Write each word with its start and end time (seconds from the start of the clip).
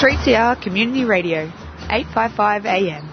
3CR 0.00 0.62
Community 0.62 1.04
Radio, 1.04 1.52
855 1.90 2.64
AM. 2.64 3.06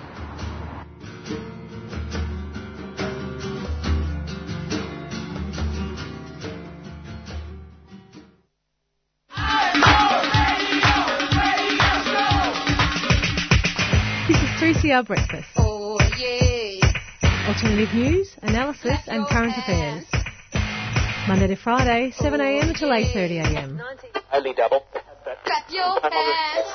This 14.30 14.38
is 14.38 14.50
3CR 14.62 15.06
Breakfast. 15.06 15.50
Oh, 15.58 16.00
yeah. 16.18 17.50
Alternative 17.50 17.94
news, 17.94 18.34
analysis 18.44 18.98
and 19.08 19.28
current 19.28 19.52
affairs. 19.58 20.06
Monday 21.28 21.48
to 21.48 21.58
Friday, 21.58 22.14
7am 22.18 22.70
until 22.70 22.92
8.30am. 22.92 23.82
Only 24.32 24.54
double. 24.54 24.86
Clap 25.48 25.72
your 25.72 26.00
hands. 26.12 26.68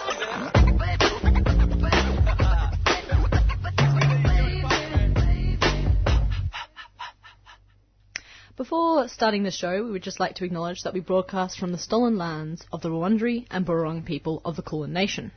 Before 8.57 9.09
starting 9.09 9.43
the 9.43 9.51
show, 9.51 9.85
we 9.85 9.91
would 9.91 10.03
just 10.03 10.19
like 10.19 10.37
to 10.37 10.47
acknowledge 10.47 10.85
that 10.85 10.95
we 10.95 11.01
broadcast 11.01 11.59
from 11.59 11.73
the 11.73 11.77
stolen 11.77 12.17
lands 12.17 12.65
of 12.73 12.81
the 12.81 12.89
Wurundjeri 12.89 13.47
and 13.51 13.67
Burrung 13.67 14.07
people 14.07 14.41
of 14.43 14.57
the 14.57 14.63
Kulin 14.63 14.95
Nation. 14.95 15.33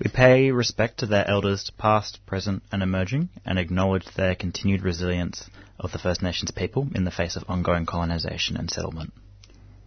We 0.00 0.10
pay 0.12 0.50
respect 0.50 0.98
to 0.98 1.06
their 1.06 1.28
elders, 1.30 1.70
past, 1.78 2.18
present, 2.26 2.64
and 2.72 2.82
emerging, 2.82 3.28
and 3.44 3.60
acknowledge 3.60 4.06
their 4.16 4.34
continued 4.34 4.82
resilience 4.82 5.48
of 5.78 5.92
the 5.92 5.98
First 6.00 6.20
Nations 6.20 6.50
people 6.50 6.88
in 6.96 7.04
the 7.04 7.12
face 7.12 7.36
of 7.36 7.44
ongoing 7.46 7.86
colonisation 7.86 8.56
and 8.56 8.68
settlement. 8.68 9.12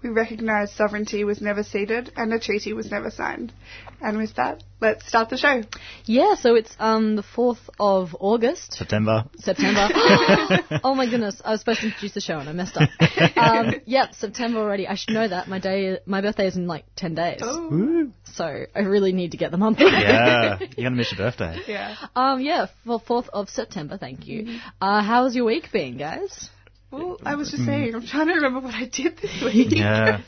We 0.05 0.11
recognise 0.11 0.71
sovereignty 0.71 1.23
was 1.23 1.41
never 1.41 1.63
ceded 1.63 2.11
and 2.15 2.31
a 2.31 2.39
treaty 2.39 2.73
was 2.73 2.91
never 2.91 3.09
signed. 3.09 3.51
And 3.99 4.19
with 4.19 4.35
that, 4.35 4.63
let's 4.79 5.07
start 5.07 5.29
the 5.29 5.37
show. 5.37 5.63
Yeah, 6.05 6.35
so 6.35 6.53
it's 6.53 6.75
um 6.77 7.15
the 7.15 7.23
4th 7.23 7.69
of 7.79 8.15
August. 8.19 8.73
September. 8.73 9.25
September. 9.37 9.87
oh 10.83 10.93
my 10.93 11.09
goodness, 11.09 11.41
I 11.43 11.49
was 11.49 11.61
supposed 11.61 11.79
to 11.79 11.87
introduce 11.87 12.13
the 12.13 12.21
show 12.21 12.37
and 12.37 12.47
I 12.47 12.51
messed 12.51 12.77
up. 12.77 12.87
Um, 13.35 13.73
yep, 13.85 14.13
September 14.13 14.59
already. 14.59 14.87
I 14.87 14.93
should 14.93 15.15
know 15.15 15.27
that. 15.27 15.47
My 15.47 15.57
day, 15.57 15.97
my 16.05 16.21
birthday 16.21 16.45
is 16.45 16.55
in 16.55 16.67
like 16.67 16.85
10 16.97 17.15
days. 17.15 17.41
Woo. 17.41 18.11
So 18.35 18.45
I 18.75 18.79
really 18.81 19.11
need 19.11 19.31
to 19.31 19.37
get 19.37 19.49
the 19.49 19.57
month 19.57 19.79
right. 19.79 20.03
Yeah, 20.03 20.59
you're 20.59 20.85
gonna 20.85 20.97
miss 20.97 21.11
your 21.11 21.25
birthday. 21.25 21.61
Yeah. 21.65 21.95
Um, 22.15 22.41
yeah, 22.41 22.67
for 22.85 22.99
4th 22.99 23.29
of 23.33 23.49
September, 23.49 23.97
thank 23.97 24.27
you. 24.27 24.59
Uh, 24.79 25.01
how's 25.01 25.35
your 25.35 25.45
week 25.45 25.71
been, 25.71 25.97
guys? 25.97 26.51
Well, 26.91 27.19
I 27.25 27.35
was 27.35 27.51
just 27.51 27.65
saying, 27.65 27.95
I'm 27.95 28.05
trying 28.05 28.27
to 28.27 28.35
remember 28.35 28.59
what 28.59 28.73
I 28.75 28.85
did 28.85 29.17
this 29.17 29.41
week. 29.43 29.71
Yeah. 29.71 30.21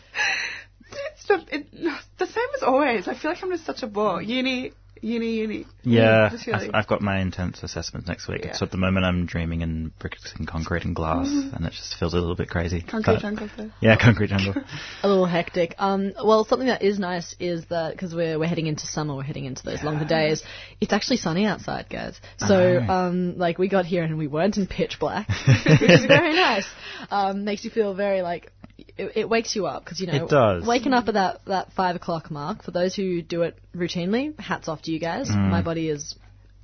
it's 1.14 1.26
the, 1.28 1.46
it, 1.52 1.72
the 2.18 2.26
same 2.26 2.48
as 2.56 2.64
always. 2.64 3.08
I 3.08 3.16
feel 3.16 3.32
like 3.32 3.44
I'm 3.44 3.52
just 3.52 3.66
such 3.66 3.84
a 3.84 3.88
bore. 3.88 4.22
Uni, 4.22 4.72
uni, 5.02 5.36
uni. 5.36 5.66
Yeah, 5.84 6.30
I've, 6.54 6.70
I've 6.74 6.88
got 6.88 7.02
my 7.02 7.20
intense 7.20 7.64
assessments 7.64 8.08
next 8.08 8.28
week. 8.28 8.46
Yeah. 8.46 8.54
So 8.54 8.66
at 8.66 8.72
the 8.72 8.78
moment 8.78 9.06
I'm 9.06 9.26
dreaming 9.26 9.62
in 9.62 9.92
bricks 10.00 10.34
and 10.38 10.48
concrete 10.48 10.84
and 10.86 10.96
glass, 10.96 11.28
and 11.28 11.66
it 11.66 11.72
just 11.74 11.96
feels 11.98 12.14
a 12.14 12.18
little 12.18 12.36
bit 12.36 12.50
crazy. 12.50 12.82
Concrete 12.82 13.16
But- 13.16 13.22
jungle. 13.22 13.50
there. 13.58 13.72
Yeah, 13.82 13.96
concrete 13.98 14.28
jungle. 14.28 14.56
A 15.04 15.08
little 15.08 15.26
hectic. 15.26 15.76
Um, 15.78 16.14
well, 16.24 16.44
something 16.46 16.68
that 16.68 16.82
is 16.82 17.00
nice 17.00 17.36
is 17.40 17.66
that 17.68 17.92
because 17.94 18.14
we're 18.16 18.38
we're 18.40 18.48
heading 18.48 18.68
into 18.68 18.86
summer, 18.88 19.16
we're 19.16 19.24
heading 19.24 19.46
into 19.46 19.64
those 19.64 19.84
longer 19.84 20.06
days. 20.06 20.44
It's 20.82 20.94
actually 20.94 21.18
sunny 21.18 21.46
outside, 21.46 21.88
guys. 21.90 22.20
So, 22.38 22.84
Oh. 22.88 22.92
um, 22.94 23.38
like 23.38 23.58
we 23.58 23.68
got 23.70 23.86
here 23.86 24.04
and 24.04 24.18
we 24.18 24.28
weren't 24.28 24.58
in 24.58 24.68
pitch 24.68 25.00
black, 25.00 25.28
which 25.48 25.82
is 25.90 26.06
very 26.06 26.34
nice. 26.36 26.68
Um, 27.10 27.44
makes 27.46 27.64
you 27.64 27.72
feel 27.72 27.94
very 27.94 28.22
like. 28.22 28.52
It, 28.78 29.12
it 29.16 29.30
wakes 29.30 29.56
you 29.56 29.66
up 29.66 29.84
because 29.84 30.00
you 30.00 30.08
know 30.08 30.26
It 30.26 30.30
does. 30.30 30.66
waking 30.66 30.94
up 30.94 31.08
at 31.08 31.16
that, 31.16 31.46
that 31.46 31.74
five 31.74 31.96
o'clock 31.96 32.30
mark. 32.32 32.64
For 32.64 32.72
those 32.72 32.96
who 32.96 33.22
do 33.22 33.44
it 33.44 33.58
routinely, 33.76 34.40
hats 34.40 34.68
off 34.68 34.82
to 34.84 34.92
you 34.92 35.00
guys. 35.00 35.30
Mm. 35.30 35.50
My 35.50 35.62
body 35.62 35.90
is 35.90 36.16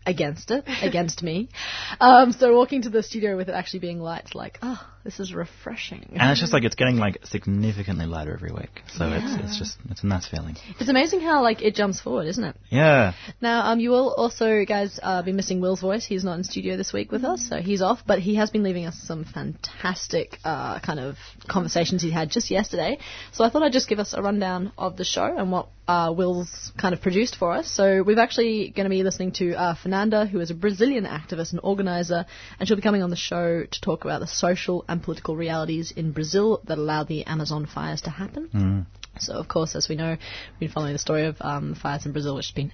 against 0.05 0.51
it, 0.51 0.65
against 0.81 1.23
me. 1.23 1.49
Um, 1.99 2.31
so 2.33 2.55
walking 2.55 2.81
to 2.81 2.89
the 2.89 3.03
studio 3.03 3.38
with 3.38 3.49
it 3.49 3.53
actually 3.53 3.79
being 3.79 3.99
light, 3.99 4.33
like, 4.35 4.57
oh, 4.61 4.81
this 5.03 5.19
is 5.19 5.33
refreshing. 5.33 6.11
and 6.15 6.31
it's 6.31 6.39
just 6.39 6.53
like 6.53 6.63
it's 6.63 6.75
getting 6.75 6.97
like 6.97 7.25
significantly 7.25 8.05
lighter 8.05 8.33
every 8.33 8.51
week. 8.51 8.81
So 8.95 9.09
it's 9.11 9.43
it's 9.43 9.57
just 9.57 9.77
it's 9.89 10.03
a 10.03 10.07
nice 10.07 10.27
feeling. 10.27 10.55
It's 10.79 10.89
amazing 10.89 11.19
how 11.19 11.43
like 11.43 11.61
it 11.61 11.75
jumps 11.75 11.99
forward, 11.99 12.27
isn't 12.27 12.43
it? 12.43 12.55
Yeah. 12.69 13.13
Now, 13.41 13.71
um, 13.71 13.79
you 13.79 13.89
will 13.89 14.13
also 14.13 14.63
guys 14.65 14.99
uh, 15.03 15.21
be 15.21 15.33
missing 15.33 15.59
Will's 15.59 15.81
voice. 15.81 16.05
He's 16.05 16.23
not 16.23 16.37
in 16.37 16.43
studio 16.43 16.77
this 16.77 16.93
week 16.93 17.11
with 17.11 17.25
us, 17.25 17.47
so 17.47 17.57
he's 17.57 17.81
off. 17.81 17.99
But 18.05 18.19
he 18.19 18.35
has 18.35 18.49
been 18.49 18.63
leaving 18.63 18.85
us 18.85 18.97
some 18.97 19.25
fantastic 19.25 20.37
uh, 20.45 20.79
kind 20.79 20.99
of 20.99 21.17
conversations 21.49 22.01
he 22.01 22.11
had 22.11 22.29
just 22.29 22.49
yesterday. 22.49 22.97
So 23.33 23.43
I 23.43 23.49
thought 23.49 23.63
I'd 23.63 23.73
just 23.73 23.89
give 23.89 23.99
us 23.99 24.13
a 24.13 24.21
rundown 24.21 24.71
of 24.77 24.95
the 24.95 25.03
show 25.03 25.25
and 25.25 25.51
what 25.51 25.67
uh, 25.87 26.13
Will's 26.15 26.71
kind 26.79 26.93
of 26.93 27.01
produced 27.01 27.35
for 27.35 27.51
us. 27.51 27.69
So 27.69 28.03
we're 28.03 28.19
actually 28.19 28.69
going 28.69 28.85
to 28.85 28.89
be 28.89 29.03
listening 29.03 29.31
to 29.33 29.53
uh, 29.53 29.75
Fernanda, 29.75 30.25
who 30.25 30.39
is 30.39 30.49
a 30.49 30.53
Brazilian 30.53 31.05
activist 31.05 31.51
and 31.51 31.59
organizer, 31.61 32.25
and 32.59 32.67
she'll 32.67 32.77
be 32.77 32.81
coming 32.83 33.03
on 33.03 33.09
the 33.09 33.15
show 33.15 33.63
to 33.69 33.81
talk 33.81 34.05
about 34.05 34.21
the 34.21 34.27
social 34.27 34.85
and 34.93 35.03
political 35.03 35.35
realities 35.35 35.91
in 35.91 36.11
Brazil 36.11 36.61
that 36.65 36.77
allowed 36.77 37.07
the 37.07 37.25
Amazon 37.25 37.65
fires 37.65 38.01
to 38.01 38.09
happen. 38.09 38.85
So, 39.19 39.33
of 39.33 39.47
course, 39.47 39.75
as 39.75 39.89
we 39.89 39.95
know, 39.95 40.11
we've 40.11 40.59
been 40.59 40.69
following 40.69 40.93
the 40.93 40.99
story 40.99 41.25
of 41.25 41.35
um, 41.41 41.75
fires 41.75 42.05
in 42.05 42.13
Brazil, 42.13 42.35
which 42.35 42.47
has 42.47 42.55
been 42.55 42.71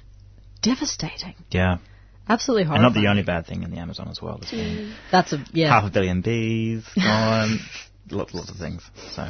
devastating. 0.61 1.35
Yeah. 1.49 1.77
Absolutely 2.27 2.65
horrible. 2.65 2.85
And 2.85 2.93
not 2.93 3.01
the 3.01 3.07
only 3.07 3.23
bad 3.23 3.47
thing 3.47 3.63
in 3.63 3.71
the 3.71 3.77
Amazon 3.77 4.07
as 4.09 4.21
well. 4.21 4.39
There's 4.39 4.93
That's 5.11 5.33
a, 5.33 5.43
yeah, 5.51 5.69
half 5.69 5.89
a 5.89 5.91
billion 5.91 6.21
bees 6.21 6.85
gone, 6.95 7.59
lots, 8.11 8.33
lots 8.35 8.51
of 8.51 8.57
things. 8.57 8.83
So 9.15 9.29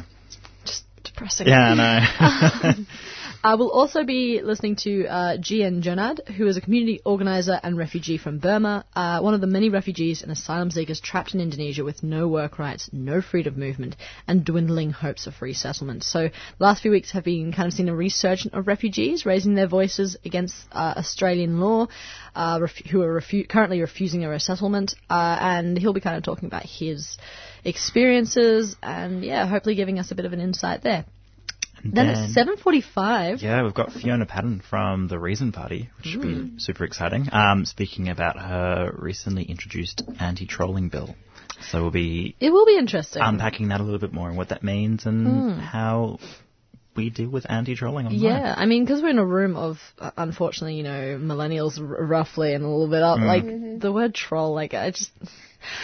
just 0.66 0.84
depressing. 1.02 1.46
yeah, 1.48 1.74
I 1.74 1.74
know. 1.74 2.72
I 3.42 3.54
will 3.54 3.70
also 3.70 4.04
be 4.04 4.42
listening 4.42 4.76
to 4.84 5.06
uh, 5.06 5.36
GN 5.38 5.82
Jonad, 5.82 6.28
who 6.28 6.46
is 6.46 6.58
a 6.58 6.60
community 6.60 7.00
organizer 7.06 7.58
and 7.62 7.74
refugee 7.74 8.18
from 8.18 8.38
Burma, 8.38 8.84
uh, 8.94 9.20
one 9.20 9.32
of 9.32 9.40
the 9.40 9.46
many 9.46 9.70
refugees 9.70 10.22
and 10.22 10.30
asylum 10.30 10.70
seekers 10.70 11.00
trapped 11.00 11.32
in 11.32 11.40
Indonesia 11.40 11.82
with 11.82 12.02
no 12.02 12.28
work 12.28 12.58
rights, 12.58 12.90
no 12.92 13.22
freedom 13.22 13.54
of 13.54 13.58
movement, 13.58 13.96
and 14.28 14.44
dwindling 14.44 14.90
hopes 14.90 15.26
of 15.26 15.40
resettlement. 15.40 16.04
So, 16.04 16.28
last 16.58 16.82
few 16.82 16.90
weeks 16.90 17.12
have 17.12 17.24
been 17.24 17.50
kind 17.50 17.66
of 17.66 17.72
seen 17.72 17.88
a 17.88 17.96
resurgence 17.96 18.52
of 18.52 18.66
refugees 18.66 19.24
raising 19.24 19.54
their 19.54 19.68
voices 19.68 20.18
against 20.22 20.54
uh, 20.70 20.92
Australian 20.98 21.60
law, 21.60 21.86
uh, 22.34 22.58
refu- 22.58 22.88
who 22.88 23.00
are 23.00 23.22
refu- 23.22 23.48
currently 23.48 23.80
refusing 23.80 24.22
a 24.22 24.28
resettlement, 24.28 24.94
uh, 25.08 25.38
and 25.40 25.78
he'll 25.78 25.94
be 25.94 26.02
kind 26.02 26.18
of 26.18 26.24
talking 26.24 26.46
about 26.46 26.66
his 26.66 27.16
experiences 27.64 28.76
and, 28.82 29.24
yeah, 29.24 29.46
hopefully 29.46 29.76
giving 29.76 29.98
us 29.98 30.10
a 30.10 30.14
bit 30.14 30.26
of 30.26 30.34
an 30.34 30.40
insight 30.40 30.82
there. 30.82 31.06
Then, 31.84 32.08
at 32.08 32.30
7.45, 32.30 33.40
Yeah, 33.42 33.62
we've 33.62 33.74
got 33.74 33.92
Fiona 33.92 34.26
Patten 34.26 34.60
from 34.68 35.08
the 35.08 35.18
Reason 35.18 35.52
Party, 35.52 35.90
which 35.96 36.06
should 36.06 36.22
be 36.22 36.52
super 36.58 36.84
exciting. 36.84 37.28
Um, 37.32 37.64
speaking 37.64 38.08
about 38.08 38.38
her 38.38 38.92
recently 38.98 39.44
introduced 39.44 40.02
anti-trolling 40.18 40.88
bill. 40.88 41.14
So 41.70 41.82
we'll 41.82 41.90
be 41.90 42.36
It 42.40 42.50
will 42.50 42.66
be 42.66 42.76
interesting. 42.78 43.22
unpacking 43.22 43.68
that 43.68 43.80
a 43.80 43.82
little 43.84 43.98
bit 43.98 44.12
more 44.12 44.28
and 44.28 44.36
what 44.36 44.48
that 44.50 44.62
means 44.62 45.06
and 45.06 45.60
how 45.60 46.18
we 46.96 47.08
deal 47.10 47.28
with 47.30 47.46
anti-trolling 47.50 48.06
online. 48.06 48.20
yeah, 48.20 48.54
I 48.56 48.66
mean, 48.66 48.84
because 48.84 49.00
we're 49.02 49.10
in 49.10 49.18
a 49.18 49.24
room 49.24 49.56
of, 49.56 49.78
uh, 49.98 50.10
unfortunately, 50.16 50.74
you 50.74 50.82
know, 50.82 51.18
millennials 51.20 51.78
r- 51.78 52.04
roughly 52.04 52.52
and 52.54 52.64
a 52.64 52.68
little 52.68 52.88
bit 52.88 53.02
up, 53.02 53.18
like, 53.20 53.44
the 53.80 53.92
word 53.92 54.12
troll, 54.14 54.54
like, 54.54 54.74
I 54.74 54.90
just, 54.90 55.10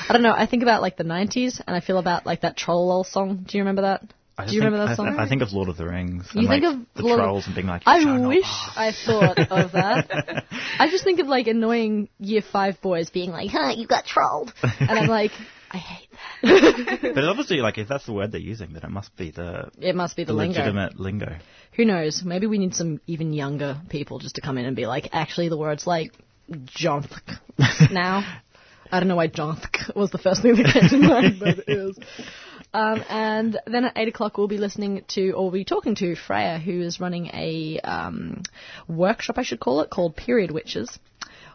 I 0.09 0.13
don't 0.13 0.23
know, 0.23 0.35
I 0.37 0.47
think 0.47 0.63
about, 0.65 0.83
like, 0.83 0.97
the 0.97 1.05
90s, 1.05 1.61
and 1.65 1.77
I 1.77 1.81
feel 1.81 1.99
about, 1.99 2.27
like, 2.27 2.41
that 2.41 2.57
Troll 2.57 2.89
Lol 2.89 3.05
song. 3.05 3.45
Do 3.47 3.57
you 3.57 3.63
remember 3.63 3.83
that? 3.83 4.03
I 4.39 4.45
Do 4.47 4.53
you 4.55 4.61
think, 4.61 4.65
remember 4.67 4.87
that 4.87 4.93
I, 4.93 4.97
song? 4.97 5.17
I 5.19 5.29
think 5.29 5.41
of 5.43 5.53
Lord 5.53 5.69
of 5.71 5.77
the 5.79 5.87
Rings. 5.87 6.29
You 6.35 6.41
and, 6.41 6.49
think 6.49 6.63
like, 6.65 6.75
of 6.75 6.81
the 6.95 7.03
Lord 7.05 7.21
of- 7.21 7.25
trolls 7.25 7.47
and 7.47 7.55
being 7.55 7.67
like, 7.67 7.83
I 7.87 8.27
wish 8.27 8.45
I 8.45 8.93
thought 8.93 9.39
of 9.39 9.73
that. 9.73 10.45
I 10.79 10.89
just 10.91 11.05
think 11.05 11.21
of, 11.21 11.27
like, 11.27 11.47
annoying 11.47 12.09
year 12.19 12.43
five 12.43 12.81
boys 12.83 13.09
being 13.11 13.31
like, 13.31 13.51
huh, 13.51 13.73
you 13.75 13.87
got 13.87 14.05
trolled. 14.05 14.53
And 14.63 14.91
I'm 14.91 15.09
like, 15.09 15.31
I 15.71 15.79
hate 15.79 16.09
that. 16.43 17.13
But 17.15 17.25
obviously, 17.25 17.59
like, 17.59 17.79
if 17.79 17.89
that's 17.89 18.05
the 18.05 18.13
word 18.13 18.31
they're 18.33 18.41
using, 18.41 18.73
then 18.75 18.83
it 18.83 18.91
must 18.91 19.17
be 19.17 19.31
the, 19.31 19.71
It 19.81 19.95
must 19.97 20.17
be 20.17 20.25
the, 20.25 20.33
the 20.33 20.37
lingo. 20.37 20.59
legitimate 20.59 21.01
lingo. 21.01 21.37
Who 21.73 21.85
knows? 21.87 22.23
Maybe 22.23 22.47
we 22.47 22.59
need 22.59 22.75
some 22.75 23.01
even 23.07 23.33
younger 23.33 23.81
people 23.89 24.19
just 24.19 24.35
to 24.35 24.43
come 24.43 24.59
in 24.59 24.67
and 24.67 24.77
be 24.77 24.87
like, 24.87 25.09
actually, 25.13 25.49
the 25.49 25.57
word's 25.59 25.87
like 25.87 26.13
jonth 26.51 27.11
now. 27.91 28.23
I 28.93 29.01
don't 29.01 29.09
know 29.09 29.17
why 29.17 29.27
jonth 29.29 29.65
was 29.97 30.11
the 30.11 30.19
first 30.19 30.43
thing 30.43 30.55
that 30.57 30.73
came 30.73 30.89
to 30.91 30.99
mind, 31.09 31.37
but 31.41 31.59
it 31.59 31.65
is. 31.67 31.99
Um, 32.77 33.03
and 33.09 33.59
then 33.67 33.87
at 33.87 33.97
8 33.97 34.09
o'clock, 34.09 34.37
we'll 34.37 34.49
be 34.49 34.59
listening 34.59 35.03
to, 35.09 35.31
or 35.31 35.45
we'll 35.45 35.53
be 35.53 35.65
talking 35.65 35.95
to 35.95 36.15
Freya, 36.15 36.59
who 36.59 36.83
is 36.83 37.01
running 37.01 37.29
a 37.29 37.81
um, 37.83 38.43
workshop, 38.87 39.39
I 39.39 39.45
should 39.45 39.61
call 39.61 39.81
it, 39.81 39.89
called 39.89 40.15
Period 40.15 40.51
Witches. 40.51 40.99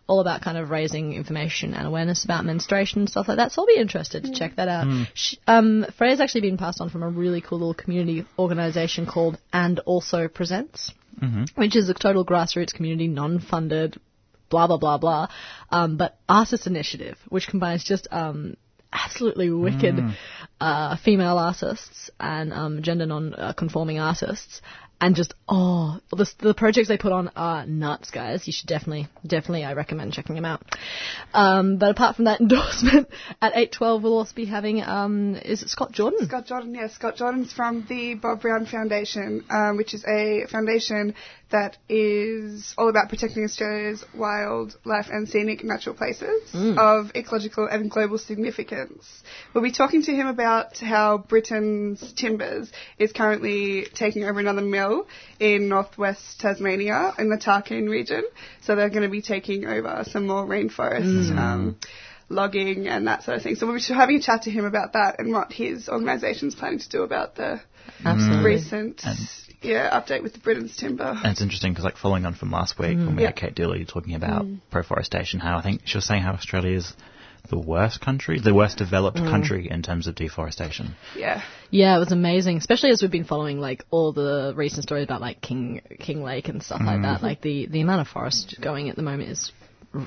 All 0.07 0.19
about 0.19 0.41
kind 0.41 0.57
of 0.57 0.71
raising 0.71 1.13
information 1.13 1.75
and 1.75 1.85
awareness 1.85 2.25
about 2.25 2.44
menstruation 2.44 3.01
and 3.01 3.09
stuff 3.09 3.27
like 3.27 3.38
that. 3.38 3.51
So 3.51 3.62
I'll 3.62 3.68
be 3.68 3.77
interested 3.77 4.23
to 4.23 4.31
check 4.33 4.56
that 4.56 4.68
out. 4.68 4.88
Sh 5.13 5.35
um, 5.45 5.85
Freya's 5.95 6.19
actually 6.19 6.41
been 6.41 6.57
passed 6.57 6.81
on 6.81 6.89
from 6.89 7.03
a 7.03 7.09
really 7.09 7.39
cool 7.39 7.59
little 7.59 7.75
community 7.75 8.25
organisation 8.39 9.06
called 9.06 9.38
And 9.53 9.79
Also 9.81 10.27
Presents, 10.27 10.91
which 11.53 11.75
is 11.75 11.88
a 11.88 11.94
total 11.94 12.25
grassroots 12.25 12.74
community, 12.74 13.07
non-funded, 13.07 14.00
blah 14.50 14.65
blah 14.65 14.77
blah 14.77 14.97
blah, 14.97 15.27
um, 15.69 15.97
but 15.97 16.17
artist 16.27 16.65
initiative, 16.65 17.17
which 17.29 17.47
combines 17.47 17.83
just 17.83 18.07
um, 18.12 18.57
absolutely 18.93 19.49
wicked 19.49 19.99
uh, 20.59 20.97
female 20.97 21.38
artists 21.38 22.09
and 22.19 22.53
um, 22.53 22.83
gender 22.83 23.05
non-conforming 23.05 23.99
artists. 23.99 24.61
and 25.01 25.15
just 25.15 25.33
oh, 25.49 25.99
the 26.11 26.31
the 26.39 26.53
projects 26.53 26.88
they 26.88 26.97
put 26.97 27.11
on 27.11 27.31
are 27.35 27.65
nuts, 27.65 28.11
guys. 28.11 28.45
You 28.45 28.53
should 28.53 28.67
definitely, 28.67 29.07
definitely, 29.25 29.63
I 29.63 29.73
recommend 29.73 30.13
checking 30.13 30.35
them 30.35 30.45
out. 30.45 30.61
Um, 31.33 31.77
but 31.77 31.89
apart 31.89 32.15
from 32.15 32.25
that 32.25 32.39
endorsement, 32.45 33.09
at 33.41 33.53
eight 33.55 33.71
twelve 33.71 34.03
we'll 34.03 34.17
also 34.19 34.35
be 34.35 34.45
having 34.45 34.83
um, 34.83 35.35
is 35.35 35.63
it 35.63 35.69
Scott 35.69 35.91
Jordan? 35.91 36.27
Scott 36.27 36.45
Jordan, 36.45 36.75
yes. 36.75 36.93
Scott 36.93 37.15
Jordan's 37.15 37.51
from 37.51 37.85
the 37.89 38.13
Bob 38.13 38.41
Brown 38.41 38.67
Foundation, 38.67 39.43
um, 39.49 39.77
which 39.77 39.95
is 39.95 40.05
a 40.05 40.45
foundation 40.51 41.15
that 41.51 41.77
is 41.88 42.74
all 42.77 42.89
about 42.89 43.09
protecting 43.09 43.44
Australia's 43.44 44.03
wildlife 44.15 45.07
and 45.09 45.27
scenic 45.27 45.63
natural 45.63 45.95
places 45.95 46.42
of 46.53 47.12
ecological 47.15 47.68
and 47.68 47.89
global 47.89 48.18
significance. 48.18 49.24
We'll 49.53 49.63
be 49.63 49.71
talking 49.71 50.01
to 50.03 50.12
him 50.13 50.27
about 50.27 50.77
how 50.80 51.19
Britton's 51.19 52.13
timbers 52.13 52.71
is 52.98 53.12
currently 53.12 53.88
taking 53.94 54.24
over 54.24 54.39
another 54.39 54.62
mill 54.62 55.07
in 55.39 55.69
northwest 55.69 56.39
Tasmania 56.39 57.13
in 57.19 57.30
the 57.30 57.38
Tarkine 57.38 57.89
region. 57.89 58.24
So 58.62 58.75
they're 58.75 58.89
going 58.89 59.03
to 59.03 59.09
be 59.09 59.21
taking 59.21 59.65
over 59.65 60.03
some 60.07 60.27
more 60.27 60.45
rainforest. 60.45 61.38
Um, 61.38 61.77
logging 62.31 62.87
and 62.87 63.07
that 63.07 63.23
sort 63.23 63.37
of 63.37 63.43
thing. 63.43 63.55
So 63.55 63.67
we'll 63.67 63.75
be 63.75 63.81
having 63.93 64.17
a 64.17 64.21
chat 64.21 64.43
to 64.43 64.51
him 64.51 64.65
about 64.65 64.93
that 64.93 65.19
and 65.19 65.31
what 65.31 65.51
his 65.51 65.89
organisation's 65.89 66.55
planning 66.55 66.79
to 66.79 66.89
do 66.89 67.03
about 67.03 67.35
the 67.35 67.61
Absolutely. 68.05 68.37
Mm. 68.37 68.43
recent 68.43 69.01
yeah 69.61 69.99
update 69.99 70.23
with 70.23 70.33
the 70.33 70.39
Britton's 70.39 70.75
timber. 70.75 71.03
And 71.03 71.31
it's 71.31 71.41
interesting 71.41 71.71
because, 71.71 71.85
like, 71.85 71.97
following 71.97 72.25
on 72.25 72.33
from 72.33 72.51
last 72.51 72.79
week 72.79 72.97
when 72.97 73.15
we 73.15 73.21
Yeah. 73.21 73.27
had 73.29 73.35
Kate 73.35 73.55
Dooley 73.55 73.85
talking 73.85 74.15
about 74.15 74.45
mm. 74.45 74.59
proforestation, 74.71 75.39
how 75.39 75.57
I 75.57 75.61
think 75.61 75.81
she 75.85 75.97
was 75.97 76.05
saying 76.05 76.23
how 76.23 76.33
Australia 76.33 76.77
is 76.77 76.93
the 77.49 77.57
worst 77.59 78.01
country, 78.01 78.39
the 78.39 78.53
worst 78.53 78.77
developed 78.77 79.17
country 79.17 79.67
in 79.69 79.81
terms 79.81 80.07
of 80.07 80.15
deforestation. 80.15 80.95
Yeah. 81.15 81.41
Yeah, 81.71 81.95
it 81.95 81.99
was 81.99 82.11
amazing, 82.11 82.57
especially 82.57 82.91
as 82.91 83.01
we've 83.01 83.11
been 83.11 83.23
following 83.23 83.59
like 83.59 83.83
all 83.89 84.13
the 84.13 84.53
recent 84.55 84.83
stories 84.83 85.03
about 85.05 85.21
like 85.21 85.41
King 85.41 85.81
King 85.99 86.23
Lake 86.23 86.49
and 86.49 86.61
stuff 86.61 86.81
like 86.85 87.01
that. 87.01 87.23
Like 87.23 87.41
the 87.41 87.65
the 87.67 87.81
amount 87.81 88.01
of 88.01 88.07
forest 88.07 88.57
going 88.61 88.89
at 88.89 88.95
the 88.95 89.01
moment 89.01 89.29
is 89.29 89.51
r- 89.60 89.60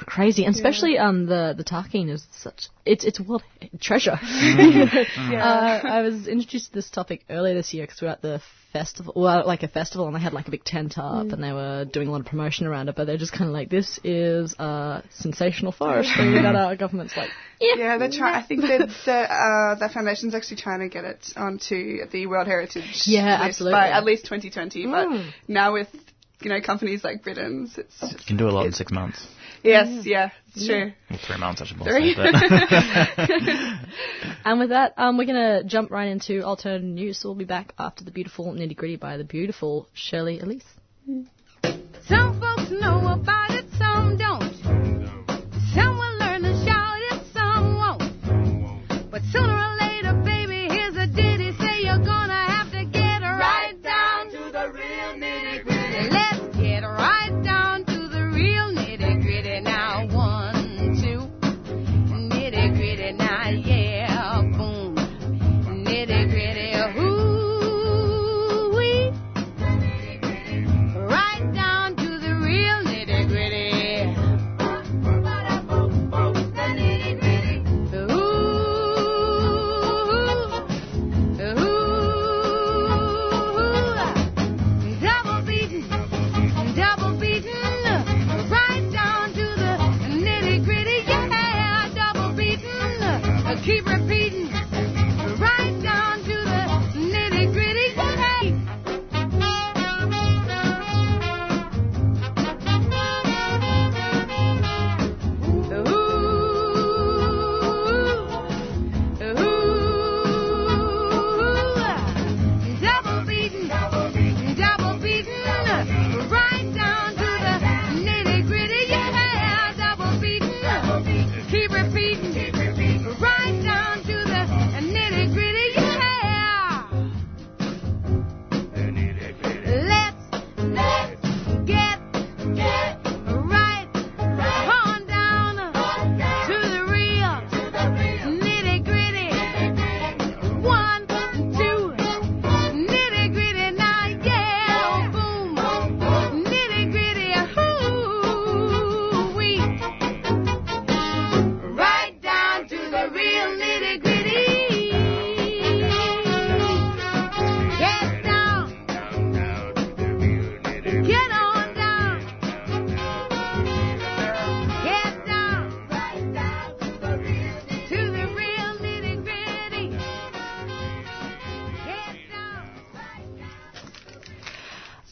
crazy, 0.07 0.45
and 0.45 0.55
especially 0.55 0.99
um 0.99 1.27
the 1.27 1.55
the 1.57 1.65
Tarkine 1.65 2.11
is 2.11 2.27
such 2.33 2.69
it's 2.87 3.05
it's 3.05 3.21
a 3.21 3.23
world 3.23 3.43
treasure. 3.81 4.19
uh, 4.21 5.81
I 5.85 6.03
was 6.03 6.27
introduced 6.29 6.69
to 6.69 6.73
this 6.75 6.91
topic 6.91 7.25
earlier 7.31 7.55
this 7.55 7.73
year 7.75 7.85
because 7.85 8.01
we 8.01 8.07
were 8.07 8.13
at 8.13 8.23
the 8.23 8.41
festival, 8.73 9.13
well, 9.17 9.47
like 9.47 9.63
a 9.63 9.69
festival, 9.69 10.07
and 10.07 10.17
they 10.17 10.21
had 10.21 10.33
like 10.33 10.49
a 10.49 10.51
big 10.51 10.65
tent 10.65 10.99
up, 10.99 11.29
and 11.33 11.43
they 11.43 11.53
were 11.53 11.85
doing 11.85 12.09
a 12.09 12.11
lot 12.11 12.21
of 12.21 12.27
promotion 12.27 12.67
around 12.67 12.89
it. 12.89 12.97
But 12.97 13.07
they're 13.07 13.17
just 13.17 13.33
kind 13.33 13.49
of 13.49 13.55
like, 13.55 13.71
this 13.71 14.01
is 14.03 14.55
uh, 14.59 15.03
sensational 15.11 15.73
forestry 15.73 16.33
that 16.43 16.57
our 16.57 16.75
government's 16.77 17.17
like, 17.17 17.31
yeah, 17.61 17.75
Yeah, 17.77 17.99
they're 17.99 18.11
trying. 18.11 18.35
I 18.35 18.43
think 18.43 18.63
that 18.63 18.89
the, 19.05 19.13
uh, 19.13 19.75
that 19.77 19.93
foundation's 19.93 20.35
actually 20.35 20.57
trying 20.57 20.81
to 20.81 20.89
get 20.89 21.05
it 21.05 21.25
onto 21.37 22.07
the 22.09 22.27
World 22.27 22.49
Heritage 22.49 23.05
Yeah, 23.07 23.39
list 23.39 23.43
absolutely. 23.51 23.73
by 23.79 23.91
at 23.91 24.05
least 24.05 24.25
2020. 24.25 24.87
But 24.87 25.09
Mm. 25.09 25.33
now 25.49 25.73
with 25.73 25.89
you 26.41 26.51
know 26.51 26.61
companies 26.61 27.05
like 27.05 27.23
Britton's, 27.23 27.79
it's 27.79 28.03
You 28.03 28.19
can 28.27 28.37
do 28.37 28.49
a 28.49 28.51
lot 28.51 28.67
in 28.67 28.73
six 28.73 28.91
months. 28.91 29.27
Yes, 29.65 30.07
yeah, 30.07 30.31
it's 30.55 30.67
true. 30.67 30.93
Well, 31.11 31.19
three 31.27 31.39
months, 31.39 31.63
I 31.63 31.65
should 31.65 31.79
more 31.79 31.89
Three. 31.89 32.15
say. 32.15 32.31
And 34.45 34.61
with 34.61 34.69
that, 34.71 34.93
um, 34.99 35.17
we're 35.17 35.25
going 35.25 35.63
to 35.63 35.65
jump 35.65 35.91
right 35.91 36.09
into 36.09 36.43
alternative 36.43 36.87
news. 36.87 37.19
So 37.19 37.31
we'll 37.31 37.37
be 37.39 37.45
back 37.45 37.73
after 37.79 38.05
the 38.05 38.11
beautiful 38.11 38.53
nitty 38.53 38.77
gritty 38.77 38.97
by 38.97 39.17
the 39.17 39.25
beautiful 39.25 39.89
Shirley 39.95 40.39
Elise. 40.39 40.65
Some 42.07 42.39
folks 42.41 42.71
know 42.71 43.09
about 43.09 43.44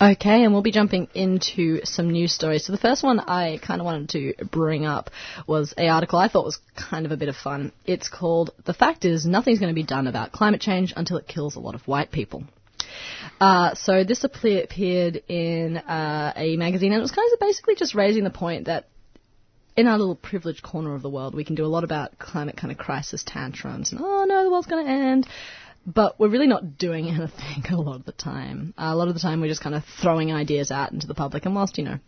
Okay, 0.03 0.43
and 0.43 0.53
we'll 0.53 0.63
be 0.63 0.73
jumping 0.73 1.07
into 1.15 1.83
some 1.85 2.11
news 2.11 2.33
stories. 2.33 2.67
So 2.67 2.73
the 2.73 2.79
first 2.79 3.05
one 3.05 3.21
I 3.21 3.61
kind 3.63 3.81
of 3.81 3.85
wanted 3.85 4.09
to 4.09 4.45
bring 4.47 4.85
up 4.85 5.11
was 5.47 5.75
a 5.79 5.87
article 5.91 6.19
I 6.19 6.27
thought 6.27 6.45
was 6.45 6.59
kind 6.75 7.07
of 7.07 7.13
a 7.13 7.17
bit 7.17 7.29
of 7.29 7.37
fun. 7.37 7.71
It's 7.87 8.09
called 8.09 8.51
"The 8.65 8.75
Fact 8.75 9.05
Is 9.05 9.25
Nothing's 9.25 9.61
Going 9.61 9.71
to 9.71 9.81
Be 9.81 9.85
Done 9.85 10.09
About 10.09 10.33
Climate 10.33 10.61
Change 10.61 10.93
Until 10.97 11.19
It 11.19 11.29
Kills 11.29 11.55
a 11.55 11.61
Lot 11.61 11.77
of 11.77 11.87
White 11.87 12.11
People." 12.11 12.43
Uh, 13.41 13.77
so 13.77 14.03
this 14.03 14.25
appeared 14.25 15.23
in 15.29 15.77
uh, 15.77 16.33
a 16.35 16.57
magazine, 16.57 16.91
and 16.91 16.99
it 16.99 17.03
was 17.03 17.13
kind 17.13 17.33
of 17.33 17.39
basically 17.39 17.77
just 17.77 17.95
raising 17.95 18.25
the 18.25 18.31
point 18.31 18.67
that 18.67 18.89
in 19.77 19.87
our 19.87 19.99
little 19.99 20.17
privileged 20.17 20.63
corner 20.63 20.95
of 20.95 21.03
the 21.03 21.09
world, 21.09 21.35
we 21.35 21.45
can 21.45 21.55
do 21.55 21.65
a 21.65 21.67
lot 21.67 21.85
about 21.85 22.19
climate 22.19 22.57
kind 22.57 22.71
of 22.71 22.79
crisis 22.79 23.23
tantrums 23.25 23.93
and 23.93 24.01
oh 24.03 24.25
no, 24.25 24.45
the 24.45 24.51
world's 24.51 24.67
going 24.67 24.85
to 24.85 24.91
end. 24.91 25.27
But 25.87 26.19
we're 26.19 26.29
really 26.29 26.47
not 26.47 26.79
doing 26.79 27.09
anything 27.09 27.65
a 27.71 27.81
lot 27.81 27.97
of 27.97 28.05
the 28.05 28.13
time. 28.13 28.75
Uh, 28.79 28.91
a 28.93 28.97
lot 28.97 29.09
of 29.09 29.15
the 29.15 29.21
time, 29.21 29.41
we're 29.41 29.49
just 29.49 29.63
kind 29.63 29.75
of 29.75 29.85
throwing 30.01 30.33
ideas 30.33 30.71
out 30.71 30.93
into 30.93 31.07
the 31.07 31.15
public, 31.15 31.47
and 31.47 31.55
whilst 31.55 31.79
you 31.79 31.85
know 31.85 31.99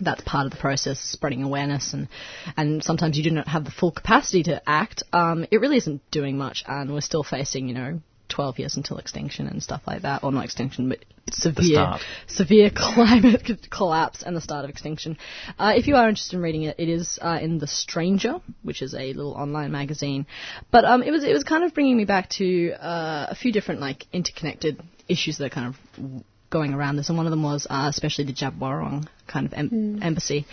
that's 0.00 0.22
part 0.22 0.46
of 0.46 0.52
the 0.52 0.58
process, 0.58 0.98
spreading 0.98 1.42
awareness, 1.42 1.92
and 1.92 2.08
and 2.56 2.82
sometimes 2.82 3.16
you 3.16 3.24
do 3.24 3.30
not 3.30 3.48
have 3.48 3.64
the 3.64 3.70
full 3.70 3.92
capacity 3.92 4.42
to 4.44 4.62
act. 4.68 5.02
Um, 5.12 5.46
it 5.50 5.60
really 5.60 5.76
isn't 5.76 6.10
doing 6.10 6.36
much, 6.36 6.64
and 6.66 6.92
we're 6.92 7.00
still 7.00 7.24
facing 7.24 7.68
you 7.68 7.74
know 7.74 8.00
12 8.34 8.58
years 8.58 8.76
until 8.76 8.98
extinction 8.98 9.46
and 9.46 9.62
stuff 9.62 9.82
like 9.86 10.02
that, 10.02 10.24
or 10.24 10.32
not 10.32 10.44
extinction, 10.44 10.88
but 10.88 10.98
severe 11.30 11.98
severe 12.26 12.70
climate 12.74 13.66
collapse 13.70 14.22
and 14.22 14.36
the 14.36 14.40
start 14.40 14.64
of 14.64 14.70
extinction. 14.70 15.16
Uh, 15.58 15.72
if 15.76 15.86
you 15.86 15.94
are 15.94 16.08
interested 16.08 16.36
in 16.36 16.42
reading 16.42 16.64
it, 16.64 16.76
it 16.78 16.88
is 16.88 17.18
uh, 17.22 17.38
in 17.40 17.58
The 17.58 17.68
Stranger, 17.68 18.40
which 18.62 18.82
is 18.82 18.94
a 18.94 19.12
little 19.12 19.34
online 19.34 19.70
magazine. 19.70 20.26
But 20.72 20.84
um, 20.84 21.02
it 21.02 21.12
was 21.12 21.22
it 21.22 21.32
was 21.32 21.44
kind 21.44 21.62
of 21.64 21.74
bringing 21.74 21.96
me 21.96 22.04
back 22.04 22.28
to 22.30 22.72
uh, 22.72 23.26
a 23.30 23.34
few 23.34 23.52
different 23.52 23.80
like 23.80 24.06
interconnected 24.12 24.82
issues 25.08 25.38
that 25.38 25.46
are 25.46 25.50
kind 25.50 25.74
of 25.74 26.24
going 26.50 26.74
around 26.74 26.96
this, 26.96 27.08
and 27.08 27.16
one 27.16 27.26
of 27.26 27.30
them 27.30 27.42
was 27.42 27.66
uh, 27.70 27.86
especially 27.88 28.24
the 28.24 28.32
Djab 28.32 28.58
Wurrung 28.58 29.06
kind 29.26 29.46
of 29.46 29.54
em- 29.54 30.02
embassy. 30.02 30.46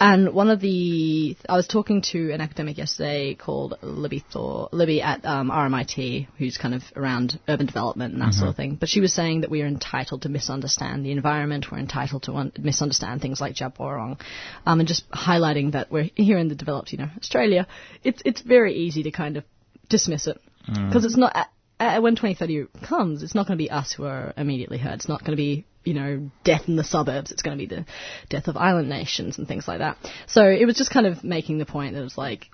And 0.00 0.34
one 0.34 0.50
of 0.50 0.60
the, 0.60 1.36
I 1.48 1.56
was 1.56 1.66
talking 1.66 2.02
to 2.12 2.32
an 2.32 2.40
academic 2.40 2.76
yesterday 2.78 3.34
called 3.34 3.78
Libby 3.80 4.24
Thor, 4.32 4.68
Libby 4.72 5.00
at 5.00 5.24
um, 5.24 5.50
RMIT, 5.50 6.26
who's 6.36 6.58
kind 6.58 6.74
of 6.74 6.82
around 6.96 7.38
urban 7.48 7.66
development 7.66 8.12
and 8.12 8.22
that 8.22 8.34
sort 8.34 8.48
of 8.50 8.56
thing. 8.56 8.74
But 8.74 8.88
she 8.88 9.00
was 9.00 9.12
saying 9.12 9.42
that 9.42 9.50
we 9.50 9.62
are 9.62 9.66
entitled 9.66 10.22
to 10.22 10.28
misunderstand 10.28 11.06
the 11.06 11.12
environment, 11.12 11.66
we're 11.70 11.78
entitled 11.78 12.24
to 12.24 12.34
un- 12.34 12.52
misunderstand 12.58 13.22
things 13.22 13.40
like 13.40 13.54
Djab 13.54 13.76
Wurrung, 13.78 14.20
um, 14.66 14.80
and 14.80 14.88
just 14.88 15.08
highlighting 15.10 15.72
that 15.72 15.90
we're 15.90 16.10
here 16.16 16.38
in 16.38 16.48
the 16.48 16.54
developed, 16.54 16.92
you 16.92 16.98
know, 16.98 17.08
Australia. 17.16 17.66
It's 18.02 18.20
it's 18.24 18.40
very 18.40 18.74
easy 18.74 19.04
to 19.04 19.10
kind 19.10 19.36
of 19.36 19.44
dismiss 19.88 20.26
it 20.26 20.40
because 20.66 21.04
it's 21.04 21.16
not. 21.16 21.48
Uh, 21.80 22.00
when 22.00 22.14
2030 22.14 22.66
comes, 22.86 23.22
it's 23.22 23.34
not 23.34 23.46
going 23.48 23.58
to 23.58 23.62
be 23.62 23.70
us 23.70 23.92
who 23.92 24.04
are 24.04 24.32
immediately 24.36 24.78
hurt. 24.78 24.94
It's 24.94 25.08
not 25.08 25.20
going 25.20 25.32
to 25.32 25.36
be, 25.36 25.66
you 25.84 25.94
know, 25.94 26.30
death 26.44 26.62
in 26.68 26.76
the 26.76 26.84
suburbs. 26.84 27.30
It's 27.30 27.42
going 27.42 27.56
to 27.56 27.66
be 27.66 27.74
the 27.74 27.84
death 28.28 28.48
of 28.48 28.56
island 28.56 28.88
nations 28.88 29.38
and 29.38 29.46
things 29.46 29.68
like 29.68 29.78
that. 29.78 29.98
So 30.26 30.44
it 30.46 30.64
was 30.66 30.76
just 30.76 30.90
kind 30.90 31.06
of 31.06 31.24
making 31.24 31.58
the 31.58 31.66
point 31.66 31.94
that 31.94 32.00
it 32.00 32.04
was 32.04 32.18
like, 32.18 32.46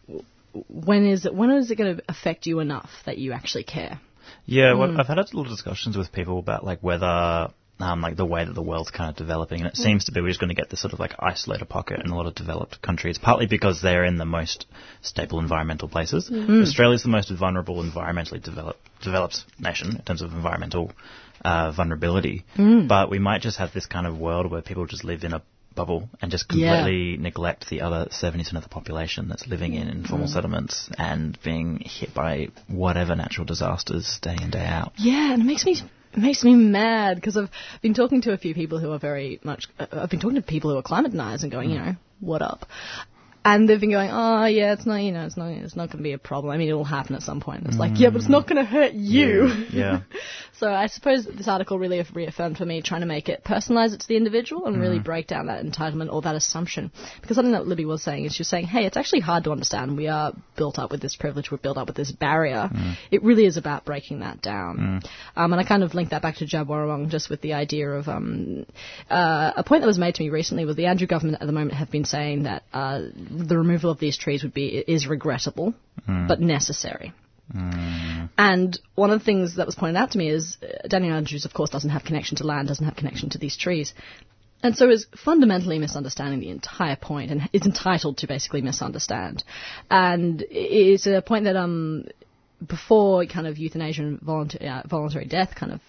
when 0.68 1.06
is 1.06 1.26
it, 1.26 1.34
when 1.34 1.50
is 1.50 1.70
it 1.70 1.76
going 1.76 1.96
to 1.96 2.02
affect 2.08 2.46
you 2.46 2.60
enough 2.60 2.90
that 3.06 3.18
you 3.18 3.32
actually 3.32 3.64
care? 3.64 4.00
Yeah, 4.46 4.75
well, 4.75 4.88
mm. 4.88 4.99
I've 4.99 5.06
had 5.06 5.18
a 5.18 5.22
little 5.22 5.44
discussions 5.44 5.96
with 5.96 6.12
people 6.12 6.38
about 6.38 6.64
like 6.64 6.80
whether 6.80 7.50
um, 7.80 8.00
like 8.02 8.16
the 8.16 8.26
way 8.26 8.44
that 8.44 8.52
the 8.52 8.62
world's 8.62 8.90
kind 8.90 9.10
of 9.10 9.16
developing, 9.16 9.60
and 9.60 9.68
it 9.68 9.75
mm. 9.75 9.82
seems 9.82 10.04
to 10.04 10.12
be 10.12 10.20
we're 10.20 10.28
just 10.28 10.40
going 10.40 10.49
to 10.49 10.54
get 10.54 10.70
this 10.70 10.80
sort 10.80 10.92
of 10.92 11.00
like 11.00 11.14
isolated 11.18 11.68
pocket 11.68 12.00
in 12.04 12.10
a 12.10 12.16
lot 12.16 12.26
of 12.26 12.34
developed 12.34 12.82
countries, 12.82 13.18
partly 13.18 13.46
because 13.46 13.80
they're 13.80 14.04
in 14.04 14.16
the 14.16 14.25
most 14.25 14.66
stable 15.02 15.40
environmental 15.40 15.88
places. 15.88 16.28
Mm. 16.30 16.62
Australia's 16.62 17.02
the 17.02 17.08
most 17.08 17.30
vulnerable 17.30 17.82
environmentally 17.82 18.42
developed 18.42 18.80
developed 19.02 19.44
nation 19.58 19.96
in 19.96 20.02
terms 20.02 20.20
of 20.20 20.32
environmental 20.32 20.92
uh, 21.44 21.73
vulnerability, 21.73 22.44
but 22.56 23.11
we 23.11 23.18
might 23.18 23.40
just 23.42 23.59
have 23.59 23.73
this 23.73 23.87
kind 23.87 24.06
of 24.06 24.18
world 24.18 24.50
where 24.50 24.62
people 24.62 24.87
just 24.87 25.04
live 25.04 25.25
in 25.25 25.32
a 25.32 25.42
bubble 25.75 26.09
and 26.20 26.30
just 26.30 26.47
Yeah. 26.50 26.75
completely 26.76 27.16
neglect 27.16 27.68
the 27.70 27.80
other 27.82 28.06
70% 28.11 28.54
of 28.56 28.62
the 28.62 28.68
population 28.68 29.28
that's 29.28 29.47
living 29.47 29.75
in 29.75 29.88
informal 29.88 30.26
settlements 30.26 30.90
and 30.99 31.38
being 31.44 31.80
hit 31.85 32.12
by 32.12 32.49
whatever 32.66 33.14
natural 33.14 33.44
disasters 33.47 34.18
day 34.20 34.37
in, 34.42 34.50
day 34.50 34.66
out. 34.66 34.92
Yeah, 34.97 35.32
and 35.32 35.42
it 35.42 35.47
makes 35.47 35.64
me 35.64 35.80
it 36.12 36.18
makes 36.18 36.42
me 36.42 36.54
mad 36.56 37.14
because 37.14 37.37
I've 37.37 37.50
been 37.82 37.94
talking 37.94 38.20
to 38.23 38.32
a 38.32 38.37
few 38.38 38.52
people 38.52 38.80
who 38.80 38.90
are 38.92 38.99
very 38.99 39.38
much. 39.44 39.66
Uh, 39.78 39.87
I've 39.92 40.11
been 40.11 40.18
talking 40.18 40.35
to 40.37 40.42
people 40.42 40.70
who 40.73 40.76
are 40.76 40.82
climate 40.82 41.12
deniers 41.12 41.44
and 41.44 41.52
going, 41.52 41.70
you 41.70 41.78
know, 41.78 41.92
what 42.18 42.42
up? 42.42 42.66
And 43.44 43.68
they've 43.68 43.80
been 43.80 43.90
going, 43.90 44.11
oh 44.12 44.44
yeah, 44.44 44.75
it's 44.75 44.85
not, 44.85 44.97
you 44.97 45.12
know, 45.12 45.25
it's 45.25 45.37
not, 45.37 45.49
it's 45.49 45.76
not 45.76 45.88
going 45.88 45.99
to 45.99 46.02
be 46.02 46.12
a 46.12 46.18
problem. 46.18 46.52
I 46.52 46.59
mean, 46.59 46.68
it'll 46.68 46.85
happen 46.85 47.14
at 47.14 47.23
some 47.23 47.40
point. 47.40 47.61
And 47.61 47.68
it's 47.68 47.78
like, 47.78 47.99
yeah, 47.99 48.11
but 48.11 48.20
it's 48.20 48.28
not 48.28 48.47
going 48.47 48.56
to 48.56 48.64
hurt 48.64 48.92
you. 48.92 49.50
Yeah. 49.70 50.00
So 50.59 50.68
I 50.70 50.88
suppose 50.88 51.25
this 51.25 51.49
article 51.49 51.78
really 51.78 52.04
reaffirmed 52.12 52.59
for 52.59 52.66
me 52.66 52.82
trying 52.82 53.00
to 53.00 53.06
make 53.06 53.30
it 53.30 53.44
personalize 53.44 53.94
it 53.94 54.00
to 54.00 54.09
the 54.09 54.16
individual 54.16 54.66
and 54.66 54.78
really 54.78 54.99
break 54.99 55.26
down 55.26 55.47
that 55.47 55.64
entitlement 55.64 56.12
or 56.12 56.20
that 56.23 56.35
assumption. 56.35 56.92
Because 57.23 57.37
something 57.37 57.52
that 57.52 57.66
Libby 57.66 57.87
was 57.87 58.02
saying 58.02 58.26
is 58.26 58.35
she 58.35 58.40
was 58.42 58.49
saying, 58.49 58.66
hey, 58.66 58.85
it's 58.85 58.99
actually 58.99 59.20
hard 59.20 59.44
to 59.44 59.52
understand. 59.52 59.97
We 59.97 60.09
are 60.09 60.35
built 60.59 60.78
up 60.78 60.90
with 60.90 61.00
this 61.00 61.16
privilege. 61.16 61.50
We're 61.50 61.59
built 61.59 61.78
up 61.78 61.87
with 61.87 61.97
this 61.97 62.12
barrier. 62.12 62.68
It 63.11 63.23
really 63.23 63.47
is 63.47 63.56
about 63.56 63.87
breaking 63.87 64.20
that 64.20 64.42
down. 64.42 65.00
Um, 65.35 65.52
and 65.52 65.61
I 65.61 65.64
kind 65.64 65.82
of 65.82 65.94
linked 65.94 66.11
that 66.11 66.20
back 66.20 66.37
to 66.37 66.44
Djab 66.44 66.66
Wurrung 66.66 67.09
just 67.09 67.30
with 67.30 67.40
the 67.40 67.54
idea 67.54 67.88
of 67.92 68.09
um, 68.09 68.66
uh, 69.09 69.52
a 69.56 69.64
point 69.64 69.80
that 69.80 69.87
was 69.87 69.99
made 69.99 70.16
to 70.16 70.23
me 70.23 70.28
recently 70.28 70.66
was 70.66 70.76
the 70.76 70.87
Andrew 70.87 71.06
government 71.06 71.38
at 71.40 71.47
the 71.47 71.52
moment 71.52 71.73
have 71.73 71.90
been 71.90 72.04
saying 72.04 72.42
that 72.42 72.64
uh, 72.75 73.00
the 73.30 73.56
removal 73.56 73.90
of 73.90 73.99
these 73.99 74.16
trees 74.16 74.42
would 74.42 74.54
be 74.54 74.68
is 74.76 75.06
regrettable 75.06 75.75
but 76.06 76.40
necessary. 76.40 77.12
And 78.38 78.78
one 78.94 79.10
of 79.10 79.18
the 79.18 79.25
things 79.25 79.56
that 79.56 79.66
was 79.66 79.75
pointed 79.75 79.96
out 79.96 80.12
to 80.12 80.18
me 80.18 80.28
is 80.28 80.56
uh, 80.62 80.87
Daniel 80.88 81.16
Andrews, 81.16 81.44
of 81.44 81.52
course, 81.52 81.70
doesn't 81.70 81.90
have 81.90 82.04
connection 82.04 82.37
to 82.38 82.46
land, 82.46 82.68
doesn't 82.68 82.84
have 82.84 82.96
connection 82.96 83.30
to 83.30 83.38
these 83.38 83.56
trees. 83.56 83.92
And 84.62 84.76
so 84.76 84.88
is 84.90 85.06
fundamentally 85.16 85.78
misunderstanding 85.78 86.40
the 86.40 86.50
entire 86.50 86.96
point 86.96 87.30
and 87.30 87.49
is 87.52 87.62
entitled 87.62 88.18
to 88.18 88.26
basically 88.26 88.60
misunderstand. 88.62 89.42
And 89.90 90.44
it's 90.50 91.06
a 91.06 91.22
point 91.22 91.44
that, 91.44 91.56
um, 91.56 92.06
before 92.66 93.25
kind 93.25 93.46
of 93.46 93.58
euthanasia 93.58 94.02
and 94.02 94.20
voluntary, 94.20 94.68
uh, 94.68 94.82
voluntary 94.87 95.25
death 95.25 95.54
kind 95.54 95.72
of 95.72 95.80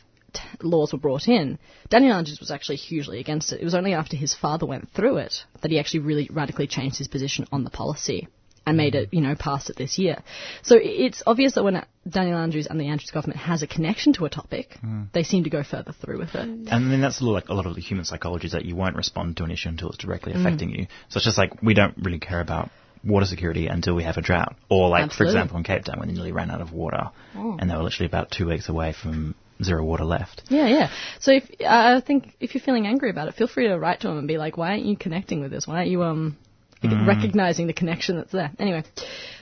laws 0.61 0.93
were 0.93 0.99
brought 0.99 1.27
in, 1.27 1.59
Daniel 1.89 2.13
Andrews 2.13 2.39
was 2.39 2.51
actually 2.51 2.77
hugely 2.77 3.19
against 3.19 3.51
it. 3.51 3.61
It 3.61 3.65
was 3.65 3.75
only 3.75 3.93
after 3.93 4.15
his 4.15 4.33
father 4.33 4.65
went 4.65 4.89
through 4.93 5.17
it 5.17 5.43
that 5.61 5.71
he 5.71 5.79
actually 5.79 6.01
really 6.01 6.29
radically 6.31 6.67
changed 6.67 6.97
his 6.97 7.07
position 7.07 7.45
on 7.51 7.63
the 7.63 7.69
policy 7.69 8.27
and 8.65 8.77
made 8.77 8.95
it, 8.95 9.09
you 9.11 9.21
know, 9.21 9.35
pass 9.35 9.69
it 9.69 9.75
this 9.75 9.97
year. 9.97 10.21
So 10.61 10.77
it's 10.79 11.23
obvious 11.25 11.55
that 11.55 11.63
when 11.63 11.83
Daniel 12.07 12.37
Andrews 12.37 12.67
and 12.67 12.79
the 12.79 12.87
Andrews 12.87 13.11
government 13.11 13.39
has 13.39 13.63
a 13.63 13.67
connection 13.67 14.13
to 14.13 14.25
a 14.25 14.29
topic, 14.29 14.77
hmm. 14.79 15.03
they 15.13 15.23
seem 15.23 15.45
to 15.45 15.49
go 15.49 15.63
further 15.63 15.93
through 15.93 16.19
with 16.19 16.35
it. 16.35 16.47
And 16.47 16.91
then 16.91 17.01
that's 17.01 17.21
a 17.21 17.25
lot, 17.25 17.33
like 17.33 17.49
a 17.49 17.53
lot 17.53 17.65
of 17.65 17.75
the 17.75 17.81
human 17.81 18.05
psychology 18.05 18.47
is 18.47 18.53
that 18.53 18.65
you 18.65 18.75
won't 18.75 18.95
respond 18.95 19.37
to 19.37 19.43
an 19.43 19.51
issue 19.51 19.69
until 19.69 19.89
it's 19.89 19.97
directly 19.97 20.33
hmm. 20.33 20.39
affecting 20.39 20.69
you. 20.69 20.87
So 21.09 21.17
it's 21.17 21.25
just 21.25 21.37
like 21.37 21.61
we 21.61 21.73
don't 21.73 21.95
really 21.97 22.19
care 22.19 22.39
about 22.39 22.69
water 23.03 23.25
security 23.25 23.65
until 23.65 23.95
we 23.95 24.03
have 24.03 24.17
a 24.17 24.21
drought. 24.21 24.55
Or 24.69 24.89
like, 24.89 25.11
for 25.11 25.23
example, 25.23 25.57
in 25.57 25.63
Cape 25.63 25.83
Town 25.85 25.99
when 25.99 26.07
they 26.07 26.13
nearly 26.13 26.31
ran 26.31 26.51
out 26.51 26.61
of 26.61 26.71
water 26.71 27.09
hmm. 27.33 27.55
and 27.59 27.69
they 27.69 27.75
were 27.75 27.83
literally 27.83 28.07
about 28.07 28.29
two 28.29 28.47
weeks 28.47 28.69
away 28.69 28.93
from 28.93 29.33
zero 29.63 29.83
water 29.83 30.03
left. 30.03 30.43
Yeah, 30.49 30.67
yeah. 30.67 30.89
So 31.19 31.31
if 31.31 31.49
I 31.65 32.01
think 32.01 32.35
if 32.39 32.53
you're 32.53 32.63
feeling 32.63 32.87
angry 32.87 33.09
about 33.09 33.27
it, 33.27 33.35
feel 33.35 33.47
free 33.47 33.67
to 33.67 33.77
write 33.77 34.01
to 34.01 34.09
him 34.09 34.17
and 34.17 34.27
be 34.27 34.37
like, 34.37 34.57
"Why 34.57 34.71
aren't 34.71 34.85
you 34.85 34.97
connecting 34.97 35.41
with 35.41 35.51
this? 35.51 35.67
Why 35.67 35.77
aren't 35.77 35.89
you 35.89 36.03
um 36.03 36.37
recognizing 36.83 37.67
the 37.67 37.73
connection 37.73 38.15
that's 38.17 38.31
there?" 38.31 38.51
Anyway, 38.59 38.83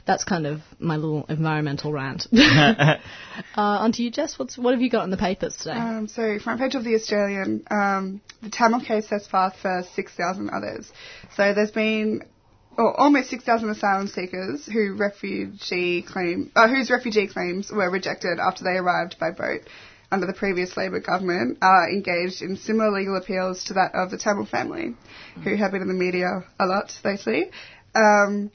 that's 0.06 0.24
kind 0.24 0.46
of 0.48 0.62
my 0.80 0.96
little 0.98 1.26
environmental 1.30 1.92
rant. 1.92 2.28
uh, 2.34 3.00
on 3.56 3.92
to 3.94 4.04
you, 4.04 4.12
Jess. 4.12 4.38
What's 4.38 4.58
what 4.58 4.74
have 4.74 4.82
you 4.82 4.90
got 4.90 5.04
in 5.04 5.10
the 5.10 5.18
papers 5.18 5.56
today? 5.56 5.78
Um, 5.78 6.08
so, 6.08 6.40
front 6.40 6.60
page 6.60 6.76
of 6.76 6.84
the 6.84 6.96
Australian, 6.96 7.64
um, 7.70 8.22
the 8.42 8.50
Tamil 8.50 8.82
case 8.82 9.08
sets 9.08 9.28
path 9.28 9.56
for 9.62 9.84
6,000 9.94 10.50
others. 10.50 10.92
So, 11.36 11.54
there's 11.54 11.72
been 11.72 12.24
or 12.80 12.98
almost 12.98 13.30
6,000 13.30 13.70
asylum 13.70 14.08
seekers 14.08 14.66
who 14.66 14.96
refugee 14.96 16.02
claim, 16.02 16.50
uh, 16.56 16.70
whose 16.70 16.90
refugee 16.90 17.28
claims 17.28 17.70
were 17.70 17.90
rejected 17.90 18.40
after 18.40 18.64
they 18.64 18.78
arrived 18.78 19.18
by 19.20 19.32
boat 19.32 19.62
under 20.12 20.25
the 20.25 20.34
previous 20.34 20.75
Labor 20.75 21.00
government 21.00 21.60
are 21.62 21.89
engaged 21.89 22.42
in 22.42 22.58
similar 22.58 22.92
legal 22.92 23.16
appeals 23.16 23.63
to 23.66 23.74
that 23.74 23.94
of 23.94 24.12
the 24.12 24.18
Tamil 24.18 24.46
family, 24.46 24.96
who 25.44 25.56
have 25.56 25.72
been 25.72 25.82
in 25.82 25.88
the 25.88 25.94
media 25.94 26.44
a 26.60 26.66
lot 26.66 26.92
lately. 27.04 27.51
Um, 27.94 28.51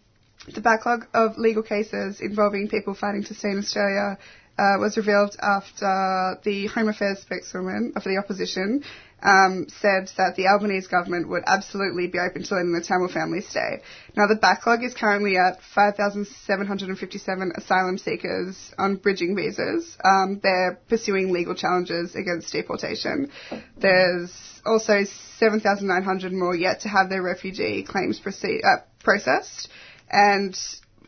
the 0.52 0.60
backlog 0.60 1.06
of 1.14 1.38
legal 1.38 1.62
cases 1.62 2.20
involving 2.20 2.68
people 2.68 2.94
fighting 2.94 3.24
to 3.24 3.34
stay 3.34 3.50
in 3.50 3.58
Australia 3.58 4.18
uh, 4.58 4.76
was 4.78 4.96
revealed 4.96 5.36
after 5.40 6.38
the 6.44 6.66
Home 6.74 6.88
Affairs 6.88 7.20
spokeswoman 7.20 7.92
of 7.96 8.04
the 8.04 8.18
opposition 8.18 8.84
um, 9.24 9.66
said 9.80 10.10
that 10.18 10.36
the 10.36 10.46
Albanese 10.48 10.88
government 10.88 11.28
would 11.28 11.42
absolutely 11.46 12.06
be 12.06 12.18
open 12.18 12.44
to 12.44 12.54
letting 12.54 12.72
the 12.72 12.82
Tamil 12.82 13.08
family 13.08 13.40
stay. 13.40 13.80
Now, 14.16 14.26
the 14.26 14.36
backlog 14.36 14.84
is 14.84 14.92
currently 14.94 15.38
at 15.38 15.62
5,757 15.74 17.52
asylum 17.56 17.96
seekers 17.98 18.72
on 18.78 18.96
bridging 18.96 19.34
visas. 19.34 19.96
Um, 20.04 20.40
they're 20.42 20.78
pursuing 20.88 21.32
legal 21.32 21.54
challenges 21.54 22.14
against 22.14 22.52
deportation. 22.52 23.30
There's 23.78 24.60
also 24.66 25.04
7,900 25.38 26.32
more 26.32 26.54
yet 26.54 26.80
to 26.80 26.88
have 26.88 27.08
their 27.08 27.22
refugee 27.22 27.82
claims 27.82 28.20
uh, 28.24 28.76
processed. 29.02 29.68
And 30.10 30.56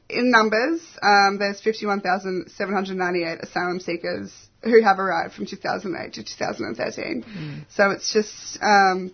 in 0.08 0.30
numbers, 0.30 0.80
um, 1.02 1.38
there's 1.38 1.60
51,798 1.60 3.40
asylum 3.42 3.80
seekers 3.80 4.45
who 4.62 4.82
have 4.82 4.98
arrived 4.98 5.34
from 5.34 5.46
2008 5.46 6.14
to 6.14 6.24
2013. 6.24 7.66
So 7.70 7.90
it's 7.90 8.12
just 8.12 8.58
um, 8.62 9.12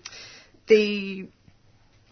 the 0.68 1.28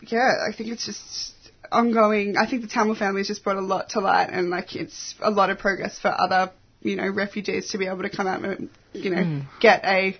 yeah, 0.03 0.33
I 0.49 0.53
think 0.53 0.71
it's 0.71 0.87
just 0.87 1.35
ongoing. 1.71 2.37
I 2.37 2.49
think 2.49 2.63
the 2.63 2.69
Tamil 2.69 2.95
family 2.95 3.21
has 3.21 3.29
just 3.29 3.45
brought 3.45 3.57
a 3.57 3.63
lot 3.63 3.91
to 3.91 4.01
light, 4.01 4.31
and 4.31 4.51
like 4.51 4.75
it's 4.75 5.15
a 5.21 5.31
lot 5.31 5.51
of 5.51 5.59
progress 5.59 5.99
for 5.99 6.09
other 6.09 6.53
you 6.83 6.97
know 6.97 7.09
refugees 7.09 7.71
to 7.71 7.79
be 7.79 7.87
able 7.87 8.03
to 8.03 8.11
come 8.11 8.27
out 8.27 8.43
and 8.43 8.71
you 8.93 9.11
know 9.11 9.43
get 9.61 9.85
a 9.85 10.17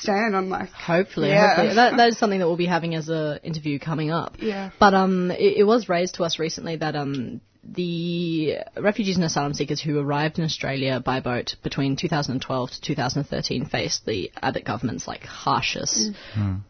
stand 0.00 0.34
on 0.36 0.48
like 0.48 0.70
Hopefully, 0.70 1.28
Yeah. 1.28 1.48
hopefully. 1.48 1.74
That, 1.74 1.96
that 1.96 2.08
is 2.08 2.18
something 2.18 2.38
that 2.38 2.46
we'll 2.46 2.56
be 2.56 2.66
having 2.66 2.94
as 2.94 3.08
a 3.08 3.40
interview 3.42 3.78
coming 3.78 4.10
up. 4.10 4.36
Yeah. 4.38 4.70
But 4.78 4.94
um, 4.94 5.30
it, 5.30 5.58
it 5.58 5.64
was 5.64 5.88
raised 5.88 6.16
to 6.16 6.24
us 6.24 6.38
recently 6.38 6.76
that 6.76 6.94
um, 6.96 7.40
the 7.64 8.58
refugees 8.76 9.16
and 9.16 9.24
asylum 9.24 9.54
seekers 9.54 9.80
who 9.80 9.98
arrived 9.98 10.38
in 10.38 10.44
Australia 10.44 11.00
by 11.00 11.20
boat 11.20 11.56
between 11.62 11.96
2012 11.96 12.70
to 12.70 12.80
2013 12.80 13.66
faced 13.66 14.06
the 14.06 14.30
Abbott 14.40 14.64
government's 14.64 15.08
like 15.08 15.24
harshest 15.24 16.12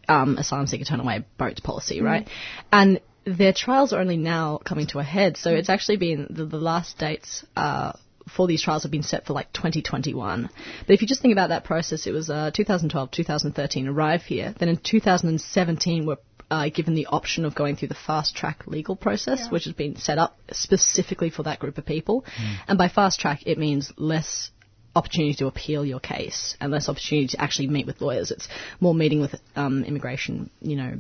um, 0.09 0.37
asylum 0.39 0.67
seeker 0.67 0.85
turn 0.85 1.01
away 1.01 1.25
boat 1.39 1.63
policy, 1.63 2.01
right? 2.01 2.29
And 2.73 3.01
their 3.25 3.53
trials 3.53 3.93
are 3.93 4.01
only 4.01 4.17
now 4.17 4.59
coming 4.65 4.87
to 4.89 4.99
a 5.01 5.03
head. 5.03 5.37
So 5.37 5.51
it's 5.53 5.69
actually 5.69 5.97
been 5.97 6.29
the, 6.31 6.47
the 6.47 6.59
last 6.59 6.97
dates. 6.99 7.45
Uh, 7.57 7.93
for 8.29 8.47
these 8.47 8.63
trials 8.63 8.83
have 8.83 8.93
been 8.93 9.03
set 9.03 9.27
for 9.27 9.33
like 9.33 9.53
2021. 9.53 10.49
But 10.87 10.93
if 10.93 11.03
you 11.03 11.09
just 11.09 11.23
think 11.23 11.33
about 11.33 11.51
that 11.51 11.65
process, 11.65 12.07
it 12.07 12.13
was 12.13 12.29
uh, 12.31 12.51
2012, 12.53 13.11
2013 13.11 13.89
arrive 13.89 14.23
here. 14.23 14.55
Then 14.59 14.69
in 14.69 14.77
2017 14.77 16.07
were 16.07 16.19
uh, 16.51 16.69
given 16.69 16.95
the 16.95 17.07
option 17.07 17.45
of 17.45 17.55
going 17.55 17.77
through 17.77 17.89
the 17.89 17.95
fast 17.95 18.37
track 18.37 18.67
legal 18.67 18.97
process, 18.97 19.51
which 19.51 19.65
has 19.65 19.75
been 19.75 19.97
set 19.97 20.19
up 20.19 20.39
specifically 20.53 21.31
for 21.31 21.43
that 21.45 21.59
group 21.59 21.79
of 21.79 21.87
people. 21.87 22.25
And 22.69 22.79
by 22.79 22.89
fast 22.89 23.21
track, 23.21 23.41
it 23.47 23.59
means 23.59 23.93
less 23.97 24.51
opportunity 24.95 25.35
to 25.35 25.47
appeal 25.47 25.85
your 25.85 26.01
case 26.01 26.57
and 26.61 26.73
less 26.73 26.89
opportunity 26.89 27.29
to 27.29 27.41
actually 27.41 27.69
meet 27.69 27.87
with 27.87 28.01
lawyers. 28.01 28.31
It's 28.31 28.49
more 28.81 28.95
meeting 28.95 29.21
with 29.21 29.35
um, 29.55 29.85
immigration, 29.85 30.51
you 30.61 30.77
know, 30.77 30.95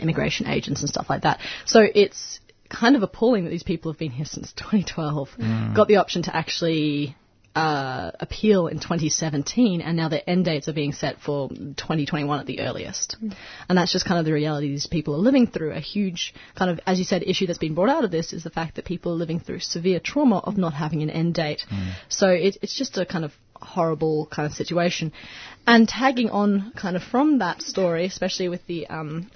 immigration 0.00 0.46
agents 0.46 0.80
and 0.80 0.88
stuff 0.88 1.06
like 1.08 1.22
that. 1.22 1.40
So 1.64 1.80
it's 1.94 2.40
kind 2.68 2.96
of 2.96 3.02
appalling 3.02 3.44
that 3.44 3.50
these 3.50 3.62
people 3.62 3.92
have 3.92 3.98
been 3.98 4.10
here 4.10 4.26
since 4.26 4.52
2012, 4.56 5.30
got 5.74 5.88
the 5.88 5.96
option 5.96 6.22
to 6.22 6.34
actually 6.36 7.16
uh, 7.54 8.10
appeal 8.18 8.66
in 8.66 8.78
2017, 8.78 9.80
and 9.80 9.96
now 9.96 10.08
their 10.08 10.22
end 10.26 10.44
dates 10.44 10.66
are 10.68 10.72
being 10.72 10.92
set 10.92 11.20
for 11.20 11.48
2021 11.48 12.40
at 12.40 12.46
the 12.46 12.60
earliest. 12.60 13.16
And 13.68 13.78
that's 13.78 13.92
just 13.92 14.06
kind 14.06 14.18
of 14.18 14.24
the 14.24 14.32
reality 14.32 14.68
these 14.68 14.88
people 14.88 15.14
are 15.14 15.18
living 15.18 15.46
through. 15.46 15.72
A 15.72 15.80
huge 15.80 16.34
kind 16.56 16.70
of, 16.70 16.80
as 16.86 16.98
you 16.98 17.04
said, 17.04 17.22
issue 17.22 17.46
that's 17.46 17.58
been 17.58 17.74
brought 17.74 17.90
out 17.90 18.04
of 18.04 18.10
this 18.10 18.32
is 18.32 18.42
the 18.42 18.50
fact 18.50 18.76
that 18.76 18.84
people 18.84 19.12
are 19.12 19.16
living 19.16 19.38
through 19.38 19.60
severe 19.60 20.00
trauma 20.00 20.38
of 20.38 20.56
not 20.56 20.74
having 20.74 21.02
an 21.02 21.10
end 21.10 21.34
date. 21.34 21.64
So 22.08 22.28
it, 22.28 22.56
it's 22.60 22.76
just 22.76 22.98
a 22.98 23.06
kind 23.06 23.24
of 23.24 23.32
horrible 23.54 24.26
kind 24.26 24.46
of 24.46 24.52
situation. 24.52 25.12
And 25.66 25.88
tagging 25.88 26.30
on 26.30 26.72
kind 26.76 26.96
of 26.96 27.02
from 27.02 27.38
that 27.38 27.62
story, 27.62 28.04
especially 28.06 28.48
with 28.48 28.66
the 28.66 28.88
um, 28.88 29.30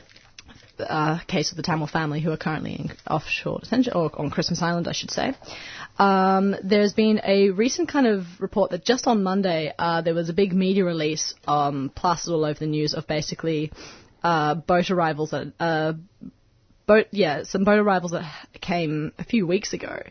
uh, 0.81 1.19
case 1.27 1.51
of 1.51 1.57
the 1.57 1.63
Tamil 1.63 1.87
family 1.87 2.21
who 2.21 2.31
are 2.31 2.37
currently 2.37 2.75
in 2.75 2.91
offshore 3.09 3.61
detention, 3.61 3.93
or 3.95 4.11
on 4.19 4.31
Christmas 4.31 4.63
Island, 4.63 4.89
I 4.89 4.93
should 4.93 5.11
say. 5.11 5.35
Um, 5.99 6.55
there's 6.63 6.93
been 6.93 7.21
a 7.25 7.51
recent 7.51 7.89
kind 7.89 8.07
of 8.07 8.25
report 8.39 8.71
that 8.71 8.85
just 8.85 9.07
on 9.07 9.23
Monday 9.23 9.73
uh, 9.79 10.03
there 10.03 10.15
was 10.15 10.29
a 10.29 10.33
big 10.33 10.53
media 10.53 10.85
release 10.85 11.35
um, 11.47 11.91
plastered 11.95 12.33
all 12.33 12.45
over 12.45 12.59
the 12.59 12.67
news 12.67 12.95
of 12.95 13.07
basically 13.07 13.73
uh, 14.23 14.55
boat 14.55 14.91
arrivals 14.91 15.31
that. 15.31 15.53
Uh, 15.59 15.95
boat, 16.87 17.07
yeah, 17.13 17.43
some 17.45 17.65
boat 17.65 17.79
arrivals 17.79 18.13
that 18.13 18.25
came 18.61 19.13
a 19.19 19.25
few 19.25 19.47
weeks 19.47 19.73
ago, 19.73 20.03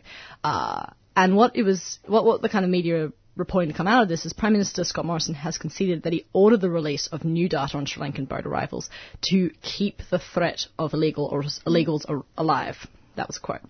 uh, 0.44 0.86
and 1.16 1.36
what 1.36 1.56
it 1.56 1.64
was, 1.64 1.98
what 2.06 2.24
what 2.24 2.40
the 2.40 2.48
kind 2.48 2.64
of 2.64 2.70
media 2.70 3.12
reporting 3.38 3.70
to 3.70 3.76
come 3.76 3.86
out 3.86 4.02
of 4.02 4.08
this 4.08 4.26
is 4.26 4.32
Prime 4.32 4.52
Minister 4.52 4.84
Scott 4.84 5.06
Morrison 5.06 5.34
has 5.34 5.56
conceded 5.56 6.02
that 6.02 6.12
he 6.12 6.26
ordered 6.32 6.60
the 6.60 6.68
release 6.68 7.06
of 7.06 7.24
new 7.24 7.48
data 7.48 7.78
on 7.78 7.86
Sri 7.86 8.02
Lankan 8.02 8.28
boat 8.28 8.44
arrivals 8.44 8.90
to 9.30 9.50
keep 9.62 10.02
the 10.10 10.18
threat 10.18 10.66
of 10.78 10.92
illegal 10.92 11.26
or 11.26 11.44
illegals 11.66 12.04
alive. 12.36 12.76
That 13.16 13.28
was 13.28 13.36
a 13.36 13.40
quote. 13.40 13.60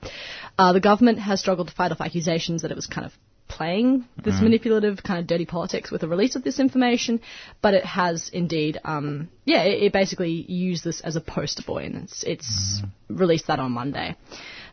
Uh, 0.58 0.72
the 0.72 0.80
government 0.80 1.18
has 1.20 1.40
struggled 1.40 1.68
to 1.68 1.74
fight 1.74 1.92
off 1.92 2.00
accusations 2.00 2.62
that 2.62 2.70
it 2.70 2.76
was 2.76 2.86
kind 2.86 3.06
of 3.06 3.12
playing 3.46 4.06
this 4.22 4.42
manipulative 4.42 5.02
kind 5.02 5.20
of 5.20 5.26
dirty 5.26 5.46
politics 5.46 5.90
with 5.90 6.02
the 6.02 6.08
release 6.08 6.36
of 6.36 6.44
this 6.44 6.60
information, 6.60 7.20
but 7.62 7.72
it 7.72 7.84
has 7.84 8.28
indeed, 8.30 8.78
um, 8.84 9.30
yeah, 9.46 9.62
it, 9.62 9.84
it 9.84 9.92
basically 9.92 10.30
used 10.30 10.84
this 10.84 11.00
as 11.00 11.16
a 11.16 11.20
poster 11.20 11.62
boy, 11.62 11.84
and 11.84 11.96
it's, 12.04 12.22
it's 12.24 12.82
released 13.08 13.46
that 13.46 13.58
on 13.58 13.72
Monday. 13.72 14.16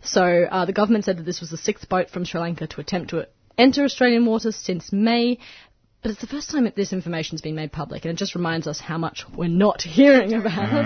So 0.03 0.23
uh, 0.23 0.65
the 0.65 0.73
government 0.73 1.05
said 1.05 1.17
that 1.17 1.23
this 1.23 1.39
was 1.39 1.49
the 1.49 1.57
sixth 1.57 1.87
boat 1.87 2.09
from 2.09 2.25
Sri 2.25 2.39
Lanka 2.39 2.67
to 2.67 2.81
attempt 2.81 3.11
to 3.11 3.27
enter 3.57 3.83
Australian 3.83 4.25
waters 4.25 4.55
since 4.55 4.91
May. 4.91 5.39
But 6.01 6.11
it's 6.11 6.21
the 6.21 6.27
first 6.27 6.51
time 6.51 6.65
that 6.65 6.75
this 6.75 6.93
information's 6.93 7.41
been 7.41 7.55
made 7.55 7.71
public, 7.71 8.05
and 8.05 8.11
it 8.13 8.17
just 8.17 8.35
reminds 8.35 8.67
us 8.67 8.79
how 8.79 8.99
much 8.99 9.25
we're 9.35 9.49
not 9.49 9.81
hearing 9.81 10.33
about. 10.33 10.85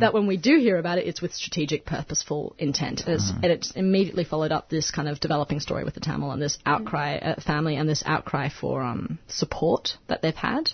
That 0.00 0.14
when 0.14 0.26
we 0.26 0.38
do 0.38 0.56
hear 0.58 0.78
about 0.78 0.96
it, 0.96 1.06
it's 1.06 1.20
with 1.20 1.34
strategic, 1.34 1.84
purposeful 1.84 2.56
intent. 2.58 3.02
It's, 3.06 3.30
And 3.42 3.52
it's 3.52 3.72
immediately 3.72 4.24
followed 4.24 4.52
up 4.52 4.70
this 4.70 4.90
kind 4.90 5.06
of 5.06 5.20
developing 5.20 5.60
story 5.60 5.84
with 5.84 5.92
the 5.92 6.00
Tamil 6.00 6.30
and 6.30 6.40
this 6.40 6.58
outcry 6.64 7.18
uh, 7.18 7.40
family 7.42 7.76
and 7.76 7.86
this 7.86 8.02
outcry 8.06 8.48
for 8.48 8.82
um, 8.82 9.18
support 9.28 9.98
that 10.08 10.22
they've 10.22 10.34
had. 10.34 10.70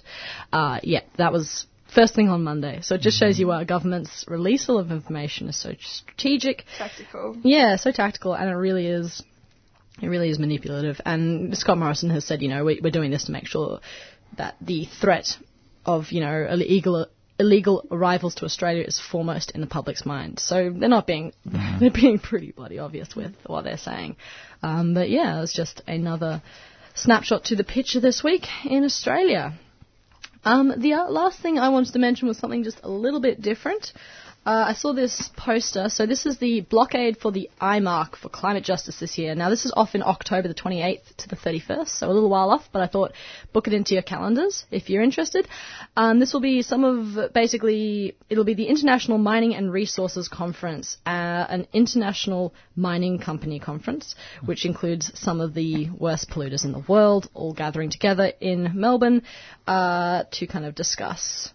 Uh, 0.53 0.79
yeah, 0.85 1.01
that 1.19 1.33
was 1.33 1.67
first 1.93 2.15
thing 2.15 2.29
on 2.29 2.43
Monday. 2.43 2.81
So 2.83 2.95
it 2.95 3.01
just 3.01 3.19
shows 3.19 3.39
you 3.39 3.49
why 3.49 3.65
government's 3.65 4.25
release 4.29 4.69
of 4.69 4.91
information 4.91 5.49
is 5.49 5.61
so 5.61 5.75
strategic. 5.81 6.65
Tactical. 6.79 7.37
Yeah, 7.43 7.77
so 7.77 7.91
tactical, 7.91 8.35
and 8.35 8.49
it 8.49 8.55
really 8.55 8.87
is. 8.87 9.23
It 10.01 10.09
really 10.09 10.31
is 10.31 10.39
manipulative. 10.39 11.01
And 11.05 11.57
Scott 11.57 11.79
Morrison 11.79 12.11
has 12.11 12.25
said, 12.25 12.43
you 12.43 12.49
know, 12.49 12.65
we, 12.65 12.81
we're 12.83 12.91
doing 12.91 13.11
this 13.11 13.25
to 13.25 13.33
make 13.33 13.47
sure 13.47 13.81
that 14.37 14.57
the 14.61 14.87
threat 15.01 15.37
of, 15.85 16.13
you 16.13 16.21
know, 16.21 16.47
illegal 16.49 17.07
illegal 17.39 17.87
arrivals 17.91 18.35
to 18.35 18.45
Australia 18.45 18.85
is 18.87 19.01
foremost 19.01 19.53
in 19.53 19.63
the 19.63 19.67
public's 19.67 20.05
mind. 20.05 20.39
So 20.39 20.71
they're 20.71 20.91
not 20.91 21.07
being 21.07 21.33
they're 21.81 21.91
being 21.91 22.19
pretty 22.19 22.53
bloody 22.53 22.79
obvious 22.79 23.17
with 23.17 23.35
what 23.47 23.65
they're 23.65 23.79
saying. 23.79 24.17
Um, 24.63 24.95
but 24.95 25.09
yeah, 25.09 25.43
it's 25.43 25.55
just 25.55 25.83
another 25.87 26.43
snapshot 26.95 27.45
to 27.47 27.57
the 27.57 27.65
picture 27.65 28.01
this 28.01 28.23
week 28.23 28.47
in 28.65 28.85
Australia. 28.85 29.55
Um, 30.45 30.73
the 30.77 30.95
uh, 30.95 31.11
last 31.11 31.41
thing 31.41 31.59
I 31.59 31.69
wanted 31.69 31.93
to 31.93 31.99
mention 31.99 32.29
was 32.29 32.39
something 32.39 32.65
just 32.65 32.81
a 32.83 32.89
little 32.89 33.21
bit 33.21 33.41
different. 33.41 33.93
Uh, 34.51 34.65
I 34.67 34.73
saw 34.73 34.93
this 34.93 35.31
poster. 35.37 35.89
So 35.89 36.07
this 36.07 36.27
is 36.27 36.39
the 36.39 36.63
blockade 36.63 37.19
for 37.19 37.31
the 37.31 37.49
IMARC 37.61 38.17
for 38.17 38.29
climate 38.29 38.65
justice 38.65 38.99
this 38.99 39.17
year. 39.17 39.37
Now 39.37 39.49
this 39.49 39.65
is 39.65 39.73
off 39.77 39.95
in 39.95 40.03
October 40.03 40.49
the 40.49 40.55
28th 40.55 41.15
to 41.19 41.29
the 41.29 41.37
31st, 41.37 41.87
so 41.87 42.09
a 42.09 42.13
little 42.13 42.29
while 42.29 42.51
off. 42.51 42.69
But 42.73 42.83
I 42.83 42.89
thought 42.89 43.13
book 43.53 43.69
it 43.69 43.75
into 43.75 43.95
your 43.95 44.03
calendars 44.03 44.65
if 44.73 44.91
you're 44.91 45.05
interested. 45.05 45.47
Um, 45.97 46.19
this 46.19 46.33
will 46.33 46.41
be 46.41 46.63
some 46.63 46.83
of 46.83 47.33
basically 47.33 48.17
it'll 48.29 48.43
be 48.43 48.55
the 48.55 48.67
International 48.67 49.19
Mining 49.19 49.55
and 49.55 49.73
Resources 49.73 50.27
Conference, 50.27 50.97
uh, 51.07 51.47
an 51.49 51.69
international 51.73 52.53
mining 52.75 53.21
company 53.21 53.61
conference, 53.61 54.17
which 54.45 54.65
includes 54.67 55.13
some 55.15 55.41
of 55.41 55.55
the 55.55 55.91
worst 55.91 56.29
polluters 56.29 56.65
in 56.65 56.73
the 56.73 56.85
world, 56.89 57.31
all 57.35 57.53
gathering 57.53 57.91
together 57.91 58.33
in 58.41 58.73
Melbourne 58.75 59.23
uh, 59.69 60.25
to 60.33 60.49
kind 60.49 60.65
of 60.65 60.75
discuss 60.75 61.53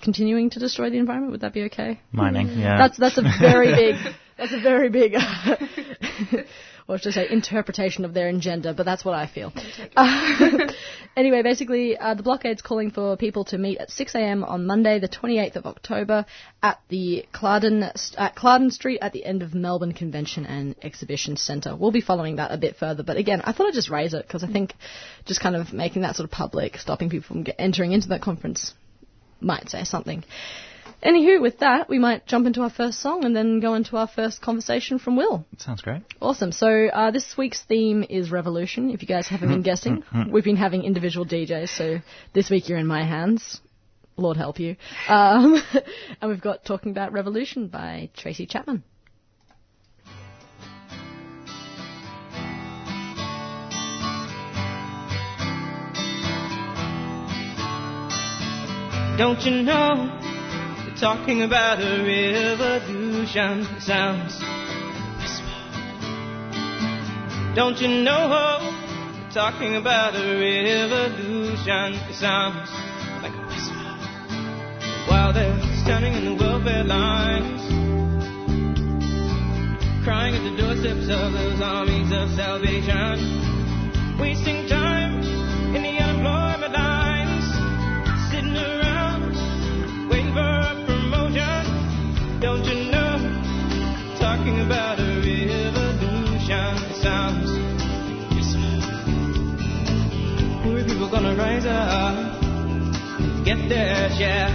continuing 0.00 0.50
to 0.50 0.58
destroy 0.58 0.90
the 0.90 0.98
environment. 0.98 1.32
Would 1.32 1.40
that 1.42 1.52
be 1.52 1.64
okay? 1.64 2.00
Mining, 2.12 2.48
yeah. 2.58 2.78
That's 2.78 2.98
that's 2.98 3.18
a 3.18 3.22
very 3.22 3.72
big 3.72 3.96
that's 4.38 4.52
a 4.52 4.60
very 4.60 4.88
big 4.88 5.14
or 6.88 6.96
should 6.96 7.10
I 7.12 7.14
say 7.14 7.28
interpretation 7.30 8.06
of 8.06 8.14
their 8.14 8.28
agenda, 8.28 8.72
but 8.72 8.84
that's 8.84 9.04
what 9.04 9.14
I 9.14 9.26
feel. 9.26 9.52
Uh, 9.94 10.72
anyway, 11.16 11.42
basically, 11.42 11.98
uh, 11.98 12.14
the 12.14 12.22
blockade's 12.22 12.62
calling 12.62 12.90
for 12.90 13.16
people 13.18 13.44
to 13.46 13.58
meet 13.58 13.76
at 13.78 13.90
6 13.90 14.14
a.m. 14.14 14.42
on 14.42 14.64
Monday, 14.64 14.98
the 14.98 15.08
28th 15.08 15.56
of 15.56 15.66
October, 15.66 16.24
at 16.62 16.80
the 16.88 17.26
Clarendon 17.32 17.90
at 18.16 18.34
Clarendon 18.34 18.70
Street 18.70 19.00
at 19.02 19.12
the 19.12 19.24
end 19.24 19.42
of 19.42 19.54
Melbourne 19.54 19.92
Convention 19.92 20.46
and 20.46 20.74
Exhibition 20.80 21.36
Centre. 21.36 21.76
We'll 21.76 21.92
be 21.92 22.00
following 22.00 22.36
that 22.36 22.52
a 22.52 22.56
bit 22.56 22.76
further, 22.76 23.02
but 23.02 23.18
again, 23.18 23.42
I 23.44 23.52
thought 23.52 23.66
I'd 23.66 23.74
just 23.74 23.90
raise 23.90 24.14
it 24.14 24.26
because 24.26 24.42
I 24.42 24.50
think 24.50 24.74
just 25.26 25.40
kind 25.40 25.56
of 25.56 25.74
making 25.74 26.02
that 26.02 26.16
sort 26.16 26.24
of 26.24 26.30
public, 26.30 26.78
stopping 26.78 27.10
people 27.10 27.26
from 27.26 27.42
get, 27.42 27.56
entering 27.58 27.92
into 27.92 28.08
that 28.08 28.22
conference 28.22 28.72
might 29.40 29.68
say 29.68 29.84
something. 29.84 30.24
Anywho, 31.02 31.40
with 31.40 31.60
that, 31.60 31.88
we 31.88 31.98
might 31.98 32.26
jump 32.26 32.46
into 32.46 32.62
our 32.62 32.70
first 32.70 33.00
song 33.00 33.24
and 33.24 33.34
then 33.34 33.60
go 33.60 33.74
into 33.74 33.96
our 33.96 34.08
first 34.08 34.42
conversation 34.42 34.98
from 34.98 35.16
Will. 35.16 35.46
Sounds 35.58 35.80
great. 35.80 36.02
Awesome. 36.20 36.50
So 36.50 36.88
uh, 36.88 37.12
this 37.12 37.36
week's 37.38 37.62
theme 37.62 38.04
is 38.08 38.32
revolution. 38.32 38.90
If 38.90 39.02
you 39.02 39.08
guys 39.08 39.28
haven't 39.28 39.48
been 39.48 39.62
guessing, 39.70 40.02
we've 40.30 40.44
been 40.44 40.56
having 40.56 40.82
individual 40.82 41.24
DJs. 41.24 41.68
So 41.68 41.98
this 42.32 42.50
week 42.50 42.68
you're 42.68 42.78
in 42.78 42.86
my 42.86 43.04
hands. 43.04 43.60
Lord 44.16 44.36
help 44.36 44.58
you. 44.58 44.74
Um, 45.08 45.62
and 46.20 46.30
we've 46.30 46.40
got 46.40 46.64
talking 46.64 46.90
about 46.90 47.12
revolution 47.12 47.68
by 47.68 48.10
Tracy 48.16 48.46
Chapman. 48.46 48.82
Don't 59.18 59.40
you 59.42 59.62
know? 59.64 60.16
They're 60.86 60.94
talking 60.94 61.42
about 61.42 61.80
a 61.80 62.04
revolution. 62.06 63.66
It 63.74 63.82
sounds 63.82 64.38
like 64.38 64.94
a 64.94 65.16
whisper. 65.18 65.58
Don't 67.56 67.80
you 67.80 67.88
know? 68.04 68.28
They're 68.30 69.32
talking 69.32 69.74
about 69.74 70.14
a 70.14 70.22
revolution. 70.38 71.98
Sounds 72.14 72.70
like 73.20 73.34
a 73.34 73.42
whisper. 73.44 73.90
While 75.10 75.32
they're 75.32 75.62
standing 75.82 76.14
in 76.14 76.24
the 76.24 76.34
welfare 76.34 76.84
lines, 76.84 77.60
crying 80.04 80.36
at 80.36 80.44
the 80.48 80.56
doorsteps 80.62 81.08
of 81.10 81.32
those 81.32 81.60
armies 81.60 82.12
of 82.12 82.30
salvation, 82.36 83.18
wasting 84.20 84.68
time 84.68 85.20
in 85.74 85.82
the 85.82 85.98
unemployment 85.98 86.72
lines, 86.72 86.97
about 94.68 95.00
a 95.00 95.20
revolution. 95.24 96.76
Sounds 97.00 97.48
people 100.84 101.08
gonna 101.08 101.34
rise 101.34 101.64
up 101.64 102.42
and 102.42 103.44
get 103.46 103.68
their 103.70 104.10
share. 104.18 104.50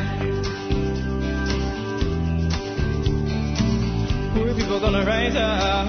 Poor 4.35 4.53
people 4.53 4.79
gonna 4.79 5.03
rise 5.03 5.35
up 5.35 5.87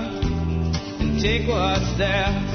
and 1.01 1.21
take 1.21 1.47
what's 1.47 1.99
theirs. 1.99 2.54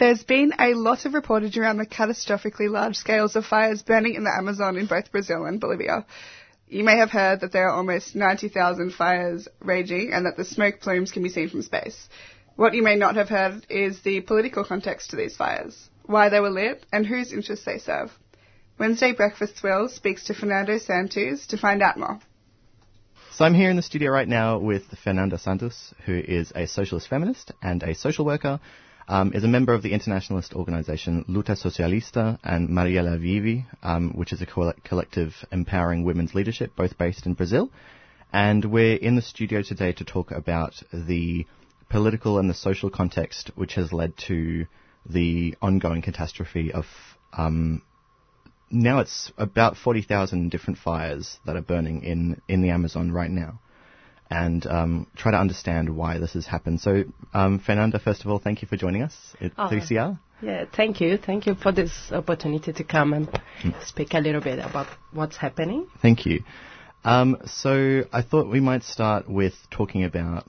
There's 0.00 0.24
been 0.24 0.54
a 0.58 0.72
lot 0.72 1.04
of 1.04 1.12
reportage 1.12 1.58
around 1.58 1.76
the 1.76 1.84
catastrophically 1.84 2.70
large 2.70 2.96
scales 2.96 3.36
of 3.36 3.44
fires 3.44 3.82
burning 3.82 4.14
in 4.14 4.24
the 4.24 4.34
Amazon 4.34 4.78
in 4.78 4.86
both 4.86 5.12
Brazil 5.12 5.44
and 5.44 5.60
Bolivia. 5.60 6.06
You 6.68 6.84
may 6.84 6.96
have 6.96 7.10
heard 7.10 7.40
that 7.40 7.52
there 7.52 7.68
are 7.68 7.76
almost 7.76 8.16
90,000 8.16 8.94
fires 8.94 9.46
raging 9.60 10.14
and 10.14 10.24
that 10.24 10.38
the 10.38 10.44
smoke 10.46 10.80
plumes 10.80 11.12
can 11.12 11.22
be 11.22 11.28
seen 11.28 11.50
from 11.50 11.60
space. 11.60 12.08
What 12.56 12.72
you 12.72 12.82
may 12.82 12.96
not 12.96 13.16
have 13.16 13.28
heard 13.28 13.66
is 13.68 14.00
the 14.00 14.22
political 14.22 14.64
context 14.64 15.10
to 15.10 15.16
these 15.16 15.36
fires, 15.36 15.90
why 16.06 16.30
they 16.30 16.40
were 16.40 16.48
lit, 16.48 16.86
and 16.90 17.06
whose 17.06 17.34
interests 17.34 17.66
they 17.66 17.76
serve. 17.76 18.10
Wednesday 18.78 19.12
Breakfast 19.12 19.62
Will 19.62 19.90
speaks 19.90 20.24
to 20.24 20.34
Fernanda 20.34 20.80
Santos 20.80 21.46
to 21.48 21.58
find 21.58 21.82
out 21.82 21.98
more. 21.98 22.20
So 23.32 23.44
I'm 23.44 23.52
here 23.52 23.68
in 23.68 23.76
the 23.76 23.82
studio 23.82 24.10
right 24.10 24.28
now 24.28 24.60
with 24.60 24.84
Fernanda 25.04 25.36
Santos, 25.36 25.92
who 26.06 26.14
is 26.14 26.52
a 26.54 26.66
socialist 26.66 27.08
feminist 27.08 27.52
and 27.62 27.82
a 27.82 27.94
social 27.94 28.24
worker, 28.24 28.60
um, 29.10 29.32
is 29.34 29.42
a 29.42 29.48
member 29.48 29.74
of 29.74 29.82
the 29.82 29.92
internationalist 29.92 30.54
organization 30.54 31.24
Luta 31.28 31.56
Socialista 31.60 32.38
and 32.44 32.68
Marielle 32.68 33.18
Vive, 33.18 33.64
um, 33.82 34.12
which 34.12 34.32
is 34.32 34.40
a 34.40 34.46
coll- 34.46 34.72
collective 34.84 35.34
empowering 35.50 36.04
women's 36.04 36.32
leadership, 36.32 36.76
both 36.76 36.96
based 36.96 37.26
in 37.26 37.34
Brazil. 37.34 37.70
And 38.32 38.64
we're 38.64 38.94
in 38.94 39.16
the 39.16 39.22
studio 39.22 39.62
today 39.62 39.92
to 39.94 40.04
talk 40.04 40.30
about 40.30 40.80
the 40.92 41.44
political 41.88 42.38
and 42.38 42.48
the 42.48 42.54
social 42.54 42.88
context 42.88 43.50
which 43.56 43.74
has 43.74 43.92
led 43.92 44.16
to 44.28 44.66
the 45.04 45.56
ongoing 45.60 46.02
catastrophe 46.02 46.72
of 46.72 46.84
um, 47.32 47.82
now 48.70 49.00
it's 49.00 49.32
about 49.36 49.76
40,000 49.76 50.50
different 50.52 50.78
fires 50.78 51.40
that 51.46 51.56
are 51.56 51.62
burning 51.62 52.04
in, 52.04 52.40
in 52.46 52.62
the 52.62 52.70
Amazon 52.70 53.10
right 53.10 53.30
now. 53.30 53.58
And 54.30 54.64
um, 54.66 55.06
try 55.16 55.32
to 55.32 55.38
understand 55.38 55.94
why 55.96 56.18
this 56.18 56.34
has 56.34 56.46
happened. 56.46 56.80
So, 56.80 57.02
um, 57.34 57.58
Fernanda, 57.58 57.98
first 57.98 58.24
of 58.24 58.30
all, 58.30 58.38
thank 58.38 58.62
you 58.62 58.68
for 58.68 58.76
joining 58.76 59.02
us 59.02 59.14
at 59.40 59.52
Oh. 59.58 59.68
3CR. 59.68 60.18
Yeah, 60.40 60.64
thank 60.74 61.00
you. 61.00 61.18
Thank 61.18 61.46
you 61.46 61.54
for 61.56 61.72
this 61.72 61.92
opportunity 62.12 62.72
to 62.72 62.84
come 62.84 63.12
and 63.12 63.28
Mm. 63.62 63.74
speak 63.84 64.14
a 64.14 64.20
little 64.20 64.40
bit 64.40 64.58
about 64.60 64.86
what's 65.12 65.36
happening. 65.36 65.86
Thank 66.00 66.26
you. 66.26 66.44
Um, 67.04 67.38
so, 67.46 68.04
I 68.12 68.22
thought 68.22 68.46
we 68.48 68.60
might 68.60 68.84
start 68.84 69.28
with 69.28 69.54
talking 69.70 70.04
about 70.04 70.46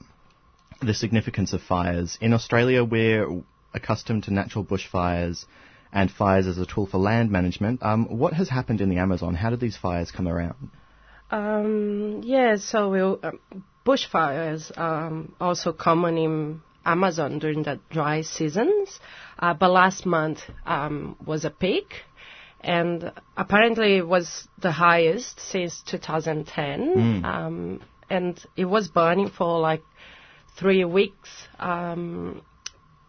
the 0.82 0.94
significance 0.94 1.52
of 1.54 1.62
fires. 1.62 2.18
In 2.22 2.34
Australia, 2.34 2.84
we're 2.84 3.28
accustomed 3.74 4.24
to 4.26 4.34
natural 4.34 4.64
bushfires 4.64 5.46
and 5.92 6.10
fires 6.12 6.46
as 6.48 6.58
a 6.58 6.66
tool 6.66 6.86
for 6.86 6.98
land 7.00 7.32
management. 7.32 7.82
Um, 7.84 8.06
what 8.18 8.34
has 8.34 8.50
happened 8.50 8.80
in 8.82 8.90
the 8.90 8.98
Amazon? 8.98 9.34
How 9.36 9.50
did 9.50 9.60
these 9.60 9.76
fires 9.78 10.12
come 10.12 10.28
around? 10.28 10.70
Um, 11.32 12.22
yeah, 12.24 12.58
so 12.58 12.90
we'll, 12.90 13.20
um, 13.24 13.40
bushfires 13.86 14.78
um, 14.78 15.34
also 15.40 15.74
common 15.74 16.18
in 16.18 16.62
Amazon 16.86 17.40
during 17.40 17.64
the 17.64 17.80
dry 17.90 18.22
seasons, 18.22 19.00
uh, 19.40 19.54
but 19.54 19.70
last 19.70 20.06
month 20.06 20.40
um, 20.66 21.16
was 21.26 21.46
a 21.46 21.50
peak, 21.50 21.94
and 22.62 23.12
apparently 23.38 23.98
it 23.98 24.08
was 24.08 24.48
the 24.62 24.72
highest 24.72 25.40
since 25.40 25.82
2010, 25.86 27.24
um, 27.26 27.82
and 28.10 28.44
it 28.56 28.66
was 28.66 28.88
burning 28.88 29.30
for 29.30 29.60
like 29.60 29.84
three 30.58 30.84
weeks. 30.86 31.30
Um, 31.60 32.42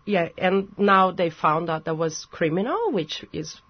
yeah, 0.04 0.28
and 0.36 0.72
now 0.78 1.12
they 1.12 1.30
found 1.30 1.70
out 1.70 1.84
that 1.84 1.96
was 1.96 2.26
criminal, 2.30 2.90
which 2.90 3.24
is 3.32 3.60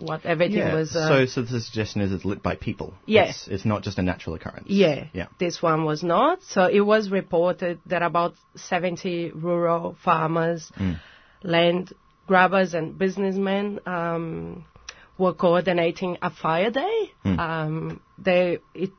what 0.00 0.24
everything 0.24 0.72
was. 0.72 0.94
Uh, 0.94 1.26
so, 1.26 1.26
so 1.26 1.42
the 1.42 1.60
suggestion 1.60 2.00
is 2.02 2.12
it's 2.12 2.24
lit 2.24 2.42
by 2.42 2.56
people. 2.56 2.94
Yeah. 3.06 3.24
It's, 3.30 3.48
it's 3.48 3.64
not 3.64 3.82
just 3.82 3.98
a 3.98 4.02
natural 4.02 4.36
occurrence. 4.36 4.66
Yeah, 4.68 5.06
Yeah. 5.12 5.26
this 5.38 5.62
one 5.62 5.84
was 5.84 6.02
not. 6.02 6.42
So 6.42 6.66
it 6.66 6.80
was 6.80 7.10
reported 7.10 7.80
that 7.86 8.02
about 8.02 8.34
70 8.56 9.32
rural 9.32 9.96
farmers, 10.04 10.70
land 11.42 11.92
grabbers, 12.26 12.74
and 12.74 12.96
businessmen 12.98 13.80
um, 13.86 14.64
were 15.18 15.34
coordinating 15.34 16.18
a 16.22 16.30
fire 16.30 16.70
day. 16.70 17.10
Um, 17.24 18.00
they 18.18 18.58
it 18.74 18.90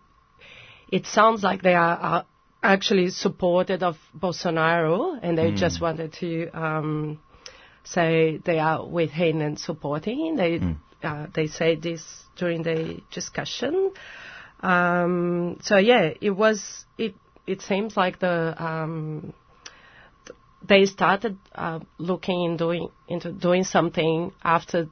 it 0.91 1.05
sounds 1.05 1.43
like 1.43 1.61
they 1.61 1.75
are, 1.75 1.97
are 1.97 2.25
actually 2.61 3.09
supported 3.09 3.83
of 3.83 3.95
Bolsonaro, 4.17 5.17
and 5.21 5.37
they 5.37 5.51
just 5.51 5.79
wanted 5.81 6.13
to 6.13 6.49
um, 6.49 7.19
say 7.83 8.39
they 8.43 8.59
are 8.59 8.85
with 8.85 9.11
him 9.11 9.41
and 9.41 9.57
supporting 9.59 10.19
him. 10.19 10.35
They 10.35 10.59
uh, 11.03 11.27
they 11.33 11.47
say 11.47 11.75
this 11.75 12.03
during 12.37 12.63
the 12.63 13.01
discussion. 13.11 13.91
Um, 14.61 15.57
so 15.61 15.77
yeah, 15.77 16.11
it 16.21 16.31
was. 16.31 16.85
It 16.97 17.15
it 17.47 17.61
seems 17.61 17.95
like 17.95 18.19
the 18.19 18.61
um, 18.63 19.33
th- 20.25 20.37
they 20.67 20.85
started 20.85 21.37
uh, 21.55 21.79
looking 21.97 22.43
in 22.43 22.57
doing 22.57 22.89
into 23.07 23.31
doing 23.31 23.63
something 23.63 24.31
after 24.43 24.89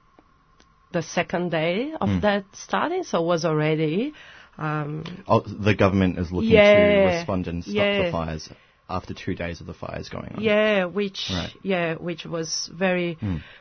the 0.94 1.02
second 1.02 1.52
day 1.52 1.92
of 2.00 2.22
that 2.22 2.46
starting. 2.54 3.04
So 3.04 3.22
it 3.22 3.26
was 3.26 3.46
already. 3.46 4.14
Um, 4.58 5.04
Oh, 5.28 5.42
the 5.42 5.76
government 5.76 6.18
is 6.18 6.32
looking 6.32 6.50
to 6.52 7.06
respond 7.16 7.48
and 7.48 7.64
stop 7.64 7.76
Yeah. 7.76 8.06
the 8.06 8.12
fires 8.12 8.50
after 8.90 9.14
two 9.14 9.36
days 9.36 9.60
of 9.62 9.68
the 9.68 9.74
fires 9.74 10.10
going 10.10 10.32
on. 10.36 10.42
Yeah, 10.42 10.86
which 10.86 11.30
Right. 11.32 11.54
yeah, 11.62 11.96
which 11.96 12.26
was 12.26 12.70
very 12.74 13.18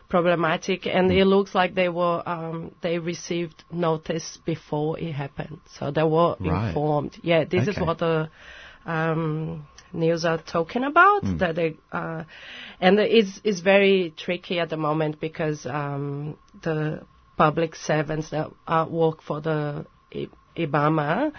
problematic, 0.09 0.87
and 0.87 1.11
it 1.11 1.25
looks 1.25 1.55
like 1.55 1.75
they 1.75 1.89
were 1.89 2.23
um, 2.27 2.73
they 2.81 2.99
received 2.99 3.65
notice 3.73 4.39
before 4.45 4.99
it 4.99 5.13
happened, 5.13 5.59
so 5.79 5.91
they 5.91 6.03
were 6.05 6.37
Right. 6.41 6.69
informed. 6.69 7.19
Yeah, 7.23 7.45
this 7.45 7.69
is 7.69 7.79
what 7.79 7.99
the 7.99 8.29
um, 8.87 9.67
news 9.93 10.25
are 10.25 10.39
talking 10.39 10.85
about. 10.85 11.23
That 11.39 11.57
they 11.57 11.77
uh, 11.93 12.25
and 12.81 12.99
it's 13.01 13.41
it's 13.45 13.61
very 13.61 14.15
tricky 14.17 14.61
at 14.61 14.71
the 14.71 14.77
moment 14.77 15.21
because 15.21 15.67
um, 15.67 16.39
the 16.63 17.03
public 17.37 17.75
servants 17.75 18.31
that 18.31 18.49
uh, 18.67 18.87
work 18.89 19.23
for 19.23 19.41
the 19.41 19.87
I- 20.15 20.29
IBAMA 20.57 21.33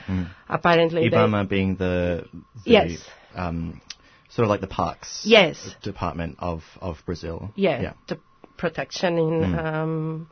apparently 0.50 1.10
they- 1.10 1.15
Ibama 1.15 1.47
being 1.50 1.76
the, 1.76 2.26
the 2.65 2.71
Yes. 2.71 3.10
Um, 3.36 3.82
sort 4.30 4.44
of 4.46 4.50
like 4.50 4.62
the 4.62 4.68
parks 4.68 5.22
Yes. 5.26 5.76
department 5.82 6.38
of, 6.40 6.63
of 6.82 6.98
Brazil. 7.06 7.52
yeah, 7.56 7.82
Yeah. 7.82 7.94
the 8.08 8.20
protection 8.58 9.18
in 9.18 9.56
um, 9.58 10.30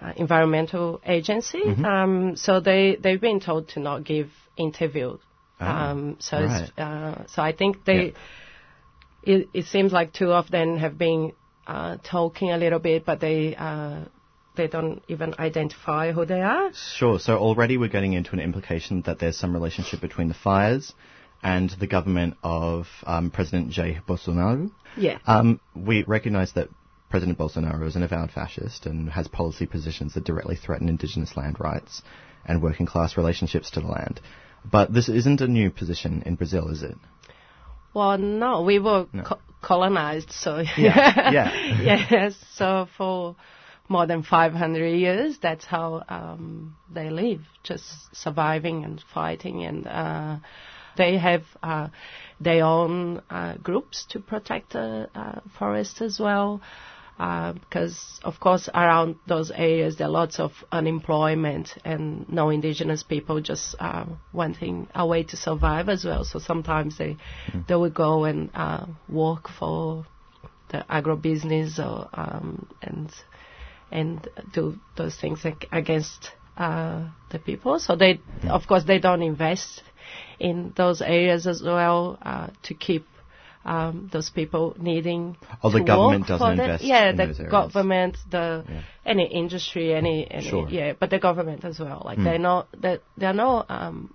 uh, 0.00 0.12
environmental 0.16 1.00
agency. 1.06 1.60
Mm-hmm. 1.64 1.84
Um, 1.84 2.36
so 2.36 2.60
they 2.60 2.96
they've 2.96 3.20
been 3.20 3.40
told 3.40 3.68
to 3.70 3.80
not 3.80 4.04
give 4.04 4.30
interview. 4.56 5.18
Ah, 5.60 5.90
um, 5.90 6.16
so 6.18 6.42
right. 6.42 6.70
uh, 6.78 7.26
so 7.26 7.42
I 7.42 7.52
think 7.52 7.84
they. 7.84 8.14
It, 9.24 9.48
it 9.54 9.66
seems 9.66 9.92
like 9.92 10.12
two 10.12 10.32
of 10.32 10.50
them 10.50 10.78
have 10.78 10.98
been 10.98 11.32
uh, 11.66 11.98
talking 12.02 12.50
a 12.50 12.56
little 12.56 12.80
bit, 12.80 13.04
but 13.04 13.20
they 13.20 13.54
uh, 13.54 14.00
they 14.56 14.66
don't 14.66 15.00
even 15.08 15.34
identify 15.38 16.10
who 16.12 16.24
they 16.24 16.40
are. 16.40 16.72
Sure. 16.74 17.20
So 17.20 17.38
already 17.38 17.76
we're 17.76 17.88
getting 17.88 18.14
into 18.14 18.32
an 18.32 18.40
implication 18.40 19.02
that 19.02 19.20
there's 19.20 19.36
some 19.38 19.52
relationship 19.52 20.00
between 20.00 20.26
the 20.28 20.34
fires 20.34 20.92
and 21.42 21.70
the 21.70 21.86
government 21.86 22.36
of 22.42 22.86
um, 23.04 23.30
President 23.30 23.70
Jair 23.70 24.02
Bolsonaro. 24.04 24.70
Yeah. 24.96 25.18
Um, 25.26 25.60
we 25.74 26.04
recognise 26.04 26.52
that 26.52 26.68
President 27.10 27.38
Bolsonaro 27.38 27.86
is 27.86 27.96
an 27.96 28.02
avowed 28.02 28.30
fascist 28.30 28.86
and 28.86 29.10
has 29.10 29.28
policy 29.28 29.66
positions 29.66 30.14
that 30.14 30.24
directly 30.24 30.56
threaten 30.56 30.88
indigenous 30.88 31.36
land 31.36 31.58
rights 31.60 32.02
and 32.46 32.62
working 32.62 32.86
class 32.86 33.16
relationships 33.16 33.70
to 33.72 33.80
the 33.80 33.86
land. 33.86 34.20
But 34.64 34.92
this 34.94 35.08
isn't 35.08 35.40
a 35.40 35.48
new 35.48 35.70
position 35.70 36.22
in 36.24 36.36
Brazil, 36.36 36.68
is 36.68 36.82
it? 36.82 36.96
Well, 37.94 38.16
no, 38.16 38.62
we 38.62 38.78
were 38.78 39.06
co- 39.24 39.40
colonized, 39.60 40.30
so 40.30 40.62
Yeah, 40.78 41.30
yeah. 41.32 42.06
yes. 42.10 42.36
So 42.54 42.88
for 42.96 43.36
more 43.88 44.06
than 44.06 44.22
500 44.22 44.86
years, 44.86 45.38
that's 45.42 45.64
how 45.66 46.02
um, 46.08 46.76
they 46.90 47.10
live, 47.10 47.40
just 47.62 47.84
surviving 48.16 48.84
and 48.84 49.02
fighting, 49.12 49.64
and 49.64 49.86
uh, 49.86 50.36
they 50.96 51.18
have 51.18 51.42
uh, 51.62 51.88
their 52.40 52.64
own 52.64 53.22
uh, 53.30 53.54
groups 53.62 54.06
to 54.10 54.20
protect 54.20 54.72
the 54.72 55.08
uh, 55.14 55.40
forest 55.58 56.00
as 56.00 56.18
well. 56.18 56.60
Uh, 57.18 57.52
because 57.52 58.18
of 58.24 58.40
course 58.40 58.70
around 58.74 59.16
those 59.28 59.50
areas 59.50 59.96
there 59.96 60.06
are 60.08 60.10
lots 60.10 60.40
of 60.40 60.50
unemployment 60.72 61.76
and 61.84 62.26
no 62.28 62.48
indigenous 62.48 63.02
people 63.02 63.40
just 63.40 63.76
uh, 63.78 64.04
wanting 64.32 64.88
a 64.94 65.06
way 65.06 65.22
to 65.22 65.36
survive 65.36 65.88
as 65.90 66.04
well. 66.04 66.24
So 66.24 66.38
sometimes 66.38 66.96
they 66.98 67.16
they 67.68 67.74
will 67.74 67.90
go 67.90 68.24
and 68.24 68.50
uh, 68.54 68.86
work 69.10 69.48
for 69.48 70.06
the 70.70 70.84
agribusiness 70.90 71.78
or 71.78 72.08
um, 72.14 72.66
and 72.80 73.12
and 73.92 74.26
do 74.52 74.78
those 74.96 75.14
things 75.14 75.44
against 75.70 76.30
uh, 76.56 77.08
the 77.30 77.38
people. 77.38 77.78
So 77.78 77.96
they, 77.96 78.20
of 78.48 78.66
course, 78.66 78.84
they 78.84 78.98
don't 78.98 79.22
invest 79.22 79.82
in 80.38 80.72
those 80.76 81.00
areas 81.00 81.46
as 81.46 81.62
well 81.62 82.18
uh, 82.22 82.48
to 82.64 82.74
keep 82.74 83.06
um, 83.64 84.10
those 84.12 84.30
people 84.30 84.74
needing. 84.78 85.36
Oh, 85.62 85.70
the 85.70 85.80
government 85.84 86.26
doesn't 86.26 86.50
invest 86.50 86.84
Yeah, 86.84 87.10
in 87.10 87.16
the 87.16 87.46
government, 87.48 88.16
the 88.28 88.64
Yeah. 88.68 88.80
any 89.04 89.26
industry, 89.26 89.94
any, 89.94 90.28
any 90.30 90.48
Sure. 90.48 90.68
yeah, 90.68 90.92
but 90.98 91.10
the 91.10 91.18
government 91.18 91.64
as 91.64 91.78
well. 91.78 92.02
Like 92.04 92.18
Mm. 92.18 92.24
they're 92.24 92.38
not 92.38 92.68
that 92.80 93.02
there 93.16 93.30
are 93.30 93.34
no 93.34 93.64
um, 93.68 94.14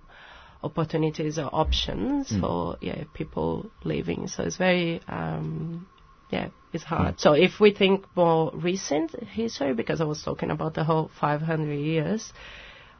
opportunities 0.62 1.38
or 1.38 1.48
options 1.52 2.30
Mm. 2.30 2.40
for 2.40 2.76
yeah 2.80 3.04
people 3.14 3.70
living. 3.84 4.28
So 4.28 4.42
it's 4.44 4.56
very 4.56 5.00
um, 5.08 5.86
yeah, 6.30 6.48
it's 6.72 6.84
hard. 6.84 7.16
Mm. 7.16 7.20
So 7.20 7.32
if 7.32 7.60
we 7.60 7.72
think 7.72 8.04
more 8.14 8.50
recent 8.54 9.14
history, 9.22 9.74
because 9.74 10.00
I 10.00 10.04
was 10.04 10.22
talking 10.22 10.50
about 10.50 10.74
the 10.74 10.84
whole 10.84 11.10
500 11.20 11.72
years, 11.74 12.32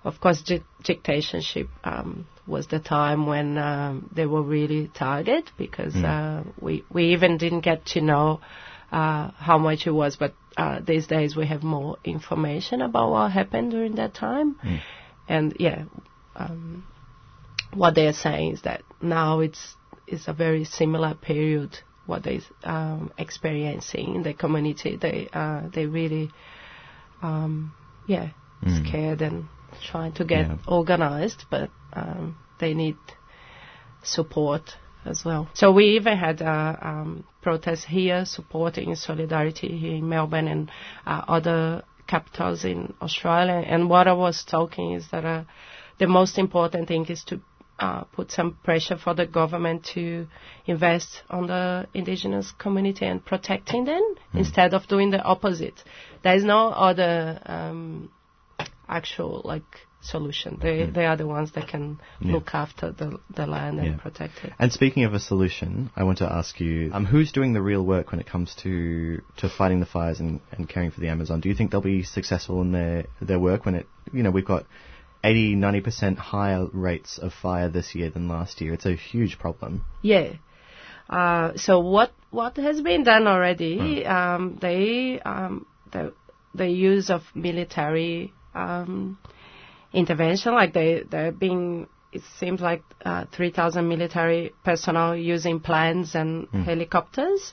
of 0.05 0.21
course, 0.21 0.43
di- 0.43 0.64
dictatorship 0.83 1.69
um, 1.85 2.27
was 2.47 2.69
the 2.69 2.79
time 2.79 3.27
when 3.27 3.59
um, 3.59 4.09
they 4.14 4.27
were 4.27 4.43
really 4.43 4.88
targeted 4.88 5.51
because 5.59 5.95
Mm. 5.95 6.05
uh, 6.05 6.51
we 6.61 6.85
we 6.91 7.12
even 7.12 7.37
didn't 7.37 7.61
get 7.61 7.85
to 7.87 8.01
know 8.01 8.41
uh, 8.93 9.31
how 9.37 9.59
much 9.59 9.87
it 9.87 9.91
was, 9.91 10.17
but 10.17 10.33
uh, 10.57 10.81
these 10.81 11.07
days 11.07 11.37
we 11.37 11.47
have 11.47 11.62
more 11.62 11.97
information 12.05 12.81
about 12.81 13.11
what 13.11 13.33
happened 13.33 13.71
during 13.73 13.97
that 13.97 14.14
time, 14.14 14.57
Mm. 14.64 14.81
and 15.29 15.57
yeah, 15.59 15.85
um, 16.37 16.85
what 17.75 17.95
they 17.95 18.07
are 18.07 18.14
saying 18.14 18.53
is 18.53 18.62
that 18.62 18.83
now 19.03 19.41
it's 19.41 19.77
it's 20.07 20.27
a 20.29 20.33
very 20.33 20.64
similar 20.64 21.14
period 21.14 21.79
what 22.09 22.23
they 22.25 22.40
um, 22.64 23.12
experiencing 23.18 24.14
in 24.16 24.23
the 24.23 24.35
community. 24.35 24.97
They 24.97 25.29
uh, 25.33 25.62
they 25.75 25.87
really 25.87 26.31
um, 27.23 27.73
yeah 28.07 28.31
Mm. 28.64 28.88
scared 28.88 29.23
and 29.23 29.44
trying 29.90 30.12
to 30.14 30.25
get 30.25 30.47
Yeah. 30.49 30.57
organized, 30.66 31.44
but 31.49 31.71
um, 31.92 32.35
they 32.59 32.75
need 32.75 32.97
support 34.03 34.77
as 35.05 35.25
well. 35.25 35.49
So 35.55 35.71
we 35.71 35.97
even 35.97 36.16
had 36.18 36.40
a 36.40 36.79
um, 36.83 37.25
protest 37.40 37.85
here 37.87 38.25
supporting 38.25 38.94
solidarity 38.97 39.79
here 39.79 39.94
in 39.94 40.09
Melbourne 40.09 40.49
and 40.49 40.71
uh, 41.07 41.23
other 41.29 41.85
capitals 42.09 42.64
in 42.64 42.94
Australia. 43.01 43.62
And 43.66 43.88
what 43.88 44.09
I 44.09 44.12
was 44.14 44.44
talking 44.44 44.92
is 44.92 45.07
that 45.12 45.25
uh, 45.25 45.44
the 45.99 46.07
most 46.09 46.38
important 46.38 46.88
thing 46.88 47.07
is 47.07 47.23
to 47.25 47.40
uh, 47.79 48.05
put 48.05 48.31
some 48.31 48.57
pressure 48.62 48.97
for 48.97 49.14
the 49.14 49.27
government 49.27 49.85
to 49.95 50.27
invest 50.67 51.23
on 51.31 51.47
the 51.47 51.87
indigenous 51.95 52.53
community 52.59 53.07
and 53.07 53.25
protecting 53.25 53.85
them 53.85 54.14
instead 54.35 54.75
of 54.75 54.87
doing 54.88 55.11
the 55.11 55.23
opposite. 55.23 55.83
There 56.23 56.35
is 56.35 56.45
no 56.45 56.69
other 56.71 57.41
um, 57.47 58.11
actual 58.88 59.43
like 59.45 59.87
solution. 60.01 60.59
They 60.61 60.87
they 60.87 61.07
are 61.07 61.17
the 61.17 61.27
ones 61.27 61.53
that 61.53 61.69
can 61.69 62.01
Yeah. 62.21 62.33
look 62.35 62.55
after 62.55 62.93
the 62.93 63.19
the 63.31 63.47
land 63.47 63.79
and 63.81 63.88
Yeah. 63.88 63.97
protect 63.97 64.45
it. 64.45 64.53
And 64.59 64.73
speaking 64.73 65.05
of 65.05 65.14
a 65.14 65.19
solution, 65.21 65.91
I 65.97 66.05
want 66.05 66.19
to 66.19 66.33
ask 66.33 66.61
you, 66.61 66.91
um, 66.93 67.05
who's 67.05 67.33
doing 67.33 67.53
the 67.53 67.62
real 67.62 67.85
work 67.85 68.12
when 68.12 68.21
it 68.21 68.27
comes 68.27 68.55
to, 68.57 69.21
to 69.38 69.49
fighting 69.49 69.81
the 69.81 69.87
fires 69.87 70.21
and, 70.21 70.41
and 70.53 70.69
caring 70.69 70.91
for 70.93 71.01
the 71.01 71.09
Amazon? 71.09 71.41
Do 71.41 71.49
you 71.49 71.55
think 71.55 71.71
they'll 71.71 71.81
be 71.81 72.05
successful 72.05 72.61
in 72.62 72.73
their, 72.73 73.07
their 73.21 73.41
work 73.41 73.64
when 73.67 73.75
it, 73.75 73.87
you 74.12 74.23
know, 74.23 74.31
we've 74.31 74.45
got 74.45 74.67
80, 75.24 75.57
90% 75.57 76.16
higher 76.16 76.66
rates 76.72 77.18
of 77.18 77.33
fire 77.33 77.68
this 77.68 77.94
year 77.94 78.11
than 78.11 78.28
last 78.28 78.61
year? 78.61 78.74
It's 78.74 78.87
a 78.87 78.94
huge 78.94 79.38
problem. 79.38 79.85
Yeah. 80.02 80.35
Uh, 81.09 81.57
so 81.57 81.81
what 81.81 82.12
what 82.31 82.57
has 82.57 82.83
been 82.83 83.02
done 83.02 83.26
already? 83.26 84.04
Um, 84.04 84.59
they 84.61 85.20
um, 85.20 85.66
the 85.90 86.12
the 86.54 86.68
use 86.68 87.09
of 87.09 87.22
military 87.35 88.33
um, 88.54 89.18
intervention, 89.92 90.54
like 90.54 90.74
they 90.74 91.02
they're 91.09 91.33
being. 91.33 91.88
It 92.11 92.22
seems 92.38 92.62
like 92.62 92.83
uh, 93.04 93.26
3,000 93.33 93.87
military 93.87 94.54
personnel 94.64 95.14
using 95.14 95.61
planes 95.61 96.14
and 96.14 96.48
helicopters. 96.48 97.52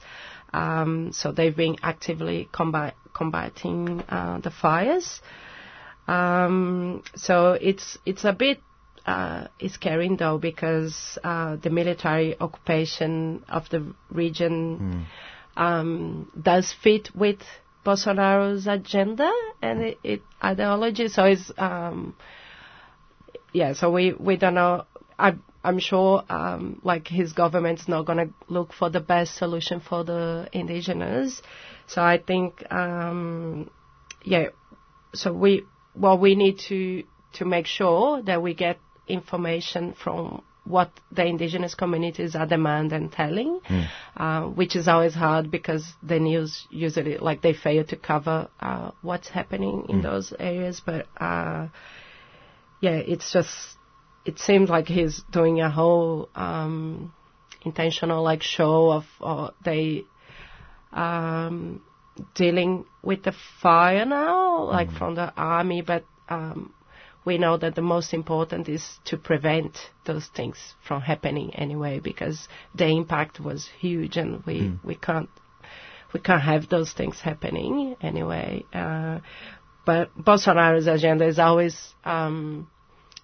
Um, 0.53 1.11
so 1.11 1.33
they've 1.33 1.55
been 1.55 1.75
actively 1.83 2.47
combat, 2.53 2.95
combating 3.13 3.99
uh, 4.07 4.39
the 4.41 4.51
fires. 4.51 5.19
Um, 6.07 7.03
so 7.15 7.53
it's 7.53 7.97
it's 8.05 8.23
a 8.25 8.33
bit 8.33 8.59
uh, 9.05 9.47
scary 9.67 10.15
though 10.17 10.37
because 10.37 11.17
uh, 11.23 11.55
the 11.57 11.69
military 11.69 12.39
occupation 12.39 13.43
of 13.47 13.69
the 13.69 13.93
region 14.09 15.05
um, 15.57 16.31
does 16.41 16.73
fit 16.73 17.15
with 17.15 17.39
Bolsonaro's 17.85 18.67
agenda 18.67 19.31
and 19.61 19.81
it, 19.81 19.99
it 20.03 20.21
ideology. 20.43 21.07
So 21.07 21.25
it's 21.25 21.51
um, 21.57 22.15
yeah. 23.53 23.73
So 23.73 23.91
we 23.91 24.13
we 24.13 24.37
don't 24.37 24.55
know. 24.55 24.85
I, 25.17 25.35
I'm 25.63 25.79
sure 25.79 26.23
um, 26.29 26.81
like 26.83 27.07
his 27.07 27.33
government's 27.33 27.87
not 27.87 28.05
gonna 28.05 28.27
look 28.47 28.73
for 28.73 28.89
the 28.89 28.99
best 28.99 29.35
solution 29.37 29.79
for 29.79 30.03
the 30.03 30.49
indigenous. 30.51 31.41
So 31.87 32.01
I 32.01 32.17
think 32.17 32.63
um, 32.71 33.69
yeah. 34.23 34.47
So 35.13 35.31
we 35.31 35.63
well 35.95 36.17
we 36.17 36.35
need 36.35 36.59
to 36.59 37.03
to 37.33 37.45
make 37.45 37.65
sure 37.65 38.21
that 38.23 38.41
we 38.41 38.53
get 38.53 38.77
information 39.07 39.93
from 39.93 40.41
what 40.65 40.91
the 41.11 41.23
indigenous 41.23 41.75
communities 41.75 42.35
are 42.35 42.47
demanding 42.47 43.03
and 43.03 43.11
telling, 43.11 43.59
uh, 44.17 44.41
which 44.45 44.75
is 44.75 44.87
always 44.87 45.13
hard 45.13 45.51
because 45.51 45.85
the 46.01 46.19
news 46.19 46.65
usually 46.71 47.17
like 47.17 47.41
they 47.41 47.53
fail 47.53 47.83
to 47.83 47.95
cover 47.95 48.49
uh, 48.59 48.91
what's 49.03 49.29
happening 49.29 49.85
in 49.89 50.01
those 50.01 50.33
areas. 50.39 50.81
But 50.83 51.05
uh, 51.17 51.67
yeah, 52.81 52.95
it's 52.95 53.31
just 53.31 53.51
it 54.25 54.39
seems 54.39 54.69
like 54.69 54.87
he's 54.87 55.21
doing 55.31 55.61
a 55.61 55.69
whole 55.69 56.29
um, 56.33 57.13
intentional 57.63 58.23
like 58.23 58.41
show 58.41 58.91
of 58.91 59.05
uh, 59.21 59.51
they 59.63 60.05
um, 60.91 61.81
dealing 62.33 62.85
with 63.03 63.23
the 63.23 63.33
fire 63.61 64.05
now, 64.05 64.63
like 64.63 64.91
from 64.91 65.15
the 65.15 65.33
army, 65.35 65.81
but 65.81 66.05
um, 66.29 66.73
we 67.25 67.37
know 67.37 67.57
that 67.57 67.75
the 67.75 67.81
most 67.81 68.13
important 68.13 68.69
is 68.69 68.99
to 69.05 69.17
prevent 69.17 69.77
those 70.05 70.27
things 70.27 70.57
from 70.87 71.01
happening 71.01 71.53
anyway, 71.55 71.99
because 71.99 72.47
the 72.73 72.85
impact 72.87 73.39
was 73.39 73.67
huge, 73.79 74.17
and 74.17 74.45
we 74.45 74.71
we 74.83 74.95
can't 74.95 75.29
we 76.13 76.19
can't 76.19 76.41
have 76.41 76.69
those 76.69 76.93
things 76.93 77.19
happening 77.19 77.95
anyway. 78.01 78.63
Uh, 78.73 79.19
but 79.85 80.15
Bolsonaro's 80.17 80.87
agenda 80.87 81.27
is 81.27 81.39
always 81.39 81.93
um, 82.05 82.67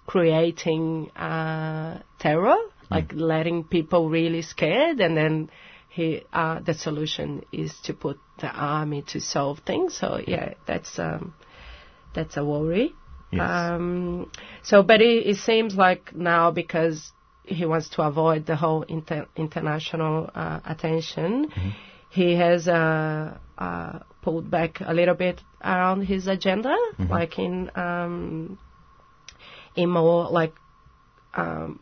creating 0.06 1.10
uh, 1.12 2.01
terror, 2.19 2.58
like 2.89 3.13
letting 3.13 3.63
people 3.63 4.10
really 4.10 4.41
scared, 4.41 4.99
and 4.99 5.15
then 5.15 5.49
he 5.91 6.23
uh, 6.32 6.60
the 6.62 6.73
solution 6.73 7.43
is 7.51 7.73
to 7.84 7.93
put 7.93 8.17
the 8.39 8.47
army 8.47 9.01
to 9.08 9.19
solve 9.19 9.60
things. 9.60 9.97
So 9.97 10.19
yeah, 10.25 10.54
that's 10.65 10.97
um, 10.97 11.34
that's 12.13 12.38
a 12.38 12.45
worry. 12.45 12.95
Yes. 13.32 13.49
Um, 13.49 14.32
so, 14.63 14.84
but 14.84 15.01
it, 15.01 15.27
it 15.27 15.38
seems 15.38 15.75
like 15.75 16.15
now 16.15 16.51
because 16.51 17.12
he 17.43 17.65
wants 17.65 17.89
to 17.89 18.04
avoid 18.04 18.45
the 18.45 18.56
whole 18.56 18.84
inter- 18.84 19.27
international 19.36 20.30
uh, 20.34 20.60
attention, 20.65 21.51
he 22.10 22.36
has 22.36 22.67
uh, 22.67 23.38
uh, 23.58 23.99
pulled 24.21 24.49
back 24.49 24.80
a 24.82 24.93
little 24.93 25.15
bit 25.15 25.41
around 25.62 26.04
his 26.04 26.27
agenda, 26.27 26.75
like 27.10 27.38
in 27.38 27.69
um, 27.75 28.58
in 29.75 29.89
more 29.89 30.30
like 30.30 30.54
um, 31.34 31.80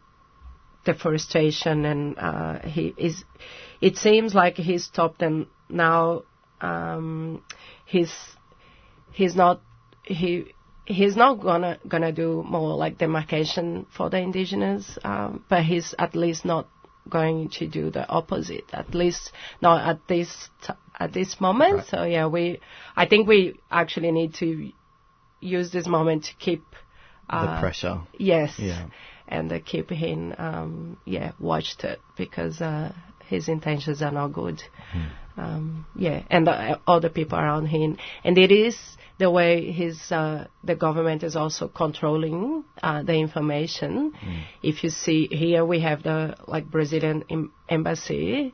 deforestation, 0.83 1.85
and 1.85 2.17
uh, 2.17 2.59
he 2.59 2.93
is. 2.97 3.23
It 3.81 3.97
seems 3.97 4.33
like 4.33 4.57
he's 4.57 4.85
stopped, 4.85 5.21
and 5.21 5.47
now 5.69 6.23
um, 6.61 7.43
he's 7.85 8.13
he's 9.11 9.35
not 9.35 9.61
he 10.03 10.53
he's 10.85 11.15
not 11.15 11.41
gonna 11.41 11.79
gonna 11.87 12.11
do 12.11 12.43
more 12.47 12.75
like 12.75 12.97
demarcation 12.97 13.85
for 13.95 14.09
the 14.09 14.17
indigenous, 14.17 14.97
um, 15.03 15.43
but 15.49 15.63
he's 15.63 15.95
at 15.97 16.15
least 16.15 16.45
not 16.45 16.67
going 17.09 17.49
to 17.49 17.67
do 17.67 17.89
the 17.89 18.07
opposite. 18.07 18.65
At 18.73 18.93
least 18.93 19.31
not 19.61 19.87
at 19.87 20.07
this 20.07 20.49
t- 20.65 20.73
at 20.99 21.13
this 21.13 21.39
moment. 21.39 21.87
So 21.87 22.03
yeah, 22.03 22.27
we 22.27 22.59
I 22.95 23.07
think 23.07 23.27
we 23.27 23.59
actually 23.71 24.11
need 24.11 24.33
to 24.35 24.71
use 25.39 25.71
this 25.71 25.87
moment 25.87 26.25
to 26.25 26.35
keep 26.35 26.63
the 27.29 27.35
uh, 27.35 27.59
pressure. 27.59 28.01
Yes. 28.17 28.55
Yeah. 28.57 28.87
And 29.27 29.51
uh, 29.53 29.59
keep 29.63 29.91
him, 29.91 30.33
um, 30.39 30.97
yeah, 31.05 31.33
watched 31.39 31.83
it 31.83 31.99
because 32.17 32.61
uh, 32.61 32.93
his 33.29 33.47
intentions 33.47 34.01
are 34.01 34.11
not 34.11 34.33
good. 34.33 34.61
Um, 35.37 35.85
yeah, 35.95 36.23
and 36.29 36.47
the, 36.47 36.79
all 36.85 36.99
the 36.99 37.09
people 37.09 37.37
around 37.39 37.67
him, 37.67 37.97
and 38.23 38.37
it 38.37 38.51
is 38.51 38.77
the 39.19 39.29
way 39.31 39.71
his 39.71 40.11
uh, 40.11 40.47
the 40.63 40.75
government 40.75 41.23
is 41.23 41.35
also 41.35 41.67
controlling 41.67 42.63
uh, 42.83 43.03
the 43.03 43.13
information. 43.13 44.13
If 44.63 44.83
you 44.83 44.89
see 44.89 45.27
here, 45.27 45.63
we 45.65 45.79
have 45.81 46.03
the 46.03 46.35
like 46.47 46.69
Brazilian 46.69 47.23
em- 47.29 47.53
embassy, 47.69 48.53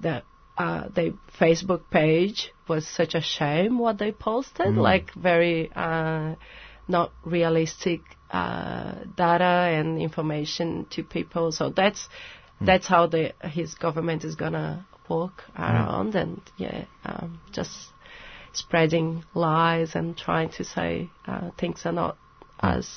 the 0.00 0.22
uh, 0.58 0.88
the 0.94 1.16
Facebook 1.40 1.82
page 1.90 2.52
was 2.68 2.86
such 2.86 3.14
a 3.14 3.20
shame 3.22 3.78
what 3.78 3.98
they 3.98 4.12
posted, 4.12 4.74
like 4.82 5.14
very 5.14 5.70
uh, 5.74 6.34
not 6.88 7.12
realistic 7.24 8.00
uh, 8.30 8.94
data 9.16 9.44
and 9.44 10.00
information 10.00 10.86
to 10.90 11.02
people. 11.02 11.52
So 11.52 11.70
that's 11.70 12.08
that's 12.60 12.86
how 12.86 13.06
the 13.06 13.32
his 13.42 13.74
government 13.74 14.24
is 14.24 14.34
gonna 14.34 14.86
walk 15.08 15.44
around 15.56 16.14
and 16.14 16.40
yeah, 16.56 16.84
um, 17.04 17.40
just 17.52 17.88
spreading 18.52 19.24
lies 19.34 19.94
and 19.94 20.16
trying 20.16 20.50
to 20.50 20.64
say 20.64 21.10
uh, 21.26 21.50
things 21.58 21.82
are 21.84 21.92
not 21.92 22.16
as 22.60 22.88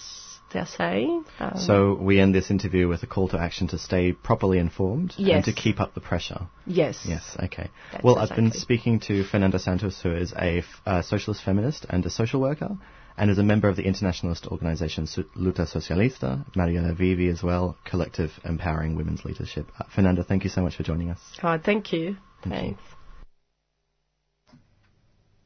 they're 0.51 0.65
saying. 0.65 1.23
Um, 1.39 1.57
So 1.57 1.93
we 1.93 2.19
end 2.19 2.35
this 2.35 2.51
interview 2.51 2.87
with 2.87 3.03
a 3.03 3.07
call 3.07 3.29
to 3.29 3.39
action 3.39 3.67
to 3.69 3.77
stay 3.77 4.11
properly 4.11 4.57
informed 4.57 5.13
and 5.17 5.45
to 5.45 5.53
keep 5.53 5.79
up 5.79 5.93
the 5.93 6.01
pressure. 6.01 6.47
yes, 6.65 7.05
Yes, 7.07 7.37
okay. 7.41 7.69
That's 7.91 8.03
well, 8.03 8.17
I've 8.17 8.35
been 8.35 8.51
speaking 8.51 8.99
to 9.01 9.23
Fernanda 9.23 9.59
Santos, 9.59 10.01
who 10.01 10.13
is 10.13 10.33
a 10.33 10.59
f- 10.59 10.65
uh, 10.85 11.01
socialist 11.01 11.43
feminist 11.43 11.85
and 11.89 12.05
a 12.05 12.09
social 12.09 12.41
worker, 12.41 12.77
and 13.17 13.29
is 13.29 13.37
a 13.37 13.43
member 13.43 13.67
of 13.67 13.75
the 13.75 13.83
internationalist 13.83 14.47
organization 14.47 15.05
Luta 15.05 15.67
Socialista, 15.67 16.45
Marielle 16.55 16.95
Vive 16.95 17.31
as 17.31 17.43
well, 17.43 17.77
Collective 17.85 18.31
Empowering 18.43 18.95
Women's 18.95 19.25
Leadership. 19.25 19.67
Uh, 19.79 19.83
Fernanda, 19.93 20.23
thank 20.23 20.43
you 20.43 20.49
so 20.49 20.61
much 20.61 20.75
for 20.75 20.83
joining 20.83 21.09
us. 21.09 21.19
Oh, 21.43 21.57
thank 21.57 21.93
you. 21.93 22.17
Thank 22.43 22.55
you. 22.55 22.77
Thanks. 22.77 22.81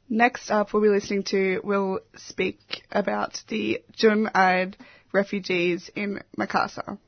Next 0.08 0.52
up, 0.52 0.72
we'll 0.72 0.84
be 0.84 0.90
listening 0.90 1.24
to, 1.24 1.62
we'll 1.64 2.00
speak 2.16 2.60
about 2.92 3.42
the 3.48 3.82
Junaid 3.98 4.76
refugees 5.12 5.90
in 5.96 6.22
Makassar. 6.38 7.00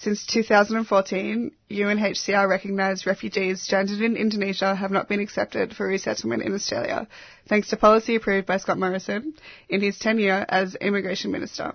Since 0.00 0.24
2014, 0.28 1.50
UNHCR 1.70 2.48
recognised 2.48 3.06
refugees 3.06 3.60
stranded 3.60 4.00
in 4.00 4.16
Indonesia 4.16 4.74
have 4.74 4.90
not 4.90 5.08
been 5.10 5.20
accepted 5.20 5.76
for 5.76 5.86
resettlement 5.86 6.42
in 6.42 6.54
Australia, 6.54 7.06
thanks 7.46 7.68
to 7.68 7.76
policy 7.76 8.14
approved 8.14 8.46
by 8.46 8.56
Scott 8.56 8.78
Morrison 8.78 9.34
in 9.68 9.82
his 9.82 9.98
tenure 9.98 10.46
as 10.48 10.74
Immigration 10.76 11.30
Minister. 11.30 11.74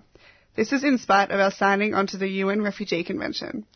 This 0.56 0.74
is 0.74 0.84
in 0.84 0.98
spite 0.98 1.30
of 1.30 1.40
our 1.40 1.52
signing 1.52 1.94
onto 1.94 2.18
the 2.18 2.28
UN 2.42 2.64
Refugee 2.64 3.04
Convention. 3.04 3.68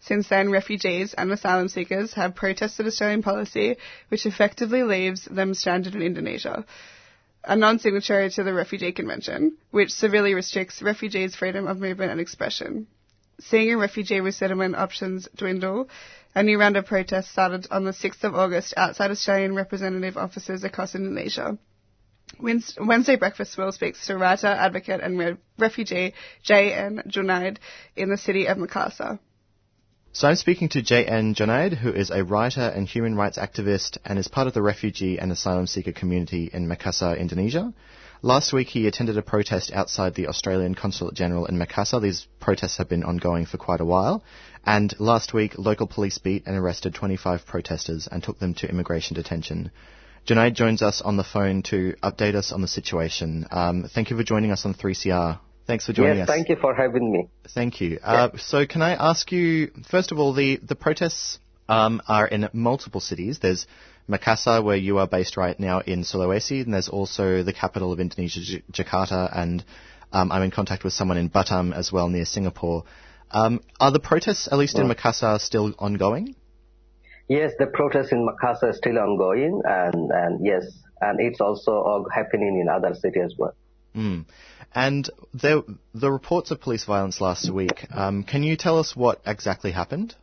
Since 0.00 0.28
then, 0.28 0.50
refugees 0.50 1.14
and 1.14 1.32
asylum 1.32 1.68
seekers 1.68 2.12
have 2.12 2.34
protested 2.34 2.86
Australian 2.86 3.22
policy, 3.22 3.78
which 4.08 4.26
effectively 4.26 4.82
leaves 4.82 5.24
them 5.24 5.54
stranded 5.54 5.94
in 5.94 6.02
Indonesia, 6.02 6.66
a 7.42 7.56
non-signatory 7.56 8.28
to 8.32 8.42
the 8.44 8.52
Refugee 8.52 8.92
Convention, 8.92 9.56
which 9.70 9.92
severely 9.94 10.34
restricts 10.34 10.82
refugees' 10.82 11.34
freedom 11.34 11.66
of 11.66 11.80
movement 11.80 12.10
and 12.10 12.20
expression. 12.20 12.86
Seeing 13.40 13.76
refugee 13.76 14.20
resettlement 14.20 14.76
options 14.76 15.28
dwindle, 15.36 15.88
a 16.34 16.42
new 16.42 16.58
round 16.58 16.76
of 16.76 16.86
protests 16.86 17.30
started 17.30 17.66
on 17.70 17.84
the 17.84 17.92
6th 17.92 18.24
of 18.24 18.34
August 18.34 18.74
outside 18.76 19.10
Australian 19.10 19.54
representative 19.54 20.16
offices 20.16 20.64
across 20.64 20.94
Indonesia. 20.94 21.58
Wednesday 22.40 23.16
Breakfast 23.16 23.56
will 23.56 23.70
speaks 23.72 24.06
to 24.06 24.16
writer, 24.16 24.46
advocate 24.46 25.00
and 25.00 25.18
re- 25.18 25.36
refugee 25.58 26.14
J.N. 26.42 27.02
Junaid 27.06 27.58
in 27.96 28.08
the 28.08 28.16
city 28.16 28.46
of 28.46 28.56
Makassar. 28.56 29.18
So 30.12 30.28
I'm 30.28 30.36
speaking 30.36 30.68
to 30.70 30.82
J.N. 30.82 31.34
Junaid, 31.34 31.74
who 31.76 31.92
is 31.92 32.10
a 32.10 32.24
writer 32.24 32.60
and 32.60 32.86
human 32.88 33.16
rights 33.16 33.36
activist 33.36 33.98
and 34.04 34.18
is 34.18 34.28
part 34.28 34.46
of 34.46 34.54
the 34.54 34.62
refugee 34.62 35.18
and 35.18 35.32
asylum 35.32 35.66
seeker 35.66 35.92
community 35.92 36.50
in 36.52 36.68
Makassar, 36.68 37.18
Indonesia. 37.18 37.72
Last 38.24 38.54
week 38.54 38.68
he 38.68 38.86
attended 38.86 39.18
a 39.18 39.22
protest 39.22 39.70
outside 39.70 40.14
the 40.14 40.28
Australian 40.28 40.74
Consulate 40.74 41.12
General 41.12 41.44
in 41.44 41.58
Makassar. 41.58 42.00
These 42.00 42.26
protests 42.40 42.78
have 42.78 42.88
been 42.88 43.04
ongoing 43.04 43.44
for 43.44 43.58
quite 43.58 43.82
a 43.82 43.84
while. 43.84 44.24
And 44.64 44.94
last 44.98 45.34
week, 45.34 45.58
local 45.58 45.86
police 45.86 46.16
beat 46.16 46.44
and 46.46 46.56
arrested 46.56 46.94
25 46.94 47.44
protesters 47.44 48.08
and 48.10 48.22
took 48.22 48.38
them 48.38 48.54
to 48.54 48.66
immigration 48.66 49.14
detention. 49.14 49.72
Junaid 50.26 50.54
joins 50.54 50.80
us 50.80 51.02
on 51.02 51.18
the 51.18 51.22
phone 51.22 51.64
to 51.64 51.96
update 52.02 52.34
us 52.34 52.50
on 52.50 52.62
the 52.62 52.66
situation. 52.66 53.46
Um, 53.50 53.90
thank 53.94 54.08
you 54.08 54.16
for 54.16 54.24
joining 54.24 54.52
us 54.52 54.64
on 54.64 54.72
3CR. 54.72 55.38
Thanks 55.66 55.84
for 55.84 55.92
joining 55.92 56.16
yes, 56.16 56.26
us. 56.30 56.34
thank 56.34 56.48
you 56.48 56.56
for 56.56 56.74
having 56.74 57.12
me. 57.12 57.28
Thank 57.54 57.82
you. 57.82 57.98
Uh, 58.02 58.30
so, 58.38 58.66
can 58.66 58.80
I 58.80 58.94
ask 58.94 59.32
you, 59.32 59.70
first 59.90 60.12
of 60.12 60.18
all, 60.18 60.32
the, 60.32 60.58
the 60.62 60.74
protests 60.74 61.38
um, 61.68 62.00
are 62.08 62.26
in 62.26 62.48
multiple 62.54 63.00
cities. 63.00 63.38
There's 63.40 63.66
Makassar, 64.08 64.62
where 64.62 64.76
you 64.76 64.98
are 64.98 65.06
based 65.06 65.36
right 65.36 65.58
now 65.58 65.80
in 65.80 66.02
Sulawesi, 66.02 66.62
and 66.62 66.74
there's 66.74 66.88
also 66.88 67.42
the 67.42 67.52
capital 67.52 67.92
of 67.92 68.00
Indonesia, 68.00 68.40
J- 68.40 68.62
Jakarta, 68.70 69.30
and 69.34 69.64
um, 70.12 70.30
I'm 70.30 70.42
in 70.42 70.50
contact 70.50 70.84
with 70.84 70.92
someone 70.92 71.16
in 71.16 71.30
Batam 71.30 71.74
as 71.74 71.90
well, 71.90 72.08
near 72.08 72.24
Singapore. 72.24 72.84
Um, 73.30 73.60
are 73.80 73.90
the 73.90 74.00
protests, 74.00 74.48
at 74.50 74.58
least 74.58 74.78
in 74.78 74.88
Makassar, 74.88 75.40
still 75.40 75.74
ongoing? 75.78 76.36
Yes, 77.28 77.52
the 77.58 77.66
protests 77.66 78.12
in 78.12 78.28
Makassar 78.28 78.64
are 78.64 78.72
still 78.74 78.98
ongoing, 78.98 79.62
and, 79.64 80.10
and 80.12 80.46
yes, 80.46 80.64
and 81.00 81.18
it's 81.20 81.40
also 81.40 82.06
happening 82.14 82.60
in 82.60 82.68
other 82.68 82.94
cities 82.94 83.22
as 83.24 83.34
well. 83.38 83.54
Mm. 83.96 84.26
And 84.74 85.08
there, 85.32 85.62
the 85.94 86.10
reports 86.10 86.50
of 86.50 86.60
police 86.60 86.84
violence 86.84 87.20
last 87.20 87.48
week, 87.48 87.86
um, 87.92 88.24
can 88.24 88.42
you 88.42 88.56
tell 88.56 88.78
us 88.78 88.94
what 88.94 89.20
exactly 89.24 89.70
happened? 89.70 90.14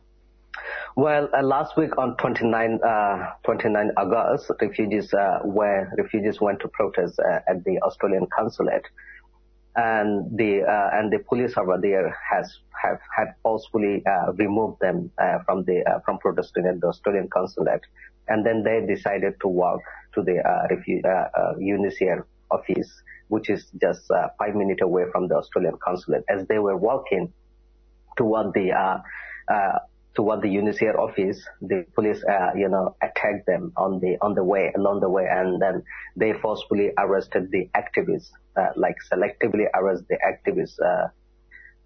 Well, 0.96 1.28
uh, 1.34 1.42
last 1.42 1.76
week 1.76 1.96
on 1.96 2.16
29, 2.16 2.80
uh, 2.86 3.30
29 3.44 3.90
August, 3.96 4.50
refugees 4.60 5.12
uh, 5.14 5.38
were 5.44 5.90
refugees 5.96 6.40
went 6.40 6.60
to 6.60 6.68
protest 6.68 7.18
uh, 7.18 7.40
at 7.48 7.64
the 7.64 7.78
Australian 7.80 8.26
consulate, 8.26 8.84
and 9.74 10.36
the 10.36 10.62
uh, 10.62 10.90
and 10.92 11.10
the 11.12 11.18
police 11.20 11.56
over 11.56 11.78
there 11.80 12.16
has 12.30 12.58
have 12.82 12.98
had 13.16 13.34
forcefully 13.42 14.02
uh, 14.06 14.32
removed 14.34 14.80
them 14.80 15.10
from 15.46 15.64
the 15.64 15.82
from 16.04 16.18
protesting 16.18 16.66
at 16.66 16.80
the 16.80 16.88
Australian 16.88 17.28
consulate, 17.28 17.82
and 18.28 18.44
then 18.44 18.62
they 18.62 18.84
decided 18.86 19.34
to 19.40 19.48
walk 19.48 19.80
to 20.14 20.22
the 20.22 20.42
refu- 20.70 22.22
office, 22.50 23.02
which 23.28 23.48
is 23.48 23.70
just 23.80 24.10
five 24.38 24.54
minutes 24.54 24.82
away 24.82 25.04
from 25.10 25.26
the 25.26 25.36
Australian 25.36 25.78
consulate. 25.82 26.22
As 26.28 26.46
they 26.48 26.58
were 26.58 26.76
walking 26.76 27.32
toward 28.18 28.52
the 28.52 28.72
uh, 28.72 29.78
toward 30.14 30.42
the 30.42 30.48
UNHCR 30.48 30.98
office, 30.98 31.42
the 31.60 31.86
police, 31.94 32.22
uh, 32.28 32.50
you 32.56 32.68
know, 32.68 32.96
attacked 33.02 33.46
them 33.46 33.72
on 33.76 34.00
the 34.00 34.18
on 34.20 34.34
the 34.34 34.44
way 34.44 34.72
along 34.76 35.00
the 35.00 35.08
way, 35.08 35.26
and 35.30 35.60
then 35.60 35.82
they 36.16 36.32
forcefully 36.32 36.90
arrested 36.98 37.50
the 37.50 37.68
activists, 37.74 38.28
uh, 38.56 38.68
like 38.76 38.96
selectively 39.12 39.64
arrest 39.74 40.04
the 40.08 40.18
activists, 40.18 40.78
uh, 40.84 41.08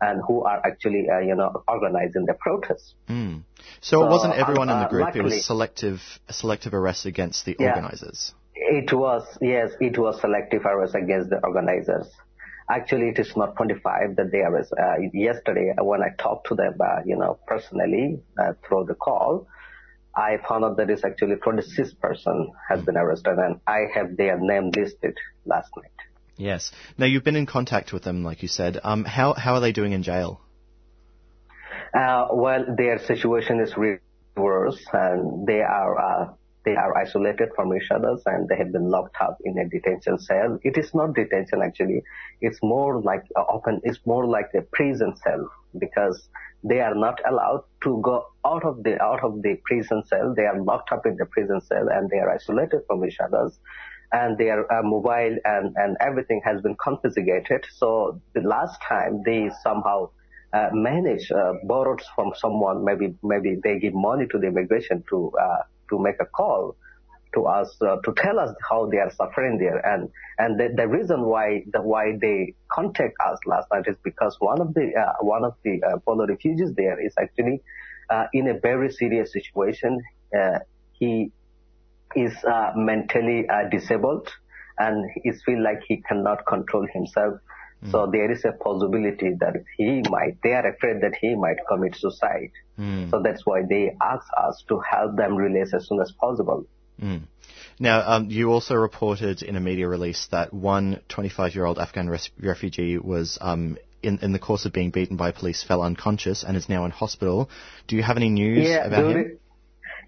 and 0.00 0.22
who 0.26 0.42
are 0.42 0.60
actually, 0.64 1.06
uh, 1.08 1.20
you 1.20 1.34
know, 1.36 1.62
organizing 1.68 2.26
the 2.26 2.34
protests. 2.34 2.94
Mm. 3.08 3.42
So, 3.80 4.04
it 4.04 4.10
wasn't 4.10 4.34
everyone 4.34 4.68
in 4.68 4.76
uh, 4.76 4.82
the 4.84 4.88
group; 4.88 5.02
it 5.02 5.04
luckily- 5.06 5.24
was 5.36 5.46
selective, 5.46 6.00
selective 6.30 6.74
arrests 6.74 7.06
against 7.06 7.44
the 7.44 7.56
Yeah. 7.58 7.74
organisers. 7.74 8.34
It 8.54 8.92
was 8.92 9.22
yes, 9.40 9.72
it 9.80 9.98
was 9.98 10.20
selective 10.20 10.64
arrest 10.64 10.94
against 10.94 11.30
the 11.30 11.38
organizers. 11.44 12.08
Actually, 12.68 13.08
it 13.08 13.18
is 13.18 13.36
not 13.36 13.56
25 13.56 14.16
that 14.16 14.32
they 14.32 14.38
arrest. 14.38 14.72
Uh, 14.72 14.96
yesterday, 15.12 15.72
when 15.78 16.02
I 16.02 16.08
talked 16.18 16.48
to 16.48 16.54
them, 16.54 16.74
uh, 16.80 17.02
you 17.04 17.16
know, 17.16 17.38
personally 17.46 18.20
uh, 18.38 18.54
through 18.66 18.86
the 18.86 18.94
call, 18.94 19.46
I 20.16 20.38
found 20.48 20.64
out 20.64 20.76
that 20.78 20.90
it's 20.90 21.04
actually 21.04 21.36
26 21.36 21.94
person 21.94 22.52
has 22.68 22.82
been 22.82 22.96
arrested, 22.96 23.38
and 23.38 23.60
I 23.66 23.86
have 23.94 24.16
their 24.16 24.38
name 24.40 24.70
listed 24.74 25.16
last 25.44 25.70
night. 25.76 25.90
Yes. 26.36 26.72
Now 26.98 27.06
you've 27.06 27.24
been 27.24 27.36
in 27.36 27.46
contact 27.46 27.92
with 27.92 28.02
them, 28.02 28.24
like 28.24 28.42
you 28.42 28.48
said. 28.48 28.80
Um, 28.82 29.04
how 29.04 29.32
how 29.34 29.54
are 29.54 29.60
they 29.60 29.72
doing 29.72 29.92
in 29.92 30.02
jail? 30.02 30.40
Uh, 31.94 32.28
well, 32.32 32.64
their 32.76 32.98
situation 32.98 33.60
is 33.60 33.76
really 33.76 34.00
worse, 34.36 34.82
and 34.92 35.46
they 35.46 35.60
are 35.60 35.98
uh, 35.98 36.32
they 36.66 36.74
are 36.76 36.94
isolated 36.98 37.50
from 37.54 37.74
each 37.74 37.90
other, 37.90 38.18
and 38.26 38.48
they 38.48 38.56
have 38.56 38.72
been 38.72 38.90
locked 38.90 39.16
up 39.20 39.38
in 39.44 39.56
a 39.58 39.68
detention 39.68 40.18
cell. 40.18 40.58
It 40.64 40.76
is 40.76 40.92
not 40.94 41.14
detention 41.14 41.62
actually; 41.62 42.02
it's 42.40 42.58
more 42.62 43.00
like 43.00 43.22
uh, 43.36 43.46
often 43.56 43.80
it's 43.84 44.00
more 44.04 44.26
like 44.26 44.50
a 44.54 44.62
prison 44.78 45.14
cell 45.24 45.48
because 45.78 46.28
they 46.64 46.80
are 46.80 46.94
not 46.94 47.20
allowed 47.30 47.62
to 47.84 48.00
go 48.02 48.26
out 48.44 48.64
of 48.64 48.82
the 48.82 49.00
out 49.00 49.22
of 49.22 49.42
the 49.42 49.54
prison 49.64 50.02
cell. 50.06 50.34
They 50.36 50.46
are 50.46 50.60
locked 50.60 50.90
up 50.92 51.06
in 51.06 51.16
the 51.16 51.26
prison 51.26 51.60
cell, 51.60 51.88
and 51.88 52.10
they 52.10 52.18
are 52.18 52.30
isolated 52.30 52.80
from 52.88 53.04
each 53.04 53.20
other. 53.20 53.50
And 54.12 54.38
their 54.38 54.72
uh, 54.72 54.82
mobile 54.84 55.36
and, 55.44 55.74
and 55.76 55.96
everything 56.00 56.40
has 56.44 56.62
been 56.62 56.76
confiscated. 56.76 57.64
So 57.74 58.20
the 58.34 58.40
last 58.42 58.80
time 58.88 59.22
they 59.24 59.50
somehow 59.64 60.10
uh, 60.52 60.68
manage 60.72 61.30
uh, 61.30 61.54
borrowed 61.64 62.02
from 62.14 62.32
someone. 62.36 62.84
Maybe 62.84 63.14
maybe 63.22 63.56
they 63.62 63.78
give 63.78 63.94
money 63.94 64.26
to 64.32 64.38
the 64.38 64.46
immigration 64.46 65.02
to 65.10 65.32
uh, 65.40 65.62
to 65.90 65.98
make 65.98 66.16
a 66.20 66.26
call 66.26 66.76
to 67.34 67.44
us 67.44 67.76
uh, 67.82 67.96
to 68.04 68.14
tell 68.16 68.38
us 68.38 68.54
how 68.68 68.86
they 68.86 68.98
are 68.98 69.10
suffering 69.10 69.58
there. 69.58 69.78
And 69.86 70.08
and 70.38 70.58
the, 70.58 70.74
the 70.74 70.88
reason 70.88 71.22
why 71.22 71.64
the 71.72 71.82
why 71.82 72.16
they 72.20 72.54
contact 72.72 73.14
us 73.24 73.38
last 73.46 73.68
night 73.72 73.84
is 73.86 73.96
because 74.02 74.36
one 74.40 74.60
of 74.60 74.74
the 74.74 74.92
uh, 74.96 75.12
one 75.20 75.44
of 75.44 75.54
the 75.62 75.82
uh, 75.82 75.98
Polo 75.98 76.26
refugees 76.26 76.72
there 76.74 76.98
is 77.04 77.14
actually 77.20 77.62
uh, 78.10 78.26
in 78.32 78.48
a 78.48 78.58
very 78.58 78.90
serious 78.90 79.32
situation. 79.32 80.00
Uh, 80.36 80.58
he 80.92 81.30
is 82.14 82.32
uh, 82.44 82.72
mentally 82.74 83.46
disabled 83.70 84.28
and 84.78 85.04
he 85.22 85.32
feel 85.44 85.62
like 85.62 85.80
he 85.86 86.02
cannot 86.08 86.46
control 86.46 86.86
himself. 86.92 87.34
So 87.90 88.08
there 88.10 88.30
is 88.30 88.44
a 88.44 88.52
possibility 88.52 89.34
that 89.40 89.64
he 89.76 90.02
might, 90.10 90.38
they 90.42 90.52
are 90.52 90.66
afraid 90.66 91.00
that 91.02 91.14
he 91.20 91.34
might 91.34 91.56
commit 91.68 91.96
suicide. 91.96 92.50
Mm. 92.78 93.10
So 93.10 93.22
that's 93.22 93.44
why 93.44 93.62
they 93.68 93.96
ask 94.00 94.26
us 94.36 94.64
to 94.68 94.78
help 94.80 95.16
them 95.16 95.36
release 95.36 95.72
as 95.74 95.88
soon 95.88 96.00
as 96.00 96.12
possible. 96.12 96.66
Mm. 97.00 97.22
Now, 97.78 98.02
um, 98.10 98.30
you 98.30 98.50
also 98.50 98.74
reported 98.74 99.42
in 99.42 99.56
a 99.56 99.60
media 99.60 99.86
release 99.86 100.28
that 100.30 100.52
one 100.52 101.00
25-year-old 101.10 101.78
Afghan 101.78 102.08
res- 102.08 102.30
refugee 102.40 102.96
was 102.96 103.38
um, 103.40 103.76
in, 104.02 104.18
in 104.20 104.32
the 104.32 104.38
course 104.38 104.64
of 104.64 104.72
being 104.72 104.90
beaten 104.90 105.16
by 105.16 105.32
police, 105.32 105.62
fell 105.62 105.82
unconscious 105.82 106.44
and 106.44 106.56
is 106.56 106.68
now 106.68 106.84
in 106.84 106.90
hospital. 106.90 107.50
Do 107.86 107.96
you 107.96 108.02
have 108.02 108.16
any 108.16 108.30
news 108.30 108.68
Yeah, 108.68 108.86
about 108.86 109.10
him? 109.10 109.38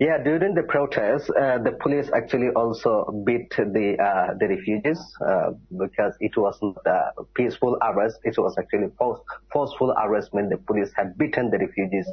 Yeah, 0.00 0.18
during 0.22 0.54
the 0.54 0.62
protest, 0.62 1.28
uh, 1.30 1.58
the 1.58 1.72
police 1.72 2.08
actually 2.14 2.50
also 2.54 3.22
beat 3.26 3.50
the 3.56 3.96
uh, 3.98 4.34
the 4.38 4.46
refugees 4.46 5.00
uh, 5.26 5.50
because 5.76 6.14
it 6.20 6.36
was 6.36 6.56
not 6.62 6.86
a 6.86 7.24
peaceful 7.34 7.76
arrest. 7.82 8.18
It 8.22 8.38
was 8.38 8.54
actually 8.58 8.90
force, 8.96 9.20
forceful 9.52 9.92
arrest 10.00 10.28
when 10.30 10.50
the 10.50 10.56
police 10.56 10.90
had 10.94 11.18
beaten 11.18 11.50
the 11.50 11.58
refugees, 11.58 12.06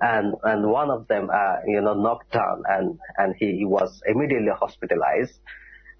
and 0.00 0.34
and 0.44 0.70
one 0.70 0.90
of 0.90 1.08
them, 1.08 1.28
uh, 1.30 1.56
you 1.66 1.82
know, 1.82 1.92
knocked 1.92 2.32
down, 2.32 2.62
and 2.68 2.98
and 3.18 3.34
he, 3.38 3.58
he 3.58 3.64
was 3.66 4.00
immediately 4.06 4.52
hospitalized. 4.58 5.38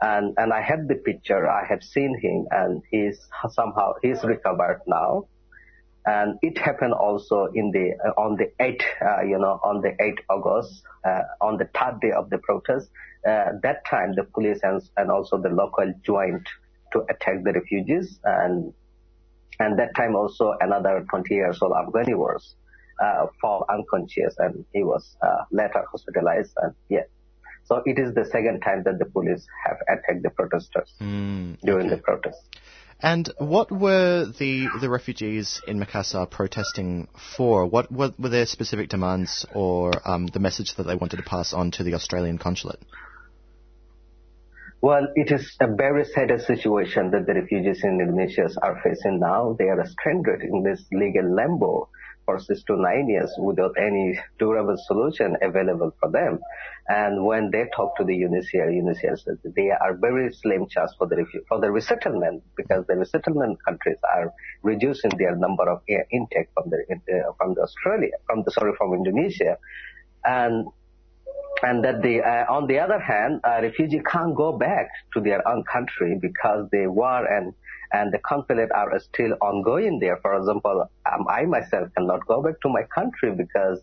And 0.01 0.35
and 0.39 0.55
I 0.55 0.63
had 0.63 0.89
the 0.89 0.95
picture. 0.95 1.49
I 1.51 1.67
have 1.67 1.83
seen 1.83 2.19
him, 2.19 2.47
and 2.51 2.83
he's 2.91 3.19
somehow 3.51 3.93
he's 4.03 4.25
recovered 4.25 4.81
now 4.87 5.27
and 6.07 6.39
it 6.41 6.57
happened 6.59 6.95
also 6.95 7.47
in 7.55 7.73
the 7.73 7.93
uh, 8.07 8.21
on 8.21 8.37
the 8.37 8.53
8th, 8.61 8.83
uh, 9.03 9.23
you 9.23 9.39
know, 9.39 9.59
on 9.65 9.81
the 9.81 9.91
8th 10.01 10.21
August, 10.31 10.83
uh, 11.05 11.23
on 11.41 11.59
the 11.59 11.69
third 11.79 12.01
day 12.01 12.13
of 12.13 12.31
the 12.31 12.39
protest. 12.39 12.89
Uh, 13.29 13.53
that 13.63 13.85
time, 13.85 14.15
the 14.15 14.23
police 14.23 14.61
and, 14.63 14.81
and 14.97 15.11
also 15.11 15.37
the 15.37 15.49
local 15.49 15.93
joined 16.05 16.47
to 16.93 17.01
attack 17.11 17.43
the 17.43 17.53
refugees, 17.53 18.21
and 18.25 18.73
and 19.59 19.79
that 19.79 19.95
time 19.97 20.15
also 20.15 20.55
another 20.61 21.05
20 21.11 21.35
years 21.35 21.59
old 21.61 21.73
Afghani 21.73 22.15
was 22.17 22.55
uh, 23.03 23.27
fall 23.41 23.65
unconscious, 23.69 24.37
and 24.39 24.65
he 24.73 24.85
was 24.85 25.17
uh, 25.23 25.45
later 25.51 25.85
hospitalized. 25.91 26.53
And 26.59 26.73
yeah, 26.89 27.03
so 27.65 27.83
it 27.85 27.99
is 27.99 28.15
the 28.15 28.25
second 28.25 28.61
time 28.61 28.85
that 28.85 28.99
the 29.01 29.07
police 29.07 29.45
have 29.67 29.79
attacked 29.89 30.23
the 30.23 30.31
protesters 30.31 30.93
Mm, 31.01 31.59
during 31.63 31.87
okay. 31.87 31.97
the 31.97 32.03
protest. 32.03 32.39
And 33.01 33.29
what 33.39 33.71
were 33.71 34.25
the 34.25 34.69
the 34.81 34.89
refugees 34.89 35.61
in 35.67 35.79
Makassar 35.79 36.31
protesting 36.31 37.09
for? 37.37 37.67
What, 37.67 37.93
what 37.93 38.19
were 38.19 38.31
their 38.31 38.47
specific 38.47 38.89
demands 38.89 39.45
or 39.55 39.93
um, 40.09 40.27
the 40.29 40.41
message 40.41 40.75
that 40.77 40.85
they 40.85 40.95
wanted 40.95 41.19
to 41.19 41.23
pass 41.23 41.53
on 41.53 41.73
to 41.73 41.85
the 41.85 41.95
Australian 41.95 42.39
consulate? 42.39 42.81
Well, 44.81 45.09
it 45.15 45.31
is 45.33 45.57
a 45.61 45.67
very 45.75 46.05
sad 46.05 46.31
situation 46.41 47.11
that 47.11 47.27
the 47.27 47.35
refugees 47.35 47.83
in 47.83 48.01
Indonesia 48.01 48.49
are 48.63 48.81
facing 48.83 49.21
now. 49.21 49.57
They 49.59 49.69
are 49.69 49.85
stranded 49.87 50.43
in 50.43 50.63
this 50.63 50.85
legal 50.93 51.35
limbo 51.35 51.89
for 52.27 52.39
six 52.39 52.63
to 52.65 52.77
nine 52.77 53.09
years 53.09 53.33
without 53.39 53.73
any 53.79 54.19
durable 54.39 54.77
solution 54.87 55.37
available 55.41 55.95
for 55.99 56.11
them. 56.11 56.39
And 56.89 57.25
when 57.25 57.51
they 57.51 57.65
talk 57.75 57.97
to 57.97 58.05
the 58.05 58.13
UNHCR, 58.13 58.69
UNHCR 58.69 59.19
says 59.19 59.39
they 59.57 59.71
are 59.71 59.95
very 59.97 60.33
slim 60.33 60.69
chance 60.69 60.93
for 60.99 61.07
the 61.07 61.17
refu- 61.17 61.47
for 61.49 61.61
the 61.61 61.71
resettlement 61.71 62.43
because 62.57 62.85
the 62.87 62.97
resettlement 62.97 63.59
countries 63.65 63.99
are 64.15 64.33
reducing 64.63 65.13
their 65.17 65.35
number 65.37 65.69
of 65.71 65.81
intake 65.89 66.49
from 66.55 66.71
the 66.71 66.79
uh, 66.93 67.33
from 67.39 67.55
the 67.55 67.63
Australia 67.63 68.17
from 68.27 68.43
the 68.45 68.51
sorry 68.51 68.73
from 68.77 68.93
Indonesia, 68.93 69.57
and 70.25 70.67
and 71.63 71.85
that 71.85 72.03
the 72.03 72.21
uh, 72.21 72.53
on 72.53 72.67
the 72.67 72.79
other 72.79 72.99
hand, 72.99 73.41
a 73.45 73.63
refugee 73.63 74.03
can't 74.05 74.35
go 74.37 74.53
back 74.59 74.89
to 75.15 75.21
their 75.21 75.47
own 75.49 75.65
country 75.65 76.19
because 76.21 76.69
the 76.71 76.87
war 76.87 77.25
and 77.25 77.55
and 77.93 78.13
the 78.13 78.19
conflict 78.19 78.73
are 78.75 78.99
still 78.99 79.35
ongoing 79.41 79.99
there. 80.01 80.19
For 80.19 80.35
example, 80.35 80.89
um, 81.11 81.27
I 81.29 81.45
myself 81.45 81.89
cannot 81.97 82.27
go 82.27 82.43
back 82.43 82.61
to 82.63 82.69
my 82.69 82.83
country 82.95 83.33
because 83.35 83.81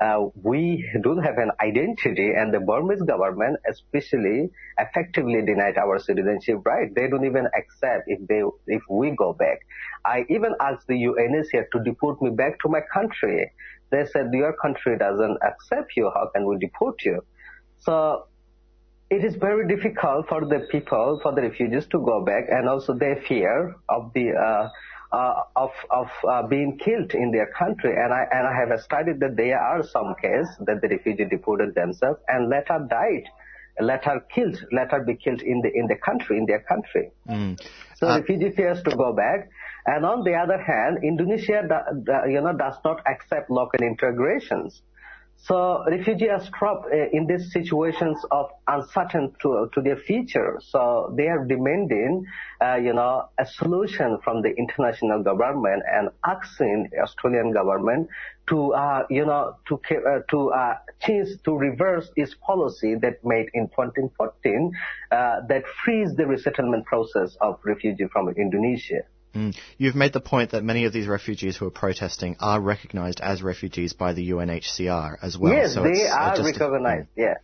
uh, 0.00 0.26
we 0.42 0.84
don't 1.02 1.22
have 1.22 1.38
an 1.38 1.50
identity, 1.60 2.32
and 2.36 2.52
the 2.52 2.60
Burmese 2.60 3.02
government, 3.02 3.58
especially, 3.70 4.50
effectively 4.78 5.40
denied 5.46 5.78
our 5.78 5.98
citizenship 5.98 6.58
right. 6.64 6.92
They 6.94 7.08
don't 7.08 7.24
even 7.24 7.46
accept 7.56 8.04
if 8.08 8.26
they 8.26 8.42
if 8.66 8.82
we 8.90 9.12
go 9.12 9.32
back. 9.32 9.60
I 10.04 10.24
even 10.28 10.54
asked 10.60 10.88
the 10.88 10.94
UNHCR 10.94 11.66
to 11.72 11.84
deport 11.84 12.20
me 12.20 12.30
back 12.30 12.58
to 12.60 12.68
my 12.68 12.80
country. 12.92 13.52
They 13.90 14.04
said 14.06 14.30
your 14.32 14.54
country 14.54 14.98
doesn't 14.98 15.38
accept 15.42 15.92
you. 15.96 16.10
How 16.12 16.28
can 16.34 16.46
we 16.46 16.58
deport 16.58 17.04
you? 17.04 17.22
So 17.78 18.26
it 19.10 19.24
is 19.24 19.36
very 19.36 19.68
difficult 19.68 20.28
for 20.28 20.40
the 20.46 20.66
people, 20.70 21.20
for 21.22 21.34
the 21.34 21.42
refugees 21.42 21.86
to 21.88 21.98
go 21.98 22.24
back, 22.24 22.44
and 22.48 22.68
also 22.68 22.94
they 22.94 23.14
fear 23.28 23.76
of 23.88 24.12
the 24.14 24.32
uh, 24.32 24.68
uh, 25.14 25.42
of 25.56 25.70
of 25.90 26.08
uh, 26.28 26.42
being 26.46 26.78
killed 26.78 27.14
in 27.14 27.30
their 27.30 27.46
country. 27.58 27.92
And 27.92 28.12
I 28.12 28.24
and 28.30 28.46
I 28.46 28.54
have 28.54 28.80
studied 28.80 29.20
that 29.20 29.36
there 29.36 29.60
are 29.60 29.82
some 29.82 30.14
cases 30.20 30.48
that 30.66 30.80
the 30.80 30.88
refugee 30.88 31.26
deported 31.26 31.74
themselves 31.74 32.18
and 32.28 32.48
later 32.48 32.86
died, 32.88 33.24
later 33.80 34.24
killed, 34.34 34.58
later 34.72 35.04
be 35.06 35.14
killed 35.16 35.42
in 35.42 35.60
the 35.60 35.70
in 35.72 35.86
the 35.86 35.96
country 35.96 36.38
in 36.38 36.46
their 36.46 36.60
country. 36.60 37.10
Mm. 37.28 37.60
So 37.96 38.08
Uh, 38.08 38.18
refugee 38.18 38.50
fears 38.50 38.82
to 38.82 38.96
go 38.96 39.12
back. 39.12 39.48
And 39.86 40.06
on 40.06 40.24
the 40.24 40.34
other 40.34 40.56
hand, 40.56 41.04
Indonesia, 41.04 41.60
do- 41.68 42.02
do- 42.08 42.30
you 42.32 42.40
know, 42.40 42.54
does 42.56 42.78
not 42.84 43.02
accept 43.06 43.50
local 43.50 43.84
integrations. 43.84 44.80
So 45.46 45.84
refugees 45.86 46.30
are 46.30 46.40
trapped 46.56 46.86
uh, 46.90 47.10
in 47.12 47.26
these 47.26 47.52
situations 47.52 48.18
of 48.30 48.48
uncertain 48.66 49.30
to, 49.42 49.68
to 49.74 49.82
their 49.82 49.98
future. 49.98 50.58
So 50.62 51.12
they 51.18 51.28
are 51.28 51.44
demanding, 51.44 52.24
uh, 52.62 52.76
you 52.76 52.94
know, 52.94 53.28
a 53.38 53.44
solution 53.44 54.18
from 54.24 54.40
the 54.40 54.54
international 54.56 55.22
government 55.22 55.82
and 55.92 56.08
asking 56.24 56.88
Australian 56.98 57.52
government 57.52 58.08
to, 58.48 58.72
uh, 58.72 59.04
you 59.10 59.26
know, 59.26 59.56
to 59.68 59.74
uh, 59.74 60.20
to 60.30 60.50
uh, 60.50 60.78
change 61.02 61.28
to 61.44 61.52
reverse 61.52 62.08
its 62.16 62.34
policy 62.34 62.94
that 62.94 63.22
made 63.22 63.50
in 63.52 63.68
2014 63.68 64.72
uh, 65.12 65.40
that 65.46 65.64
frees 65.84 66.14
the 66.14 66.26
resettlement 66.26 66.86
process 66.86 67.36
of 67.42 67.60
refugees 67.64 68.08
from 68.10 68.30
Indonesia. 68.30 69.02
Mm. 69.34 69.56
You've 69.78 69.96
made 69.96 70.12
the 70.12 70.20
point 70.20 70.52
that 70.52 70.62
many 70.62 70.84
of 70.84 70.92
these 70.92 71.08
refugees 71.08 71.56
who 71.56 71.66
are 71.66 71.70
protesting 71.70 72.36
are 72.38 72.60
recognised 72.60 73.20
as 73.20 73.42
refugees 73.42 73.92
by 73.92 74.12
the 74.12 74.30
UNHCR 74.30 75.16
as 75.20 75.36
well. 75.36 75.52
yes, 75.52 75.74
so 75.74 75.82
they 75.82 76.06
uh, 76.06 76.14
are 76.16 76.36
just 76.36 76.56
a- 76.56 76.64
recognized. 76.64 77.08
yeah, 77.16 77.34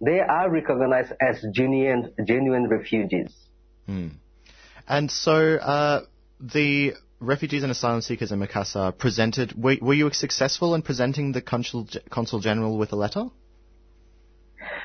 they 0.00 0.20
are 0.20 0.50
recognized 0.50 1.12
as 1.20 1.44
genuine 1.52 2.12
genuine 2.24 2.68
refugees. 2.68 3.32
Mm. 3.88 4.10
And 4.86 5.10
so 5.10 5.56
uh, 5.56 6.02
the 6.40 6.92
refugees 7.20 7.62
and 7.62 7.72
asylum 7.72 8.02
seekers 8.02 8.32
in 8.32 8.40
Makassar 8.40 8.96
presented. 8.96 9.52
Were, 9.60 9.76
were 9.80 9.94
you 9.94 10.12
successful 10.12 10.74
in 10.74 10.82
presenting 10.82 11.32
the 11.32 11.40
consul, 11.40 11.88
consul 12.10 12.40
general 12.40 12.76
with 12.78 12.92
a 12.92 12.96
letter? 12.96 13.26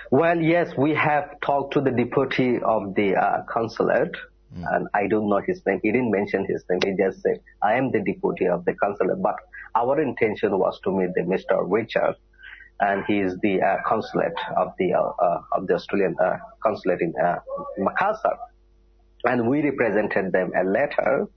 Well, 0.10 0.40
yes, 0.40 0.70
we 0.78 0.94
have 0.96 1.40
talked 1.42 1.74
to 1.74 1.82
the 1.82 1.92
deputy 1.92 2.60
of 2.64 2.96
the 2.96 3.16
uh, 3.16 3.44
consulate, 3.50 4.16
and 4.56 4.88
I 4.94 5.08
don't 5.08 5.30
know 5.30 5.42
his 5.46 5.62
name. 5.66 5.80
He 5.82 5.92
didn't 5.92 6.12
mention 6.12 6.46
his 6.46 6.64
name. 6.70 6.80
He 6.86 7.04
just 7.04 7.22
said, 7.22 7.40
"I 7.62 7.76
am 7.76 7.92
the 7.92 8.02
deputy 8.02 8.48
of 8.48 8.66
the 8.66 8.74
consulate." 8.76 9.22
But 9.22 9.36
our 9.76 10.00
intention 10.02 10.58
was 10.58 10.80
to 10.84 10.92
meet 10.92 11.14
the 11.16 11.22
Mr. 11.22 11.64
Richard, 11.66 12.16
and 12.80 13.04
he 13.06 13.20
is 13.20 13.38
the 13.42 13.62
uh, 13.62 13.78
consulate 13.86 14.40
of 14.58 14.74
the 14.78 14.94
uh, 14.94 15.02
uh, 15.02 15.42
of 15.54 15.68
the 15.68 15.76
Australian 15.76 16.16
uh, 16.20 16.38
consulate 16.62 17.02
in 17.02 17.14
uh, 17.22 17.38
Makassar, 17.80 18.38
and 19.26 19.48
we 19.48 19.62
represented 19.62 20.32
them 20.32 20.52
a 20.56 20.64
letter. 20.64 21.28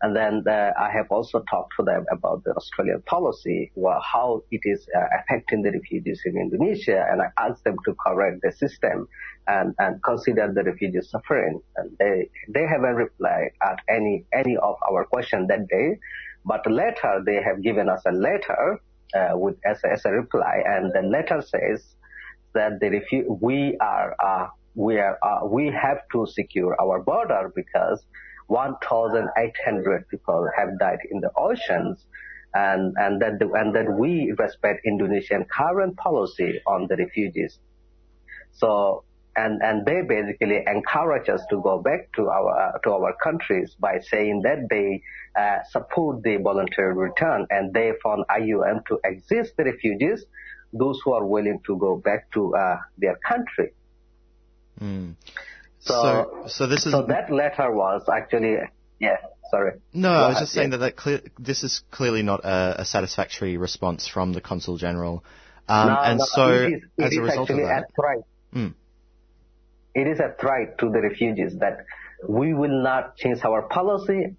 And 0.00 0.14
then 0.14 0.44
uh, 0.46 0.72
I 0.78 0.90
have 0.90 1.06
also 1.10 1.42
talked 1.50 1.72
to 1.78 1.82
them 1.82 2.04
about 2.12 2.44
the 2.44 2.52
Australian 2.52 3.02
policy, 3.02 3.72
well, 3.74 4.00
how 4.00 4.44
it 4.50 4.60
is 4.62 4.86
uh, 4.96 5.06
affecting 5.18 5.62
the 5.62 5.72
refugees 5.72 6.22
in 6.24 6.36
Indonesia, 6.36 7.04
and 7.10 7.20
I 7.20 7.30
asked 7.36 7.64
them 7.64 7.76
to 7.84 7.94
correct 7.94 8.42
the 8.42 8.52
system 8.52 9.08
and, 9.48 9.74
and 9.78 10.02
consider 10.04 10.52
the 10.54 10.62
refugees 10.62 11.10
suffering. 11.10 11.60
And 11.76 11.96
they 11.98 12.30
they 12.48 12.66
haven't 12.66 12.94
replied 12.94 13.50
at 13.60 13.78
any 13.88 14.24
any 14.32 14.56
of 14.56 14.76
our 14.88 15.04
question 15.04 15.48
that 15.48 15.66
day, 15.66 15.98
but 16.44 16.64
later 16.70 17.22
they 17.26 17.42
have 17.42 17.62
given 17.62 17.88
us 17.88 18.02
a 18.06 18.12
letter 18.12 18.80
uh, 19.14 19.32
with 19.34 19.56
as 19.64 19.82
a, 19.84 19.92
as 19.92 20.04
a 20.04 20.12
reply, 20.12 20.62
and 20.64 20.92
the 20.92 21.02
letter 21.02 21.42
says 21.42 21.96
that 22.54 22.78
the 22.80 22.86
refu- 22.86 23.40
we 23.40 23.76
are 23.80 24.14
uh, 24.24 24.46
we 24.74 24.98
are 24.98 25.18
uh, 25.22 25.44
we 25.44 25.66
have 25.66 25.98
to 26.12 26.24
secure 26.26 26.76
our 26.80 27.02
border 27.02 27.50
because 27.54 28.04
1,800 28.48 30.08
people 30.08 30.48
have 30.56 30.78
died 30.78 30.98
in 31.10 31.20
the 31.20 31.30
oceans, 31.36 32.04
and 32.54 32.94
and 32.98 33.22
that 33.22 33.38
the, 33.38 33.50
and 33.52 33.74
that 33.74 33.90
we 33.92 34.32
respect 34.38 34.80
Indonesian 34.84 35.44
current 35.44 35.96
policy 35.96 36.60
on 36.66 36.86
the 36.88 36.96
refugees. 36.96 37.58
So 38.52 39.04
and 39.36 39.62
and 39.62 39.86
they 39.86 40.02
basically 40.02 40.64
encourage 40.66 41.28
us 41.28 41.42
to 41.50 41.60
go 41.62 41.78
back 41.78 42.10
to 42.16 42.28
our 42.28 42.80
to 42.84 42.92
our 42.92 43.14
countries 43.22 43.76
by 43.78 44.00
saying 44.00 44.42
that 44.42 44.68
they 44.68 45.02
uh, 45.36 45.58
support 45.70 46.22
the 46.22 46.36
voluntary 46.38 46.94
return 46.94 47.46
and 47.50 47.72
they 47.72 47.92
found 48.02 48.24
IOM 48.30 48.84
to 48.86 48.98
exist 49.04 49.56
the 49.56 49.64
refugees, 49.64 50.24
those 50.72 50.98
who 51.04 51.12
are 51.12 51.24
willing 51.24 51.60
to 51.66 51.76
go 51.76 51.96
back 51.96 52.30
to 52.32 52.54
uh, 52.56 52.78
their 52.96 53.16
country. 53.16 53.72
Mm. 54.80 55.14
So, 55.80 55.94
So, 55.94 56.48
so 56.48 56.66
this 56.66 56.86
is 56.86 56.92
so 56.92 57.06
that 57.06 57.30
letter 57.30 57.70
was 57.72 58.02
actually 58.12 58.56
yeah 58.98 59.16
sorry. 59.50 59.72
no. 59.92 60.08
Go 60.08 60.14
I 60.14 60.28
was 60.28 60.38
just 60.40 60.52
saying 60.52 60.72
yeah. 60.72 60.78
that, 60.78 60.96
that 60.96 60.96
clear, 60.96 61.20
this 61.38 61.62
is 61.62 61.82
clearly 61.90 62.22
not 62.22 62.44
a, 62.44 62.82
a 62.82 62.84
satisfactory 62.84 63.56
response 63.56 64.08
from 64.08 64.32
the 64.32 64.40
consul 64.40 64.76
general, 64.76 65.24
um, 65.68 65.88
No, 65.88 65.96
and 65.96 66.18
no, 66.18 66.24
so 66.24 66.52
it 66.52 66.72
is, 66.72 66.82
it 66.96 67.04
as 67.04 67.16
a 67.16 67.20
result 67.20 67.50
of 67.50 67.56
actually 67.56 67.64
that, 67.64 67.84
a 67.84 67.86
threat. 67.94 68.24
Mm. 68.54 68.74
It 69.94 70.06
is 70.06 70.20
a 70.20 70.34
threat 70.40 70.78
to 70.78 70.90
the 70.90 71.00
refugees 71.00 71.58
that 71.60 71.84
we 72.28 72.54
will 72.54 72.82
not 72.82 73.16
change 73.16 73.40
our 73.44 73.62
policy 73.62 74.36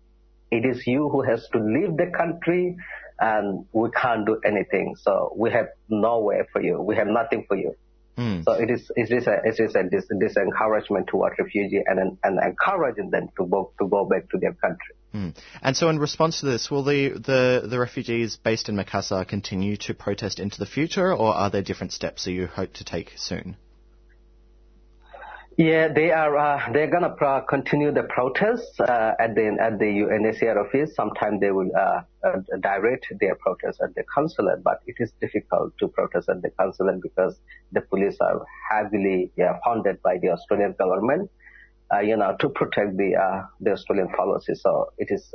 it 0.51 0.65
is 0.65 0.85
you 0.87 1.09
who 1.09 1.21
has 1.21 1.47
to 1.53 1.59
leave 1.59 1.95
the 1.95 2.11
country 2.15 2.75
and 3.19 3.65
we 3.71 3.89
can't 3.91 4.25
do 4.25 4.39
anything. 4.45 4.95
So 4.97 5.33
we 5.35 5.51
have 5.51 5.67
no 5.89 6.19
way 6.19 6.41
for 6.51 6.61
you. 6.61 6.81
We 6.81 6.95
have 6.95 7.07
nothing 7.07 7.45
for 7.47 7.55
you. 7.55 7.75
Mm. 8.20 8.43
So 8.43 8.51
it 8.51 8.70
is 8.70 8.91
it 8.97 9.11
is 9.11 9.28
a 9.28 9.38
it 9.45 9.59
is 9.59 9.76
a 9.76 9.84
dis, 9.84 10.05
dis 10.20 10.36
encouragement 10.36 11.07
toward 11.07 11.34
refugee 11.39 11.82
and 11.86 12.17
and 12.22 12.39
encouraging 12.43 13.11
them 13.11 13.30
to 13.38 13.45
go 13.45 13.72
to 13.80 13.88
go 13.88 14.03
back 14.05 14.30
to 14.32 14.38
their 14.38 14.53
country. 14.53 14.95
Mm. 15.15 15.36
And 15.61 15.76
so, 15.76 15.89
in 15.89 15.99
response 15.99 16.41
to 16.41 16.45
this, 16.45 16.70
will 16.70 16.84
the, 16.84 17.09
the, 17.09 17.67
the 17.67 17.80
refugees 17.80 18.36
based 18.36 18.70
in 18.70 18.76
Makassar 18.76 19.28
continue 19.28 19.76
to 19.78 19.93
protest 19.93 20.39
into 20.39 20.59
the 20.59 20.67
future, 20.67 21.11
or 21.11 21.34
are 21.34 21.49
there 21.49 21.63
different 21.63 21.93
steps 21.93 22.26
that 22.26 22.32
you 22.32 22.45
hope 22.45 22.74
to 22.74 22.84
take 22.84 23.13
soon? 23.15 23.57
Yeah, 25.60 25.89
they 25.89 26.12
are. 26.12 26.38
Uh, 26.38 26.72
they're 26.72 26.89
gonna 26.89 27.10
pro- 27.10 27.41
continue 27.41 27.91
the 27.91 28.03
protests 28.03 28.80
uh, 28.80 29.16
at 29.20 29.36
the 29.36 29.57
at 29.60 29.78
the 29.78 29.88
UNHCR 30.03 30.55
office. 30.55 30.95
Sometime 30.95 31.41
they 31.41 31.51
will 31.51 31.70
uh, 31.78 31.99
uh, 32.24 32.38
direct 32.62 33.07
their 33.20 33.36
protests 33.36 33.82
at 33.84 33.93
the 33.93 34.03
consulate, 34.03 34.64
but 34.64 34.80
it 34.88 34.95
is 34.99 35.12
difficult 35.20 35.74
to 35.80 35.89
protest 35.89 36.30
at 36.30 36.41
the 36.41 36.49
consulate 36.51 37.01
because 37.01 37.41
the 37.74 37.82
police 37.82 38.16
are 38.22 38.45
heavily 38.72 39.34
yeah, 39.36 39.60
funded 39.66 40.01
by 40.01 40.18
the 40.20 40.30
Australian 40.30 40.76
government. 40.80 41.30
Uh, 41.93 41.99
you 41.99 42.16
know, 42.16 42.38
to 42.39 42.47
protect 42.47 42.95
the 42.95 43.18
uh, 43.18 43.43
the 43.60 43.74
Australian 43.74 44.07
policy. 44.16 44.55
So 44.55 44.93
it 44.97 45.10
is 45.12 45.30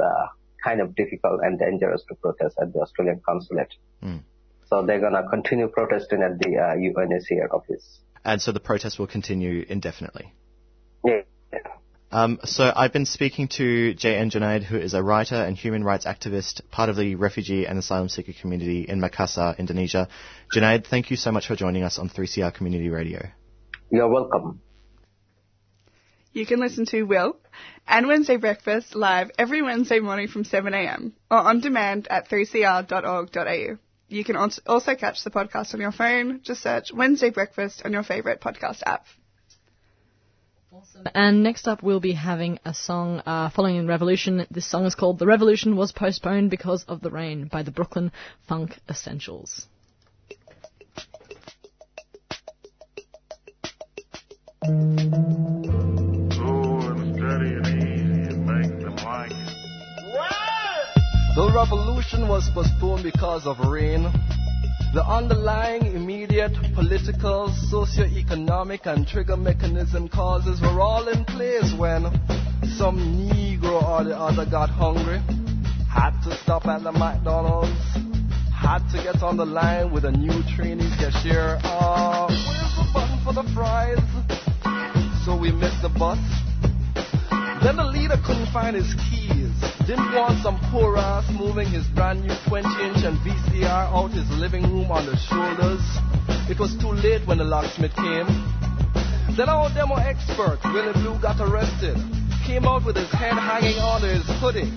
kind 0.64 0.80
of 0.80 0.94
difficult 0.94 1.40
and 1.42 1.58
dangerous 1.58 2.02
to 2.08 2.14
protest 2.14 2.56
at 2.62 2.72
the 2.72 2.78
Australian 2.80 3.20
consulate. 3.28 3.74
Mm. 4.02 4.22
So 4.68 4.84
they're 4.84 5.00
gonna 5.00 5.28
continue 5.28 5.68
protesting 5.68 6.22
at 6.22 6.38
the 6.38 6.56
uh, 6.56 6.74
UNHCR 6.76 7.52
office. 7.52 8.00
And 8.24 8.40
so 8.40 8.52
the 8.52 8.60
protest 8.60 8.98
will 8.98 9.06
continue 9.06 9.64
indefinitely. 9.68 10.32
Yeah. 11.04 11.22
Um, 12.10 12.38
so 12.44 12.72
I've 12.74 12.92
been 12.92 13.06
speaking 13.06 13.48
to 13.56 13.92
J.N. 13.94 14.30
Junaid, 14.30 14.62
who 14.62 14.78
is 14.78 14.94
a 14.94 15.02
writer 15.02 15.34
and 15.34 15.56
human 15.56 15.82
rights 15.82 16.06
activist, 16.06 16.60
part 16.70 16.88
of 16.88 16.94
the 16.94 17.16
refugee 17.16 17.66
and 17.66 17.76
asylum 17.76 18.08
seeker 18.08 18.32
community 18.40 18.86
in 18.88 19.00
Makassar, 19.00 19.58
Indonesia. 19.58 20.06
Junaid, 20.54 20.86
thank 20.86 21.10
you 21.10 21.16
so 21.16 21.32
much 21.32 21.48
for 21.48 21.56
joining 21.56 21.82
us 21.82 21.98
on 21.98 22.08
3CR 22.08 22.54
Community 22.54 22.88
Radio. 22.88 23.20
You're 23.90 24.08
welcome. 24.08 24.60
You 26.32 26.46
can 26.46 26.60
listen 26.60 26.86
to 26.86 27.02
Will 27.02 27.36
and 27.86 28.06
Wednesday 28.06 28.36
Breakfast 28.36 28.94
live 28.94 29.32
every 29.36 29.62
Wednesday 29.62 29.98
morning 29.98 30.28
from 30.28 30.44
7am 30.44 31.12
or 31.30 31.38
on 31.38 31.60
demand 31.60 32.06
at 32.08 32.28
3cr.org.au. 32.28 33.78
You 34.14 34.22
can 34.22 34.36
also 34.36 34.94
catch 34.94 35.24
the 35.24 35.30
podcast 35.30 35.74
on 35.74 35.80
your 35.80 35.90
phone. 35.90 36.40
Just 36.44 36.62
search 36.62 36.92
Wednesday 36.94 37.30
Breakfast 37.30 37.82
on 37.84 37.92
your 37.92 38.04
favourite 38.04 38.40
podcast 38.40 38.80
app. 38.86 39.06
Awesome. 40.70 41.08
And 41.16 41.42
next 41.42 41.66
up, 41.66 41.82
we'll 41.82 41.98
be 41.98 42.12
having 42.12 42.60
a 42.64 42.72
song 42.72 43.22
uh, 43.26 43.50
following 43.50 43.74
in 43.74 43.88
Revolution. 43.88 44.46
This 44.52 44.70
song 44.70 44.86
is 44.86 44.94
called 44.94 45.18
The 45.18 45.26
Revolution 45.26 45.74
Was 45.74 45.90
Postponed 45.90 46.48
Because 46.48 46.84
of 46.84 47.00
the 47.00 47.10
Rain 47.10 47.48
by 47.50 47.64
the 47.64 47.72
Brooklyn 47.72 48.12
Funk 48.46 48.78
Essentials. 48.88 49.66
The 61.34 61.50
revolution 61.52 62.28
was 62.28 62.48
postponed 62.54 63.02
because 63.02 63.44
of 63.44 63.58
rain. 63.58 64.04
The 64.94 65.04
underlying 65.04 65.86
immediate 65.86 66.54
political, 66.76 67.52
socio-economic, 67.68 68.86
and 68.86 69.04
trigger 69.04 69.36
mechanism 69.36 70.08
causes 70.08 70.60
were 70.60 70.80
all 70.80 71.08
in 71.08 71.24
place 71.24 71.74
when 71.76 72.04
some 72.78 72.98
Negro 73.18 73.82
or 73.82 74.04
the 74.04 74.16
other 74.16 74.46
got 74.48 74.70
hungry, 74.70 75.18
had 75.92 76.12
to 76.22 76.36
stop 76.44 76.66
at 76.66 76.84
the 76.84 76.92
McDonald's, 76.92 77.72
had 78.54 78.86
to 78.92 79.02
get 79.02 79.20
on 79.20 79.36
the 79.36 79.44
line 79.44 79.92
with 79.92 80.04
a 80.04 80.12
new 80.12 80.40
trainee 80.54 80.94
cashier. 81.00 81.58
Uh, 81.64 82.28
where's 82.28 82.76
the 82.78 82.90
button 82.94 83.18
for 83.24 83.32
the 83.32 83.42
fries? 83.52 83.98
So 85.24 85.36
we 85.36 85.50
missed 85.50 85.82
the 85.82 85.88
bus. 85.88 86.18
Then 87.64 87.74
the 87.74 87.90
leader 87.90 88.22
couldn't 88.24 88.52
find 88.52 88.76
his 88.76 88.94
keys. 88.94 89.73
Didn't 89.86 90.14
want 90.14 90.42
some 90.42 90.56
poor 90.72 90.96
ass 90.96 91.28
moving 91.30 91.68
his 91.68 91.84
brand 91.88 92.24
new 92.24 92.32
20 92.48 92.68
inch 92.88 93.04
and 93.04 93.20
VCR 93.20 93.92
out 93.92 94.12
his 94.12 94.24
living 94.30 94.62
room 94.62 94.90
on 94.90 95.04
the 95.04 95.12
shoulders. 95.28 95.84
It 96.48 96.58
was 96.58 96.72
too 96.80 96.88
late 96.88 97.26
when 97.28 97.36
the 97.36 97.44
locksmith 97.44 97.94
came. 97.94 98.24
Then 99.36 99.52
our 99.52 99.68
demo 99.74 99.96
expert, 99.96 100.56
Willie 100.64 100.94
Blue, 100.94 101.20
got 101.20 101.36
arrested. 101.36 102.00
Came 102.46 102.64
out 102.64 102.86
with 102.86 102.96
his 102.96 103.12
head 103.12 103.36
hanging 103.36 103.76
under 103.76 104.08
his 104.08 104.24
hoodie. 104.40 104.72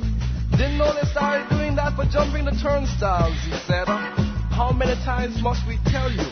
Didn't 0.60 0.78
know 0.78 0.92
they 0.92 1.08
started 1.08 1.48
doing 1.56 1.80
that 1.80 1.96
for 1.96 2.04
jumping 2.12 2.44
the 2.44 2.58
turnstiles, 2.60 3.40
he 3.48 3.56
said. 3.64 3.88
How 3.88 4.76
many 4.76 4.96
times 5.08 5.40
must 5.42 5.64
we 5.68 5.80
tell 5.88 6.12
you? 6.12 6.28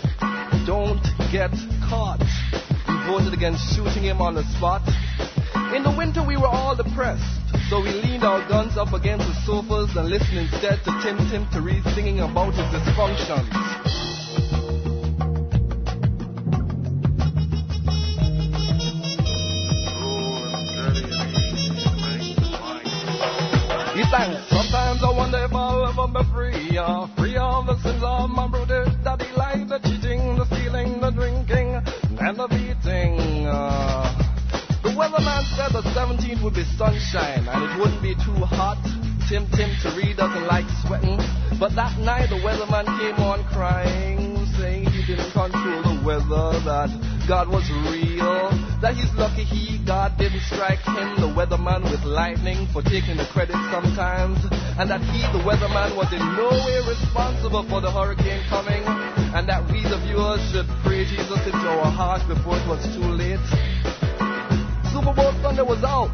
Don't 0.68 1.00
get 1.32 1.56
caught. 1.88 2.20
We 2.90 2.96
voted 3.08 3.32
against 3.32 3.72
shooting 3.72 4.04
him 4.04 4.20
on 4.20 4.36
the 4.36 4.44
spot. 4.60 4.84
In 5.72 5.84
the 5.84 5.96
winter, 5.96 6.26
we 6.26 6.36
were 6.36 6.52
all 6.52 6.76
depressed, 6.76 7.24
so 7.70 7.82
we 7.82 7.90
leaned 7.90 8.24
our 8.24 8.48
guns 8.48 8.78
up 8.78 8.94
against 8.94 9.26
the 9.28 9.34
sofas 9.46 9.96
and 9.96 10.10
listened 10.10 10.38
instead 10.38 10.84
to 10.84 10.92
Tim 11.02 11.18
Tim 11.30 11.48
Therese 11.52 11.96
singing 11.96 12.20
about 12.20 12.54
his 12.54 12.66
dysfunctions. 12.74 13.96
Sometimes 24.50 25.04
I 25.04 25.12
wonder 25.12 25.38
if 25.44 25.54
I'll 25.54 25.88
ever 25.88 26.08
be 26.08 26.24
free, 26.32 26.78
uh, 26.78 27.08
free 27.18 27.36
of 27.38 27.66
the 27.66 27.78
sins 27.82 28.02
of 28.04 28.30
my 28.30 28.48
brother, 28.48 28.85
said 35.56 35.72
the 35.72 35.88
17th 35.96 36.44
would 36.44 36.54
be 36.54 36.68
sunshine 36.76 37.48
and 37.48 37.60
it 37.64 37.72
wouldn't 37.80 38.04
be 38.04 38.12
too 38.20 38.44
hot. 38.44 38.76
Tim 39.32 39.48
Tim 39.56 39.72
Teree 39.80 40.12
doesn't 40.12 40.46
like 40.52 40.68
sweating. 40.84 41.16
But 41.56 41.72
that 41.80 41.96
night 41.98 42.28
the 42.28 42.44
weatherman 42.44 42.84
came 43.00 43.16
on 43.24 43.48
crying, 43.48 44.36
saying 44.60 44.92
he 44.92 45.02
didn't 45.08 45.32
control 45.32 45.80
the 45.82 45.96
weather, 46.04 46.60
that 46.68 46.92
God 47.24 47.48
was 47.48 47.64
real, 47.88 48.52
that 48.84 49.00
he's 49.00 49.10
lucky 49.16 49.48
he, 49.48 49.80
God, 49.88 50.20
didn't 50.20 50.44
strike 50.52 50.84
him, 50.84 51.16
the 51.24 51.32
weatherman, 51.32 51.88
with 51.88 52.04
lightning 52.04 52.68
for 52.76 52.84
taking 52.84 53.16
the 53.16 53.26
credit 53.32 53.56
sometimes, 53.72 54.44
and 54.76 54.92
that 54.92 55.00
he, 55.08 55.24
the 55.32 55.42
weatherman, 55.48 55.96
was 55.96 56.12
in 56.12 56.20
no 56.36 56.52
way 56.68 56.84
responsible 56.84 57.64
for 57.72 57.80
the 57.80 57.90
hurricane 57.90 58.44
coming, 58.52 58.84
and 59.32 59.48
that 59.48 59.64
we, 59.72 59.82
the 59.88 59.98
viewers, 60.04 60.44
should 60.52 60.68
pray 60.84 61.08
Jesus 61.08 61.40
into 61.48 61.68
our 61.72 61.90
hearts 61.90 62.28
before 62.28 62.60
it 62.60 62.68
was 62.68 62.84
too 62.92 63.08
late. 63.08 64.05
Super 64.96 65.12
Bowl 65.12 65.36
Sunday 65.44 65.62
was 65.62 65.84
out. 65.84 66.08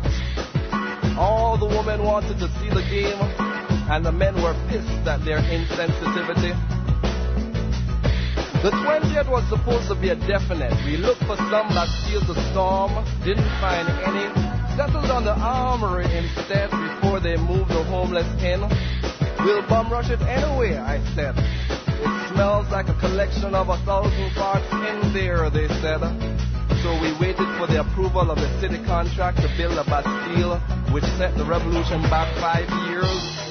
All 1.13 1.53
the 1.53 1.69
women 1.69 2.01
wanted 2.01 2.41
to 2.41 2.49
see 2.57 2.69
the 2.73 2.81
game, 2.89 3.21
and 3.93 4.03
the 4.03 4.11
men 4.11 4.33
were 4.41 4.57
pissed 4.73 5.05
at 5.05 5.21
their 5.21 5.37
insensitivity. 5.37 6.49
The 8.65 8.73
20th 8.73 9.29
was 9.29 9.45
supposed 9.53 9.87
to 9.89 9.93
be 9.93 10.09
a 10.09 10.17
definite. 10.25 10.73
We 10.81 10.97
looked 10.97 11.21
for 11.29 11.37
some 11.53 11.69
that 11.77 11.93
steals 12.01 12.25
the 12.25 12.33
storm, 12.49 13.05
didn't 13.21 13.53
find 13.61 13.85
any. 14.01 14.25
Settled 14.73 15.13
on 15.13 15.25
the 15.29 15.37
armory 15.37 16.09
instead 16.17 16.73
before 16.73 17.19
they 17.19 17.37
moved 17.37 17.69
the 17.69 17.85
homeless 17.85 18.25
in. 18.41 18.65
We'll 19.45 19.61
bum 19.69 19.93
rush 19.93 20.09
it 20.09 20.25
anyway, 20.25 20.73
I 20.73 20.97
said. 21.13 21.37
It 21.37 22.33
smells 22.33 22.65
like 22.71 22.89
a 22.89 22.97
collection 22.97 23.53
of 23.53 23.69
a 23.69 23.77
thousand 23.85 24.31
parts 24.33 24.65
in 24.73 25.13
there, 25.13 25.51
they 25.51 25.67
said. 25.85 26.01
So 26.81 26.99
we 26.99 27.13
waited 27.19 27.45
for 27.59 27.67
the 27.67 27.81
approval 27.81 28.31
of 28.31 28.39
the 28.39 28.49
city 28.59 28.83
contract 28.85 29.37
to 29.41 29.49
build 29.55 29.77
a 29.77 29.83
Bastille, 29.83 30.57
which 30.91 31.03
set 31.17 31.37
the 31.37 31.45
revolution 31.45 32.01
back 32.09 32.35
five 32.41 32.67
years. 32.89 33.50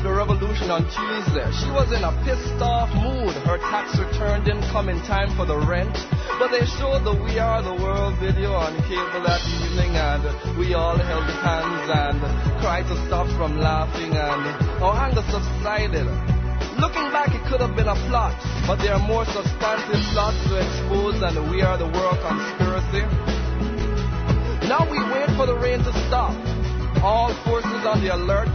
Had 0.00 0.08
the 0.08 0.16
revolution 0.16 0.70
on 0.70 0.80
Tuesday. 0.88 1.44
She 1.60 1.68
was 1.68 1.92
in 1.92 2.00
a 2.00 2.12
pissed 2.24 2.62
off 2.64 2.88
mood. 2.96 3.36
Her 3.44 3.60
tax 3.68 3.98
return 4.00 4.44
didn't 4.44 4.64
come 4.72 4.88
in 4.88 4.96
time 5.04 5.28
for 5.36 5.44
the 5.44 5.56
rent. 5.56 5.92
But 6.40 6.48
they 6.48 6.64
showed 6.80 7.04
the 7.04 7.12
We 7.12 7.36
Are 7.36 7.60
the 7.60 7.76
World 7.76 8.16
video 8.16 8.56
on 8.56 8.72
cable 8.88 9.20
that 9.28 9.44
evening 9.60 9.92
and 10.00 10.24
we 10.56 10.72
all 10.72 10.96
held 10.96 11.28
hands 11.44 11.84
and 11.92 12.16
cried 12.64 12.88
to 12.88 12.96
stop 13.08 13.28
from 13.36 13.60
laughing 13.60 14.16
and 14.16 14.40
oh, 14.80 14.88
our 14.88 15.04
anger 15.04 15.24
subsided. 15.28 16.08
Looking 16.80 17.12
back, 17.12 17.36
it 17.36 17.44
could 17.44 17.60
have 17.60 17.76
been 17.76 17.88
a 17.88 17.98
plot, 18.08 18.32
but 18.64 18.80
there 18.80 18.96
are 18.96 19.04
more 19.04 19.28
substantive 19.28 20.00
plots 20.16 20.40
to 20.48 20.64
expose 20.64 21.20
than 21.20 21.36
the 21.36 21.44
We 21.44 21.60
Are 21.60 21.76
the 21.76 21.92
World 21.92 22.16
conspiracy. 22.24 23.04
Now 24.64 24.88
we 24.88 24.96
wait 25.12 25.28
for 25.36 25.44
the 25.44 25.58
rain 25.60 25.84
to 25.84 25.92
stop. 26.08 26.32
All 27.04 27.32
forces 27.44 27.84
on 27.84 28.00
the 28.00 28.14
alert, 28.14 28.52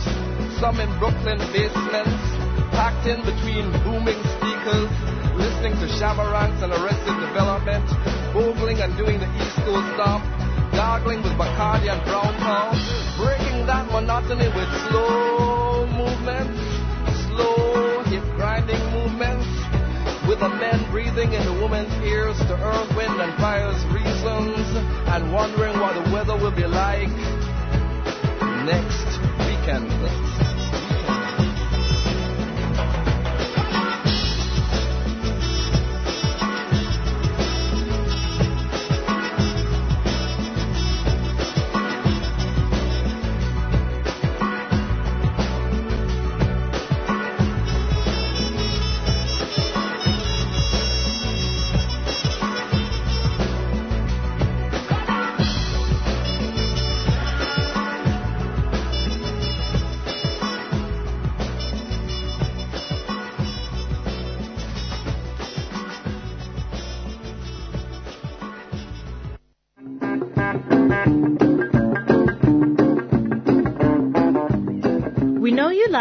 some 0.60 0.80
in 0.80 0.88
Brooklyn 1.00 1.40
basements, 1.52 2.24
packed 2.72 3.08
in 3.08 3.20
between 3.28 3.68
booming 3.84 4.20
speakers, 4.40 4.92
listening 5.36 5.76
to 5.84 5.88
Shabba 6.00 6.24
and 6.24 6.72
Arrested 6.72 7.18
Development, 7.20 7.84
ogling 8.32 8.80
and 8.80 8.96
doing 8.96 9.20
the 9.20 9.28
East 9.36 9.58
Coast 9.68 9.88
stuff, 10.00 10.24
gargling 10.72 11.24
with 11.24 11.36
Bacardi 11.36 11.92
and 11.92 12.00
Brown 12.08 12.32
Cow, 12.40 12.72
breaking 13.20 13.68
that 13.68 13.92
monotony 13.92 14.48
with 14.56 14.70
slow 14.88 15.88
movements, 15.92 16.60
slow 17.28 18.04
hip 18.08 18.24
grinding 18.40 18.80
movements, 18.96 19.48
with 20.28 20.40
the 20.40 20.50
men 20.50 20.80
breathing 20.92 21.34
in 21.34 21.44
the 21.44 21.56
woman's 21.60 21.92
ears 22.08 22.38
to 22.48 22.56
earth, 22.56 22.90
wind, 22.96 23.20
and 23.20 23.34
fire's 23.44 23.82
reasons, 23.92 24.64
and 25.12 25.34
wondering 25.34 25.80
what 25.80 26.00
the 26.00 26.06
weather 26.16 26.36
will 26.40 26.56
be 26.56 26.66
like 26.66 27.12
next 28.64 29.20
weekend. 29.46 30.35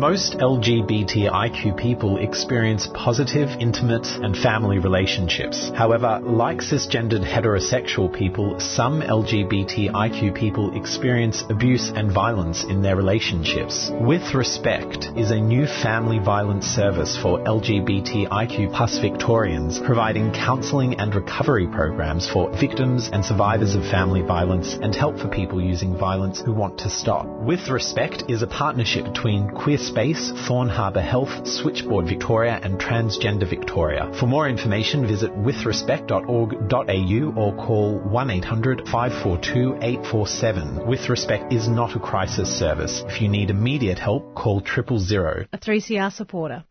Most 0.09 0.39
LGBTIQ 0.39 1.77
people 1.77 2.17
experience 2.17 2.89
positive, 2.95 3.51
intimate, 3.61 4.07
and 4.07 4.35
family 4.35 4.79
relationships. 4.79 5.71
However, 5.75 6.19
like 6.25 6.61
cisgendered 6.61 7.23
heterosexual 7.31 8.11
people, 8.11 8.59
some 8.59 9.03
LGBTIQ 9.03 10.35
people 10.35 10.75
experience 10.75 11.45
abuse 11.51 11.93
and 11.95 12.11
violence 12.11 12.65
in 12.65 12.81
their 12.81 12.97
relationships. 12.97 13.91
With 14.01 14.33
Respect 14.33 15.11
is 15.15 15.31
a 15.31 15.39
new 15.39 15.67
family 15.67 16.21
violence 16.21 16.65
service 16.65 17.15
for 17.15 17.41
LGBTIQ 17.41 18.75
plus 18.75 18.97
Victorians, 19.01 19.79
providing 19.79 20.33
counselling 20.33 20.95
and 20.95 21.15
recovery 21.15 21.67
programs 21.67 22.27
for 22.27 22.51
victims 22.59 23.11
and 23.13 23.23
survivors 23.23 23.75
of 23.75 23.83
family 23.83 24.23
violence 24.23 24.73
and 24.81 24.95
help 24.95 25.19
for 25.19 25.29
people 25.29 25.61
using 25.61 25.99
violence 25.99 26.41
who 26.41 26.55
want 26.55 26.79
to 26.79 26.89
stop. 26.89 27.27
With 27.27 27.69
Respect 27.69 28.25
is 28.31 28.41
a 28.41 28.47
partnership 28.47 29.05
between 29.05 29.51
Queer 29.51 29.77
Space, 29.77 29.98
Thorn 29.99 30.69
Harbour 30.69 31.01
Health, 31.01 31.45
Switchboard 31.45 32.07
Victoria, 32.07 32.61
and 32.63 32.79
Transgender 32.79 33.51
Victoria. 33.51 34.09
For 34.21 34.27
more 34.27 34.49
information, 34.49 35.05
visit 35.05 35.33
withrespect.org.au 35.33 37.33
or 37.37 37.57
call 37.57 37.99
1800 37.99 38.87
542 38.87 39.79
847. 39.83 40.87
With 40.87 41.09
Respect 41.09 41.53
is 41.53 41.67
not 41.67 41.97
a 41.97 41.99
crisis 41.99 42.49
service. 42.49 43.03
If 43.09 43.21
you 43.21 43.29
need 43.29 43.51
immediate 43.51 43.99
help, 43.99 44.37
call 44.37 44.61
triple 44.61 45.01
zero. 45.01 45.47
A 45.53 45.59
3CR 45.59 46.13
supporter. 46.13 46.63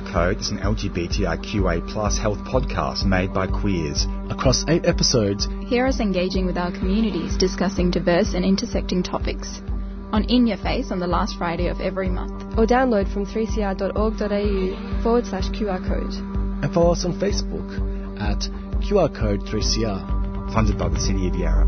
QR 0.00 0.12
Code 0.12 0.40
is 0.40 0.50
an 0.50 0.58
LGBTIQA 0.58 1.88
plus 1.92 2.18
health 2.18 2.38
podcast 2.38 3.04
made 3.04 3.32
by 3.34 3.46
queers. 3.46 4.06
Across 4.30 4.64
eight 4.68 4.86
episodes, 4.86 5.46
Hear 5.66 5.86
us 5.86 6.00
engaging 6.00 6.46
with 6.46 6.56
our 6.56 6.72
communities, 6.72 7.36
discussing 7.36 7.90
diverse 7.90 8.34
and 8.34 8.44
intersecting 8.44 9.02
topics. 9.02 9.60
On 10.12 10.24
In 10.24 10.46
Your 10.46 10.56
Face 10.56 10.90
on 10.90 10.98
the 11.00 11.06
last 11.06 11.36
Friday 11.36 11.68
of 11.68 11.80
every 11.80 12.08
month. 12.08 12.42
Or 12.58 12.66
download 12.66 13.12
from 13.12 13.26
3cr.org.au 13.26 15.02
forward 15.02 15.26
slash 15.26 15.48
QR 15.50 15.86
code. 15.86 16.12
and 16.64 16.72
follow 16.74 16.92
us 16.92 17.04
on 17.04 17.12
Facebook 17.18 18.20
at 18.20 18.38
QR 18.82 19.14
Code 19.14 19.40
3CR. 19.42 20.54
Funded 20.54 20.78
by 20.78 20.88
the 20.88 21.00
City 21.00 21.28
of 21.28 21.34
Yarra. 21.34 21.66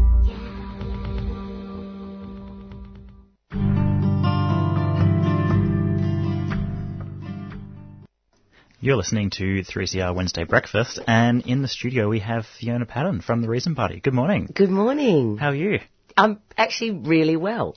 You're 8.85 8.97
listening 8.97 9.31
to 9.39 9.63
3CR 9.63 10.13
Wednesday 10.13 10.43
Breakfast, 10.43 10.99
and 11.07 11.47
in 11.47 11.63
the 11.63 11.69
studio 11.69 12.09
we 12.09 12.19
have 12.19 12.47
Fiona 12.59 12.85
Patten 12.85 13.21
from 13.21 13.41
the 13.41 13.49
Reason 13.49 13.77
Party. 13.77 14.01
Good 14.01 14.13
morning. 14.13 14.49
Good 14.53 14.71
morning. 14.71 15.37
How 15.39 15.51
are 15.51 15.55
you? 15.55 15.79
I'm 16.17 16.41
actually 16.59 16.91
really 16.91 17.37
well. 17.37 17.77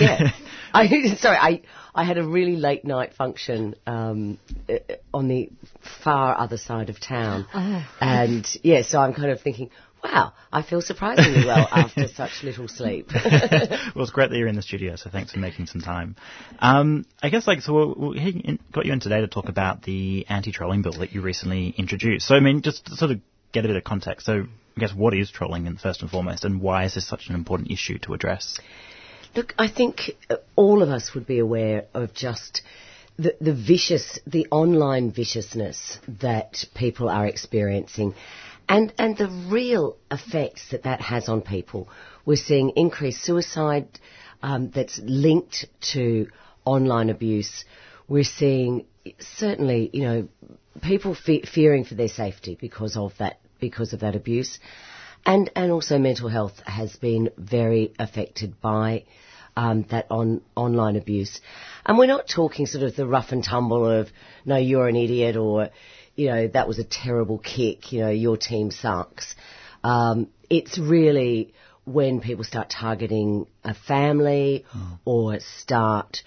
Yeah. 0.00 0.32
I 0.74 1.14
sorry, 1.18 1.36
I 1.40 1.62
I 1.94 2.02
had 2.02 2.18
a 2.18 2.26
really 2.26 2.56
late 2.56 2.84
night 2.84 3.14
function 3.14 3.76
um, 3.86 4.38
uh, 4.68 4.78
on 5.12 5.28
the 5.28 5.50
far 6.02 6.36
other 6.36 6.56
side 6.56 6.90
of 6.90 6.98
town, 6.98 7.46
Oh. 7.54 7.86
and 8.00 8.44
yeah, 8.64 8.82
so 8.82 8.98
I'm 8.98 9.14
kind 9.14 9.30
of 9.30 9.40
thinking, 9.40 9.70
Wow, 10.04 10.34
I 10.52 10.60
feel 10.60 10.82
surprisingly 10.82 11.46
well 11.46 11.66
after 11.72 12.08
such 12.08 12.42
little 12.42 12.68
sleep. 12.68 13.08
well, 13.14 14.04
it's 14.04 14.10
great 14.10 14.28
that 14.28 14.36
you're 14.36 14.48
in 14.48 14.54
the 14.54 14.62
studio, 14.62 14.96
so 14.96 15.08
thanks 15.08 15.32
for 15.32 15.38
making 15.38 15.66
some 15.66 15.80
time. 15.80 16.16
Um, 16.58 17.06
I 17.22 17.30
guess, 17.30 17.46
like, 17.46 17.62
so 17.62 17.94
we 17.98 18.58
got 18.70 18.84
you 18.84 18.92
in 18.92 19.00
today 19.00 19.22
to 19.22 19.28
talk 19.28 19.48
about 19.48 19.82
the 19.82 20.26
anti-trolling 20.28 20.82
bill 20.82 20.98
that 20.98 21.12
you 21.12 21.22
recently 21.22 21.74
introduced. 21.78 22.28
So, 22.28 22.34
I 22.34 22.40
mean, 22.40 22.60
just 22.60 22.84
to 22.86 22.96
sort 22.96 23.12
of 23.12 23.20
get 23.52 23.64
a 23.64 23.68
bit 23.68 23.78
of 23.78 23.84
context. 23.84 24.26
So, 24.26 24.44
I 24.76 24.80
guess, 24.80 24.92
what 24.92 25.14
is 25.14 25.30
trolling, 25.30 25.66
in 25.66 25.78
first 25.78 26.02
and 26.02 26.10
foremost, 26.10 26.44
and 26.44 26.60
why 26.60 26.84
is 26.84 26.94
this 26.94 27.08
such 27.08 27.28
an 27.30 27.34
important 27.34 27.70
issue 27.70 27.98
to 28.00 28.12
address? 28.12 28.58
Look, 29.34 29.54
I 29.58 29.68
think 29.68 30.12
uh, 30.28 30.36
all 30.54 30.82
of 30.82 30.90
us 30.90 31.14
would 31.14 31.26
be 31.26 31.38
aware 31.38 31.86
of 31.94 32.12
just 32.12 32.60
the, 33.18 33.34
the 33.40 33.54
vicious, 33.54 34.18
the 34.26 34.46
online 34.50 35.12
viciousness 35.12 35.98
that 36.20 36.66
people 36.74 37.08
are 37.08 37.26
experiencing 37.26 38.14
and, 38.68 38.92
and 38.98 39.16
the 39.16 39.28
real 39.50 39.96
effects 40.10 40.70
that 40.70 40.84
that 40.84 41.00
has 41.00 41.28
on 41.28 41.42
people. 41.42 41.88
We're 42.24 42.36
seeing 42.36 42.70
increased 42.70 43.22
suicide 43.22 43.88
um, 44.42 44.70
that's 44.70 44.98
linked 45.02 45.66
to 45.92 46.28
online 46.64 47.10
abuse. 47.10 47.64
We're 48.08 48.24
seeing 48.24 48.86
certainly, 49.18 49.90
you 49.92 50.02
know, 50.02 50.28
people 50.82 51.14
fe- 51.14 51.42
fearing 51.42 51.84
for 51.84 51.94
their 51.94 52.08
safety 52.08 52.56
because 52.60 52.96
of 52.96 53.12
that 53.18 53.40
because 53.60 53.92
of 53.92 54.00
that 54.00 54.16
abuse, 54.16 54.58
and 55.24 55.50
and 55.56 55.70
also 55.70 55.98
mental 55.98 56.28
health 56.28 56.60
has 56.66 56.94
been 56.96 57.30
very 57.38 57.92
affected 57.98 58.60
by 58.60 59.04
um, 59.56 59.86
that 59.90 60.06
on 60.10 60.42
online 60.56 60.96
abuse. 60.96 61.40
And 61.86 61.98
we're 61.98 62.06
not 62.06 62.28
talking 62.28 62.66
sort 62.66 62.84
of 62.84 62.96
the 62.96 63.06
rough 63.06 63.30
and 63.30 63.44
tumble 63.44 63.86
of 63.86 64.08
no, 64.44 64.56
you're 64.56 64.88
an 64.88 64.96
idiot 64.96 65.36
or 65.36 65.70
you 66.16 66.28
know 66.28 66.48
that 66.48 66.68
was 66.68 66.78
a 66.78 66.84
terrible 66.84 67.38
kick. 67.38 67.92
You 67.92 68.02
know 68.02 68.10
your 68.10 68.36
team 68.36 68.70
sucks. 68.70 69.34
Um, 69.82 70.28
it's 70.48 70.78
really 70.78 71.54
when 71.84 72.20
people 72.20 72.44
start 72.44 72.70
targeting 72.70 73.46
a 73.62 73.74
family 73.74 74.64
or 75.04 75.38
start 75.40 76.22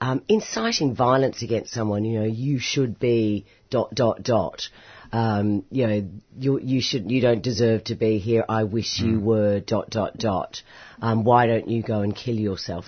um, 0.00 0.22
inciting 0.28 0.94
violence 0.94 1.42
against 1.42 1.72
someone. 1.72 2.04
You 2.04 2.20
know 2.20 2.26
you 2.26 2.58
should 2.58 2.98
be 2.98 3.46
dot 3.70 3.94
dot 3.94 4.22
dot. 4.22 4.68
Um, 5.12 5.64
you 5.70 5.86
know, 5.86 6.08
you 6.38 6.58
you 6.58 6.80
should 6.80 7.10
you 7.10 7.20
don't 7.20 7.42
deserve 7.42 7.84
to 7.84 7.94
be 7.94 8.18
here. 8.18 8.44
I 8.48 8.64
wish 8.64 8.98
you 9.00 9.20
were 9.20 9.60
dot 9.60 9.90
dot 9.90 10.16
dot. 10.16 10.62
Um, 11.02 11.24
why 11.24 11.46
don't 11.46 11.68
you 11.68 11.82
go 11.82 12.00
and 12.00 12.16
kill 12.16 12.34
yourself? 12.34 12.86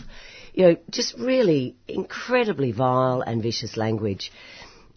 You 0.55 0.69
know, 0.69 0.77
just 0.91 1.19
really 1.19 1.77
incredibly 1.87 2.73
vile 2.73 3.21
and 3.21 3.43
vicious 3.43 3.77
language. 3.77 4.33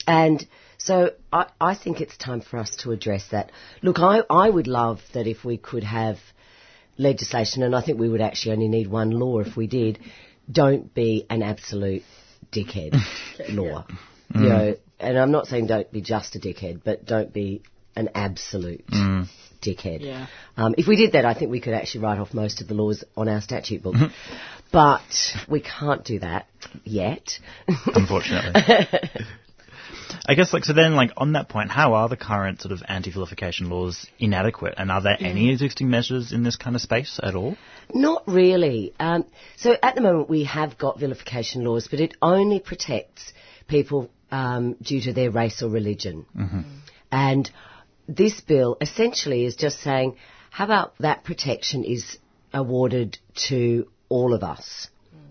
And 0.08 0.48
so 0.78 1.12
I, 1.32 1.48
I 1.60 1.76
think 1.76 2.02
it's 2.02 2.18
time 2.18 2.42
for 2.42 2.58
us 2.58 2.76
to 2.84 2.92
address 2.92 3.26
that. 3.32 3.52
Look, 3.82 4.00
I, 4.00 4.22
I 4.30 4.50
would 4.50 4.68
love 4.68 5.00
that 5.14 5.28
if 5.28 5.44
we 5.44 5.58
could 5.58 5.84
have 5.84 6.18
legislation, 6.98 7.64
and 7.64 7.76
I 7.76 7.82
think 7.82 8.00
we 8.00 8.10
would 8.10 8.22
actually 8.22 8.54
only 8.54 8.68
need 8.68 8.88
one 8.88 9.12
law 9.12 9.40
if 9.40 9.56
we 9.58 9.68
did, 9.68 10.00
don't 10.52 10.94
be 10.94 11.26
an 11.30 11.44
absolute 11.44 12.04
dickhead 12.52 12.94
law. 13.50 13.86
You 13.90 13.96
Mm. 14.42 14.50
know, 14.50 14.76
and 15.00 15.18
I'm 15.18 15.32
not 15.32 15.48
saying 15.48 15.68
don't 15.68 15.90
be 15.92 16.02
just 16.02 16.36
a 16.36 16.40
dickhead, 16.40 16.82
but 16.84 17.06
don't 17.06 17.32
be 17.32 17.62
an 17.96 18.10
absolute 18.14 18.86
Mm. 18.88 19.28
dickhead. 19.62 20.02
Yeah. 20.02 20.28
Um, 20.58 20.76
if 20.78 20.86
we 20.88 20.96
did 20.98 21.14
that, 21.14 21.24
I 21.26 21.34
think 21.34 21.50
we 21.50 21.62
could 21.62 21.74
actually 21.74 22.02
write 22.02 22.20
off 22.20 22.34
most 22.34 22.62
of 22.62 22.68
the 22.68 22.74
laws 22.74 23.04
on 23.16 23.30
our 23.30 23.40
statute 23.42 23.82
book. 23.84 23.96
Mm-hmm. 23.96 24.14
But 24.72 25.02
we 25.48 25.62
can't 25.62 26.04
do 26.04 26.20
that 26.20 26.48
yet. 26.84 27.40
Unfortunately. 27.86 28.62
I 30.26 30.36
guess, 30.36 30.54
like, 30.54 30.66
so 30.66 30.74
then, 30.74 30.96
like, 30.96 31.12
on 31.18 31.34
that 31.34 31.50
point, 31.50 31.72
how 31.72 31.94
are 31.96 32.10
the 32.10 32.18
current 32.18 32.62
sort 32.62 32.72
of 32.72 32.84
anti-vilification 32.88 33.70
laws 33.70 34.08
inadequate? 34.20 34.76
And 34.78 34.92
are 34.92 35.02
there 35.02 35.18
any 35.20 35.52
existing 35.52 35.90
measures 35.90 36.32
in 36.32 36.44
this 36.44 36.56
kind 36.56 36.76
of 36.76 36.82
space 36.82 37.20
at 37.22 37.36
all? 37.36 37.58
Not 37.94 38.24
really. 38.28 38.94
Um, 39.00 39.26
so 39.56 39.76
at 39.82 39.96
the 39.96 40.02
moment 40.02 40.30
we 40.30 40.44
have 40.44 40.78
got 40.78 41.00
vilification 41.00 41.64
laws, 41.64 41.88
but 41.88 42.00
it 42.00 42.16
only 42.22 42.60
protects 42.60 43.34
people 43.68 44.10
um, 44.32 44.76
due 44.82 45.02
to 45.02 45.14
their 45.14 45.32
race 45.32 45.62
or 45.62 45.70
religion. 45.70 46.26
Mm-hmm. 46.38 46.62
And 47.12 47.50
this 48.08 48.42
bill 48.42 48.78
essentially 48.82 49.46
is 49.46 49.56
just 49.56 49.80
saying, 49.80 50.18
how 50.50 50.66
about 50.66 50.98
that 51.00 51.24
protection 51.24 51.84
is 51.84 52.18
awarded 52.54 53.18
to 53.48 53.88
all 54.10 54.34
of 54.34 54.44
us? 54.44 54.90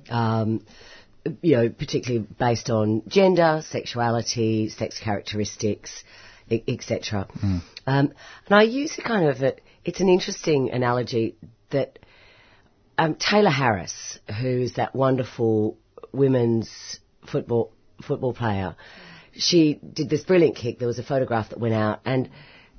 Um, 0.09 0.65
you 1.43 1.57
know, 1.57 1.69
particularly 1.69 2.27
based 2.39 2.71
on 2.71 3.03
gender, 3.09 3.63
sexuality, 3.69 4.69
sex 4.69 4.99
characteristics, 4.99 6.05
etc. 6.51 7.27
Um, 7.87 8.13
and 8.47 8.55
I 8.55 8.63
use 8.63 8.99
a 8.99 9.03
kind 9.03 9.29
of 9.29 9.43
a, 9.43 9.55
it's 9.85 10.01
an 10.01 10.09
interesting 10.09 10.71
analogy 10.71 11.37
that 11.71 11.99
um, 12.99 13.15
Tayla 13.15 13.53
Harris, 13.53 14.19
who's 14.41 14.75
that 14.75 14.95
wonderful 14.95 15.77
women's 16.13 16.99
football 17.31 17.73
football 18.07 18.33
player, 18.35 18.77
she 19.35 19.75
did 19.75 20.09
this 20.09 20.23
brilliant 20.25 20.57
kick. 20.57 20.79
There 20.79 20.89
was 20.89 20.99
a 20.99 21.03
photograph 21.05 21.51
that 21.51 21.61
went 21.61 21.75
out, 21.75 22.01
and 22.05 22.31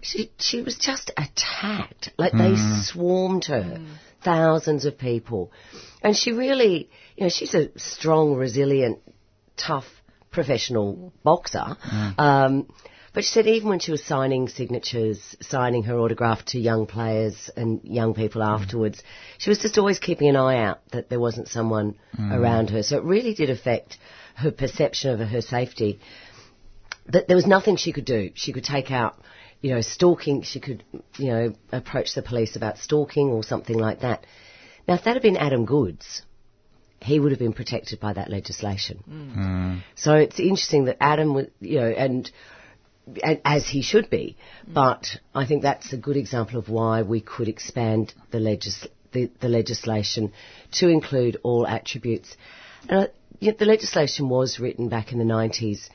she 0.01 0.31
she 0.39 0.61
was 0.61 0.75
just 0.77 1.11
attacked. 1.17 2.11
Like 2.17 2.31
they 2.33 2.53
Mm. 2.53 2.83
swarmed 2.83 3.45
her, 3.45 3.79
thousands 4.23 4.85
of 4.85 4.97
people, 4.97 5.51
and 6.01 6.15
she 6.15 6.31
really, 6.31 6.89
you 7.15 7.23
know, 7.23 7.29
she's 7.29 7.53
a 7.53 7.69
strong, 7.77 8.35
resilient, 8.35 8.99
tough 9.55 9.85
professional 10.31 11.13
boxer. 11.23 11.77
Um, 12.17 12.67
but 13.13 13.23
she 13.23 13.31
said 13.31 13.47
even 13.47 13.69
when 13.69 13.79
she 13.79 13.89
was 13.91 14.03
signing 14.03 14.47
signatures, 14.47 15.35
signing 15.41 15.83
her 15.83 15.97
autograph 15.97 16.45
to 16.45 16.59
young 16.59 16.85
players 16.85 17.49
and 17.57 17.81
young 17.83 18.13
people 18.13 18.43
afterwards, 18.43 19.01
she 19.39 19.49
was 19.49 19.57
just 19.57 19.79
always 19.79 19.97
keeping 19.97 20.29
an 20.29 20.35
eye 20.35 20.57
out 20.63 20.81
that 20.91 21.09
there 21.09 21.19
wasn't 21.19 21.47
someone 21.47 21.95
Mm. 22.15 22.31
around 22.37 22.69
her. 22.69 22.83
So 22.83 22.97
it 22.97 23.03
really 23.03 23.33
did 23.33 23.49
affect 23.49 23.97
her 24.35 24.51
perception 24.51 25.19
of 25.19 25.27
her 25.29 25.41
safety. 25.41 25.99
That 27.07 27.27
there 27.27 27.37
was 27.37 27.47
nothing 27.47 27.77
she 27.77 27.91
could 27.91 28.05
do. 28.05 28.29
She 28.35 28.53
could 28.53 28.65
take 28.65 28.91
out, 28.91 29.19
you 29.61 29.73
know, 29.73 29.81
stalking. 29.81 30.43
She 30.43 30.59
could, 30.59 30.83
you 31.17 31.27
know, 31.27 31.53
approach 31.71 32.13
the 32.15 32.21
police 32.21 32.55
about 32.55 32.77
stalking 32.77 33.29
or 33.29 33.43
something 33.43 33.77
like 33.77 34.01
that. 34.01 34.25
Now, 34.87 34.95
if 34.95 35.03
that 35.03 35.13
had 35.13 35.21
been 35.21 35.37
Adam 35.37 35.65
Goodes, 35.65 36.21
he 37.01 37.19
would 37.19 37.31
have 37.31 37.39
been 37.39 37.53
protected 37.53 37.99
by 37.99 38.13
that 38.13 38.29
legislation. 38.29 39.03
Mm. 39.09 39.83
So 39.95 40.15
it's 40.15 40.39
interesting 40.39 40.85
that 40.85 40.97
Adam 41.01 41.33
was, 41.33 41.47
you 41.59 41.79
know, 41.79 41.89
and, 41.89 42.29
and 43.23 43.41
as 43.45 43.67
he 43.67 43.81
should 43.81 44.09
be, 44.09 44.37
but 44.67 45.07
I 45.33 45.45
think 45.45 45.61
that's 45.61 45.93
a 45.93 45.97
good 45.97 46.17
example 46.17 46.59
of 46.59 46.69
why 46.69 47.03
we 47.03 47.21
could 47.21 47.47
expand 47.47 48.13
the, 48.31 48.39
legis- 48.39 48.87
the, 49.11 49.29
the 49.41 49.49
legislation 49.49 50.33
to 50.73 50.87
include 50.87 51.37
all 51.43 51.67
attributes. 51.67 52.35
And 52.89 53.05
uh, 53.05 53.07
you 53.39 53.51
know, 53.51 53.57
the 53.57 53.65
legislation 53.65 54.29
was 54.29 54.59
written 54.59 54.89
back 54.89 55.11
in 55.11 55.19
the 55.19 55.25
90s, 55.25 55.89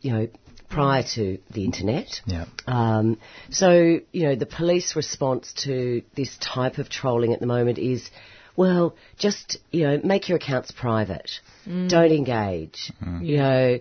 you 0.00 0.12
know, 0.12 0.28
prior 0.68 1.02
to 1.14 1.38
the 1.50 1.64
internet. 1.64 2.20
Yeah. 2.26 2.46
Um, 2.66 3.18
so, 3.50 4.00
you 4.12 4.22
know, 4.22 4.34
the 4.34 4.46
police 4.46 4.96
response 4.96 5.52
to 5.64 6.02
this 6.14 6.36
type 6.38 6.78
of 6.78 6.88
trolling 6.88 7.32
at 7.32 7.40
the 7.40 7.46
moment 7.46 7.78
is, 7.78 8.10
well, 8.56 8.96
just, 9.18 9.58
you 9.70 9.86
know, 9.86 10.00
make 10.02 10.28
your 10.28 10.36
accounts 10.36 10.70
private. 10.70 11.30
Mm. 11.66 11.88
Don't 11.88 12.12
engage. 12.12 12.92
You 13.20 13.36
know, 13.36 13.78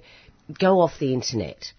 go 0.59 0.81
off 0.81 0.99
the 0.99 1.13
internet. 1.13 1.71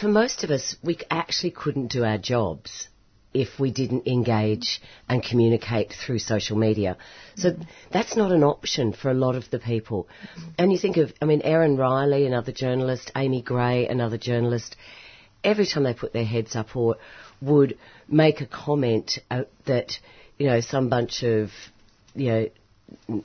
For 0.00 0.08
most 0.08 0.44
of 0.44 0.50
us, 0.50 0.76
we 0.82 0.98
actually 1.10 1.52
couldn't 1.52 1.88
do 1.88 2.04
our 2.04 2.18
jobs 2.18 2.88
if 3.34 3.58
we 3.58 3.70
didn't 3.72 4.06
engage 4.06 4.80
and 5.08 5.22
communicate 5.22 5.92
through 5.92 6.20
social 6.20 6.56
media. 6.56 6.96
So 7.36 7.56
that's 7.92 8.16
not 8.16 8.30
an 8.32 8.44
option 8.44 8.92
for 8.92 9.10
a 9.10 9.14
lot 9.14 9.34
of 9.34 9.50
the 9.50 9.58
people. 9.58 10.08
And 10.56 10.72
you 10.72 10.78
think 10.78 10.96
of, 10.96 11.12
I 11.20 11.24
mean, 11.24 11.42
Erin 11.42 11.76
Riley, 11.76 12.26
another 12.26 12.52
journalist, 12.52 13.10
Amy 13.16 13.42
Gray, 13.42 13.88
another 13.88 14.18
journalist, 14.18 14.76
every 15.42 15.66
time 15.66 15.82
they 15.82 15.94
put 15.94 16.12
their 16.12 16.24
heads 16.24 16.54
up 16.54 16.74
or 16.76 16.96
would 17.42 17.76
make 18.08 18.40
a 18.40 18.46
comment 18.46 19.18
uh, 19.30 19.42
that, 19.66 19.98
you 20.38 20.46
know, 20.46 20.60
some 20.60 20.88
bunch 20.88 21.24
of, 21.24 21.50
you 22.14 22.50
know, 23.08 23.24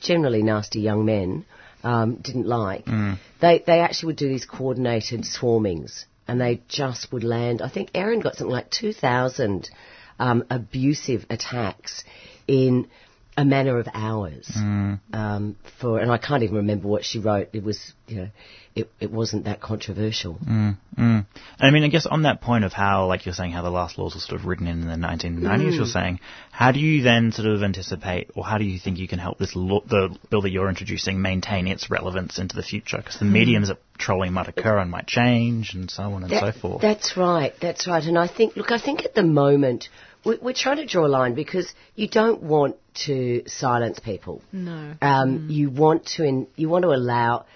generally 0.00 0.42
nasty 0.42 0.80
young 0.80 1.04
men 1.04 1.44
um, 1.84 2.16
didn't 2.16 2.46
like, 2.46 2.84
Mm. 2.86 3.18
they 3.40 3.62
they 3.66 3.80
actually 3.80 4.08
would 4.08 4.16
do 4.16 4.28
these 4.28 4.44
coordinated 4.44 5.22
swarmings, 5.22 6.04
and 6.28 6.40
they 6.40 6.62
just 6.68 7.12
would 7.12 7.24
land. 7.24 7.62
I 7.62 7.68
think 7.68 7.90
Erin 7.94 8.20
got 8.20 8.36
something 8.36 8.52
like 8.52 8.70
two 8.70 8.92
thousand 8.92 9.70
um, 10.18 10.44
abusive 10.50 11.26
attacks 11.30 12.04
in 12.46 12.88
a 13.36 13.44
matter 13.44 13.78
of 13.78 13.86
hours. 13.92 14.50
Mm. 14.56 15.00
Um, 15.12 15.56
for 15.80 15.98
and 16.00 16.10
I 16.10 16.18
can't 16.18 16.42
even 16.42 16.56
remember 16.56 16.88
what 16.88 17.04
she 17.04 17.18
wrote. 17.18 17.48
It 17.52 17.62
was 17.62 17.92
you 18.06 18.16
know, 18.16 18.28
it 18.74 18.90
it 19.00 19.10
wasn't 19.10 19.44
that 19.44 19.60
controversial. 19.60 20.34
Mm, 20.34 20.76
mm. 20.98 21.26
I 21.58 21.70
mean, 21.70 21.82
I 21.84 21.88
guess 21.88 22.06
on 22.06 22.22
that 22.22 22.40
point 22.40 22.64
of 22.64 22.72
how, 22.72 23.06
like 23.06 23.26
you're 23.26 23.34
saying, 23.34 23.52
how 23.52 23.62
the 23.62 23.70
last 23.70 23.98
laws 23.98 24.14
were 24.14 24.20
sort 24.20 24.40
of 24.40 24.46
written 24.46 24.66
in 24.66 24.82
the 24.86 24.94
1990s, 24.94 25.40
Mm. 25.40 25.76
you're 25.76 25.86
saying, 25.86 26.20
how 26.50 26.72
do 26.72 26.80
you 26.80 27.02
then 27.02 27.32
sort 27.32 27.48
of 27.48 27.62
anticipate, 27.62 28.30
or 28.34 28.44
how 28.44 28.58
do 28.58 28.64
you 28.64 28.78
think 28.78 28.98
you 28.98 29.08
can 29.08 29.18
help 29.18 29.38
this 29.38 29.54
law, 29.54 29.80
the 29.86 30.16
bill 30.30 30.42
that 30.42 30.50
you're 30.50 30.68
introducing 30.68 31.20
maintain 31.20 31.66
its 31.66 31.90
relevance 31.90 32.38
into 32.38 32.56
the 32.56 32.62
future? 32.62 32.98
Because 32.98 33.18
the 33.18 33.24
Mm. 33.26 33.32
mediums 33.32 33.68
that 33.68 33.78
trolling 33.98 34.32
might 34.32 34.48
occur 34.48 34.78
on 34.78 34.88
might 34.90 35.06
change, 35.06 35.74
and 35.74 35.90
so 35.90 36.04
on 36.14 36.22
and 36.22 36.30
That- 36.32 36.54
so 36.54 36.58
forth. 36.60 36.80
That's 36.82 37.16
right. 37.16 37.54
That's 37.60 37.86
right. 37.86 38.04
And 38.04 38.18
I 38.18 38.26
think, 38.28 38.56
look, 38.56 38.70
I 38.72 38.78
think 38.78 39.04
at 39.04 39.14
the 39.14 39.22
moment 39.22 39.88
we, 40.24 40.36
we're 40.40 40.52
trying 40.54 40.78
to 40.78 40.86
draw 40.86 41.06
a 41.06 41.08
line 41.08 41.34
because 41.34 41.72
you 41.94 42.08
don't 42.08 42.42
want 42.42 42.76
to 43.06 43.42
silence 43.46 43.98
people. 43.98 44.42
No. 44.52 44.94
Um, 45.00 45.48
You 45.50 45.70
want 45.70 46.06
to 46.16 46.24
in, 46.24 46.46
you 46.56 46.68
want 46.68 46.82
to 46.82 46.92
allow 46.92 47.46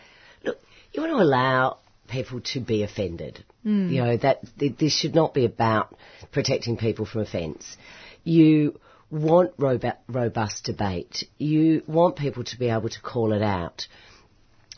look 0.44 0.58
you 0.92 1.02
want 1.02 1.12
to 1.12 1.22
allow 1.22 1.78
people 2.08 2.40
to 2.40 2.60
be 2.60 2.82
offended. 2.82 3.44
Mm. 3.64 3.90
You 3.92 4.02
know 4.04 4.16
that 4.16 4.40
th- 4.58 4.76
this 4.78 4.92
should 4.92 5.14
not 5.14 5.34
be 5.34 5.44
about 5.44 5.96
protecting 6.32 6.76
people 6.76 7.06
from 7.06 7.22
offence. 7.22 7.76
You 8.24 8.78
want 9.10 9.56
robu- 9.56 9.96
robust 10.08 10.64
debate. 10.64 11.24
You 11.38 11.82
want 11.86 12.16
people 12.16 12.44
to 12.44 12.58
be 12.58 12.68
able 12.68 12.88
to 12.88 13.00
call 13.00 13.32
it 13.32 13.42
out, 13.42 13.86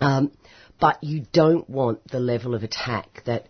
um, 0.01 0.33
but 0.81 1.03
you 1.03 1.25
don't 1.33 1.69
want 1.69 2.07
the 2.09 2.21
level 2.21 2.55
of 2.55 2.63
attack 2.63 3.23
that 3.27 3.47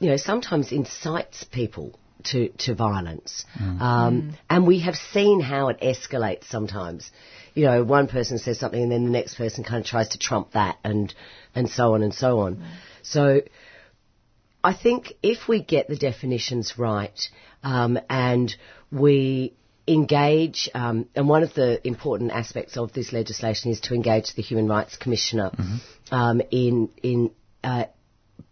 you 0.00 0.10
know 0.10 0.16
sometimes 0.16 0.72
incites 0.72 1.44
people 1.44 1.98
to 2.24 2.48
to 2.48 2.74
violence. 2.74 3.44
Um, 3.58 4.34
And 4.50 4.66
we 4.66 4.80
have 4.80 4.96
seen 4.96 5.40
how 5.40 5.68
it 5.68 5.80
escalates 5.80 6.44
sometimes. 6.48 7.10
You 7.54 7.64
know, 7.64 7.84
one 7.84 8.08
person 8.08 8.38
says 8.38 8.58
something 8.58 8.82
and 8.82 8.92
then 8.92 9.04
the 9.04 9.10
next 9.10 9.34
person 9.34 9.64
kind 9.64 9.80
of 9.80 9.86
tries 9.86 10.08
to 10.10 10.18
trump 10.18 10.52
that 10.52 10.78
and 10.84 11.14
and 11.54 11.68
so 11.68 11.94
on 11.94 12.02
and 12.02 12.14
so 12.14 12.40
on. 12.40 12.62
So 13.02 13.40
I 14.62 14.74
think 14.74 15.12
if 15.22 15.48
we 15.48 15.62
get 15.62 15.88
the 15.88 15.96
definitions 15.96 16.78
right 16.78 17.18
um, 17.62 17.98
and 18.08 18.54
we 18.90 19.54
engage, 19.86 20.68
um, 20.74 21.08
and 21.14 21.28
one 21.28 21.42
of 21.42 21.54
the 21.54 21.86
important 21.86 22.32
aspects 22.32 22.76
of 22.76 22.92
this 22.92 23.12
legislation 23.12 23.70
is 23.70 23.80
to 23.80 23.94
engage 23.94 24.34
the 24.34 24.42
Human 24.42 24.68
Rights 24.68 24.96
Commissioner 24.96 25.50
um, 26.10 26.42
in 26.50 26.90
in 27.02 27.30
uh, 27.64 27.84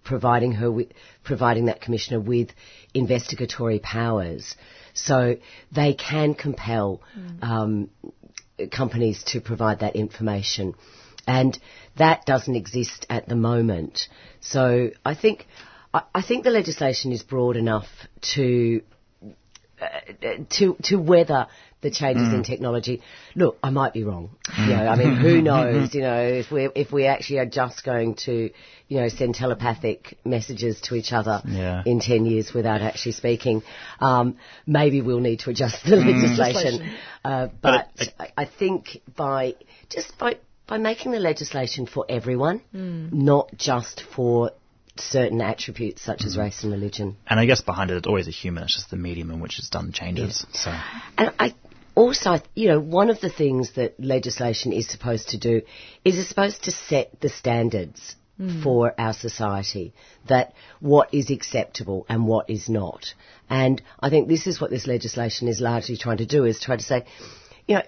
providing 0.04 0.52
her 0.52 0.70
with, 0.70 0.88
providing 1.24 1.66
that 1.66 1.80
commissioner 1.80 2.20
with 2.20 2.50
investigatory 2.96 3.78
powers, 3.78 4.56
so 4.94 5.36
they 5.72 5.94
can 5.94 6.34
compel 6.34 7.02
um, 7.42 7.90
companies 8.70 9.22
to 9.24 9.40
provide 9.40 9.80
that 9.80 9.96
information. 9.96 10.74
And 11.26 11.58
that 11.98 12.24
doesn't 12.24 12.54
exist 12.54 13.06
at 13.10 13.28
the 13.28 13.36
moment. 13.36 14.08
So 14.40 14.90
I 15.04 15.14
think, 15.14 15.46
I, 15.92 16.02
I 16.14 16.22
think 16.22 16.44
the 16.44 16.50
legislation 16.50 17.12
is 17.12 17.22
broad 17.22 17.56
enough 17.56 17.88
to, 18.34 18.82
uh, 19.82 20.44
to, 20.50 20.76
to 20.84 20.96
weather 20.96 21.48
the 21.86 21.90
changes 21.92 22.32
in 22.32 22.42
mm. 22.42 22.46
technology. 22.46 23.00
Look, 23.36 23.58
I 23.62 23.70
might 23.70 23.92
be 23.92 24.02
wrong. 24.02 24.30
You 24.58 24.66
know, 24.66 24.86
I 24.88 24.96
mean, 24.96 25.14
who 25.16 25.40
mm. 25.40 25.42
knows? 25.50 25.94
You 25.94 26.00
know, 26.02 26.20
if 26.20 26.50
we 26.50 26.68
if 26.74 26.90
we 26.92 27.06
actually 27.06 27.38
are 27.38 27.46
just 27.46 27.84
going 27.84 28.16
to, 28.26 28.50
you 28.88 29.00
know, 29.00 29.08
send 29.08 29.36
telepathic 29.36 30.18
messages 30.24 30.80
to 30.82 30.96
each 30.96 31.12
other 31.12 31.42
Yeah. 31.46 31.82
in 31.86 32.00
ten 32.00 32.26
years 32.26 32.52
without 32.52 32.82
actually 32.82 33.12
speaking, 33.12 33.62
um, 34.00 34.36
maybe 34.66 35.00
we'll 35.00 35.20
need 35.20 35.40
to 35.40 35.50
adjust 35.50 35.84
the 35.84 35.96
mm. 35.96 36.06
legislation. 36.06 36.78
Legislation. 36.78 36.96
Uh, 37.24 37.48
but 37.60 37.88
I, 38.18 38.32
I 38.36 38.44
think 38.46 39.00
by 39.16 39.54
just 39.88 40.18
by 40.18 40.38
by 40.66 40.78
making 40.78 41.12
the 41.12 41.20
legislation 41.20 41.86
for 41.86 42.04
everyone, 42.08 42.60
not 42.72 43.56
just 43.56 44.02
for 44.14 44.50
certain 44.98 45.40
attributes 45.40 46.02
such 46.02 46.24
as 46.24 46.36
race 46.36 46.62
and 46.62 46.72
religion. 46.72 47.16
And 47.26 47.38
I 47.38 47.46
guess 47.46 47.60
behind 47.60 47.90
it, 47.90 47.96
it's 47.96 48.06
always 48.06 48.28
a 48.28 48.32
human. 48.32 48.64
It's 48.64 48.74
just 48.74 48.90
the 48.90 48.96
medium 48.96 49.30
in 49.30 49.40
which 49.40 49.58
it's 49.58 49.68
done 49.68 49.92
changes. 49.92 50.46
So 50.52 50.70
And 51.18 51.32
I 51.38 51.54
also, 51.96 52.40
you 52.54 52.68
know, 52.68 52.78
one 52.78 53.10
of 53.10 53.20
the 53.20 53.30
things 53.30 53.72
that 53.72 53.98
legislation 53.98 54.72
is 54.72 54.88
supposed 54.88 55.30
to 55.30 55.38
do 55.38 55.62
is 56.04 56.18
it's 56.18 56.28
supposed 56.28 56.62
to 56.64 56.70
set 56.70 57.20
the 57.20 57.28
standards 57.28 58.14
Mm. 58.38 58.62
for 58.62 58.94
our 58.98 59.14
society 59.14 59.94
that 60.28 60.52
what 60.80 61.14
is 61.14 61.30
acceptable 61.30 62.04
and 62.06 62.26
what 62.26 62.50
is 62.50 62.68
not. 62.68 63.14
And 63.48 63.80
I 63.98 64.10
think 64.10 64.28
this 64.28 64.46
is 64.46 64.60
what 64.60 64.70
this 64.70 64.86
legislation 64.86 65.48
is 65.48 65.58
largely 65.58 65.96
trying 65.96 66.18
to 66.18 66.26
do 66.26 66.44
is 66.44 66.60
try 66.60 66.76
to 66.76 66.82
say, 66.82 67.06
you 67.66 67.76
know, 67.76 67.82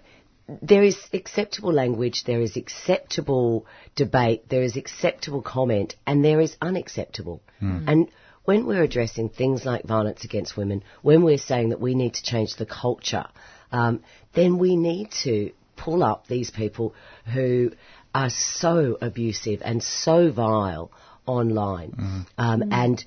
there 0.63 0.83
is 0.83 0.97
acceptable 1.13 1.71
language, 1.71 2.25
there 2.25 2.41
is 2.41 2.57
acceptable 2.57 3.67
debate, 3.95 4.49
there 4.49 4.63
is 4.63 4.77
acceptable 4.77 5.43
comment, 5.43 5.97
and 6.07 6.25
there 6.25 6.41
is 6.41 6.57
unacceptable. 6.63 7.43
And 7.61 8.09
when 8.45 8.65
we're 8.65 8.83
addressing 8.83 9.29
things 9.29 9.67
like 9.67 9.85
violence 9.85 10.25
against 10.25 10.57
women, 10.57 10.83
when 11.03 11.25
we're 11.25 11.37
saying 11.37 11.69
that 11.69 11.81
we 11.81 11.95
need 11.95 12.15
to 12.15 12.23
change 12.23 12.57
the 12.57 12.65
culture, 12.65 13.27
um, 13.73 14.03
then 14.35 14.59
we 14.59 14.77
need 14.77 15.11
to 15.25 15.53
pull 15.77 16.03
up 16.03 16.27
these 16.27 16.51
people 16.51 16.95
who 17.33 17.73
are 18.15 18.31
so 18.31 18.97
abusive 19.01 19.63
and 19.65 19.83
so 19.83 20.31
vile 20.31 20.91
online. 21.27 22.27
Um, 22.39 22.65
and 22.73 23.05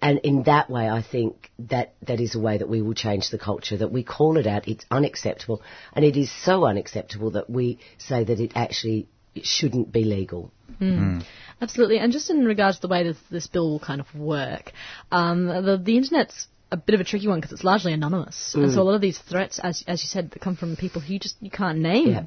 and 0.00 0.20
in 0.20 0.44
that 0.44 0.70
way, 0.70 0.88
I 0.88 1.02
think 1.02 1.50
that 1.58 1.94
that 2.06 2.20
is 2.20 2.34
a 2.34 2.40
way 2.40 2.58
that 2.58 2.68
we 2.68 2.80
will 2.80 2.94
change 2.94 3.30
the 3.30 3.38
culture. 3.38 3.76
That 3.76 3.92
we 3.92 4.04
call 4.04 4.36
it 4.38 4.46
out. 4.46 4.68
It's 4.68 4.84
unacceptable, 4.90 5.62
and 5.92 6.04
it 6.04 6.16
is 6.16 6.30
so 6.30 6.64
unacceptable 6.64 7.32
that 7.32 7.50
we 7.50 7.78
say 7.98 8.24
that 8.24 8.40
it 8.40 8.52
actually 8.54 9.08
shouldn't 9.42 9.92
be 9.92 10.04
legal. 10.04 10.52
Mm. 10.80 11.24
Absolutely. 11.60 11.98
And 11.98 12.12
just 12.12 12.30
in 12.30 12.44
regards 12.44 12.78
to 12.78 12.82
the 12.82 12.88
way 12.88 13.04
that 13.04 13.16
this 13.30 13.46
bill 13.46 13.70
will 13.70 13.80
kind 13.80 14.00
of 14.00 14.14
work, 14.14 14.72
um, 15.10 15.46
the, 15.46 15.80
the 15.82 15.96
internet's 15.96 16.48
a 16.74 16.76
bit 16.86 16.94
of 16.96 17.00
a 17.00 17.04
tricky 17.10 17.28
one 17.32 17.38
because 17.40 17.52
it's 17.56 17.64
largely 17.72 17.92
anonymous. 17.98 18.38
And 18.54 18.64
Mm. 18.64 18.74
so 18.74 18.80
a 18.84 18.86
lot 18.88 18.96
of 19.00 19.04
these 19.08 19.18
threats, 19.30 19.56
as, 19.68 19.76
as 19.92 19.98
you 20.02 20.08
said, 20.14 20.24
that 20.32 20.40
come 20.46 20.56
from 20.60 20.70
people 20.84 21.00
who 21.04 21.10
you 21.14 21.20
just 21.26 21.36
you 21.46 21.52
can't 21.62 21.78
name 21.90 22.08
Yeah. 22.14 22.24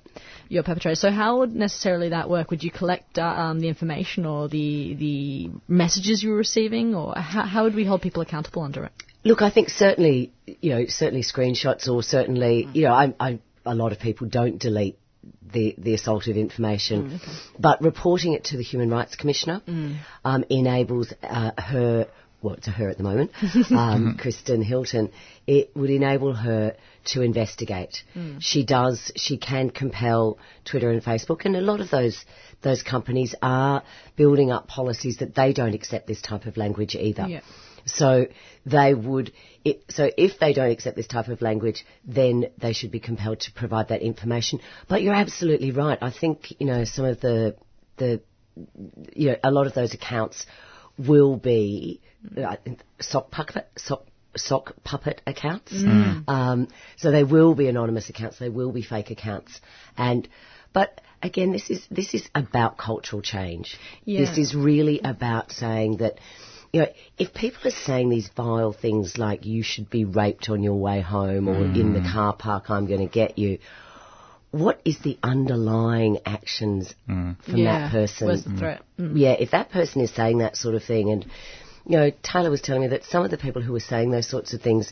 your 0.56 0.64
perpetrator. 0.70 1.00
So 1.06 1.10
how 1.22 1.30
would 1.39 1.54
necessarily 1.66 2.10
that 2.18 2.26
work? 2.36 2.45
Would 2.52 2.64
you 2.68 2.72
collect 2.82 3.12
uh, 3.20 3.43
um, 3.43 3.56
the 3.64 3.70
information 3.76 4.22
or 4.34 4.41
the 4.58 4.70
the 5.06 5.18
messages 5.84 6.16
you 6.24 6.30
were 6.34 6.41
receiving, 6.48 6.88
or 7.00 7.08
how, 7.34 7.43
how 7.54 7.62
would 7.66 7.76
we 7.82 7.86
hold 7.91 8.02
people 8.08 8.22
accountable 8.28 8.62
under 8.70 8.82
it? 8.88 8.93
Look, 9.32 9.41
I 9.41 9.50
think 9.56 9.68
certainly, 9.86 10.18
you 10.66 10.70
know, 10.74 10.82
certainly 11.02 11.24
screenshots 11.34 11.84
or 11.93 11.98
certainly, 12.16 12.54
you 12.78 12.84
know, 12.86 12.93
I, 13.04 13.06
I, 13.28 13.39
a 13.66 13.76
lot 13.84 13.91
of 13.91 14.00
people 14.08 14.26
don't 14.39 14.58
delete 14.68 14.98
the, 15.56 15.76
the 15.78 15.93
assaultive 15.98 16.38
information, 16.38 17.20
but 17.68 17.82
reporting 17.82 18.32
it 18.38 18.43
to 18.45 18.58
the 18.58 18.64
Human 18.64 18.89
Rights 18.89 19.16
Commissioner 19.22 19.62
um, 20.24 20.41
enables 20.50 21.08
uh, 21.24 21.52
her, 21.58 22.08
well, 22.41 22.55
to 22.57 22.71
her 22.71 22.89
at 22.89 22.97
the 22.97 23.03
moment, 23.03 23.31
um, 23.71 24.17
Kristen 24.19 24.61
Hilton, 24.61 25.11
it 25.47 25.75
would 25.75 25.89
enable 25.89 26.33
her 26.33 26.75
to 27.05 27.21
investigate. 27.21 28.03
Mm. 28.15 28.38
She 28.39 28.63
does, 28.63 29.11
she 29.15 29.38
can 29.38 29.69
compel 29.69 30.38
Twitter 30.63 30.91
and 30.91 31.03
Facebook, 31.03 31.45
and 31.45 31.55
a 31.55 31.61
lot 31.61 31.81
of 31.81 31.89
those 31.89 32.23
those 32.61 32.81
companies 32.81 33.35
are 33.41 33.83
building 34.15 34.51
up 34.51 34.67
policies 34.67 35.17
that 35.17 35.35
they 35.35 35.53
don't 35.53 35.73
accept 35.73 36.07
this 36.07 36.21
type 36.21 36.45
of 36.45 36.57
language 36.57 36.95
either. 36.95 37.27
Yeah. 37.27 37.41
So 37.85 38.27
they 38.65 38.93
would, 38.93 39.31
it, 39.63 39.83
so 39.89 40.09
if 40.17 40.39
they 40.39 40.53
don't 40.53 40.71
accept 40.71 40.97
this 40.97 41.07
type 41.07 41.29
of 41.29 41.41
language, 41.41 41.85
then 42.05 42.47
they 42.57 42.73
should 42.73 42.91
be 42.91 42.99
compelled 42.99 43.41
to 43.41 43.53
provide 43.53 43.89
that 43.89 44.01
information. 44.01 44.59
But 44.88 45.01
you're 45.03 45.13
absolutely 45.13 45.71
right. 45.71 45.97
I 46.01 46.11
think, 46.11 46.53
you 46.59 46.67
know, 46.67 46.83
some 46.83 47.05
of 47.05 47.21
the, 47.21 47.55
the, 47.95 48.21
you 49.13 49.29
know, 49.29 49.35
a 49.43 49.51
lot 49.51 49.67
of 49.67 49.73
those 49.73 49.93
accounts 49.93 50.45
will 50.98 51.38
be 51.38 52.02
uh, 52.38 52.56
sock 53.00 53.32
puppet, 53.32 53.70
sock, 53.78 54.06
sock 54.36 54.74
puppet 54.84 55.22
accounts. 55.26 55.74
Mm. 55.74 56.24
Um, 56.28 56.68
so 56.98 57.12
they 57.12 57.24
will 57.24 57.56
be 57.56 57.68
anonymous 57.68 58.10
accounts. 58.10 58.39
They 58.39 58.50
will 58.50 58.72
be 58.72 58.82
fake 58.82 59.12
accounts. 59.12 59.60
And, 59.98 60.28
but 60.74 61.02
again, 61.22 61.52
this 61.52 61.70
is, 61.70 61.86
this 61.89 62.14
is 62.14 62.28
about 62.36 62.78
cultural 62.78 63.22
change. 63.22 63.78
Yeah. 64.06 64.22
This 64.22 64.38
is 64.38 64.56
really 64.56 65.00
about 65.04 65.52
saying 65.52 65.98
that, 65.98 66.20
you 66.74 66.82
know, 66.82 66.88
if 67.18 67.34
people 67.34 67.68
are 67.68 67.72
saying 67.72 68.10
these 68.10 68.30
vile 68.36 68.74
things 68.74 69.18
like 69.18 69.45
you 69.45 69.64
should 69.64 69.89
be 69.89 70.06
raped 70.06 70.50
on 70.50 70.64
your 70.64 70.76
way 70.76 71.02
home 71.02 71.48
or 71.48 71.64
in 71.64 71.93
the 71.93 72.02
car 72.02 72.36
park, 72.36 72.70
I'm 72.70 72.88
going 72.88 73.00
to 73.00 73.12
get 73.12 73.38
you, 73.38 73.60
what 74.60 74.82
is 74.86 74.97
the 74.99 75.18
underlying 75.24 76.20
actions 76.26 76.93
mm. 77.10 77.36
from 77.43 77.55
Yeah, 77.58 77.80
that 77.80 77.91
person? 77.91 78.28
where's 78.28 78.43
the 78.43 78.55
threat? 78.58 78.82
Mm. 78.99 79.12
mm. 79.14 79.20
Yeah, 79.20 79.32
if 79.34 79.51
that 79.51 79.70
person 79.72 80.01
is 80.01 80.12
saying 80.12 80.39
that 80.39 80.55
sort 80.58 80.76
of 80.76 80.84
thing, 80.84 81.10
and, 81.12 81.26
you 81.86 81.97
know, 81.97 82.12
Tayla 82.12 82.49
was 82.49 82.62
telling 82.62 82.82
me 82.82 82.88
that 82.89 83.03
some 83.05 83.24
of 83.24 83.32
the 83.32 83.38
people 83.38 83.62
who 83.62 83.74
were 83.74 83.80
saying 83.80 84.12
those 84.12 84.30
sorts 84.30 84.53
of 84.53 84.62
things, 84.62 84.91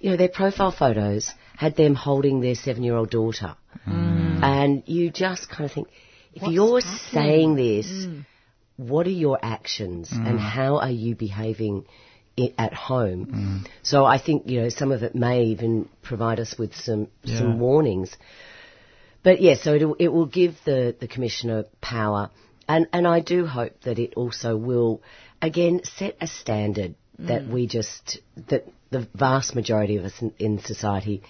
you 0.00 0.10
know, 0.10 0.16
their 0.16 0.28
profile 0.28 0.70
photos 0.72 1.30
had 1.56 1.74
them 1.76 1.94
holding 1.94 2.40
their 2.40 2.54
seven 2.54 2.82
year 2.84 2.96
old 2.96 3.10
daughter. 3.10 3.56
Mm. 3.86 4.42
And 4.42 4.82
you 4.86 5.10
just 5.10 5.48
kind 5.50 5.64
of 5.64 5.72
think, 5.72 5.88
if 6.34 6.42
What's 6.42 6.54
you're 6.54 6.80
happening? 6.80 7.12
saying 7.12 7.54
this, 7.56 8.06
what 8.76 9.06
are 9.06 9.10
your 9.10 9.38
actions 9.42 10.10
and 10.12 10.38
how 10.38 10.76
are 10.78 10.90
you 10.90 11.16
behaving 11.16 11.84
at 12.56 12.72
home? 12.72 13.64
So 13.82 14.04
I 14.04 14.18
think 14.20 14.48
you 14.48 14.60
know 14.62 14.68
some 14.68 14.92
of 14.92 15.02
it 15.02 15.16
may 15.16 15.44
even 15.46 15.88
provide 16.02 16.38
us 16.38 16.56
with 16.56 16.74
some 16.76 17.08
Yeah. 17.24 17.38
some 17.38 17.58
warnings. 17.58 18.16
But 19.22 19.40
yes, 19.40 19.62
so 19.62 19.74
it, 19.74 19.82
it 19.98 20.08
will 20.08 20.26
give 20.26 20.56
the, 20.64 20.94
the 20.98 21.08
commissioner 21.08 21.64
power, 21.80 22.30
and 22.68 22.86
and 22.92 23.06
I 23.06 23.20
do 23.20 23.46
hope 23.46 23.80
that 23.82 23.98
it 23.98 24.14
also 24.14 24.56
will 24.56 25.02
again 25.42 25.80
set 25.84 26.16
a 26.20 26.26
standard 26.26 26.94
that 27.18 27.42
Mm. 27.42 27.50
we 27.50 27.66
just 27.66 28.20
that 28.48 28.66
the 28.90 29.08
vast 29.14 29.54
majority 29.54 29.96
of 29.96 30.04
us 30.04 30.22
in, 30.22 30.32
in 30.38 30.58
society 30.60 31.22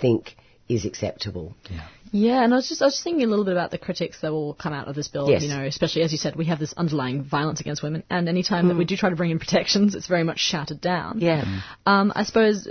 think 0.00 0.36
is 0.68 0.84
acceptable. 0.84 1.54
Yeah, 1.70 1.88
yeah, 2.12 2.42
and 2.44 2.52
I 2.52 2.56
was 2.56 2.68
just 2.68 2.82
I 2.82 2.86
was 2.86 2.94
just 2.94 3.04
thinking 3.04 3.24
a 3.24 3.26
little 3.28 3.44
bit 3.44 3.52
about 3.52 3.70
the 3.70 3.78
critics 3.78 4.20
that 4.22 4.32
will 4.32 4.54
come 4.54 4.72
out 4.72 4.88
of 4.88 4.94
this 4.94 5.08
bill. 5.08 5.30
Yes. 5.30 5.42
You 5.42 5.48
know, 5.48 5.62
especially 5.64 6.02
as 6.02 6.12
you 6.12 6.18
said, 6.18 6.36
we 6.36 6.46
have 6.46 6.58
this 6.58 6.72
underlying 6.76 7.22
violence 7.22 7.60
against 7.60 7.82
women, 7.82 8.02
and 8.10 8.28
any 8.28 8.42
time 8.42 8.68
that 8.68 8.76
we 8.76 8.84
do 8.84 8.96
try 8.96 9.10
to 9.10 9.16
bring 9.16 9.30
in 9.30 9.38
protections, 9.38 9.94
it's 9.94 10.06
very 10.06 10.24
much 10.24 10.38
shouted 10.38 10.80
down. 10.80 11.20
Yeah. 11.20 11.44
Um, 11.84 12.12
I 12.14 12.24
suppose 12.24 12.68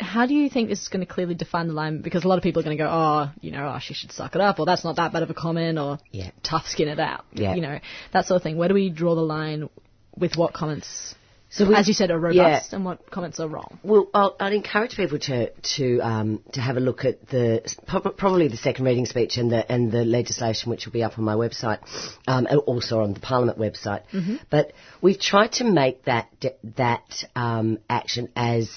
how 0.00 0.26
do 0.26 0.34
you 0.34 0.48
think 0.50 0.68
this 0.68 0.82
is 0.82 0.88
going 0.88 1.04
to 1.06 1.12
clearly 1.12 1.34
define 1.34 1.68
the 1.68 1.74
line? 1.74 2.02
Because 2.02 2.24
a 2.24 2.28
lot 2.28 2.36
of 2.38 2.42
people 2.42 2.60
are 2.60 2.64
going 2.64 2.76
to 2.76 2.82
go, 2.82 2.88
oh, 2.90 3.30
you 3.40 3.50
know, 3.50 3.72
oh, 3.74 3.78
she 3.80 3.94
should 3.94 4.12
suck 4.12 4.34
it 4.34 4.40
up, 4.40 4.58
or 4.58 4.66
that's 4.66 4.84
not 4.84 4.96
that 4.96 5.12
bad 5.12 5.22
of 5.22 5.30
a 5.30 5.34
comment, 5.34 5.78
or 5.78 5.98
Yeah. 6.10 6.30
tough 6.42 6.66
skin 6.66 6.88
it 6.88 7.00
out. 7.00 7.24
Yeah. 7.32 7.54
You 7.54 7.62
know, 7.62 7.78
that 8.12 8.26
sort 8.26 8.36
of 8.36 8.42
thing. 8.42 8.56
Where 8.56 8.68
do 8.68 8.74
we 8.74 8.90
draw 8.90 9.14
the 9.14 9.22
line 9.22 9.68
with 10.16 10.36
what 10.36 10.52
comments, 10.52 11.14
So 11.54 11.68
we- 11.68 11.74
as 11.76 11.86
you 11.86 11.94
said, 11.94 12.10
are 12.10 12.32
Yeah. 12.32 12.42
robust 12.42 12.72
and 12.72 12.84
what 12.84 13.08
comments 13.10 13.38
are 13.38 13.46
wrong? 13.46 13.78
Well, 13.84 14.08
I'll, 14.12 14.34
I'd 14.40 14.52
encourage 14.54 14.96
people 14.96 15.18
to 15.20 15.50
to 15.76 16.00
um, 16.00 16.40
to 16.52 16.60
have 16.60 16.76
a 16.76 16.80
look 16.80 17.04
at 17.04 17.28
the 17.28 17.62
probably 17.86 18.48
the 18.48 18.56
second 18.56 18.84
reading 18.86 19.06
speech 19.06 19.36
and 19.36 19.50
the 19.52 19.70
and 19.70 19.92
the 19.92 20.04
legislation, 20.04 20.70
which 20.70 20.84
will 20.86 20.92
be 20.92 21.04
up 21.04 21.16
on 21.18 21.24
my 21.24 21.34
website, 21.34 21.78
um, 22.26 22.46
and 22.50 22.58
also 22.60 23.00
on 23.02 23.14
the 23.14 23.20
Parliament 23.20 23.58
website. 23.58 24.02
Mm-hmm. 24.12 24.36
But 24.50 24.72
we've 25.00 25.20
tried 25.20 25.52
to 25.60 25.64
make 25.64 26.04
that 26.06 26.28
that 26.76 27.24
um, 27.36 27.78
action 27.88 28.28
as 28.34 28.68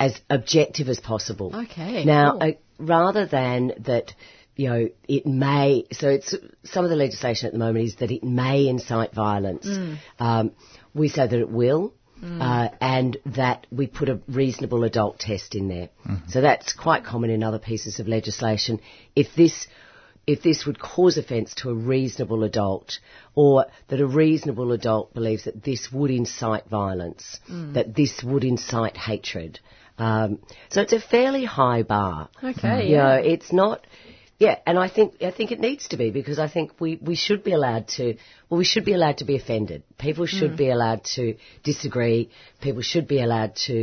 as 0.00 0.20
objective 0.28 0.88
as 0.88 0.98
possible. 0.98 1.54
Okay, 1.54 2.04
Now, 2.04 2.32
cool. 2.32 2.42
uh, 2.42 2.52
rather 2.78 3.26
than 3.26 3.72
that, 3.84 4.12
you 4.56 4.68
know, 4.68 4.88
it 5.06 5.26
may. 5.26 5.86
So 5.92 6.08
it's 6.08 6.34
some 6.64 6.84
of 6.84 6.90
the 6.90 6.96
legislation 6.96 7.46
at 7.46 7.52
the 7.52 7.58
moment 7.58 7.84
is 7.86 7.96
that 7.96 8.10
it 8.10 8.24
may 8.24 8.66
incite 8.66 9.12
violence. 9.14 9.66
Mm. 9.66 9.98
Um, 10.18 10.50
we 10.94 11.08
say 11.08 11.26
that 11.26 11.38
it 11.38 11.50
will. 11.50 11.92
Mm. 12.22 12.40
Uh, 12.40 12.70
and 12.80 13.16
that 13.26 13.66
we 13.70 13.86
put 13.86 14.08
a 14.08 14.20
reasonable 14.28 14.84
adult 14.84 15.18
test 15.18 15.54
in 15.54 15.68
there. 15.68 15.88
So 16.28 16.40
that's 16.40 16.72
quite 16.72 17.04
common 17.04 17.28
in 17.28 17.42
other 17.42 17.58
pieces 17.58 17.98
of 17.98 18.06
legislation. 18.08 18.80
If 19.14 19.34
this 19.34 19.66
if 20.26 20.40
this 20.42 20.64
would 20.64 20.78
cause 20.78 21.18
offence 21.18 21.54
to 21.56 21.68
a 21.70 21.74
reasonable 21.74 22.44
adult, 22.44 22.98
or 23.34 23.66
that 23.88 24.00
a 24.00 24.06
reasonable 24.06 24.72
adult 24.72 25.12
believes 25.12 25.44
that 25.44 25.62
this 25.62 25.92
would 25.92 26.10
incite 26.10 26.66
violence, 26.70 27.40
Mm. 27.50 27.74
that 27.74 27.94
this 27.94 28.22
would 28.22 28.44
incite 28.44 28.96
hatred. 28.96 29.60
Um, 29.98 30.38
so 30.70 30.80
it's 30.80 30.92
a 30.94 31.00
fairly 31.00 31.44
high 31.44 31.82
bar. 31.82 32.28
Okay, 32.42 32.88
You 32.88 32.96
know, 32.96 33.16
yeah. 33.16 33.32
it's 33.32 33.52
not. 33.52 33.86
Yeah, 34.44 34.56
and 34.66 34.78
I 34.78 34.88
think 34.96 35.22
I 35.28 35.30
think 35.36 35.52
it 35.52 35.60
needs 35.66 35.84
to 35.92 35.96
be 36.02 36.10
because 36.10 36.38
I 36.46 36.48
think 36.54 36.72
we, 36.84 36.90
we 37.10 37.16
should 37.24 37.42
be 37.48 37.52
allowed 37.58 37.84
to 37.96 38.04
well 38.48 38.58
we 38.58 38.64
should 38.72 38.84
be 38.84 38.94
allowed 38.98 39.18
to 39.22 39.26
be 39.32 39.36
offended. 39.42 39.82
People 40.06 40.26
should 40.26 40.52
Mm. 40.52 40.62
be 40.64 40.68
allowed 40.76 41.02
to 41.16 41.24
disagree. 41.70 42.20
People 42.66 42.82
should 42.90 43.06
be 43.14 43.20
allowed 43.26 43.52
to 43.68 43.76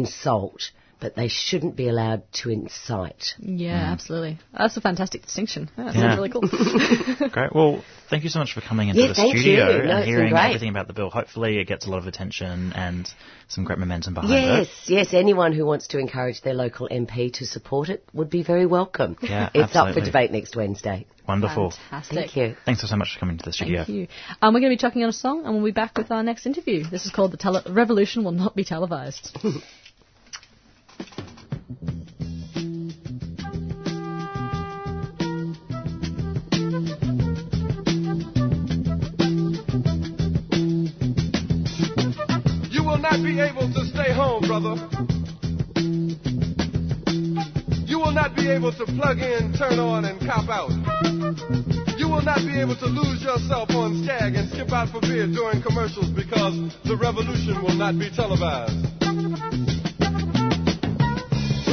insult, 0.00 0.62
but 1.04 1.14
they 1.16 1.28
shouldn't 1.28 1.76
be 1.76 1.86
allowed 1.90 2.22
to 2.32 2.48
incite. 2.48 3.34
Yeah, 3.38 3.74
absolutely. 3.92 4.38
That's 4.56 4.74
a 4.78 4.80
fantastic 4.80 5.20
distinction. 5.20 5.68
Yeah, 5.76 5.84
that 5.84 5.94
Yeah. 5.94 6.00
sounds 6.00 6.16
really 6.16 6.30
cool. 6.30 7.28
Great. 7.28 7.54
Well, 7.54 7.84
thank 8.08 8.24
you 8.24 8.30
so 8.30 8.38
much 8.38 8.54
for 8.54 8.62
coming 8.62 8.88
into 8.88 9.02
Yeah, 9.02 9.08
the 9.08 9.14
studio 9.16 9.68
you. 9.70 9.80
And 9.82 9.90
it's 9.98 10.06
hearing 10.06 10.34
everything 10.34 10.70
about 10.70 10.86
the 10.86 10.94
bill. 10.94 11.10
Hopefully, 11.10 11.58
it 11.58 11.66
gets 11.66 11.86
a 11.86 11.90
lot 11.90 11.98
of 11.98 12.06
attention 12.06 12.72
and 12.72 13.06
some 13.48 13.64
great 13.64 13.78
momentum 13.78 14.14
behind 14.14 14.32
Yes, 14.32 14.66
it. 14.86 14.92
yes. 14.94 15.08
Yes. 15.12 15.14
Anyone 15.14 15.52
who 15.52 15.66
wants 15.66 15.88
to 15.88 15.98
encourage 15.98 16.40
their 16.40 16.54
local 16.54 16.88
MP 16.90 17.30
to 17.34 17.44
support 17.44 17.90
it 17.90 18.02
would 18.14 18.30
be 18.30 18.42
very 18.42 18.64
welcome. 18.64 19.18
Yeah, 19.20 19.50
it's 19.54 19.76
up 19.76 19.92
for 19.92 20.00
debate 20.00 20.32
next 20.32 20.56
Wednesday. 20.56 21.04
Wonderful. 21.28 21.72
Fantastic. 21.90 22.16
Thank 22.16 22.36
you. 22.36 22.56
Thanks 22.64 22.88
so 22.88 22.96
much 22.96 23.12
for 23.12 23.20
coming 23.20 23.36
to 23.36 23.44
the 23.44 23.52
studio. 23.52 23.84
Thank 23.84 23.88
you. 23.98 24.08
Um, 24.40 24.54
we're 24.54 24.60
going 24.60 24.72
to 24.72 24.76
be 24.78 24.80
talking 24.80 25.02
on 25.02 25.10
a 25.10 25.12
song, 25.12 25.44
and 25.44 25.54
we'll 25.54 25.64
be 25.66 25.70
back 25.72 25.98
with 25.98 26.10
our 26.10 26.22
next 26.22 26.46
interview. 26.46 26.84
This 26.88 27.04
is 27.04 27.12
called 27.12 27.30
"The 27.32 27.36
Tele- 27.36 27.62
Revolution 27.68 28.24
Will 28.24 28.32
Not 28.32 28.56
Be 28.56 28.64
Televised." 28.64 29.36
You 42.70 42.82
will 42.82 42.98
not 42.98 43.22
be 43.22 43.40
able 43.40 43.72
to 43.72 43.84
stay 43.86 44.12
home, 44.12 44.46
brother. 44.46 44.74
You 47.86 47.98
will 47.98 48.12
not 48.12 48.34
be 48.36 48.50
able 48.50 48.72
to 48.72 48.84
plug 48.86 49.18
in, 49.18 49.52
turn 49.58 49.78
on, 49.78 50.04
and 50.04 50.20
cop 50.20 50.48
out. 50.48 50.70
You 51.98 52.08
will 52.08 52.22
not 52.22 52.38
be 52.38 52.60
able 52.60 52.76
to 52.76 52.86
lose 52.86 53.22
yourself 53.22 53.70
on 53.70 54.02
Skag 54.04 54.34
and 54.34 54.48
skip 54.50 54.72
out 54.72 54.88
for 54.90 55.00
beer 55.00 55.26
during 55.26 55.62
commercials 55.62 56.10
because 56.10 56.54
the 56.84 56.96
revolution 56.96 57.62
will 57.62 57.74
not 57.74 57.98
be 57.98 58.10
televised. 58.10 58.93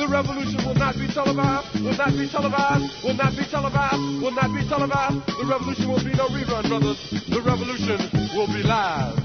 The 0.00 0.08
revolution 0.08 0.64
will 0.64 0.74
not 0.76 0.94
be 0.94 1.06
televised, 1.08 1.74
will 1.84 1.92
not 1.92 2.12
be 2.16 2.26
televised, 2.26 3.04
will 3.04 3.12
not 3.12 3.36
be 3.36 3.44
televised, 3.44 4.22
will 4.22 4.30
not 4.30 4.54
be 4.54 4.66
televised. 4.66 5.26
The 5.26 5.46
revolution 5.46 5.88
will 5.90 6.02
be 6.02 6.14
no 6.16 6.26
rerun, 6.28 6.68
brothers. 6.70 6.96
The 7.28 7.42
revolution 7.44 7.98
will 8.34 8.46
be 8.46 8.62
live. 8.62 9.18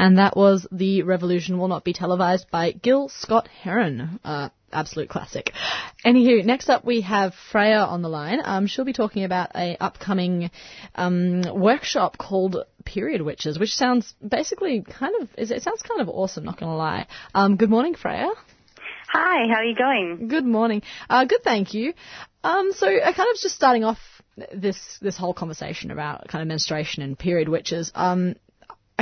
And 0.00 0.18
that 0.18 0.36
was 0.36 0.66
The 0.72 1.04
Revolution 1.04 1.58
Will 1.58 1.68
Not 1.68 1.84
Be 1.84 1.92
Televised 1.92 2.50
by 2.50 2.72
Gil 2.72 3.08
Scott 3.08 3.46
Heron. 3.46 4.18
Uh, 4.24 4.48
absolute 4.72 5.08
classic. 5.08 5.52
Anywho, 6.04 6.44
next 6.44 6.68
up 6.68 6.84
we 6.84 7.02
have 7.02 7.34
Freya 7.50 7.78
on 7.78 8.02
the 8.02 8.08
line. 8.08 8.40
Um, 8.44 8.66
she'll 8.66 8.84
be 8.84 8.92
talking 8.92 9.24
about 9.24 9.50
a 9.54 9.76
upcoming 9.80 10.50
um, 10.94 11.42
workshop 11.54 12.18
called 12.18 12.56
Period 12.84 13.22
Witches, 13.22 13.58
which 13.58 13.74
sounds 13.74 14.14
basically 14.26 14.82
kind 14.82 15.14
of, 15.20 15.28
it 15.36 15.62
sounds 15.62 15.82
kind 15.82 16.00
of 16.00 16.08
awesome, 16.08 16.44
not 16.44 16.58
gonna 16.58 16.76
lie. 16.76 17.06
Um, 17.34 17.56
good 17.56 17.70
morning, 17.70 17.94
Freya. 17.94 18.30
Hi, 19.12 19.46
how 19.46 19.60
are 19.60 19.64
you 19.64 19.76
going? 19.76 20.28
Good 20.28 20.46
morning. 20.46 20.82
Uh, 21.10 21.26
good, 21.26 21.42
thank 21.44 21.74
you. 21.74 21.92
Um, 22.42 22.72
so, 22.72 22.86
uh, 22.86 23.12
kind 23.12 23.28
of 23.30 23.40
just 23.40 23.54
starting 23.54 23.84
off 23.84 23.98
this 24.54 24.98
this 25.02 25.16
whole 25.18 25.34
conversation 25.34 25.90
about 25.90 26.28
kind 26.28 26.40
of 26.40 26.48
menstruation 26.48 27.02
and 27.02 27.18
period 27.18 27.48
witches. 27.48 27.92
Um, 27.94 28.36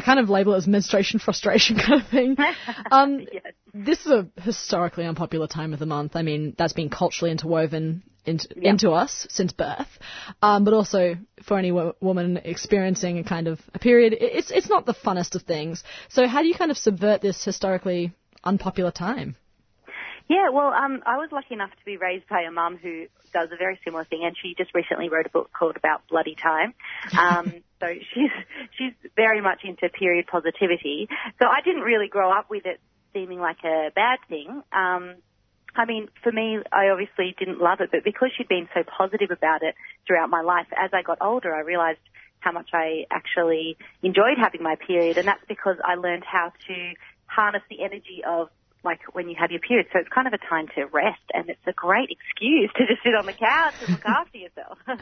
I 0.01 0.03
kind 0.03 0.19
of 0.19 0.31
label 0.31 0.55
it 0.55 0.59
as 0.59 0.67
menstruation 0.67 1.21
frustration 1.21 1.77
kind 1.87 2.01
of 2.01 2.09
thing. 2.09 2.37
Um, 2.93 3.27
yes. 3.33 3.53
This 3.73 4.01
is 4.01 4.11
a 4.11 4.27
historically 4.41 5.05
unpopular 5.05 5.47
time 5.47 5.73
of 5.73 5.79
the 5.79 5.87
month. 5.87 6.17
I 6.17 6.23
mean, 6.23 6.55
that's 6.59 6.73
been 6.73 6.89
culturally 6.89 7.31
interwoven 7.31 8.03
into, 8.25 8.49
into 8.59 8.91
us 8.91 9.27
since 9.31 9.53
birth, 9.53 9.89
um, 10.43 10.65
but 10.65 10.75
also 10.75 11.17
for 11.45 11.59
any 11.59 11.71
wo- 11.71 11.95
woman 12.01 12.39
experiencing 12.39 13.19
a 13.19 13.25
kind 13.25 13.47
of 13.47 13.61
a 13.75 13.79
period, 13.79 14.15
it's 14.19 14.51
it's 14.51 14.69
not 14.69 14.87
the 14.87 14.95
funnest 14.95 15.35
of 15.37 15.43
things. 15.43 15.85
So, 16.09 16.27
how 16.27 16.43
do 16.43 16.49
you 16.49 16.55
kind 16.55 16.71
of 16.71 16.79
subvert 16.79 17.21
this 17.21 17.45
historically 17.45 18.13
unpopular 18.43 18.91
time? 18.91 19.37
Yeah, 20.29 20.51
well, 20.53 20.73
um, 20.73 21.03
I 21.07 21.19
was 21.19 21.29
lucky 21.33 21.55
enough 21.55 21.71
to 21.71 21.85
be 21.85 21.97
raised 21.97 22.29
by 22.29 22.43
a 22.43 22.51
mum 22.51 22.79
who 22.83 23.07
does 23.33 23.51
a 23.53 23.57
very 23.57 23.79
similar 23.85 24.05
thing, 24.05 24.23
and 24.25 24.35
she 24.41 24.55
just 24.57 24.75
recently 24.75 25.09
wrote 25.09 25.27
a 25.27 25.31
book 25.31 25.51
called 25.53 25.77
About 25.77 26.03
Bloody 26.09 26.35
Time. 26.35 26.75
Um, 27.19 27.63
so 27.81 27.87
she's 28.15 28.31
she's 28.79 28.93
very 29.17 29.41
much 29.41 29.61
into 29.65 29.89
period 29.89 30.27
positivity. 30.27 31.09
So 31.41 31.49
I 31.49 31.61
didn't 31.65 31.83
really 31.83 32.09
grow 32.09 32.31
up 32.31 32.51
with 32.51 32.67
it 32.67 32.81
seeming 33.13 33.41
like 33.41 33.65
a 33.65 33.91
bad 33.95 34.19
thing. 34.29 34.63
Um, 34.73 35.17
I 35.75 35.85
mean, 35.85 36.09
for 36.23 36.33
me, 36.33 36.59
I 36.73 36.89
obviously 36.89 37.35
didn't 37.39 37.61
love 37.61 37.81
it, 37.81 37.91
but 37.93 38.05
because 38.05 38.31
she'd 38.37 38.49
been 38.49 38.69
so 38.75 38.83
positive 38.83 39.31
about 39.31 39.63
it 39.63 39.75
throughout 40.07 40.29
my 40.29 40.41
life, 40.41 40.67
as 40.77 40.91
I 40.93 41.03
got 41.03 41.19
older, 41.21 41.55
I 41.55 41.61
realized 41.61 42.01
how 42.41 42.53
much 42.53 42.71
I 42.73 43.05
actually 43.11 43.77
enjoyed 44.03 44.39
having 44.39 44.63
my 44.63 44.77
period, 44.77 45.19
and 45.19 45.29
that's 45.29 45.45
because 45.47 45.77
I 45.85 45.95
learned 45.95 46.25
how 46.25 46.53
to 46.67 46.93
harness 47.27 47.63
the 47.71 47.83
energy 47.83 48.23
of 48.27 48.49
like 48.85 49.01
when 49.13 49.29
you 49.29 49.37
have 49.39 49.51
your 49.51 49.61
period. 49.61 49.87
So 49.93 49.99
it's 49.99 50.09
kind 50.09 50.27
of 50.27 50.33
a 50.33 50.39
time 50.39 50.69
to 50.75 50.87
rest, 50.87 51.21
and 51.33 51.49
it's 51.49 51.61
a 51.67 51.73
great 51.73 52.11
excuse 52.11 52.71
to 52.77 52.87
just 52.87 53.03
sit 53.03 53.15
on 53.15 53.27
the 53.27 53.33
couch 53.33 53.75
and 53.81 53.91
look 53.91 54.05
after 54.07 54.39
yourself. 54.39 54.79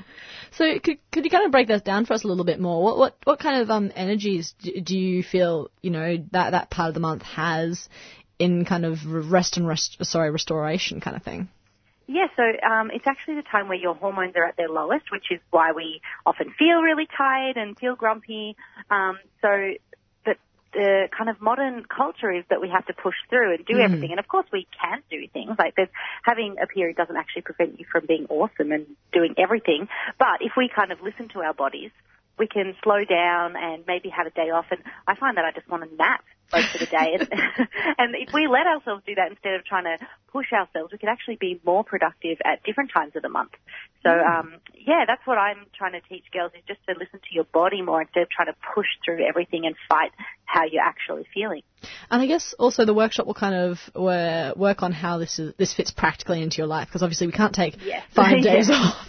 So 0.53 0.79
could 0.79 0.99
could 1.12 1.24
you 1.24 1.31
kind 1.31 1.45
of 1.45 1.53
break 1.53 1.68
that 1.68 1.85
down 1.85 2.07
for 2.07 2.14
us 2.14 2.24
a 2.24 2.29
little 2.29 2.45
bit 2.45 2.59
more? 2.59 2.83
What 2.83 2.99
what 2.99 3.16
what 3.24 3.39
kind 3.39 3.62
of 3.62 3.70
um 3.70 3.93
energies 3.95 4.55
do, 4.61 4.81
do 4.81 4.99
you 4.99 5.22
feel 5.22 5.70
you 5.83 5.91
know 5.91 6.16
that 6.33 6.51
that 6.51 6.70
part 6.70 6.89
of 6.89 6.95
the 6.95 7.01
month 7.01 7.22
has 7.22 7.89
in 8.39 8.64
kind 8.64 8.85
of 8.85 9.05
rest 9.05 9.57
and 9.57 9.66
rest 9.66 9.99
sorry 10.03 10.31
restoration 10.31 11.01
kind 11.01 11.16
of 11.16 11.22
thing? 11.22 11.49
Yeah, 12.11 12.29
so 12.37 12.43
um, 12.66 12.91
it's 12.91 13.07
actually 13.07 13.35
the 13.35 13.43
time 13.43 13.68
where 13.68 13.76
your 13.76 13.95
hormones 13.95 14.33
are 14.35 14.45
at 14.45 14.57
their 14.57 14.70
lowest, 14.70 15.12
which 15.12 15.26
is 15.31 15.41
why 15.51 15.72
we 15.72 16.01
often 16.24 16.55
feel 16.59 16.81
really 16.81 17.07
tired 17.14 17.59
and 17.59 17.79
feel 17.79 17.97
grumpy. 17.97 18.57
Um, 18.91 19.18
so, 19.43 19.49
the 20.73 21.09
kind 21.16 21.31
of 21.31 21.41
modern 21.41 21.85
culture 21.85 22.31
is 22.31 22.45
that 22.51 22.61
we 22.61 22.69
have 22.69 22.87
to 22.87 22.93
push 22.93 23.16
through 23.31 23.55
and 23.55 23.64
do 23.64 23.75
Mm. 23.75 23.85
everything. 23.85 24.11
And 24.11 24.21
of 24.21 24.29
course, 24.29 24.47
we 24.53 24.66
can 24.81 25.03
do 25.11 25.27
things. 25.29 25.57
Like 25.59 25.75
there's 25.77 25.89
having 26.23 26.57
a 26.61 26.66
period 26.66 26.97
doesn't 26.97 27.16
actually 27.16 27.43
prevent 27.43 27.79
you 27.79 27.87
from 27.91 28.07
being 28.07 28.27
awesome 28.29 28.73
and 28.73 28.87
doing 29.12 29.35
everything. 29.39 29.89
But 30.19 30.41
if 30.43 30.53
we 30.57 30.69
kind 30.69 30.93
of 30.93 31.01
listen 31.01 31.29
to 31.31 31.41
our 31.41 31.55
bodies, 31.55 31.91
we 32.39 32.47
can 32.47 32.77
slow 32.85 33.05
down 33.05 33.57
and 33.57 33.85
maybe 33.87 34.09
have 34.11 34.27
a 34.27 34.31
day 34.31 34.51
off. 34.51 34.66
And 34.71 34.81
I 35.07 35.14
find 35.16 35.37
that 35.37 35.45
I 35.45 35.53
just 35.53 35.69
want 35.69 35.89
to 35.89 35.97
nap 35.97 36.25
most 36.53 36.74
of 36.74 36.80
the 36.80 36.86
day. 36.86 37.16
And, 37.18 37.28
and 37.99 38.14
if 38.16 38.32
we 38.32 38.46
let 38.49 38.66
ourselves 38.66 39.03
do 39.07 39.14
that 39.16 39.30
instead 39.30 39.55
of 39.55 39.64
trying 39.64 39.84
to 39.84 39.99
push 40.32 40.53
ourselves, 40.53 40.92
we 40.92 40.99
could 40.99 41.09
actually 41.09 41.36
be 41.36 41.61
more 41.64 41.84
productive 41.84 42.38
at 42.44 42.62
different 42.64 42.90
times 42.92 43.12
of 43.16 43.22
the 43.22 43.28
month. 43.28 43.53
So, 44.03 44.11
um, 44.11 44.55
yeah, 44.74 45.05
that's 45.07 45.26
what 45.26 45.38
I'm 45.38 45.66
trying 45.76 45.92
to 45.92 46.01
teach 46.09 46.24
girls 46.32 46.53
is 46.55 46.62
just 46.68 46.80
to 46.88 46.94
listen 46.99 47.18
to 47.18 47.32
your 47.32 47.44
body 47.44 47.82
more 47.82 48.01
instead 48.03 48.22
of 48.22 48.30
trying 48.30 48.46
to 48.46 48.57
push 48.74 48.86
through 49.05 49.26
everything 49.26 49.66
and 49.66 49.74
fight 49.88 50.12
how 50.44 50.64
you're 50.70 50.82
actually 50.84 51.26
feeling. 51.34 51.62
And 52.11 52.22
I 52.22 52.26
guess 52.26 52.55
also 52.59 52.84
the 52.84 52.94
workshop 52.94 53.26
will 53.26 53.34
kind 53.34 53.55
of 53.55 53.78
uh, 53.96 54.53
work 54.57 54.82
on 54.82 54.92
how 54.92 55.18
this 55.18 55.38
is 55.38 55.55
this 55.59 55.74
fits 55.74 55.90
practically 55.90 56.42
into 56.42 56.57
your 56.59 56.66
life 56.66 56.88
because 56.88 57.03
obviously 57.03 57.26
we 57.26 57.32
can't 57.32 57.55
take 57.55 57.76
Yes. 57.84 58.05
five 58.14 58.42
days 58.42 58.70
off. 58.70 59.07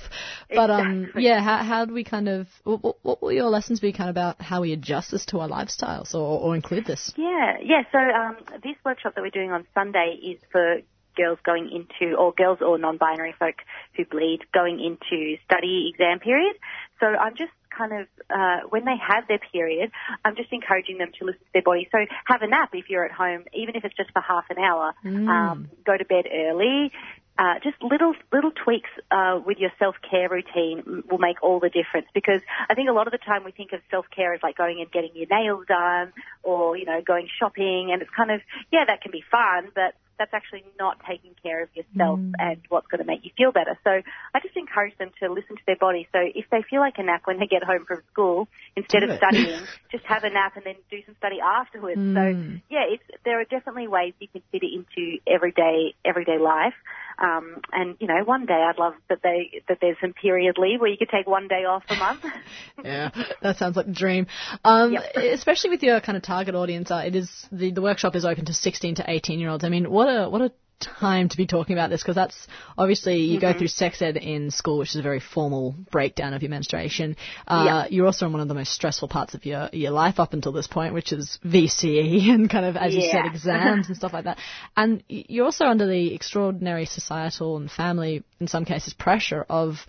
But 0.53 0.69
um, 0.71 1.11
yeah, 1.15 1.41
how 1.41 1.57
how 1.63 1.85
do 1.85 1.93
we 1.93 2.03
kind 2.03 2.27
of 2.27 2.47
what, 2.63 2.83
what- 2.83 2.97
what 3.03 3.21
will 3.21 3.31
your 3.31 3.45
lessons 3.45 3.79
be 3.79 3.93
kind 3.93 4.09
of 4.09 4.13
about 4.15 4.41
how 4.41 4.61
we 4.61 4.73
adjust 4.73 5.11
this 5.11 5.25
to 5.27 5.39
our 5.39 5.47
lifestyles 5.47 6.13
or, 6.15 6.39
or 6.39 6.55
include 6.55 6.85
this? 6.85 7.13
Yeah, 7.15 7.28
yeah. 7.29 7.57
Yeah. 7.61 7.83
So 7.91 7.99
um, 7.99 8.37
this 8.63 8.75
workshop 8.83 9.15
that 9.15 9.21
we're 9.21 9.29
doing 9.29 9.51
on 9.51 9.65
Sunday 9.73 10.17
is 10.21 10.39
for 10.51 10.81
girls 11.15 11.39
going 11.43 11.69
into, 11.71 12.15
or 12.15 12.31
girls 12.33 12.59
or 12.61 12.77
non-binary 12.77 13.33
folk 13.37 13.55
who 13.95 14.05
bleed 14.05 14.39
going 14.53 14.79
into 14.79 15.37
study 15.43 15.91
exam 15.93 16.19
period. 16.19 16.55
So 16.99 17.07
I'm 17.07 17.35
just 17.35 17.51
kind 17.69 17.93
of, 17.93 18.07
uh, 18.29 18.67
when 18.69 18.85
they 18.85 18.95
have 18.97 19.27
their 19.27 19.39
period, 19.51 19.91
I'm 20.23 20.35
just 20.35 20.51
encouraging 20.51 20.97
them 20.97 21.11
to 21.19 21.25
listen 21.25 21.39
to 21.39 21.53
their 21.53 21.61
body. 21.61 21.87
So 21.91 21.97
have 22.25 22.41
a 22.41 22.47
nap 22.47 22.69
if 22.73 22.89
you're 22.89 23.05
at 23.05 23.11
home, 23.11 23.43
even 23.53 23.75
if 23.75 23.85
it's 23.85 23.95
just 23.95 24.11
for 24.11 24.21
half 24.21 24.45
an 24.49 24.57
hour. 24.59 24.93
Mm. 25.03 25.27
Um, 25.27 25.69
go 25.85 25.97
to 25.97 26.05
bed 26.05 26.25
early. 26.31 26.91
Uh, 27.39 27.53
just 27.63 27.81
little 27.81 28.13
little 28.33 28.51
tweaks 28.51 28.89
uh, 29.11 29.39
with 29.45 29.57
your 29.59 29.71
self 29.79 29.95
care 30.09 30.27
routine 30.27 31.03
will 31.09 31.19
make 31.19 31.41
all 31.41 31.61
the 31.61 31.69
difference 31.69 32.07
because 32.13 32.41
I 32.69 32.73
think 32.75 32.89
a 32.89 32.91
lot 32.91 33.07
of 33.07 33.11
the 33.11 33.17
time 33.17 33.45
we 33.45 33.51
think 33.51 33.71
of 33.71 33.79
self 33.89 34.05
care 34.13 34.33
as 34.33 34.41
like 34.43 34.57
going 34.57 34.81
and 34.81 34.91
getting 34.91 35.11
your 35.15 35.27
nails 35.31 35.65
done 35.65 36.11
or 36.43 36.75
you 36.75 36.83
know 36.83 36.99
going 37.01 37.29
shopping 37.39 37.91
and 37.93 38.01
it's 38.01 38.11
kind 38.11 38.29
of 38.29 38.41
yeah 38.73 38.83
that 38.85 39.01
can 39.01 39.11
be 39.13 39.23
fun 39.31 39.69
but 39.73 39.95
that's 40.19 40.33
actually 40.33 40.65
not 40.77 40.97
taking 41.07 41.31
care 41.41 41.63
of 41.63 41.69
yourself 41.73 42.19
and 42.37 42.59
what's 42.67 42.87
going 42.87 42.99
to 42.99 43.05
make 43.07 43.23
you 43.23 43.31
feel 43.37 43.53
better. 43.53 43.79
So 43.85 43.89
I 44.35 44.39
just 44.43 44.55
encourage 44.57 44.97
them 44.97 45.11
to 45.23 45.31
listen 45.31 45.55
to 45.55 45.61
their 45.65 45.77
body. 45.77 46.09
So 46.11 46.19
if 46.19 46.43
they 46.51 46.61
feel 46.69 46.81
like 46.81 46.95
a 46.97 47.03
nap 47.03 47.21
when 47.23 47.39
they 47.39 47.47
get 47.47 47.63
home 47.63 47.85
from 47.87 48.01
school, 48.11 48.49
instead 48.75 48.99
Do 48.99 49.05
of 49.05 49.11
it. 49.11 49.17
studying, 49.17 49.61
just 49.93 50.03
have 50.03 50.25
a 50.25 50.29
nap 50.29 50.57
and 50.57 50.65
then 50.65 50.75
do 50.91 50.97
some 51.05 51.15
study 51.17 51.39
afterwards. 51.39 52.01
So 52.13 52.19
Mm. 52.19 52.61
yeah, 52.69 52.83
it's 52.91 53.03
there 53.23 53.39
are 53.39 53.45
definitely 53.45 53.87
ways 53.87 54.13
you 54.19 54.27
can 54.27 54.41
fit 54.51 54.61
it 54.61 54.71
into 54.75 55.19
everyday 55.25 55.95
everyday 56.03 56.37
life. 56.37 56.75
Um, 57.21 57.57
and 57.73 57.97
you 57.99 58.07
know, 58.07 58.23
one 58.23 58.45
day 58.45 58.53
I'd 58.53 58.77
love 58.77 58.93
that 59.09 59.19
they 59.21 59.61
that 59.67 59.79
there's 59.81 59.97
some 59.99 60.13
period 60.13 60.57
leave 60.57 60.79
where 60.79 60.89
you 60.89 60.97
could 60.97 61.09
take 61.09 61.27
one 61.27 61.47
day 61.47 61.65
off 61.65 61.83
a 61.89 61.95
month. 61.95 62.23
Yeah, 62.81 63.09
that 63.41 63.57
sounds 63.57 63.75
like 63.75 63.87
a 63.87 63.91
dream. 63.91 64.27
Um, 64.63 64.95
especially 65.15 65.71
with 65.71 65.83
your 65.83 65.99
kind 65.99 66.15
of 66.15 66.23
target 66.23 66.55
audience, 66.55 66.89
uh, 66.91 67.03
it 67.05 67.13
is 67.13 67.29
the 67.51 67.71
the 67.71 67.81
workshop 67.81 68.15
is 68.15 68.23
open 68.23 68.45
to 68.45 68.53
16 68.53 68.95
to 68.95 69.03
18 69.05 69.37
year 69.37 69.49
olds. 69.49 69.65
I 69.65 69.69
mean, 69.69 69.91
what 69.91 70.05
a 70.05 70.29
what 70.29 70.41
a 70.41 70.51
time 70.79 71.29
to 71.29 71.37
be 71.37 71.45
talking 71.45 71.73
about 71.73 71.89
this 71.89 72.01
because 72.01 72.15
that's 72.15 72.47
obviously 72.77 73.17
you 73.17 73.39
go 73.39 73.53
Mhm. 73.53 73.57
through 73.57 73.67
sex 73.67 74.01
ed 74.01 74.17
in 74.17 74.51
school, 74.51 74.77
which 74.77 74.89
is 74.89 74.95
a 74.95 75.01
very 75.01 75.19
formal 75.19 75.75
breakdown 75.91 76.33
of 76.33 76.41
your 76.41 76.49
menstruation. 76.49 77.15
Uh, 77.47 77.63
Yeah. 77.65 77.87
You're 77.89 78.05
also 78.05 78.25
in 78.25 78.31
one 78.31 78.41
of 78.41 78.47
the 78.47 78.53
most 78.53 78.71
stressful 78.71 79.07
parts 79.07 79.33
of 79.33 79.45
your 79.45 79.69
your 79.73 79.91
life 79.91 80.19
up 80.19 80.33
until 80.33 80.51
this 80.51 80.67
point, 80.67 80.93
which 80.93 81.11
is 81.11 81.39
VCE 81.45 82.29
and 82.33 82.49
kind 82.49 82.65
of 82.65 82.77
as 82.77 82.95
you 82.95 83.01
said 83.01 83.25
exams 83.25 83.87
and 83.87 83.95
stuff 84.01 84.13
like 84.13 84.25
that. 84.25 84.37
And 84.77 85.03
you're 85.07 85.45
also 85.45 85.65
under 85.65 85.85
the 85.85 86.13
extraordinary 86.13 86.85
societal 86.85 87.57
and 87.57 87.69
family, 87.69 88.23
in 88.39 88.47
some 88.47 88.65
cases, 88.65 88.93
pressure 88.93 89.45
of 89.49 89.85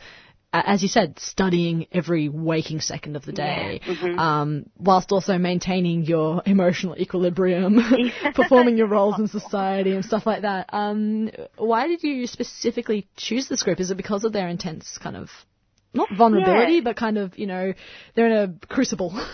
as 0.53 0.83
you 0.83 0.89
said, 0.89 1.19
studying 1.19 1.87
every 1.93 2.29
waking 2.29 2.81
second 2.81 3.15
of 3.17 3.25
the 3.25 3.33
day, 3.33 3.81
Yeah. 3.87 3.95
Mhm. 3.95 4.19
um, 4.19 4.67
whilst 4.77 5.13
also 5.13 5.39
maintaining 5.39 6.05
your 6.05 6.43
emotional 6.45 6.97
equilibrium, 6.99 7.79
performing 8.35 8.77
your 8.77 8.89
roles 8.89 9.19
in 9.19 9.29
society 9.29 9.93
and 9.93 10.05
stuff 10.05 10.27
like 10.27 10.43
that. 10.43 10.71
Um, 10.73 11.31
why 11.57 11.87
did 11.87 12.03
you 12.03 12.27
specifically 12.27 13.07
choose 13.17 13.49
this 13.49 13.63
group? 13.63 13.79
Is 13.81 13.91
it 13.91 13.97
because 13.97 14.25
of 14.25 14.33
their 14.33 14.49
intense 14.49 14.99
kind 14.99 15.17
of 15.17 15.31
not 15.95 16.09
vulnerability, 16.17 16.75
Yeah. 16.75 16.81
but 16.83 16.97
kind 16.97 17.19
of 17.19 17.39
you 17.39 17.47
know 17.47 17.73
they're 18.15 18.27
in 18.27 18.33
a 18.61 18.67
crucible? 18.67 19.13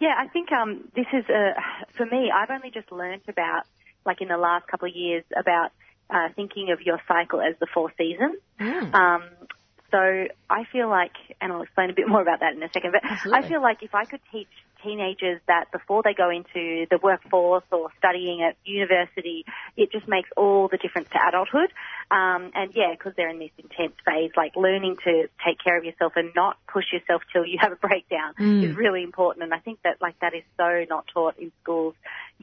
Yeah, 0.00 0.14
I 0.18 0.26
think 0.28 0.50
um, 0.52 0.88
this 0.94 1.06
is 1.12 1.24
a, 1.30 1.54
for 1.96 2.04
me. 2.04 2.30
I've 2.30 2.50
only 2.50 2.70
just 2.70 2.90
learnt 2.92 3.22
about, 3.28 3.62
like 4.04 4.20
in 4.20 4.28
the 4.28 4.36
last 4.36 4.66
couple 4.66 4.88
of 4.88 4.94
years, 4.94 5.22
about 5.34 5.70
uh, 6.10 6.28
thinking 6.34 6.70
of 6.72 6.80
your 6.82 7.00
cycle 7.06 7.40
as 7.40 7.54
the 7.60 7.66
four 7.72 7.92
seasons. 7.96 8.34
Um, 8.60 9.22
so 9.94 10.26
I 10.50 10.64
feel 10.72 10.88
like, 10.88 11.12
and 11.40 11.52
I'll 11.52 11.62
explain 11.62 11.88
a 11.90 11.92
bit 11.92 12.08
more 12.14 12.20
about 12.20 12.40
that 12.40 12.54
in 12.54 12.62
a 12.62 12.68
second, 12.72 12.92
but 12.92 13.32
I 13.32 13.46
feel 13.46 13.62
like 13.62 13.82
if 13.82 13.94
I 13.94 14.04
could 14.04 14.20
teach 14.32 14.48
teenagers 14.82 15.40
that 15.46 15.70
before 15.72 16.02
they 16.02 16.12
go 16.12 16.28
into 16.28 16.86
the 16.90 16.98
workforce 17.02 17.62
or 17.72 17.88
studying 17.96 18.42
at 18.42 18.56
university, 18.64 19.44
it 19.76 19.90
just 19.92 20.06
makes 20.08 20.28
all 20.36 20.68
the 20.68 20.76
difference 20.76 21.08
to 21.12 21.18
adulthood. 21.26 21.70
Um, 22.10 22.50
and 22.54 22.72
yeah, 22.74 22.90
because 22.90 23.12
they're 23.16 23.30
in 23.30 23.38
this 23.38 23.54
intense 23.56 23.94
phase, 24.04 24.32
like 24.36 24.56
learning 24.56 24.96
to 25.04 25.28
take 25.46 25.58
care 25.62 25.78
of 25.78 25.84
yourself 25.84 26.12
and 26.16 26.32
not 26.34 26.58
push 26.70 26.84
yourself 26.92 27.22
till 27.32 27.46
you 27.46 27.58
have 27.60 27.72
a 27.72 27.76
breakdown 27.76 28.34
Mm. 28.38 28.68
is 28.68 28.76
really 28.76 29.02
important. 29.04 29.44
And 29.44 29.54
I 29.54 29.58
think 29.58 29.78
that 29.84 30.02
like 30.02 30.18
that 30.20 30.34
is 30.34 30.42
so 30.56 30.84
not 30.90 31.06
taught 31.14 31.38
in 31.38 31.52
schools 31.62 31.94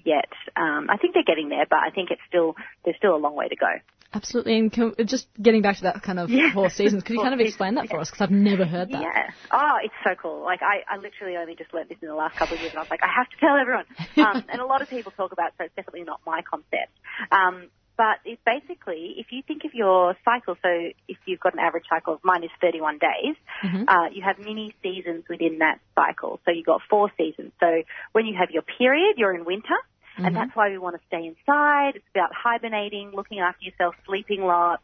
yet. 0.06 0.30
Um, 0.56 0.88
I 0.90 0.96
think 0.98 1.14
they're 1.14 1.24
getting 1.28 1.50
there, 1.50 1.66
but 1.70 1.80
I 1.80 1.90
think 1.90 2.12
it's 2.12 2.22
still 2.28 2.56
there's 2.86 2.96
still 2.98 3.16
a 3.16 3.18
long 3.18 3.36
way 3.36 3.50
to 3.50 3.56
go. 3.56 3.68
Absolutely. 4.14 4.58
And 4.58 4.72
can, 4.72 4.94
just 5.06 5.28
getting 5.42 5.62
back 5.62 5.78
to 5.78 5.84
that 5.84 6.02
kind 6.04 6.20
of 6.20 6.30
four 6.54 6.70
seasons, 6.70 7.04
could 7.04 7.16
you 7.16 7.22
kind 7.22 7.34
of 7.34 7.40
explain 7.46 7.76
that 7.76 7.90
for 7.90 8.00
us? 8.00 8.10
Because 8.10 8.22
I've 8.22 8.32
never 8.32 8.66
heard 8.66 8.90
that. 8.92 9.02
Yeah. 9.02 9.30
Oh, 9.52 9.78
it's 9.84 9.94
so 10.04 10.16
cool. 10.22 10.44
Like 10.44 10.62
I, 10.62 10.84
I 10.88 10.98
literally 10.98 11.38
only 11.38 11.56
just 11.56 11.74
learned 11.74 11.90
this 11.90 11.98
in 12.02 12.08
the 12.10 12.16
last 12.16 12.36
couple 12.38 12.56
of 12.56 12.62
years, 12.62 12.74
and 12.74 12.80
I 12.80 12.82
was 12.82 12.90
like, 12.92 13.04
I 13.04 13.10
have 13.16 13.30
to 13.30 13.38
tell 13.40 13.56
everyone. 13.58 13.86
Um, 14.22 14.44
and 14.52 14.62
a 14.62 14.66
lot 14.66 14.82
of 14.84 14.90
people 14.90 15.12
talk 15.14 15.32
about, 15.32 15.48
it, 15.48 15.54
so 15.58 15.64
it's 15.64 15.76
definitely 15.76 16.04
not 16.04 16.20
my 16.28 16.42
concept. 16.44 16.92
Um, 17.32 17.70
but 17.98 18.18
it's 18.26 18.42
basically, 18.46 19.16
if 19.18 19.28
you 19.32 19.42
think 19.48 19.64
of 19.66 19.74
your 19.74 20.16
cycle, 20.26 20.56
so 20.62 20.70
if 21.08 21.18
you've 21.26 21.40
got 21.40 21.54
an 21.54 21.60
average 21.60 21.86
cycle 21.90 22.14
of 22.16 22.20
mine 22.24 22.44
is 22.44 22.50
31 22.62 23.00
days, 23.00 23.36
Mm-hmm. 23.64 23.84
uh, 23.88 24.10
you 24.12 24.24
have 24.24 24.40
mini 24.40 24.74
seasons 24.82 25.24
within 25.30 25.60
that 25.60 25.80
cycle. 25.94 26.40
So 26.46 26.52
you've 26.52 26.66
got 26.66 26.82
four 26.90 27.12
seasons. 27.16 27.52
So 27.60 27.84
when 28.12 28.26
you 28.26 28.36
have 28.40 28.50
your 28.50 28.64
period, 28.64 29.16
you're 29.18 29.36
in 29.36 29.46
winter. 29.46 29.76
Mm-hmm. 30.16 30.26
And 30.26 30.36
that's 30.36 30.56
why 30.56 30.70
we 30.70 30.78
want 30.78 30.96
to 31.00 31.02
stay 31.08 31.26
inside. 31.26 31.96
It's 31.96 32.06
about 32.14 32.32
hibernating, 32.34 33.12
looking 33.12 33.40
after 33.40 33.64
yourself, 33.64 33.96
sleeping 34.06 34.44
lots. 34.44 34.84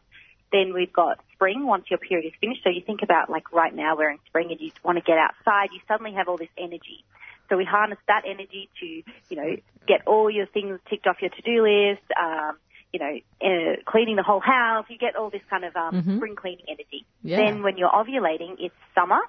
Then 0.50 0.72
we've 0.72 0.92
got 0.92 1.20
spring 1.34 1.66
once 1.66 1.84
your 1.90 1.98
period 1.98 2.26
is 2.26 2.32
finished. 2.40 2.62
So 2.64 2.70
you 2.70 2.80
think 2.80 3.02
about 3.02 3.28
like 3.28 3.52
right 3.52 3.74
now 3.74 3.96
we're 3.96 4.10
in 4.10 4.18
spring 4.26 4.50
and 4.50 4.60
you 4.60 4.70
want 4.82 4.96
to 4.96 5.04
get 5.04 5.18
outside. 5.18 5.68
You 5.72 5.80
suddenly 5.86 6.12
have 6.14 6.28
all 6.28 6.38
this 6.38 6.48
energy. 6.56 7.04
So 7.50 7.56
we 7.56 7.64
harness 7.64 7.98
that 8.08 8.22
energy 8.26 8.68
to, 8.80 8.86
you 8.86 9.36
know, 9.36 9.56
get 9.86 10.06
all 10.06 10.30
your 10.30 10.46
things 10.46 10.80
ticked 10.88 11.06
off 11.06 11.16
your 11.20 11.30
to-do 11.30 11.62
list, 11.62 12.02
um, 12.18 12.56
you 12.92 13.00
know, 13.00 13.18
uh, 13.42 13.76
cleaning 13.86 14.16
the 14.16 14.22
whole 14.22 14.40
house. 14.40 14.86
You 14.88 14.96
get 14.98 15.16
all 15.16 15.30
this 15.30 15.42
kind 15.50 15.64
of 15.64 15.76
um, 15.76 15.94
Mhm. 16.02 16.16
spring 16.16 16.36
cleaning 16.36 16.64
energy. 16.68 17.04
Yeah. 17.22 17.36
Then 17.36 17.62
when 17.62 17.76
you're 17.76 17.90
ovulating, 17.90 18.56
it's 18.58 18.74
summer. 18.94 19.20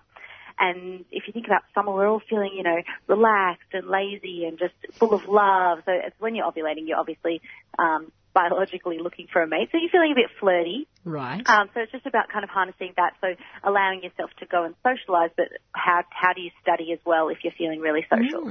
And 0.59 1.05
if 1.11 1.23
you 1.27 1.33
think 1.33 1.45
about 1.47 1.61
summer, 1.73 1.93
we're 1.93 2.09
all 2.09 2.21
feeling, 2.29 2.51
you 2.55 2.63
know, 2.63 2.77
relaxed 3.07 3.71
and 3.73 3.87
lazy 3.87 4.45
and 4.45 4.59
just 4.59 4.73
full 4.99 5.13
of 5.13 5.21
love. 5.27 5.79
So 5.85 5.91
it's 5.91 6.15
when 6.19 6.35
you're 6.35 6.45
ovulating, 6.45 6.87
you're 6.87 6.99
obviously 6.99 7.41
um, 7.77 8.11
biologically 8.33 8.99
looking 8.99 9.27
for 9.31 9.41
a 9.41 9.47
mate. 9.47 9.69
So 9.71 9.77
you're 9.79 9.89
feeling 9.89 10.11
a 10.11 10.15
bit 10.15 10.29
flirty. 10.39 10.87
Right. 11.05 11.41
Um, 11.47 11.69
so 11.73 11.81
it's 11.81 11.91
just 11.91 12.05
about 12.05 12.29
kind 12.29 12.43
of 12.43 12.49
harnessing 12.49 12.93
that. 12.97 13.13
So 13.21 13.27
allowing 13.63 14.03
yourself 14.03 14.29
to 14.39 14.45
go 14.45 14.63
and 14.65 14.75
socialise, 14.85 15.31
but 15.35 15.47
how 15.71 16.03
how 16.09 16.33
do 16.33 16.41
you 16.41 16.51
study 16.61 16.91
as 16.93 16.99
well 17.05 17.29
if 17.29 17.39
you're 17.43 17.53
feeling 17.57 17.79
really 17.79 18.05
social? 18.09 18.47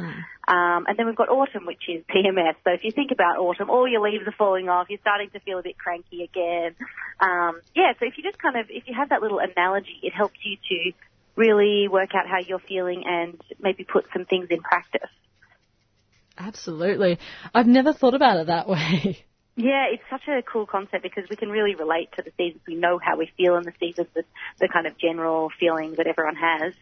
Um, 0.48 0.86
and 0.88 0.96
then 0.96 1.06
we've 1.06 1.16
got 1.16 1.28
autumn, 1.28 1.66
which 1.66 1.84
is 1.88 2.02
PMS. 2.08 2.56
So 2.64 2.72
if 2.72 2.84
you 2.84 2.92
think 2.92 3.12
about 3.12 3.38
autumn, 3.38 3.70
all 3.70 3.86
your 3.86 4.00
leaves 4.00 4.26
are 4.26 4.34
falling 4.36 4.68
off. 4.68 4.88
You're 4.88 5.00
starting 5.00 5.30
to 5.30 5.40
feel 5.40 5.58
a 5.58 5.62
bit 5.62 5.78
cranky 5.78 6.24
again. 6.24 6.74
Um, 7.20 7.60
yeah. 7.76 7.92
So 8.00 8.06
if 8.06 8.16
you 8.16 8.24
just 8.24 8.38
kind 8.38 8.56
of 8.56 8.66
if 8.70 8.84
you 8.86 8.94
have 8.96 9.10
that 9.10 9.22
little 9.22 9.38
analogy, 9.38 10.00
it 10.02 10.12
helps 10.12 10.38
you 10.42 10.56
to 10.56 10.92
really 11.38 11.88
work 11.88 12.10
out 12.14 12.26
how 12.26 12.38
you're 12.38 12.58
feeling 12.58 13.04
and 13.06 13.40
maybe 13.60 13.84
put 13.84 14.04
some 14.12 14.26
things 14.26 14.48
in 14.50 14.60
practice. 14.60 15.08
Absolutely. 16.36 17.18
I've 17.54 17.66
never 17.66 17.92
thought 17.92 18.14
about 18.14 18.38
it 18.38 18.46
that 18.48 18.68
way. 18.68 19.18
Yeah, 19.60 19.86
it's 19.90 20.04
such 20.08 20.28
a 20.28 20.40
cool 20.40 20.66
concept 20.66 21.02
because 21.02 21.24
we 21.28 21.34
can 21.34 21.48
really 21.48 21.74
relate 21.74 22.10
to 22.16 22.22
the 22.22 22.30
seasons. 22.38 22.62
We 22.64 22.76
know 22.76 23.00
how 23.02 23.16
we 23.16 23.28
feel 23.36 23.56
in 23.56 23.64
the 23.64 23.72
seasons, 23.80 24.06
the, 24.14 24.22
the 24.60 24.68
kind 24.68 24.86
of 24.86 24.96
general 24.98 25.50
feeling 25.58 25.96
that 25.96 26.06
everyone 26.06 26.36
has. 26.36 26.74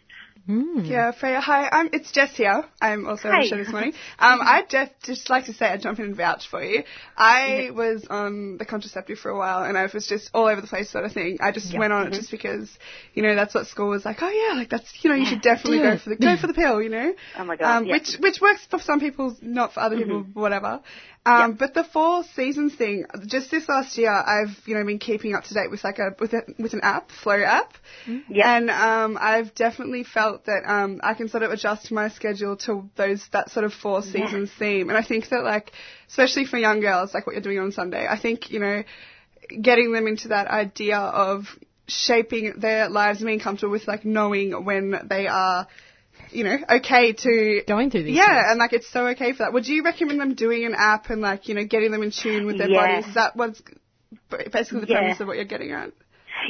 Yeah, 0.48 1.10
Freya, 1.10 1.40
hi. 1.40 1.68
I'm, 1.72 1.90
it's 1.92 2.12
Jess 2.12 2.36
here. 2.36 2.64
I'm 2.80 3.06
also 3.08 3.28
on 3.30 3.40
the 3.40 3.46
show 3.48 3.56
this 3.56 3.68
morning. 3.72 3.92
Um, 4.20 4.38
I'd 4.42 4.70
just, 4.70 4.92
just 5.02 5.28
like 5.30 5.46
to 5.46 5.52
say, 5.52 5.66
I'd 5.66 5.80
jump 5.82 5.98
in 5.98 6.04
and 6.04 6.16
vouch 6.16 6.46
for 6.48 6.62
you. 6.62 6.84
I 7.16 7.70
was 7.74 8.06
on 8.08 8.56
the 8.56 8.64
contraceptive 8.64 9.18
for 9.18 9.30
a 9.30 9.36
while 9.36 9.64
and 9.64 9.76
I 9.76 9.88
was 9.92 10.06
just 10.06 10.30
all 10.32 10.46
over 10.46 10.60
the 10.60 10.68
place 10.68 10.88
sort 10.90 11.04
of 11.04 11.12
thing. 11.12 11.38
I 11.40 11.50
just 11.50 11.72
Yeah. 11.72 11.80
went 11.80 11.92
on 11.92 12.06
it 12.06 12.12
Mhm. 12.12 12.16
just 12.16 12.30
because, 12.30 12.70
you 13.14 13.22
know, 13.24 13.34
that's 13.34 13.54
what 13.54 13.66
school 13.66 13.88
was 13.88 14.04
like, 14.04 14.18
oh 14.22 14.28
yeah, 14.30 14.54
like 14.56 14.70
that's, 14.70 14.92
you 15.02 15.10
know, 15.10 15.16
you 15.16 15.26
should 15.26 15.42
definitely 15.42 15.78
go 15.80 15.96
for 15.98 16.10
the, 16.10 16.16
go 16.16 16.36
for 16.36 16.46
the 16.46 16.54
pill, 16.54 16.80
you 16.80 16.90
know? 16.90 17.12
Oh 17.36 17.44
my 17.44 17.56
god, 17.56 17.78
Um, 17.78 17.86
yeah. 17.86 17.94
which, 17.94 18.14
which 18.20 18.40
works 18.40 18.64
for 18.70 18.78
some 18.78 19.00
people, 19.00 19.36
not 19.42 19.72
for 19.72 19.80
other 19.80 19.96
people, 19.96 20.26
whatever. 20.34 20.80
Um, 21.26 21.54
but 21.54 21.74
the 21.74 21.82
four 21.84 22.22
seasons 22.34 22.74
thing, 22.76 23.04
just 23.26 23.50
this 23.50 23.68
last 23.68 23.98
year, 23.98 24.12
I've, 24.12 24.56
you 24.64 24.74
know, 24.74 24.84
been 24.84 24.98
keeping 25.00 25.34
up 25.34 25.44
to 25.44 25.54
date 25.54 25.70
with 25.70 25.82
like 25.82 25.98
a, 25.98 26.14
with 26.20 26.32
a, 26.32 26.42
with 26.58 26.72
an 26.72 26.80
app, 26.82 27.10
Flow 27.10 27.42
app. 27.42 27.74
And 28.46 28.70
um, 28.70 29.18
I've 29.20 29.54
definitely 29.54 30.04
felt 30.04 30.46
that 30.46 30.62
um, 30.66 31.00
I 31.02 31.14
can 31.14 31.28
sort 31.28 31.42
of 31.42 31.50
adjust 31.50 31.90
my 31.90 32.08
schedule 32.10 32.56
to 32.58 32.88
those 32.96 33.26
that 33.32 33.50
sort 33.50 33.64
of 33.64 33.74
four 33.74 34.02
Yeah. 34.04 34.12
seasons 34.12 34.52
theme. 34.58 34.88
And 34.88 34.96
I 34.96 35.02
think 35.02 35.28
that 35.30 35.42
like, 35.42 35.72
especially 36.08 36.44
for 36.46 36.58
young 36.58 36.80
girls, 36.80 37.12
like 37.12 37.26
what 37.26 37.34
you're 37.34 37.42
doing 37.42 37.58
on 37.58 37.72
Sunday, 37.72 38.06
I 38.08 38.18
think 38.18 38.50
you 38.50 38.60
know, 38.60 38.84
getting 39.60 39.92
them 39.92 40.06
into 40.06 40.28
that 40.28 40.46
idea 40.48 40.98
of 40.98 41.46
shaping 41.88 42.54
their 42.58 42.88
lives 42.88 43.20
and 43.20 43.26
being 43.26 43.40
comfortable 43.40 43.72
with 43.72 43.86
like 43.88 44.04
knowing 44.04 44.64
when 44.64 44.94
they 45.08 45.26
are. 45.26 45.66
You 46.36 46.44
know, 46.44 46.58
okay 46.78 47.12
to 47.14 47.62
going 47.66 47.90
through 47.90 48.02
these 48.04 48.16
Yeah, 48.16 48.26
things. 48.26 48.46
and 48.50 48.58
like 48.58 48.72
it's 48.74 48.90
so 48.90 49.06
okay 49.08 49.32
for 49.32 49.38
that. 49.38 49.52
Would 49.54 49.66
you 49.66 49.82
recommend 49.82 50.20
them 50.20 50.34
doing 50.34 50.66
an 50.66 50.74
app 50.76 51.08
and 51.08 51.22
like 51.22 51.48
you 51.48 51.54
know 51.54 51.64
getting 51.64 51.90
them 51.90 52.02
in 52.02 52.10
tune 52.10 52.44
with 52.44 52.58
their 52.58 52.68
Yeah. 52.68 53.00
bodies? 53.00 53.08
Is 53.08 53.14
that 53.14 53.36
what's 53.36 53.62
basically 54.52 54.80
the 54.80 54.86
Yeah. 54.86 55.00
premise 55.00 55.20
of 55.20 55.28
what 55.28 55.36
you're 55.36 55.46
getting 55.46 55.72
at? 55.72 55.92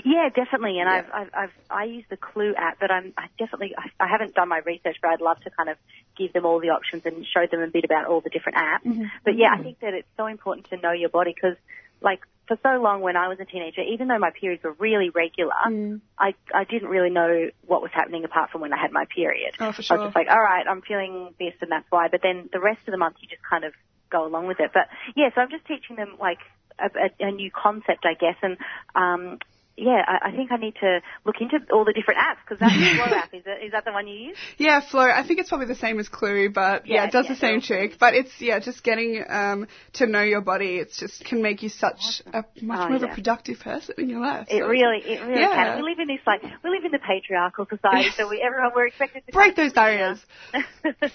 Yeah, 0.04 0.28
definitely. 0.34 0.80
And 0.80 0.88
I've, 0.88 1.06
I've, 1.14 1.30
I've, 1.32 1.52
I 1.70 1.84
use 1.84 2.04
the 2.10 2.16
Clue 2.16 2.54
app, 2.56 2.78
but 2.80 2.90
I'm 2.90 3.14
I 3.16 3.26
definitely, 3.38 3.74
I, 3.78 4.04
I 4.04 4.08
haven't 4.08 4.34
done 4.34 4.48
my 4.48 4.58
research, 4.58 4.96
but 5.00 5.08
I'd 5.12 5.20
love 5.20 5.38
to 5.44 5.50
kind 5.50 5.68
of 5.68 5.76
give 6.18 6.32
them 6.32 6.44
all 6.44 6.60
the 6.60 6.70
options 6.70 7.02
and 7.04 7.24
show 7.24 7.46
them 7.50 7.60
a 7.62 7.68
bit 7.68 7.84
about 7.84 8.06
all 8.06 8.20
the 8.20 8.30
different 8.30 8.58
apps. 8.58 8.84
Mhm. 8.86 9.10
But 9.24 9.38
yeah, 9.38 9.54
I 9.56 9.62
think 9.62 9.78
that 9.80 9.94
it's 9.94 10.08
so 10.16 10.26
important 10.26 10.68
to 10.70 10.76
know 10.78 10.92
your 10.92 11.08
body 11.10 11.32
because, 11.34 11.56
like, 12.00 12.20
for 12.46 12.56
so 12.62 12.80
long 12.80 13.00
when 13.00 13.16
I 13.16 13.28
was 13.28 13.38
a 13.40 13.44
teenager, 13.44 13.82
even 13.82 14.08
though 14.08 14.18
my 14.18 14.30
periods 14.30 14.62
were 14.62 14.76
really 14.78 15.10
regular, 15.10 15.52
Mm. 15.66 16.00
I, 16.18 16.34
I 16.54 16.64
didn't 16.64 16.88
really 16.88 17.10
know 17.10 17.50
what 17.66 17.82
was 17.82 17.90
happening 17.92 18.24
apart 18.24 18.50
from 18.50 18.60
when 18.60 18.72
I 18.72 18.80
had 18.80 18.92
my 18.92 19.04
period. 19.14 19.54
Oh, 19.58 19.72
for 19.72 19.82
sure. 19.82 19.96
I 19.96 20.00
was 20.00 20.06
just 20.08 20.16
like, 20.16 20.28
all 20.30 20.40
right, 20.40 20.64
I'm 20.68 20.82
feeling 20.82 21.34
this 21.38 21.54
and 21.60 21.70
that's 21.70 21.86
why. 21.90 22.08
But 22.08 22.20
then 22.22 22.48
the 22.52 22.60
rest 22.60 22.80
of 22.86 22.92
the 22.92 22.98
month, 22.98 23.16
you 23.20 23.28
just 23.28 23.42
kind 23.42 23.64
of 23.64 23.72
go 24.10 24.26
along 24.26 24.46
with 24.46 24.60
it. 24.60 24.70
But 24.72 24.88
yeah, 25.16 25.30
so 25.34 25.40
I'm 25.40 25.50
just 25.50 25.66
teaching 25.66 25.96
them 25.96 26.16
like 26.20 26.38
a, 26.78 26.86
a, 26.86 27.28
a 27.28 27.30
new 27.32 27.50
concept, 27.50 28.04
I 28.04 28.14
guess. 28.14 28.36
And 28.42 28.56
um, 28.94 29.38
yeah, 29.76 30.02
I, 30.06 30.28
I 30.28 30.32
think 30.32 30.52
I 30.52 30.56
need 30.56 30.74
to 30.80 31.00
look 31.24 31.36
into 31.40 31.58
all 31.72 31.84
the 31.84 31.92
different 31.92 32.18
apps 32.20 32.38
because 32.44 32.58
that's 32.60 32.72
the 32.74 32.94
Flow 32.96 33.16
app. 33.16 33.34
Is, 33.34 33.42
it, 33.46 33.64
is 33.66 33.72
that 33.72 33.84
the 33.84 33.92
one 33.92 34.06
you 34.08 34.14
use? 34.28 34.36
Yeah, 34.56 34.80
Flow. 34.80 35.02
I 35.08 35.22
think 35.26 35.38
it's 35.40 35.48
probably 35.48 35.66
the 35.66 35.74
same 35.74 35.98
as 36.00 36.08
Clue, 36.08 36.50
but 36.50 36.86
yeah, 36.86 36.94
Yeah, 37.02 37.04
it 37.06 37.12
does 37.12 37.26
yeah, 37.26 37.32
the 37.34 37.38
same 37.40 37.60
trick. 37.60 37.98
But 37.98 38.14
it's 38.14 38.30
yeah, 38.40 38.58
just 38.58 38.82
getting 38.82 39.22
um, 39.28 39.68
to 39.94 40.06
know 40.06 40.22
your 40.22 40.40
body. 40.40 40.76
It's 40.78 40.98
just 40.98 41.24
can 41.24 41.42
make 41.42 41.62
you 41.62 41.68
such 41.68 42.22
a 42.32 42.44
much 42.62 42.78
Oh, 42.80 42.88
more 42.88 42.96
of 42.96 43.02
a 43.02 43.08
productive 43.14 43.60
person 43.60 43.94
in 43.98 44.08
your 44.08 44.20
life. 44.20 44.46
It 44.50 44.60
really, 44.62 44.98
it 45.04 45.20
really 45.22 45.40
Yeah. 45.40 45.54
can. 45.54 45.76
We 45.76 45.90
live 45.90 45.98
in 46.00 46.08
this 46.08 46.20
like 46.26 46.42
we 46.42 46.70
live 46.70 46.84
in 46.84 46.92
the 46.92 46.98
patriarchal 46.98 47.66
society, 47.68 48.10
so 48.16 48.28
we 48.28 48.40
everyone 48.40 48.72
we're 48.74 48.86
expected 48.86 49.24
to 49.26 49.32
break 49.32 49.56
those 49.56 49.72
barriers. 49.72 50.24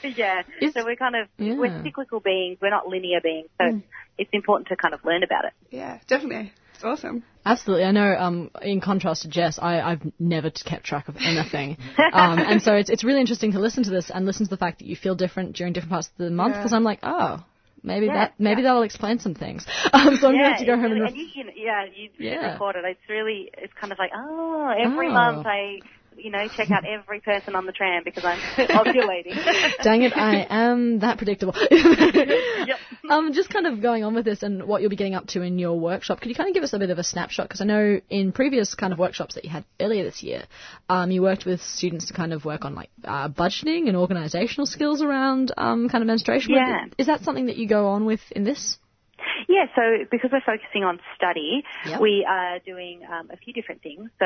yeah. 0.03 0.43
so 0.73 0.83
we're 0.85 0.95
kind 0.95 1.15
of 1.15 1.27
Yeah. 1.37 1.55
we're 1.55 1.81
cyclical 1.83 2.19
beings. 2.19 2.57
We're 2.61 2.69
not 2.69 2.87
linear 2.87 3.21
beings. 3.21 3.49
So 3.59 3.65
Mm. 3.65 3.83
it's 4.17 4.29
important 4.33 4.67
to 4.69 4.75
kind 4.75 4.93
of 4.93 5.03
learn 5.05 5.23
about 5.23 5.45
it. 5.45 5.53
Yeah, 5.69 5.99
definitely. 6.07 6.51
It's 6.81 6.99
awesome. 6.99 7.23
Absolutely. 7.45 7.85
I 7.85 7.91
know, 7.91 8.15
um, 8.17 8.49
in 8.63 8.81
contrast 8.81 9.21
to 9.21 9.27
Jess, 9.27 9.59
I, 9.61 9.79
I've 9.81 10.01
never 10.19 10.49
kept 10.49 10.83
track 10.83 11.07
of 11.09 11.15
anything. 11.17 11.77
um, 12.11 12.39
and 12.39 12.59
so 12.61 12.73
it's, 12.73 12.89
it's 12.89 13.03
really 13.03 13.19
interesting 13.21 13.51
to 13.51 13.59
listen 13.59 13.83
to 13.83 13.91
this 13.91 14.09
and 14.11 14.25
listen 14.25 14.47
to 14.47 14.49
the 14.49 14.57
fact 14.57 14.79
that 14.79 14.85
you 14.87 14.95
feel 14.95 15.13
different 15.13 15.55
during 15.55 15.73
different 15.73 15.91
parts 15.91 16.07
of 16.07 16.17
the 16.17 16.31
month 16.31 16.53
Yeah. 16.53 16.59
because 16.59 16.73
I'm 16.73 16.83
like, 16.83 16.99
oh, 17.03 17.43
maybe 17.83 18.07
Yeah, 18.07 18.13
that, 18.13 18.33
maybe 18.39 18.63
that'll 18.63 18.81
explain 18.81 19.19
some 19.19 19.35
things. 19.35 19.65
Um, 19.93 20.17
so 20.17 20.29
I'm 20.29 20.35
yeah, 20.35 20.41
going 20.41 20.43
to 20.43 20.49
have 20.49 20.59
to 20.59 20.65
go 20.65 20.73
home 20.75 20.83
really, 20.93 20.99
and, 21.01 21.09
and 21.09 21.17
you 21.17 21.27
can, 21.31 21.49
yeah, 21.55 21.85
you 21.95 22.09
Yeah. 22.17 22.53
record 22.53 22.77
it. 22.77 22.83
It's 22.85 22.99
really, 23.09 23.51
it's 23.55 23.73
kind 23.79 23.93
of 23.93 23.99
like, 23.99 24.11
oh, 24.15 24.73
every 24.83 25.09
Oh. 25.09 25.13
month 25.13 25.45
I, 25.45 25.81
you 26.17 26.29
know, 26.31 26.47
check 26.55 26.71
out 26.71 26.83
every 26.85 27.19
person 27.19 27.55
on 27.55 27.65
the 27.65 27.71
tram 27.71 28.03
because 28.03 28.25
I'm 28.25 28.39
ovulating. 28.67 29.35
Dang 29.83 30.03
it, 30.03 30.13
I 30.15 30.45
am 30.49 30.99
that 30.99 31.17
predictable. 31.17 31.53
yep. 31.71 32.77
Um, 33.09 33.33
just 33.33 33.49
kind 33.49 33.67
of 33.67 33.81
going 33.81 34.03
on 34.03 34.13
with 34.13 34.25
this 34.25 34.43
and 34.43 34.67
what 34.67 34.81
you'll 34.81 34.89
be 34.89 34.95
getting 34.95 35.15
up 35.15 35.27
to 35.27 35.41
in 35.41 35.57
your 35.59 35.79
workshop, 35.79 36.21
could 36.21 36.29
you 36.29 36.35
kind 36.35 36.49
of 36.49 36.53
give 36.53 36.63
us 36.63 36.73
a 36.73 36.79
bit 36.79 36.89
of 36.89 36.97
a 36.97 37.03
snapshot? 37.03 37.47
Because 37.47 37.61
I 37.61 37.65
know 37.65 37.99
in 38.09 38.31
previous 38.31 38.75
kind 38.75 38.93
of 38.93 38.99
workshops 38.99 39.35
that 39.35 39.43
you 39.43 39.49
had 39.49 39.65
earlier 39.79 40.03
this 40.03 40.21
year, 40.23 40.43
um, 40.89 41.11
you 41.11 41.21
worked 41.21 41.45
with 41.45 41.61
students 41.61 42.07
to 42.07 42.13
kind 42.13 42.33
of 42.33 42.45
work 42.45 42.65
on 42.65 42.75
like 42.75 42.89
uh, 43.03 43.29
budgeting 43.29 43.87
and 43.87 43.95
organisational 43.95 44.67
skills 44.67 45.01
around 45.01 45.51
um, 45.57 45.89
kind 45.89 46.01
of 46.01 46.07
menstruation. 46.07 46.53
Yeah. 46.53 46.85
Is 46.97 47.07
that 47.07 47.23
something 47.23 47.47
that 47.47 47.57
you 47.57 47.67
go 47.67 47.87
on 47.87 48.05
with 48.05 48.21
in 48.31 48.43
this? 48.43 48.77
Yeah, 49.47 49.65
so 49.75 50.05
because 50.09 50.31
we're 50.31 50.41
focusing 50.45 50.83
on 50.83 50.99
study, 51.15 51.63
Yep. 51.85 51.99
we 51.99 52.25
are 52.27 52.59
doing 52.59 53.01
um, 53.03 53.29
a 53.31 53.37
few 53.37 53.53
different 53.53 53.81
things. 53.81 54.09
So 54.19 54.25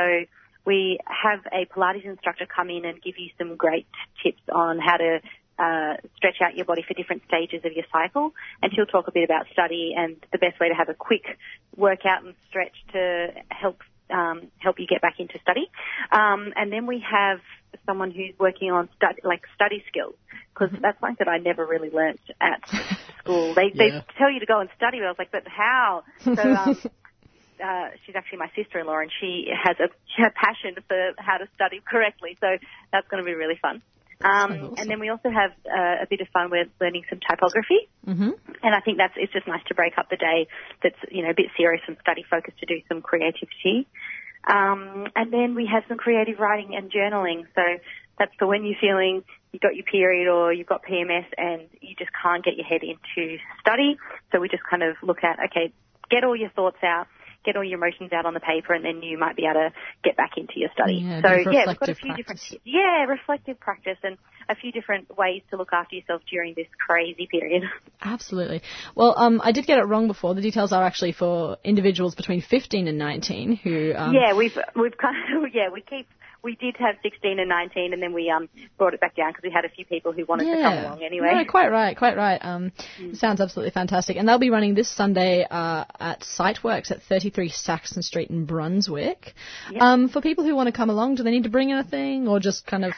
we 0.66 1.00
have 1.06 1.40
a 1.52 1.66
Pilates 1.66 2.06
instructor 2.06 2.46
come 2.46 2.70
in 2.70 2.86
and 2.86 3.02
give 3.02 3.16
you 3.18 3.30
some 3.38 3.56
great 3.56 3.88
tips 4.24 4.42
on 4.52 4.80
how 4.80 4.98
to 4.98 5.20
uh, 5.58 5.98
stretch 6.18 6.38
out 6.42 6.56
your 6.56 6.66
body 6.66 6.84
for 6.88 6.94
different 6.94 7.24
stages 7.28 7.64
of 7.64 7.72
your 7.74 7.86
cycle. 7.92 8.34
And 8.62 8.74
she'll 8.74 8.86
talk 8.86 9.08
a 9.08 9.12
bit 9.12 9.24
about 9.24 9.46
study 9.54 9.94
and 9.96 10.18
the 10.32 10.38
best 10.38 10.60
way 10.60 10.70
to 10.70 10.76
have 10.76 10.90
a 10.90 10.94
quick 10.94 11.24
workout 11.76 12.26
and 12.26 12.36
stretch 12.50 12.76
to 12.94 13.28
help 13.50 13.80
um, 14.10 14.52
help 14.60 14.80
you 14.80 14.86
get 14.86 15.02
back 15.02 15.16
into 15.20 15.40
study. 15.42 15.70
Um, 16.12 16.54
and 16.56 16.72
then 16.72 16.86
we 16.86 17.04
have 17.10 17.40
someone 17.86 18.12
who's 18.12 18.34
working 18.40 18.72
on 18.72 18.90
study, 18.96 19.22
like 19.24 19.42
study 19.56 19.84
skills, 19.88 20.16
because 20.54 20.76
that's 20.82 21.00
something 21.00 21.18
that 21.20 21.28
I 21.28 21.38
never 21.40 21.66
really 21.66 21.90
learnt 21.90 22.20
at 22.40 22.62
school. 23.20 23.54
They 23.56 23.72
Yeah. 23.74 24.02
they 24.02 24.06
tell 24.18 24.32
you 24.32 24.40
to 24.40 24.46
go 24.46 24.60
and 24.60 24.70
study, 24.76 25.00
but 25.00 25.06
I 25.06 25.10
was 25.10 25.18
like, 25.18 25.32
but 25.32 25.48
how? 25.48 26.04
So 26.24 26.42
um, 26.42 26.78
uh, 27.64 27.90
she's 28.06 28.16
actually 28.16 28.40
my 28.40 28.52
sister-in-law, 28.56 29.00
and 29.00 29.12
she 29.20 29.48
has 29.52 29.78
a, 29.80 29.88
she 30.16 30.22
has 30.22 30.32
a 30.32 30.40
passion 30.40 30.76
for 30.88 31.14
how 31.18 31.38
to 31.38 31.48
study 31.56 31.82
correctly. 31.86 32.38
So 32.40 32.48
that's 32.92 33.08
going 33.08 33.24
to 33.24 33.26
be 33.26 33.36
really 33.36 33.60
fun. 33.62 33.82
Um, 34.24 34.76
And 34.78 34.90
then 34.90 35.00
we 35.00 35.10
also 35.10 35.30
have 35.30 35.52
uh, 35.68 36.04
a 36.04 36.08
bit 36.10 36.22
of 36.22 36.28
fun 36.30 36.50
with 36.50 36.70
learning 36.80 37.04
some 37.10 37.20
typography. 37.20 37.90
Mm-hmm. 38.08 38.32
And 38.64 38.76
I 38.76 38.80
think 38.80 38.98
that's 38.98 39.14
it's 39.18 39.34
just 39.34 39.48
nice 39.48 39.64
to 39.68 39.76
break 39.76 39.98
up 39.98 40.10
the 40.10 40.16
day 40.16 40.48
that's 40.82 40.98
you 41.12 41.24
know 41.24 41.32
a 41.32 41.34
bit 41.34 41.48
serious 41.58 41.82
and 41.88 41.98
study 42.02 42.24
focused 42.30 42.60
to 42.60 42.66
do 42.66 42.80
some 42.88 43.02
creativity. 43.02 43.88
Um, 44.48 45.08
and 45.16 45.34
then 45.34 45.56
we 45.56 45.68
have 45.68 45.84
some 45.90 45.98
creative 45.98 46.40
writing 46.40 46.76
and 46.76 46.92
journaling. 46.92 47.44
So 47.56 47.62
that's 48.18 48.32
for 48.40 48.48
when 48.48 48.64
you're 48.64 48.80
feeling 48.80 49.24
you've 49.52 49.62
got 49.62 49.76
your 49.76 49.86
period 49.86 50.32
or 50.32 50.54
you've 50.54 50.68
got 50.68 50.84
PMS 50.84 51.26
and 51.38 51.68
you 51.82 51.96
just 51.98 52.12
can't 52.22 52.44
get 52.44 52.56
your 52.56 52.66
head 52.66 52.82
into 52.84 53.38
study. 53.60 53.98
So 54.32 54.40
we 54.40 54.48
just 54.48 54.64
kind 54.64 54.84
of 54.84 54.96
look 55.04 55.24
at 55.24 55.40
okay, 55.52 55.74
get 56.10 56.24
all 56.24 56.36
your 56.36 56.52
thoughts 56.52 56.80
out. 56.84 57.08
Get 57.46 57.56
all 57.56 57.64
your 57.64 57.78
emotions 57.78 58.12
out 58.12 58.26
on 58.26 58.34
the 58.34 58.40
paper, 58.40 58.74
and 58.74 58.84
then 58.84 59.04
you 59.04 59.18
might 59.18 59.36
be 59.36 59.44
able 59.46 59.70
to 59.70 59.74
get 60.04 60.18
back 60.18 60.32
into 60.38 60.54
your 60.56 60.70
study. 60.74 60.96
Yeah, 60.96 61.22
so 61.22 61.28
a 61.28 61.38
bit 61.38 61.48
of 61.48 61.54
yeah, 61.54 61.64
we've 61.68 61.80
got 61.80 61.90
a 61.90 61.96
few 61.96 62.16
different 62.16 62.42
yeah 62.64 63.06
reflective 63.06 63.60
practice 63.60 63.98
and 64.04 64.18
a 64.50 64.56
few 64.56 64.72
different 64.72 65.16
ways 65.18 65.42
to 65.52 65.58
look 65.58 65.70
after 65.74 65.96
yourself 65.96 66.22
during 66.30 66.54
this 66.56 66.68
crazy 66.86 67.28
period. 67.30 67.64
Absolutely. 68.02 68.62
Well, 68.96 69.14
um, 69.18 69.42
I 69.44 69.52
did 69.52 69.66
get 69.66 69.78
it 69.78 69.84
wrong 69.84 70.08
before. 70.08 70.34
The 70.34 70.42
details 70.42 70.72
are 70.72 70.84
actually 70.84 71.12
for 71.12 71.58
individuals 71.64 72.16
between 72.16 72.42
15 72.42 72.88
and 72.88 72.98
19 72.98 73.56
who. 73.58 73.94
Um, 73.96 74.14
yeah, 74.14 74.34
we've 74.36 74.58
we've 74.76 74.98
kind 74.98 75.16
of 75.46 75.50
yeah 75.54 75.70
we 75.72 75.82
keep 75.82 76.08
we 76.46 76.56
did 76.56 76.78
have 76.78 76.96
16 77.02 77.40
and 77.40 77.50
19, 77.50 77.92
and 77.92 78.02
then 78.02 78.14
we 78.14 78.30
um 78.30 78.48
brought 78.78 78.94
it 78.94 79.02
back 79.02 79.16
down 79.16 79.32
because 79.32 79.44
we 79.44 79.52
had 79.52 79.66
a 79.66 79.70
few 79.70 79.84
people 79.84 80.14
who 80.14 80.24
wanted 80.26 80.46
to 80.46 80.62
come 80.62 80.78
along 80.78 81.04
anyway. 81.04 81.32
No, 81.34 81.46
quite 81.46 81.70
right, 81.70 81.98
quite 81.98 82.16
right. 82.16 82.38
Um, 82.42 82.72
Sounds 83.14 83.42
absolutely 83.42 83.72
fantastic. 83.72 84.16
And 84.16 84.30
they'll 84.30 84.38
be 84.40 84.52
running 84.52 84.76
this 84.76 84.90
Sunday 84.90 85.46
uh, 85.50 85.86
at 86.00 86.22
Siteworks 86.22 86.92
at 86.92 87.02
33 87.02 87.50
Saxon 87.50 88.04
Street 88.04 88.30
in 88.30 88.46
Brunswick. 88.46 89.34
Um, 89.80 90.08
for 90.08 90.22
people 90.22 90.44
who 90.44 90.56
want 90.56 90.68
to 90.68 90.72
come 90.72 90.90
along, 90.90 91.16
do 91.16 91.24
they 91.24 91.32
need 91.32 91.44
to 91.44 91.50
bring 91.50 91.72
anything 91.72 92.28
or 92.28 92.40
just 92.40 92.66
kind 92.68 92.86
of. 92.86 92.94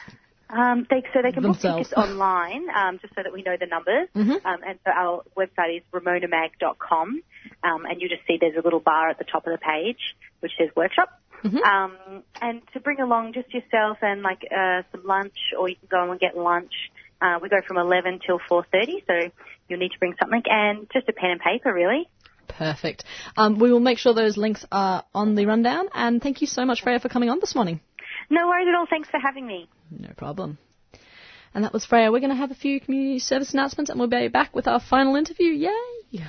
Um, 0.50 0.86
they, 0.88 1.02
so 1.12 1.20
they 1.22 1.32
can 1.32 1.42
book 1.42 1.58
tickets 1.58 1.92
online, 1.94 2.66
um, 2.74 2.98
just 3.00 3.14
so 3.14 3.22
that 3.22 3.32
we 3.32 3.42
know 3.42 3.56
the 3.58 3.66
numbers. 3.66 4.08
Mhm. 4.14 4.44
Um, 4.44 4.60
and 4.66 4.78
so 4.84 4.90
our 4.90 5.22
website 5.36 5.78
is 5.78 5.82
ramonamag.com, 5.92 7.22
um, 7.64 7.84
and 7.84 8.00
you 8.00 8.08
just 8.08 8.22
see 8.26 8.38
there's 8.40 8.56
a 8.56 8.62
little 8.62 8.80
bar 8.80 9.08
at 9.10 9.18
the 9.18 9.24
top 9.24 9.46
of 9.46 9.52
the 9.52 9.58
page 9.58 10.00
which 10.40 10.52
says 10.58 10.68
workshop. 10.76 11.20
Um, 11.44 12.22
and 12.40 12.62
to 12.72 12.80
bring 12.80 13.00
along 13.00 13.32
just 13.32 13.52
yourself 13.52 13.98
and 14.02 14.22
like 14.22 14.42
uh, 14.50 14.82
some 14.92 15.04
lunch, 15.04 15.36
or 15.58 15.68
you 15.68 15.76
can 15.76 15.88
go 15.90 16.10
and 16.10 16.20
get 16.20 16.36
lunch. 16.36 16.72
Uh, 17.20 17.38
we 17.42 17.48
go 17.48 17.60
from 17.66 17.78
11 17.78 18.20
till 18.24 18.38
4:30, 18.50 19.04
so 19.06 19.30
you'll 19.68 19.78
need 19.80 19.92
to 19.92 19.98
bring 19.98 20.14
something 20.20 20.42
and 20.46 20.88
just 20.92 21.08
a 21.08 21.12
pen 21.12 21.30
and 21.30 21.40
paper, 21.40 21.72
really. 21.72 22.08
Perfect. 22.48 23.04
Um, 23.36 23.58
we 23.58 23.70
will 23.70 23.80
make 23.80 23.98
sure 23.98 24.14
those 24.14 24.36
links 24.36 24.64
are 24.72 25.04
on 25.14 25.34
the 25.34 25.46
rundown. 25.46 25.88
And 25.94 26.22
thank 26.22 26.40
you 26.40 26.46
so 26.46 26.64
much, 26.64 26.82
Freya, 26.82 26.98
for 26.98 27.08
coming 27.08 27.28
on 27.28 27.40
this 27.40 27.54
morning. 27.54 27.80
No 28.30 28.48
worries 28.48 28.66
at 28.68 28.74
all. 28.74 28.86
Thanks 28.88 29.08
for 29.08 29.20
having 29.20 29.46
me. 29.46 29.68
No 29.90 30.10
problem. 30.16 30.58
And 31.54 31.64
that 31.64 31.72
was 31.72 31.84
Freya. 31.84 32.10
We're 32.10 32.20
going 32.20 32.30
to 32.30 32.36
have 32.36 32.50
a 32.50 32.54
few 32.54 32.80
community 32.80 33.18
service 33.18 33.52
announcements 33.52 33.90
and 33.90 33.98
we'll 33.98 34.08
be 34.08 34.28
back 34.28 34.54
with 34.54 34.66
our 34.66 34.80
final 34.80 35.16
interview. 35.16 35.50
Yay! 35.52 36.28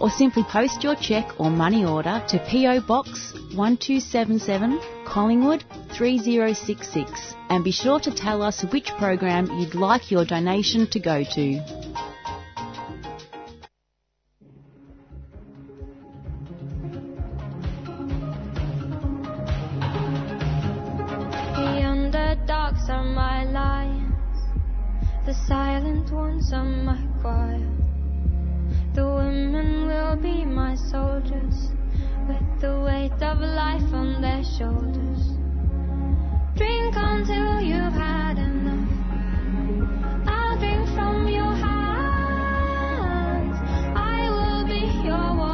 or 0.00 0.10
simply 0.10 0.44
post 0.44 0.82
your 0.82 0.94
cheque 0.96 1.40
or 1.40 1.50
money 1.50 1.84
order 1.84 2.22
to 2.28 2.38
PO 2.38 2.80
Box 2.86 3.32
1277 3.54 4.80
Collingwood 5.04 5.64
3066 5.92 7.34
and 7.50 7.64
be 7.64 7.72
sure 7.72 8.00
to 8.00 8.10
tell 8.10 8.42
us 8.42 8.64
which 8.72 8.88
program 8.98 9.46
you'd 9.58 9.74
like 9.74 10.10
your 10.10 10.24
donation 10.24 10.86
to 10.90 11.00
go 11.00 11.24
to. 11.24 11.88
The 25.28 25.34
silent 25.46 26.10
ones 26.10 26.54
are 26.54 26.64
my 26.64 26.96
choir. 27.20 27.87
The 28.98 29.06
women 29.06 29.86
will 29.86 30.16
be 30.16 30.44
my 30.44 30.74
soldiers, 30.74 31.70
with 32.26 32.60
the 32.60 32.80
weight 32.80 33.22
of 33.22 33.38
life 33.38 33.94
on 33.94 34.20
their 34.20 34.42
shoulders. 34.42 35.38
Drink 36.56 36.96
until 36.96 37.60
you've 37.60 37.92
had 37.92 38.38
enough. 38.38 38.90
I'll 40.26 40.58
drink 40.58 40.88
from 40.96 41.28
your 41.28 41.54
hands. 41.64 43.56
I 43.94 44.28
will 44.30 44.66
be 44.66 44.80
your 45.06 45.47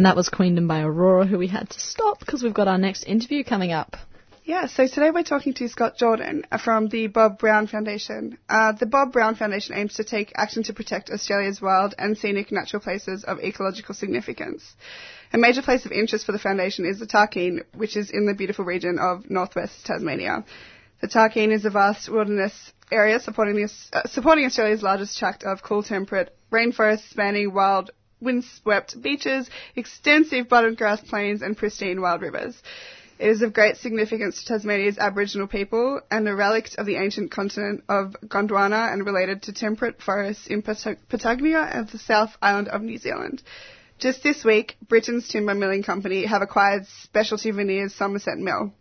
And 0.00 0.06
that 0.06 0.16
was 0.16 0.30
Queendom 0.30 0.66
by 0.66 0.80
Aurora, 0.80 1.26
who 1.26 1.36
we 1.36 1.48
had 1.48 1.68
to 1.68 1.78
stop 1.78 2.20
because 2.20 2.42
we've 2.42 2.54
got 2.54 2.68
our 2.68 2.78
next 2.78 3.04
interview 3.04 3.44
coming 3.44 3.70
up. 3.70 3.98
Yeah, 4.46 4.66
so 4.66 4.86
today 4.86 5.10
we're 5.10 5.24
talking 5.24 5.52
to 5.52 5.68
Scott 5.68 5.98
Jordan 5.98 6.46
uh, 6.50 6.56
from 6.56 6.88
the 6.88 7.08
Bob 7.08 7.38
Brown 7.38 7.66
Foundation. 7.66 8.38
Uh, 8.48 8.72
the 8.72 8.86
Bob 8.86 9.12
Brown 9.12 9.34
Foundation 9.34 9.76
aims 9.76 9.96
to 9.96 10.04
take 10.04 10.32
action 10.36 10.62
to 10.62 10.72
protect 10.72 11.10
Australia's 11.10 11.60
wild 11.60 11.94
and 11.98 12.16
scenic 12.16 12.50
natural 12.50 12.80
places 12.80 13.24
of 13.24 13.40
ecological 13.40 13.94
significance. 13.94 14.74
A 15.34 15.36
major 15.36 15.60
place 15.60 15.84
of 15.84 15.92
interest 15.92 16.24
for 16.24 16.32
the 16.32 16.38
foundation 16.38 16.86
is 16.86 16.98
the 16.98 17.06
Tarkine, 17.06 17.60
which 17.74 17.94
is 17.94 18.10
in 18.10 18.24
the 18.24 18.32
beautiful 18.32 18.64
region 18.64 18.98
of 18.98 19.28
northwest 19.28 19.84
Tasmania. 19.84 20.46
The 21.02 21.08
Tarkine 21.08 21.52
is 21.52 21.66
a 21.66 21.70
vast 21.70 22.08
wilderness 22.08 22.72
area 22.90 23.20
supporting, 23.20 23.56
the, 23.56 23.70
uh, 23.92 24.08
supporting 24.08 24.46
Australia's 24.46 24.82
largest 24.82 25.18
tract 25.18 25.44
of 25.44 25.62
cool 25.62 25.82
temperate 25.82 26.34
rainforest 26.50 27.10
spanning 27.10 27.52
wild 27.52 27.90
windswept 28.20 29.00
beaches, 29.00 29.48
extensive 29.76 30.48
button 30.48 30.74
grass 30.74 31.00
plains 31.00 31.42
and 31.42 31.56
pristine 31.56 32.00
wild 32.00 32.22
rivers. 32.22 32.60
It 33.18 33.28
is 33.28 33.42
of 33.42 33.52
great 33.52 33.76
significance 33.76 34.40
to 34.40 34.46
Tasmania's 34.46 34.96
Aboriginal 34.96 35.46
people 35.46 36.00
and 36.10 36.26
a 36.26 36.34
relic 36.34 36.70
of 36.78 36.86
the 36.86 36.96
ancient 36.96 37.30
continent 37.30 37.84
of 37.86 38.16
Gondwana 38.26 38.90
and 38.92 39.04
related 39.04 39.42
to 39.42 39.52
temperate 39.52 40.00
forests 40.00 40.46
in 40.46 40.62
Pat- 40.62 40.96
Patagonia 41.08 41.58
and 41.60 41.86
the 41.86 41.98
South 41.98 42.30
Island 42.40 42.68
of 42.68 42.80
New 42.80 42.96
Zealand. 42.96 43.42
Just 43.98 44.22
this 44.22 44.42
week, 44.42 44.76
Britton's 44.88 45.28
timber 45.28 45.54
milling 45.54 45.82
company 45.82 46.24
have 46.24 46.40
acquired 46.40 46.86
Specialty 47.02 47.50
Veneers 47.50 47.94
Somerset 47.94 48.38
Mill. 48.38 48.72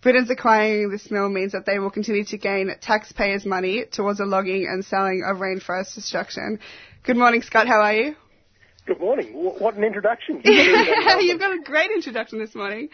Britton's 0.00 0.30
acquiring 0.30 0.90
this 0.90 1.08
mill 1.08 1.28
means 1.28 1.52
that 1.52 1.64
they 1.64 1.78
will 1.78 1.90
continue 1.90 2.24
to 2.24 2.38
gain 2.38 2.74
taxpayers' 2.80 3.46
money 3.46 3.84
towards 3.84 4.18
the 4.18 4.26
logging 4.26 4.66
and 4.66 4.84
selling 4.84 5.22
of 5.24 5.36
rainforest 5.36 5.94
destruction. 5.94 6.58
Good 7.04 7.16
morning, 7.16 7.42
Scott. 7.42 7.68
How 7.68 7.80
are 7.82 7.94
you? 7.94 8.16
Good 8.90 8.98
morning. 8.98 9.28
What 9.34 9.76
an 9.76 9.84
introduction. 9.84 10.42
you've 10.44 11.38
got 11.38 11.56
a 11.56 11.62
great 11.62 11.92
introduction 11.92 12.40
this 12.40 12.56
morning. 12.56 12.88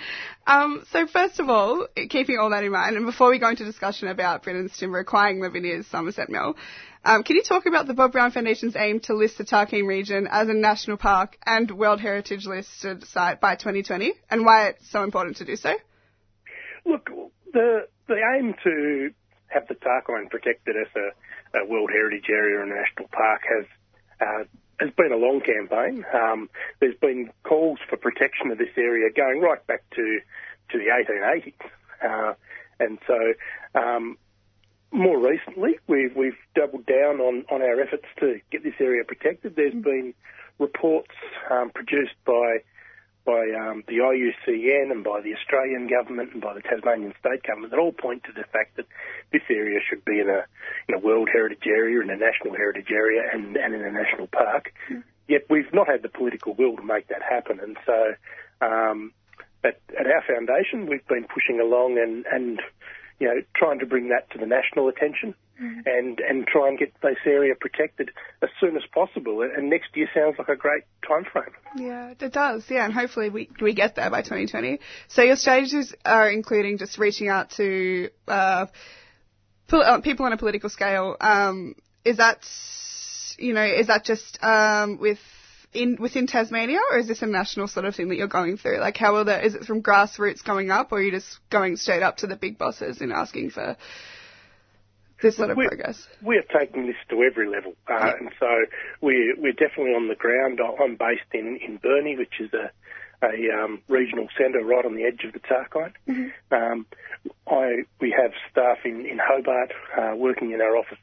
Um, 0.47 0.85
so 0.93 1.07
first 1.07 1.41
of 1.41 1.49
all, 1.49 1.89
keeping 2.11 2.37
all 2.39 2.51
that 2.51 2.63
in 2.65 2.71
mind, 2.71 2.97
and 2.97 3.07
before 3.07 3.31
we 3.31 3.39
go 3.39 3.49
into 3.49 3.65
discussion 3.65 4.09
about 4.09 4.43
Britton's 4.43 4.77
timber 4.77 4.99
acquiring 4.99 5.41
Lavinia's 5.41 5.87
Somerset 5.87 6.29
Mill, 6.29 6.55
um, 7.03 7.23
can 7.23 7.37
you 7.37 7.43
talk 7.43 7.65
about 7.65 7.87
the 7.87 7.95
Bob 7.95 8.13
Brown 8.13 8.31
Foundation's 8.31 8.77
aim 8.77 9.01
to 9.05 9.15
list 9.15 9.39
the 9.39 9.45
Tarkine 9.45 9.87
region 9.87 10.29
as 10.31 10.51
a 10.51 10.53
national 10.53 10.99
park 10.99 11.39
and 11.47 11.71
World 11.71 12.03
Heritage 12.03 12.45
listed 12.45 13.03
site 13.05 13.41
by 13.41 13.55
2020, 13.55 14.13
and 14.29 14.45
why 14.45 14.67
it's 14.67 14.91
so 14.91 15.03
important 15.03 15.39
to 15.39 15.47
do 15.47 15.57
so? 15.57 15.73
Look, 16.85 17.09
the 17.55 17.89
the 18.07 18.21
aim 18.37 18.55
to 18.65 19.15
have 19.47 19.67
the 19.67 19.77
Tarkine 19.77 20.29
protected 20.29 20.77
as 20.77 20.89
a, 20.95 21.59
a 21.61 21.65
World 21.65 21.89
Heritage 21.91 22.27
Area 22.29 22.61
and 22.61 22.71
a 22.71 22.75
national 22.75 23.09
park 23.09 23.41
has 23.49 23.65
uh, 24.21 24.45
has 24.81 24.91
been 24.97 25.13
a 25.13 25.17
long 25.17 25.41
campaign. 25.41 26.05
Um, 26.13 26.51
there's 26.81 26.97
been 26.97 27.31
calls 27.45 27.79
for 27.89 27.97
protection 27.97 28.51
of 28.51 28.59
this 28.59 28.77
area 28.77 29.11
going 29.15 29.41
right 29.41 29.65
back 29.67 29.83
to 29.95 30.21
to 30.71 30.79
the 30.79 30.87
1880s, 30.87 31.55
uh, 32.03 32.35
and 32.81 32.99
so 33.07 33.35
um, 33.81 34.19
more 34.91 35.19
recently 35.19 35.79
we've 35.87 36.15
we've 36.17 36.39
doubled 36.55 36.87
down 36.87 37.21
on 37.21 37.45
on 37.51 37.63
our 37.63 37.81
efforts 37.81 38.07
to 38.21 38.41
get 38.51 38.65
this 38.65 38.75
area 38.81 39.05
protected. 39.05 39.57
There's 39.57 39.75
been 39.75 40.15
reports 40.59 41.15
um, 41.51 41.71
produced 41.71 42.15
by 42.25 42.59
by 43.27 43.51
um, 43.59 43.83
the 43.89 43.99
IUCN 43.99 44.93
and 44.93 45.03
by 45.03 45.21
the 45.21 45.35
Australian 45.35 45.89
government 45.89 46.33
and 46.33 46.41
by 46.41 46.55
the 46.55 46.63
Tasmanian 46.63 47.13
state 47.19 47.43
government 47.43 47.73
that 47.73 47.81
all 47.81 47.93
point 47.93 48.23
to 48.25 48.33
the 48.33 48.45
fact 48.53 48.77
that 48.77 48.87
this 49.33 49.43
area 49.51 49.81
should 49.87 50.05
be 50.05 50.21
in 50.21 50.31
a 50.31 50.47
in 50.89 50.95
a 50.95 50.99
World 50.99 51.29
Heritage 51.31 51.67
Area, 51.67 52.01
in 52.01 52.09
a 52.09 52.17
National 52.17 52.55
Heritage 52.55 52.91
Area, 52.91 53.23
and, 53.33 53.57
and 53.57 53.75
in 53.75 53.83
a 53.83 53.91
national 53.91 54.29
park. 54.29 54.73
Yet 55.29 55.43
we've 55.51 55.73
not 55.75 55.89
had 55.89 56.03
the 56.03 56.09
political 56.09 56.55
will 56.55 56.77
to 56.77 56.83
make 56.83 57.09
that 57.09 57.23
happen, 57.23 57.59
and 57.61 57.77
so 57.85 58.15
um, 58.63 59.13
at, 59.65 59.81
at 59.99 60.07
our 60.07 60.23
foundation 60.27 60.87
we've 60.87 61.07
been 61.09 61.27
pushing 61.27 61.61
along 61.61 61.99
and 61.99 62.25
and 62.31 62.61
you 63.19 63.27
know 63.27 63.43
trying 63.57 63.81
to 63.81 63.87
bring 63.87 64.09
that 64.09 64.31
to 64.31 64.39
the 64.39 64.47
national 64.47 64.89
attention 64.89 65.35
and 65.59 66.21
and 66.21 66.47
try 66.47 66.69
and 66.69 66.79
get 66.79 66.93
this 67.03 67.17
area 67.25 67.55
protected 67.59 68.11
as 68.43 68.51
soon 68.61 68.77
as 68.77 68.83
possible. 68.93 69.43
And 69.43 69.71
next 69.71 69.89
year 69.95 70.09
sounds 70.15 70.37
like 70.39 70.49
a 70.49 70.57
great 70.57 70.85
time 71.07 71.25
frame. 71.25 71.55
Yeah, 71.77 72.15
it 72.19 72.33
does. 72.33 72.65
Yeah, 72.69 72.85
and 72.85 72.93
hopefully 72.93 73.31
we 73.31 73.49
we 73.61 73.75
get 73.75 73.97
there 73.97 74.11
by 74.11 74.23
2020. 74.23 74.81
So 75.09 75.23
your 75.23 75.37
strategies 75.37 75.95
are 76.05 76.31
including 76.31 76.79
just 76.79 76.99
reaching 76.99 77.29
out 77.29 77.51
to 77.53 78.11
uh, 78.29 78.67
pol- 79.69 79.83
uh, 79.83 80.01
people 80.01 80.27
on 80.27 80.33
a 80.33 80.37
political 80.37 80.71
scale. 80.71 81.17
Um, 81.21 81.75
is 82.05 82.19
that 82.19 82.45
you 83.39 83.55
know 83.55 83.65
is 83.65 83.87
that 83.89 84.05
just 84.05 84.43
um, 84.43 84.99
with 84.99 85.19
in 85.73 85.97
within 86.01 86.27
Tasmania, 86.27 86.81
or 86.91 86.99
is 86.99 87.09
this 87.09 87.23
a 87.23 87.27
national 87.27 87.69
sort 87.69 87.87
of 87.87 87.95
thing 87.95 88.09
that 88.09 88.17
you're 88.17 88.29
going 88.29 88.57
through? 88.57 88.79
Like, 88.79 88.97
how 88.97 89.15
will 89.15 89.25
that? 89.27 89.45
Is 89.45 89.55
it 89.55 89.65
from 89.65 89.83
grassroots 89.83 90.45
going 90.45 90.71
up, 90.71 90.93
or 90.93 90.99
are 90.99 91.03
you 91.03 91.11
just 91.11 91.39
going 91.51 91.77
straight 91.77 92.03
up 92.03 92.19
to 92.19 92.27
the 92.27 92.37
big 92.37 92.59
bosses 92.59 93.01
and 93.01 93.13
asking 93.13 93.51
for 93.51 93.77
this 95.23 95.37
sort 95.37 95.51
of 95.51 95.57
We're- 95.57 95.69
progress? 95.69 96.07
We're 96.23 96.45
taking 96.59 96.87
this 96.87 96.97
to 97.11 97.23
every 97.23 97.49
level, 97.49 97.75
uh, 97.89 98.13
and 98.21 98.31
so 98.39 98.47
we're 99.01 99.35
we're 99.37 99.53
definitely 99.53 99.95
on 99.95 100.09
the 100.09 100.15
ground. 100.15 100.61
I'm 100.61 100.97
based 100.97 101.33
in 101.33 101.59
in 101.67 101.79
Burnie, 101.79 102.17
which 102.17 102.41
is 102.41 102.51
a 102.55 102.71
a 103.23 103.65
um, 103.65 103.81
regional 103.89 104.29
centre 104.37 104.63
right 104.63 104.85
on 104.85 104.95
the 104.95 105.05
edge 105.05 105.25
of 105.25 105.33
the 105.33 105.41
Tarkine. 105.41 105.95
Um, 106.51 106.87
I 107.49 107.85
we 108.01 108.11
have 108.17 108.33
staff 108.51 108.79
in 108.85 109.07
in 109.07 109.19
Hobart 109.23 109.73
uh, 109.97 110.15
working 110.17 110.53
in 110.53 110.61
our 110.61 110.77
office 110.77 110.99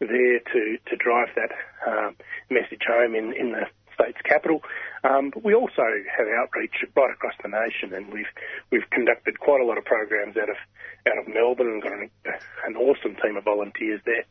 there 0.00 0.38
to 0.40 0.78
to 0.88 0.96
drive 0.96 1.28
that 1.36 1.50
um, 1.86 2.16
message 2.50 2.82
home 2.86 3.14
in 3.14 3.32
in 3.32 3.52
the 3.52 3.66
state's 4.00 4.20
capital. 4.24 4.62
Um, 5.04 5.30
but 5.30 5.44
we 5.44 5.54
also 5.54 5.84
have 6.16 6.26
outreach 6.28 6.74
right 6.96 7.10
across 7.10 7.34
the 7.42 7.48
nation, 7.48 7.94
and 7.94 8.12
we've 8.12 8.30
we've 8.70 8.88
conducted 8.90 9.40
quite 9.40 9.60
a 9.60 9.64
lot 9.64 9.78
of 9.78 9.84
programs 9.84 10.36
out 10.36 10.50
of 10.50 10.56
out 11.08 11.18
of 11.18 11.32
Melbourne 11.32 11.68
and 11.68 11.82
got 11.82 11.92
an, 11.92 12.10
an 12.66 12.76
awesome 12.76 13.16
team 13.22 13.36
of 13.36 13.44
volunteers 13.44 14.00
there. 14.04 14.24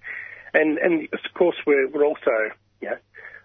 And 0.54 0.78
and 0.78 1.08
of 1.14 1.20
course 1.34 1.56
we're 1.66 1.88
we're 1.90 2.06
also 2.06 2.54
you 2.82 2.90
know 2.90 2.98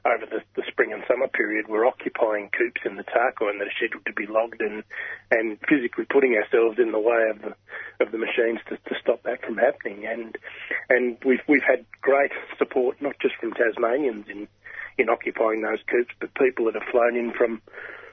over 0.05 0.27
the, 0.27 0.41
the 0.55 0.63
spring 0.69 0.93
and 0.93 1.03
summer 1.09 1.29
period 1.29 1.65
we're 1.67 1.87
occupying 1.87 2.51
coops 2.51 2.83
in 2.85 2.97
the 2.97 3.05
Tarkine 3.05 3.59
that 3.59 3.69
are 3.69 3.77
scheduled 3.79 4.05
to 4.05 4.13
be 4.13 4.27
logged 4.27 4.61
and 4.61 4.85
and 5.31 5.59
physically 5.67 6.05
putting 6.05 6.37
ourselves 6.37 6.79
in 6.79 6.93
the 6.93 7.01
way 7.01 7.31
of 7.31 7.41
the 7.41 7.55
of 8.05 8.13
the 8.13 8.19
machines 8.19 8.61
to, 8.69 8.77
to 8.77 9.01
stop 9.01 9.23
that 9.23 9.41
from 9.43 9.57
happening. 9.57 10.05
And 10.05 10.37
and 10.91 11.17
we've 11.25 11.45
we've 11.49 11.65
had 11.67 11.87
great 12.03 12.33
support 12.59 13.01
not 13.01 13.17
just 13.21 13.37
from 13.37 13.53
Tasmanians 13.55 14.27
in 14.29 14.47
in 14.99 15.09
occupying 15.09 15.63
those 15.63 15.81
coops, 15.91 16.15
but 16.21 16.35
people 16.35 16.67
that 16.67 16.75
have 16.75 16.89
flown 16.91 17.17
in 17.17 17.33
from 17.33 17.61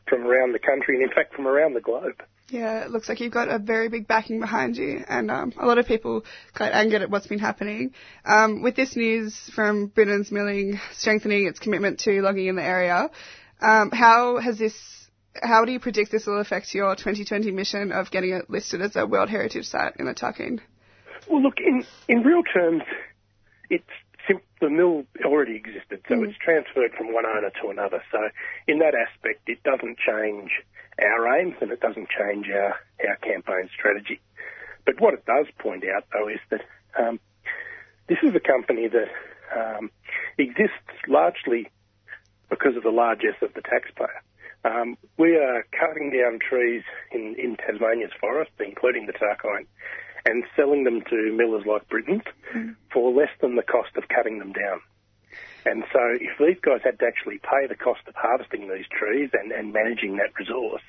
from 0.07 0.25
around 0.25 0.51
the 0.51 0.59
country 0.59 0.95
and 0.95 1.03
in 1.03 1.13
fact 1.13 1.33
from 1.33 1.47
around 1.47 1.73
the 1.73 1.81
globe. 1.81 2.23
Yeah, 2.49 2.83
it 2.83 2.91
looks 2.91 3.07
like 3.07 3.21
you've 3.21 3.31
got 3.31 3.47
a 3.47 3.59
very 3.59 3.87
big 3.87 4.07
backing 4.07 4.41
behind 4.41 4.75
you, 4.75 5.05
and 5.07 5.31
um, 5.31 5.53
a 5.57 5.65
lot 5.65 5.77
of 5.77 5.85
people 5.85 6.25
quite 6.53 6.73
angered 6.73 7.01
at 7.01 7.09
what's 7.09 7.27
been 7.27 7.39
happening. 7.39 7.93
Um, 8.25 8.61
with 8.61 8.75
this 8.75 8.97
news 8.97 9.49
from 9.55 9.87
Britton's 9.87 10.31
Milling 10.31 10.79
strengthening 10.91 11.47
its 11.47 11.59
commitment 11.59 12.01
to 12.01 12.21
logging 12.21 12.47
in 12.47 12.57
the 12.57 12.63
area, 12.63 13.09
um, 13.61 13.91
how 13.91 14.37
has 14.39 14.57
this? 14.57 14.73
How 15.41 15.63
do 15.63 15.71
you 15.71 15.79
predict 15.79 16.11
this 16.11 16.25
will 16.25 16.41
affect 16.41 16.73
your 16.73 16.93
2020 16.93 17.51
mission 17.51 17.93
of 17.93 18.11
getting 18.11 18.31
it 18.31 18.49
listed 18.49 18.81
as 18.81 18.97
a 18.97 19.07
World 19.07 19.29
Heritage 19.29 19.65
Site 19.65 19.95
in 19.97 20.05
the 20.05 20.13
Tarkine? 20.13 20.59
Well, 21.29 21.41
look, 21.41 21.55
in, 21.65 21.85
in 22.09 22.23
real 22.23 22.43
terms, 22.43 22.83
it's 23.69 23.85
the 24.59 24.69
mill 24.69 25.03
already 25.25 25.55
existed, 25.55 26.01
so 26.07 26.23
it's 26.23 26.37
transferred 26.37 26.93
from 26.97 27.13
one 27.13 27.25
owner 27.25 27.51
to 27.61 27.69
another. 27.69 28.03
So, 28.11 28.19
in 28.67 28.79
that 28.79 28.93
aspect, 28.95 29.47
it 29.47 29.63
doesn't 29.63 29.97
change 29.97 30.51
our 30.99 31.39
aims 31.39 31.55
and 31.61 31.71
it 31.71 31.79
doesn't 31.79 32.09
change 32.09 32.47
our, 32.49 32.75
our 33.07 33.15
campaign 33.17 33.69
strategy. 33.73 34.19
But 34.85 34.99
what 34.99 35.13
it 35.13 35.25
does 35.25 35.47
point 35.59 35.83
out, 35.85 36.05
though, 36.13 36.27
is 36.27 36.39
that 36.49 36.61
um, 36.99 37.19
this 38.07 38.17
is 38.23 38.35
a 38.35 38.39
company 38.39 38.87
that 38.87 39.09
um, 39.55 39.89
exists 40.37 40.93
largely 41.07 41.69
because 42.49 42.75
of 42.75 42.83
the 42.83 42.89
largesse 42.89 43.41
of 43.41 43.53
the 43.53 43.61
taxpayer. 43.61 44.21
Um, 44.63 44.97
we 45.17 45.35
are 45.35 45.65
cutting 45.71 46.11
down 46.11 46.39
trees 46.39 46.83
in, 47.11 47.35
in 47.37 47.57
Tasmania's 47.57 48.11
forest, 48.19 48.51
including 48.59 49.07
the 49.07 49.13
Tarkine, 49.13 49.65
and 50.25 50.43
selling 50.55 50.83
them 50.83 51.01
to 51.09 51.33
millers 51.35 51.65
like 51.65 51.87
Britton's 51.89 52.23
for 52.93 53.11
less 53.11 53.31
than 53.41 53.55
the 53.55 53.63
cost 53.63 53.95
of 53.97 54.07
cutting 54.07 54.39
them 54.39 54.53
down. 54.53 54.81
And 55.65 55.83
so 55.91 55.99
if 56.19 56.37
these 56.39 56.59
guys 56.61 56.81
had 56.83 56.99
to 56.99 57.05
actually 57.05 57.39
pay 57.39 57.67
the 57.67 57.75
cost 57.75 58.01
of 58.07 58.15
harvesting 58.15 58.69
these 58.69 58.85
trees 58.91 59.29
and, 59.33 59.51
and 59.51 59.73
managing 59.73 60.17
that 60.17 60.37
resource, 60.37 60.81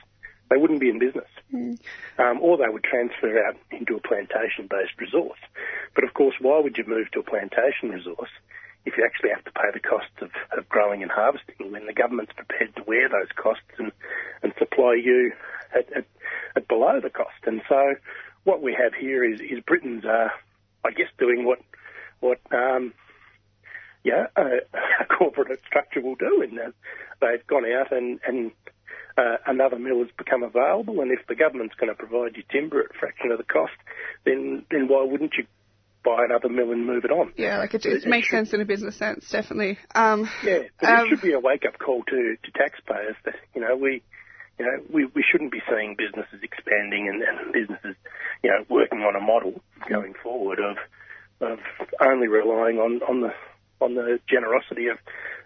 they 0.50 0.56
wouldn't 0.56 0.80
be 0.80 0.90
in 0.90 0.98
business. 0.98 1.28
Um, 2.18 2.40
or 2.40 2.56
they 2.58 2.68
would 2.68 2.84
transfer 2.84 3.44
out 3.46 3.56
into 3.70 3.96
a 3.96 4.00
plantation-based 4.00 4.98
resource. 4.98 5.38
But 5.94 6.04
of 6.04 6.14
course, 6.14 6.34
why 6.40 6.60
would 6.60 6.76
you 6.76 6.84
move 6.86 7.10
to 7.12 7.20
a 7.20 7.22
plantation 7.22 7.90
resource 7.90 8.30
if 8.84 8.96
you 8.96 9.04
actually 9.04 9.30
have 9.30 9.44
to 9.44 9.52
pay 9.52 9.70
the 9.72 9.80
costs 9.80 10.20
of, 10.20 10.30
of 10.56 10.68
growing 10.68 11.02
and 11.02 11.10
harvesting 11.10 11.70
when 11.70 11.86
the 11.86 11.92
government's 11.92 12.32
prepared 12.32 12.74
to 12.76 12.82
wear 12.82 13.08
those 13.08 13.28
costs 13.36 13.62
and, 13.78 13.92
and 14.42 14.52
supply 14.58 14.94
you 14.94 15.32
at, 15.74 15.90
at, 15.92 16.04
at 16.56 16.68
below 16.68 17.00
the 17.00 17.10
cost? 17.10 17.38
And 17.46 17.62
so 17.68 17.94
what 18.44 18.62
we 18.62 18.74
have 18.74 18.94
here 18.94 19.24
is, 19.24 19.40
is 19.40 19.60
Britton's 19.66 20.04
are, 20.04 20.32
I 20.84 20.90
guess, 20.90 21.08
doing 21.18 21.44
what 21.44 21.60
what 22.20 22.38
um, 22.52 22.94
yeah 24.04 24.26
a, 24.36 24.42
a 25.00 25.04
corporate 25.06 25.60
structure 25.66 26.00
will 26.00 26.14
do, 26.14 26.42
and 26.42 26.58
uh, 26.58 26.70
they've 27.20 27.46
gone 27.46 27.64
out 27.66 27.92
and 27.92 28.20
and 28.26 28.52
uh, 29.16 29.36
another 29.46 29.78
mill 29.78 29.98
has 29.98 30.10
become 30.16 30.42
available, 30.42 31.00
and 31.00 31.10
if 31.10 31.26
the 31.26 31.34
government's 31.34 31.74
going 31.74 31.90
to 31.90 31.94
provide 31.94 32.36
you 32.36 32.42
timber 32.50 32.80
at 32.80 32.90
a 32.94 32.98
fraction 32.98 33.30
of 33.30 33.38
the 33.38 33.44
cost, 33.44 33.72
then 34.24 34.64
then 34.70 34.88
why 34.88 35.04
wouldn't 35.04 35.34
you 35.36 35.46
buy 36.04 36.24
another 36.24 36.48
mill 36.48 36.72
and 36.72 36.86
move 36.86 37.04
it 37.04 37.10
on? 37.10 37.32
Yeah, 37.36 37.58
like 37.58 37.74
it, 37.74 37.84
it 37.86 38.06
makes 38.06 38.30
sense 38.30 38.52
in 38.52 38.60
a 38.60 38.64
business 38.64 38.96
sense, 38.96 39.28
definitely. 39.30 39.78
Um, 39.94 40.28
Yeah, 40.44 40.60
but 40.80 40.90
um, 40.90 41.06
it 41.06 41.08
should 41.10 41.22
be 41.22 41.32
a 41.32 41.40
wake-up 41.40 41.78
call 41.78 42.02
to, 42.04 42.36
to 42.42 42.50
taxpayers 42.52 43.16
that 43.24 43.34
you 43.54 43.60
know 43.60 43.76
we, 43.76 44.02
you 44.58 44.64
know, 44.64 44.82
we, 44.92 45.06
we 45.06 45.24
shouldn't 45.30 45.52
be 45.52 45.62
seeing 45.68 45.96
businesses 45.96 46.40
expanding 46.42 47.08
and, 47.08 47.22
and 47.22 47.52
businesses, 47.52 47.96
you 48.42 48.50
know, 48.50 48.64
working 48.68 49.00
on 49.00 49.16
a 49.16 49.20
model 49.20 49.60
going 49.88 50.14
forward 50.22 50.58
of 50.60 50.76
of 51.40 51.58
only 52.00 52.28
relying 52.28 52.78
on, 52.78 53.02
on 53.02 53.20
the 53.20 53.32
on 53.80 53.94
the 53.96 54.20
generosity 54.28 54.86
of, 54.86 54.98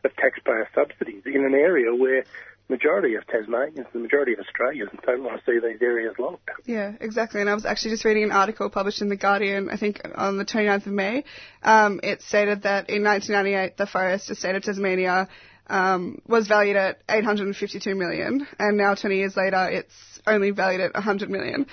of 0.04 0.14
taxpayer 0.16 0.68
subsidies 0.74 1.22
in 1.24 1.44
an 1.44 1.54
area 1.54 1.94
where 1.94 2.24
majority 2.68 3.14
of 3.14 3.26
Tasmanians, 3.26 3.86
the 3.92 3.98
majority 3.98 4.32
of 4.32 4.40
Australians, 4.40 4.90
don't 5.04 5.22
want 5.22 5.38
to 5.38 5.50
see 5.50 5.58
these 5.58 5.80
areas 5.80 6.14
logged. 6.18 6.50
Yeah, 6.64 6.92
exactly. 7.00 7.40
And 7.40 7.48
I 7.48 7.54
was 7.54 7.64
actually 7.64 7.92
just 7.92 8.04
reading 8.04 8.24
an 8.24 8.32
article 8.32 8.68
published 8.70 9.02
in 9.02 9.08
The 9.08 9.16
Guardian, 9.16 9.70
I 9.70 9.76
think 9.76 10.00
on 10.14 10.38
the 10.38 10.44
29th 10.44 10.86
of 10.86 10.92
May. 10.92 11.24
Um, 11.62 12.00
it 12.02 12.22
stated 12.22 12.62
that 12.62 12.90
in 12.90 13.04
1998, 13.04 13.76
the 13.76 13.86
forest 13.86 14.30
estate 14.30 14.56
of 14.56 14.62
Tasmania 14.62 15.28
um, 15.68 16.20
was 16.26 16.48
valued 16.48 16.76
at 16.76 17.00
852 17.08 17.94
million, 17.94 18.46
and 18.58 18.76
now 18.76 18.94
20 18.94 19.16
years 19.16 19.36
later, 19.36 19.68
it's 19.70 19.94
only 20.26 20.50
valued 20.50 20.80
at 20.80 20.94
100 20.94 21.30
million. 21.30 21.66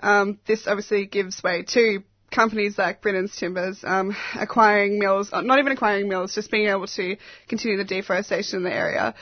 Um, 0.00 0.38
this 0.46 0.66
obviously 0.66 1.06
gives 1.06 1.42
way 1.42 1.64
to 1.74 2.02
companies 2.30 2.76
like 2.76 3.00
Britton's 3.00 3.34
Timbers 3.36 3.80
um, 3.84 4.14
acquiring 4.38 4.98
mills, 4.98 5.30
uh, 5.32 5.40
not 5.40 5.58
even 5.58 5.72
acquiring 5.72 6.08
mills, 6.08 6.34
just 6.34 6.50
being 6.50 6.68
able 6.68 6.86
to 6.86 7.16
continue 7.48 7.78
the 7.78 7.84
deforestation 7.84 8.58
in 8.58 8.62
the 8.64 8.74
area. 8.74 9.14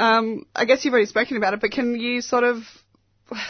Um, 0.00 0.46
I 0.56 0.64
guess 0.64 0.82
you've 0.82 0.94
already 0.94 1.04
spoken 1.04 1.36
about 1.36 1.52
it, 1.52 1.60
but 1.60 1.72
can 1.72 1.94
you 1.94 2.22
sort 2.22 2.42
of, 2.42 2.62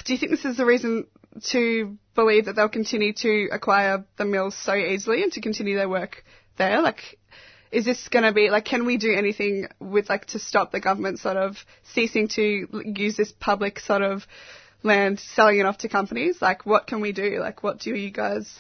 do 0.05 0.12
you 0.12 0.18
think 0.18 0.32
this 0.32 0.44
is 0.44 0.56
the 0.56 0.66
reason 0.66 1.06
to 1.51 1.97
believe 2.16 2.47
that 2.47 2.56
they'll 2.56 2.68
continue 2.68 3.12
to 3.12 3.51
acquire 3.52 4.05
the 4.18 4.24
mills 4.24 4.56
so 4.56 4.74
easily 4.74 5.22
and 5.22 5.32
to 5.35 5.40
continue 5.40 5.77
their 5.77 5.89
work 5.89 6.24
there? 6.59 6.82
Like, 6.82 7.20
is 7.70 7.85
this 7.85 8.09
going 8.09 8.24
to 8.24 8.32
be 8.32 8.51
like, 8.51 8.64
can 8.64 8.85
we 8.85 8.97
do 8.97 9.14
anything 9.14 9.68
with 9.78 10.09
like 10.09 10.27
to 10.27 10.40
stop 10.40 10.72
the 10.72 10.81
government 10.81 11.20
sort 11.20 11.36
of 11.36 11.56
ceasing 11.94 12.27
to 12.31 12.66
use 12.85 13.16
this 13.16 13.31
public 13.31 13.78
sort 13.78 14.02
of 14.02 14.27
land, 14.82 15.20
selling 15.20 15.60
it 15.60 15.66
off 15.66 15.78
to 15.78 15.89
companies? 15.89 16.43
Like, 16.43 16.66
what 16.66 16.89
can 16.89 17.01
we 17.01 17.12
do? 17.12 17.39
Like, 17.39 17.62
what 17.62 17.78
do 17.78 17.94
you 17.94 18.10
guys? 18.10 18.52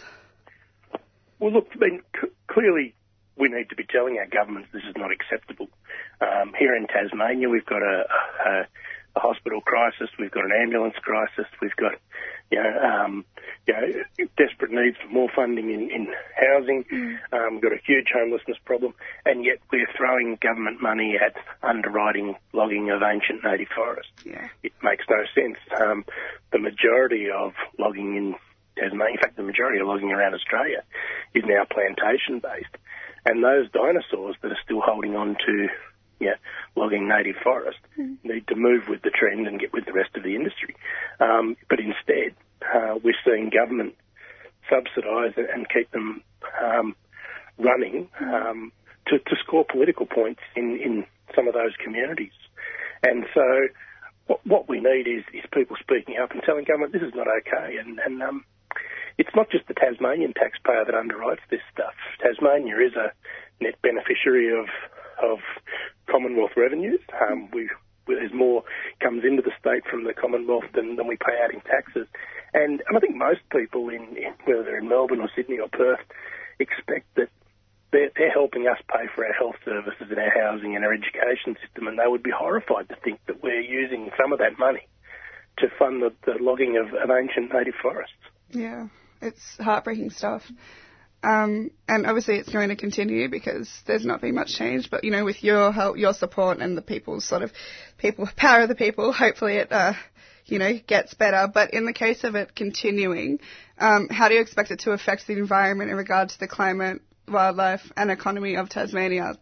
Well, 1.40 1.54
look, 1.54 1.66
I 1.74 1.78
mean, 1.78 2.02
c- 2.14 2.28
clearly 2.46 2.94
we 3.40 3.48
need 3.48 3.70
to 3.70 3.76
be 3.76 3.84
telling 3.84 4.18
our 4.18 4.26
governments 4.26 4.68
this 4.72 4.82
is 4.84 4.94
not 4.96 5.10
acceptable. 5.10 5.68
Um, 6.20 6.52
here 6.58 6.74
in 6.76 6.86
Tasmania, 6.86 7.48
we've 7.48 7.64
got 7.64 7.82
a, 7.82 8.04
a, 8.46 8.66
a 9.16 9.20
hospital 9.20 9.62
crisis, 9.62 10.10
we've 10.18 10.30
got 10.30 10.44
an 10.44 10.52
ambulance 10.52 10.94
crisis, 11.00 11.46
we've 11.62 11.74
got, 11.76 11.94
you 12.50 12.62
know, 12.62 12.78
um, 12.80 13.24
you 13.66 13.74
know, 13.74 14.26
desperate 14.36 14.70
needs 14.70 14.96
for 15.02 15.08
more 15.08 15.30
funding 15.34 15.70
in, 15.70 15.90
in 15.90 16.08
housing. 16.36 16.84
Um, 17.32 17.54
we've 17.54 17.62
got 17.62 17.72
a 17.72 17.80
huge 17.84 18.08
homelessness 18.14 18.58
problem, 18.64 18.94
and 19.24 19.44
yet 19.44 19.58
we're 19.72 19.88
throwing 19.96 20.38
government 20.42 20.82
money 20.82 21.16
at 21.16 21.34
underwriting 21.62 22.36
logging 22.52 22.90
of 22.90 23.02
ancient 23.02 23.42
native 23.42 23.68
forests. 23.74 24.12
Yeah. 24.24 24.48
It 24.62 24.72
makes 24.82 25.04
no 25.08 25.24
sense. 25.34 25.56
Um, 25.80 26.04
the 26.52 26.58
majority 26.58 27.30
of 27.30 27.54
logging 27.78 28.16
in 28.16 28.34
Tasmania, 28.76 29.14
in 29.14 29.18
fact, 29.18 29.36
the 29.36 29.42
majority 29.42 29.80
of 29.80 29.86
logging 29.86 30.10
around 30.10 30.34
Australia 30.34 30.82
is 31.34 31.44
now 31.46 31.64
plantation 31.64 32.38
based. 32.40 32.76
And 33.24 33.44
those 33.44 33.70
dinosaurs 33.70 34.36
that 34.42 34.52
are 34.52 34.58
still 34.64 34.80
holding 34.80 35.16
on 35.16 35.36
to 35.46 35.68
yeah, 36.20 36.34
logging 36.76 37.08
native 37.08 37.36
forest 37.42 37.78
need 38.22 38.46
to 38.48 38.54
move 38.54 38.88
with 38.88 39.00
the 39.02 39.10
trend 39.10 39.46
and 39.46 39.58
get 39.58 39.72
with 39.72 39.86
the 39.86 39.92
rest 39.92 40.10
of 40.16 40.22
the 40.22 40.34
industry. 40.34 40.76
Um, 41.18 41.56
but 41.68 41.80
instead, 41.80 42.34
uh, 42.62 42.98
we're 43.02 43.14
seeing 43.24 43.48
government 43.50 43.94
subsidise 44.68 45.32
and- 45.36 45.48
and 45.48 45.68
keep 45.70 45.90
them 45.92 46.22
um, 46.62 46.94
running 47.58 48.08
um, 48.20 48.70
to, 49.06 49.18
to 49.18 49.36
score 49.42 49.64
political 49.64 50.06
points 50.06 50.40
in, 50.54 50.78
in 50.78 51.06
some 51.34 51.48
of 51.48 51.54
those 51.54 51.74
communities. 51.82 52.32
And 53.02 53.24
so 53.34 53.68
what, 54.26 54.46
what 54.46 54.68
we 54.68 54.78
need 54.80 55.08
is, 55.08 55.24
is 55.32 55.44
people 55.52 55.76
speaking 55.80 56.16
up 56.22 56.32
and 56.32 56.42
telling 56.42 56.64
government 56.64 56.92
this 56.92 57.02
is 57.02 57.14
not 57.14 57.26
okay. 57.38 57.78
And, 57.78 57.98
and 57.98 58.22
um, 58.22 58.44
it's 59.20 59.36
not 59.36 59.50
just 59.50 59.68
the 59.68 59.74
Tasmanian 59.74 60.32
taxpayer 60.32 60.82
that 60.86 60.94
underwrites 60.94 61.44
this 61.50 61.60
stuff. 61.70 61.92
Tasmania 62.24 62.78
is 62.78 62.94
a 62.96 63.12
net 63.62 63.76
beneficiary 63.82 64.48
of 64.58 64.66
of 65.22 65.38
Commonwealth 66.08 66.56
revenues. 66.56 67.00
Um, 67.20 67.50
we 67.52 67.68
there's 68.06 68.32
more 68.32 68.64
comes 69.00 69.22
into 69.24 69.42
the 69.42 69.52
state 69.60 69.84
from 69.88 70.04
the 70.04 70.14
Commonwealth 70.14 70.64
than, 70.74 70.96
than 70.96 71.06
we 71.06 71.16
pay 71.16 71.38
out 71.44 71.52
in 71.52 71.60
taxes. 71.60 72.08
And, 72.54 72.82
and 72.88 72.96
I 72.96 73.00
think 73.00 73.14
most 73.14 73.40
people 73.52 73.88
in, 73.90 74.16
whether 74.46 74.64
they're 74.64 74.78
in 74.78 74.88
Melbourne 74.88 75.20
or 75.20 75.30
Sydney 75.36 75.58
or 75.58 75.68
Perth 75.68 76.00
expect 76.58 77.06
that 77.14 77.28
they're, 77.92 78.10
they're 78.16 78.32
helping 78.32 78.66
us 78.66 78.78
pay 78.90 79.06
for 79.14 79.24
our 79.24 79.32
health 79.32 79.56
services 79.64 80.08
and 80.10 80.18
our 80.18 80.30
housing 80.30 80.74
and 80.74 80.84
our 80.84 80.92
education 80.92 81.56
system, 81.62 81.86
and 81.86 81.98
they 81.98 82.06
would 82.06 82.22
be 82.22 82.32
horrified 82.32 82.88
to 82.88 82.96
think 82.96 83.20
that 83.26 83.42
we're 83.42 83.60
using 83.60 84.10
some 84.20 84.32
of 84.32 84.40
that 84.40 84.58
money 84.58 84.88
to 85.58 85.68
fund 85.78 86.02
the, 86.02 86.12
the 86.26 86.42
logging 86.42 86.76
of, 86.78 86.92
of 86.94 87.10
ancient 87.10 87.52
native 87.52 87.74
forests. 87.80 88.14
Yeah, 88.50 88.88
it's 89.20 89.56
heartbreaking 89.58 90.10
stuff. 90.10 90.42
Um, 91.22 91.70
and 91.86 92.06
obviously 92.06 92.36
it's 92.36 92.48
going 92.48 92.70
to 92.70 92.76
continue 92.76 93.28
because 93.28 93.70
there's 93.86 94.06
not 94.06 94.22
been 94.22 94.34
much 94.34 94.54
change. 94.54 94.90
But 94.90 95.04
you 95.04 95.10
know, 95.10 95.24
with 95.24 95.42
your 95.44 95.70
help, 95.72 95.98
your 95.98 96.14
support, 96.14 96.58
and 96.58 96.76
the 96.76 96.82
people's 96.82 97.26
sort 97.26 97.42
of 97.42 97.52
people 97.98 98.28
power 98.36 98.62
of 98.62 98.68
the 98.68 98.74
people, 98.74 99.12
hopefully 99.12 99.56
it, 99.56 99.70
uh, 99.70 99.92
you 100.46 100.58
know, 100.58 100.72
gets 100.86 101.14
better. 101.14 101.48
But 101.52 101.74
in 101.74 101.84
the 101.84 101.92
case 101.92 102.24
of 102.24 102.34
it 102.34 102.54
continuing, 102.54 103.40
um, 103.78 104.08
how 104.08 104.28
do 104.28 104.34
you 104.34 104.40
expect 104.40 104.70
it 104.70 104.80
to 104.80 104.92
affect 104.92 105.26
the 105.26 105.34
environment 105.34 105.90
in 105.90 105.96
regard 105.96 106.30
to 106.30 106.38
the 106.38 106.48
climate, 106.48 107.02
wildlife, 107.28 107.82
and 107.96 108.10
economy 108.10 108.56
of 108.56 108.68
Tasmania? 108.68 109.34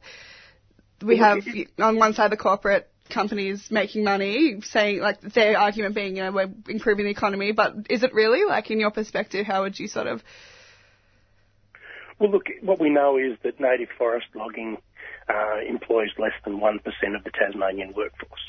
We 1.00 1.18
have 1.18 1.38
on 1.78 1.96
one 1.96 2.14
side 2.14 2.32
the 2.32 2.36
corporate 2.36 2.90
companies 3.10 3.70
making 3.70 4.05
money, 4.05 4.60
saying 4.62 5.01
like 5.01 5.20
their 5.20 5.59
argument 5.59 5.94
being, 5.94 6.16
you 6.16 6.22
know, 6.22 6.32
we're 6.32 6.51
improving 6.68 7.05
the 7.05 7.10
economy, 7.10 7.52
but 7.52 7.74
is 7.90 8.02
it 8.02 8.14
really? 8.14 8.44
Like 8.44 8.70
in 8.70 8.80
your 8.80 8.90
perspective, 8.90 9.47
how 9.47 9.62
would 9.62 9.78
you 9.78 9.89
sort 9.89 10.06
of 10.06 10.22
Well, 12.18 12.30
look, 12.30 12.47
what 12.62 12.80
we 12.80 12.90
know 12.90 13.16
is 13.16 13.39
that 13.44 13.60
native 13.60 13.89
forest 13.97 14.26
logging 14.35 14.78
uh, 15.28 15.60
employs 15.68 16.10
less 16.18 16.32
than 16.44 16.59
1% 16.60 16.76
of 17.16 17.24
the 17.24 17.30
Tasmanian 17.30 17.93
workforce. 17.94 18.40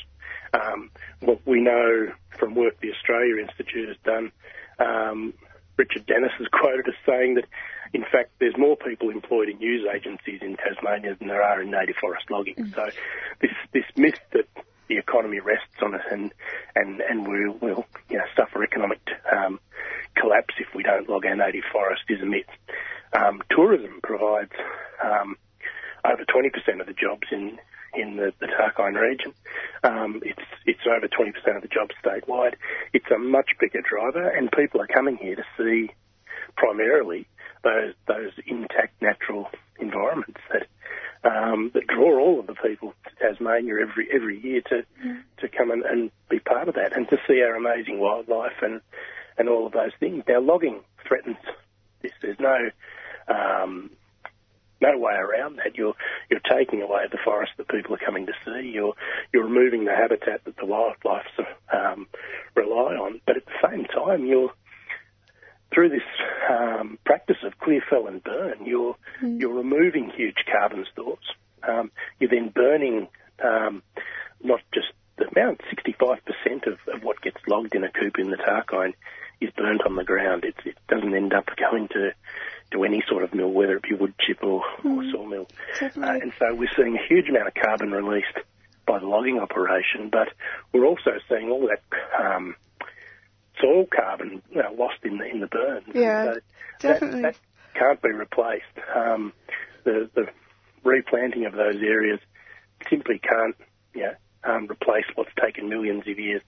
Um, 0.54 0.90
what 1.20 1.46
we 1.46 1.62
know 1.62 2.12
from 2.40 2.56
work 2.56 2.80
the 2.82 2.92
Australia 2.92 3.38
Institute 3.42 3.90
has 3.90 3.98
done, 4.04 4.32
um, 4.80 5.34
Richard 5.80 6.06
Denniss 6.06 6.40
is 6.40 6.48
quoted 6.52 6.88
as 6.88 6.94
saying 7.08 7.36
that, 7.36 7.46
in 7.94 8.04
fact, 8.04 8.32
there's 8.40 8.58
more 8.58 8.76
people 8.76 9.10
employed 9.10 9.50
in 9.50 9.58
news 9.58 9.88
agencies 9.92 10.42
in 10.42 10.58
Tasmania 10.58 11.16
than 11.16 11.28
there 11.28 11.42
are 11.42 11.62
in 11.62 11.72
native 11.72 11.96
forest 11.96 12.30
logging. 12.30 12.72
So 12.76 12.90
this 13.42 13.52
this 13.74 13.86
myth 13.96 14.20
that 14.34 14.46
the 14.88 14.98
economy 14.98 15.40
rests 15.40 15.82
on 15.82 15.96
it 15.96 16.02
and 16.12 16.32
and 16.76 17.02
and 17.02 17.28
we'll, 17.28 17.58
we'll 17.62 17.86
you 18.10 18.18
know, 18.18 18.26
suffer 18.36 18.64
economic 18.64 19.00
um, 19.32 19.60
collapse 20.16 20.54
if 20.60 20.68
we 20.76 20.84
don't 20.84 21.10
log 21.10 21.26
our 21.26 21.36
native 21.36 21.64
forest 21.72 22.04
is 22.10 22.22
a 22.22 22.26
myth. 22.26 22.46
Um, 23.14 23.42
tourism 23.50 24.02
provides 24.04 24.52
um, 25.04 25.36
over 26.06 26.24
20% 26.26 26.80
of 26.80 26.86
the 26.86 26.94
jobs 26.94 27.28
in 27.32 27.58
in 27.94 28.18
the, 28.18 28.34
the 28.40 28.48
Tarkine 28.48 29.00
region. 29.00 29.34
Um, 29.84 30.22
it's 30.24 30.42
it's 30.66 30.80
over 30.86 31.08
20% 31.08 31.56
of 31.56 31.62
the 31.62 31.68
jobs 31.68 31.96
statewide. 32.04 32.56
It's 32.94 33.10
a 33.14 33.18
much 33.18 33.52
bigger 33.60 33.82
driver, 33.82 34.28
and 34.30 34.52
people 34.52 34.82
are 34.82 34.88
coming 34.88 35.18
here 35.18 35.36
to 35.36 35.46
see 35.58 35.92
primarily 36.56 37.28
those 37.64 37.94
those 38.08 38.32
intact 38.46 39.02
natural 39.02 39.50
environments 39.80 40.40
that 40.52 40.68
um, 41.24 41.72
that 41.74 41.88
draw 41.88 42.20
all 42.20 42.40
of 42.40 42.48
the 42.48 42.56
people 42.56 42.94
to 43.06 43.16
Tasmania 43.16 43.76
every 43.82 44.08
every 44.14 44.40
year 44.40 44.62
to 44.70 44.84
to 45.38 45.48
come 45.48 45.72
and, 45.72 45.84
and 45.84 46.12
be 46.30 46.40
part 46.40 46.70
of 46.70 46.76
that 46.76 46.96
and 46.96 47.08
to 47.10 47.18
see 47.28 47.42
our 47.42 47.56
amazing 47.56 48.00
wildlife 48.00 48.62
and 48.62 48.82
and 49.38 49.50
all 49.50 49.66
of 49.66 49.74
those 49.74 49.92
things. 50.00 50.24
Now, 50.28 50.42
logging 50.42 50.82
threatens 51.08 51.38
this. 52.02 52.12
There's 52.22 52.40
no 52.40 52.70
um, 53.28 53.92
no 54.82 54.98
way 54.98 55.14
around 55.14 55.58
that. 55.58 55.76
You're 55.76 55.96
you're 56.30 56.40
taking 56.40 56.82
away 56.82 57.06
the 57.12 57.18
forest 57.24 57.54
that 57.58 57.68
people 57.68 57.96
are 57.96 58.06
coming 58.06 58.26
to 58.26 58.34
see. 58.46 58.70
You're 58.70 58.94
you're 59.34 59.46
removing 59.46 59.86
the 59.86 59.96
habitat 59.96 60.46
that 60.46 60.58
the 60.58 60.66
wildlife 60.66 61.28
um, 61.74 62.08
rely 62.56 62.96
on. 62.96 63.22
But 63.26 63.38
at 63.38 63.46
the 63.46 63.70
same 63.70 63.86
time, 63.86 64.26
you're 64.26 64.54
through 65.74 65.90
this 65.90 66.02
um, 66.50 66.98
practice 67.06 67.38
of 67.44 67.58
clear, 67.60 67.82
fell, 67.90 68.08
and 68.08 68.24
burn. 68.24 68.66
You're 68.66 68.96
you're 69.22 69.54
removing 69.54 70.12
huge 70.16 70.46
carbon 70.52 70.86
stores. 70.92 71.34
Um, 71.68 71.92
you're 72.20 72.30
then 72.30 72.50
burning 72.50 73.08
um, 73.44 73.84
not 74.42 74.62
just 74.74 74.88
the 75.18 75.28
amount, 75.28 75.62
65% 75.70 76.68
of, 76.68 76.80
of 76.94 77.04
what 77.04 77.22
gets 77.22 77.38
logged 77.48 77.76
in 77.76 77.84
a 77.84 77.92
coop 77.92 78.18
in 78.18 78.32
the 78.32 78.38
Tarkine 78.38 78.94
is 79.42 79.52
burnt 79.56 79.82
on 79.86 79.96
the 79.96 80.04
ground. 80.04 80.44
It, 80.46 80.56
it 80.66 80.78
doesn't 80.88 81.14
end 81.14 81.34
up 81.34 81.50
going 81.58 81.88
to 81.90 82.14
to 82.72 82.84
any 82.84 83.04
sort 83.10 83.24
of 83.24 83.34
mill, 83.34 83.50
whether 83.52 83.76
it 83.78 83.84
be 83.84 83.96
wood 83.96 84.14
chip 84.20 84.44
or, 84.44 84.64
or 84.84 85.04
sawmill. 85.12 85.48
Uh, 85.82 85.88
and 85.98 86.32
so 86.38 86.54
we're 86.54 86.70
seeing 86.76 86.96
a 86.96 87.08
huge 87.08 87.28
amount 87.30 87.48
of 87.48 87.54
carbon 87.56 87.92
released 87.92 88.38
by 88.86 89.00
the 89.00 89.06
logging 89.08 89.40
operation, 89.40 90.10
but 90.12 90.30
we're 90.74 90.86
also 90.86 91.12
seeing 91.28 91.50
all 91.50 91.68
that 91.68 91.82
um, 92.24 92.56
soil 93.60 93.86
carbon 93.94 94.42
you 94.52 94.62
know, 94.62 94.74
lost 94.78 94.98
in 95.04 95.18
the 95.18 95.26
in 95.26 95.40
the 95.40 95.48
burns. 95.48 95.86
Yeah, 95.94 96.34
so 96.34 96.40
definitely. 96.80 97.22
That, 97.24 97.36
that 97.74 97.80
can't 97.80 98.02
be 98.02 98.10
replaced. 98.10 98.66
Um, 98.96 99.34
the 99.84 100.10
the 100.14 100.28
replanting 100.84 101.46
of 101.46 101.54
those 101.54 101.82
areas 101.82 102.20
simply 102.90 103.20
can't, 103.20 103.56
you 103.94 104.04
know, 104.04 104.14
um, 104.44 104.68
replace 104.72 105.06
what's 105.16 105.32
taken 105.44 105.68
millions 105.70 106.08
of 106.08 106.18
years 106.18 106.42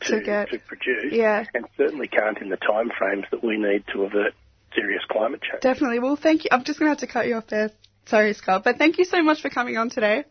to, 0.00 0.18
To 0.18 0.20
get- 0.24 0.50
to 0.50 0.58
produce, 0.60 1.12
Yeah. 1.12 1.44
and 1.54 1.66
certainly 1.76 2.06
can't 2.08 2.38
in 2.38 2.48
the 2.48 2.56
timeframes 2.56 3.28
that 3.30 3.42
we 3.42 3.56
need 3.56 3.84
to 3.92 4.04
avert 4.04 4.34
serious 4.74 5.02
climate 5.10 5.40
change. 5.42 5.62
Definitely. 5.62 5.98
Well, 5.98 6.16
thank 6.16 6.44
you. 6.44 6.50
I'm 6.52 6.64
just 6.64 6.78
going 6.78 6.86
to 6.86 6.90
have 6.90 7.06
to 7.08 7.12
cut 7.12 7.26
you 7.26 7.36
off 7.36 7.46
there. 7.46 7.70
Sorry, 8.06 8.32
Scott. 8.34 8.64
But 8.64 8.76
thank 8.76 8.98
you 8.98 9.04
so 9.04 9.22
much 9.22 9.40
for 9.40 9.50
coming 9.50 9.76
on 9.76 9.90
today. 9.90 10.24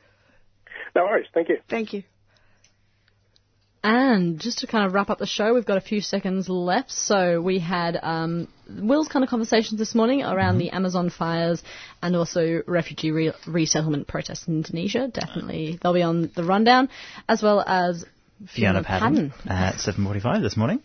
No 0.96 1.06
worries. 1.06 1.28
Thank 1.34 1.50
you. 1.50 1.58
Thank 1.70 1.94
you. 1.94 2.04
And 3.86 4.40
just 4.40 4.60
to 4.60 4.68
kind 4.68 4.86
of 4.86 4.94
wrap 4.94 5.10
up 5.10 5.20
the 5.20 5.26
show, 5.26 5.54
we've 5.54 5.66
got 5.66 5.78
a 5.78 5.82
few 5.82 6.00
seconds 6.00 6.48
left. 6.48 6.90
So 6.90 7.42
we 7.42 7.60
had 7.60 8.00
um, 8.02 8.48
Will's 8.70 9.10
kind 9.10 9.24
of 9.24 9.30
conversations 9.30 9.78
this 9.78 9.94
morning 9.94 10.24
around 10.24 10.58
the 10.58 10.70
Amazon 10.70 11.10
fires 11.10 11.62
and 12.02 12.16
also 12.16 12.62
refugee 12.66 13.12
re- 13.12 13.34
resettlement 13.46 14.08
protests 14.08 14.48
in 14.48 14.56
Indonesia. 14.56 15.10
Definitely, 15.10 15.80
they'll 15.82 15.94
be 15.94 16.02
on 16.02 16.32
the 16.34 16.46
rundown, 16.46 16.88
as 17.28 17.44
well 17.44 17.60
as 17.60 18.06
Fiona 18.48 18.84
Patten, 18.84 19.34
at 19.48 19.76
7.45 19.76 20.42
this 20.42 20.58
morning. 20.58 20.82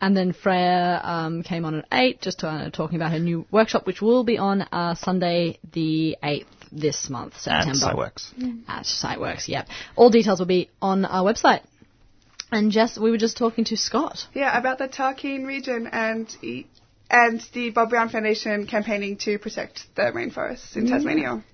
And 0.00 0.16
then 0.16 0.32
Freya 0.32 1.00
um, 1.02 1.42
came 1.42 1.64
on 1.64 1.76
at 1.80 1.84
8, 1.92 2.20
just 2.20 2.44
uh, 2.44 2.70
talking 2.70 2.96
about 2.96 3.12
her 3.12 3.18
new 3.18 3.44
workshop, 3.50 3.86
which 3.86 4.00
will 4.00 4.24
be 4.24 4.38
on 4.38 4.62
uh, 4.62 4.94
Sunday 4.94 5.58
the 5.72 6.16
8th 6.22 6.46
this 6.70 7.10
month, 7.10 7.38
September. 7.40 7.70
At 7.86 7.94
SiteWorks. 7.94 8.64
At 8.68 8.84
SiteWorks, 8.84 9.48
yep. 9.48 9.68
All 9.96 10.10
details 10.10 10.38
will 10.38 10.46
be 10.46 10.70
on 10.80 11.04
our 11.04 11.24
website. 11.32 11.62
And 12.50 12.70
Jess, 12.70 12.98
we 12.98 13.10
were 13.10 13.18
just 13.18 13.36
talking 13.36 13.64
to 13.66 13.76
Scott. 13.76 14.26
Yeah, 14.34 14.56
about 14.56 14.78
the 14.78 14.86
Tarkine 14.88 15.46
region 15.46 15.86
and 15.90 16.28
e- 16.42 16.66
and 17.10 17.42
the 17.52 17.70
Bob 17.70 17.90
Brown 17.90 18.08
Foundation 18.10 18.66
campaigning 18.66 19.16
to 19.18 19.38
protect 19.38 19.84
the 19.96 20.02
rainforests 20.02 20.76
in 20.76 20.86
Yeah. 20.86 20.94
Tasmania. 20.94 21.44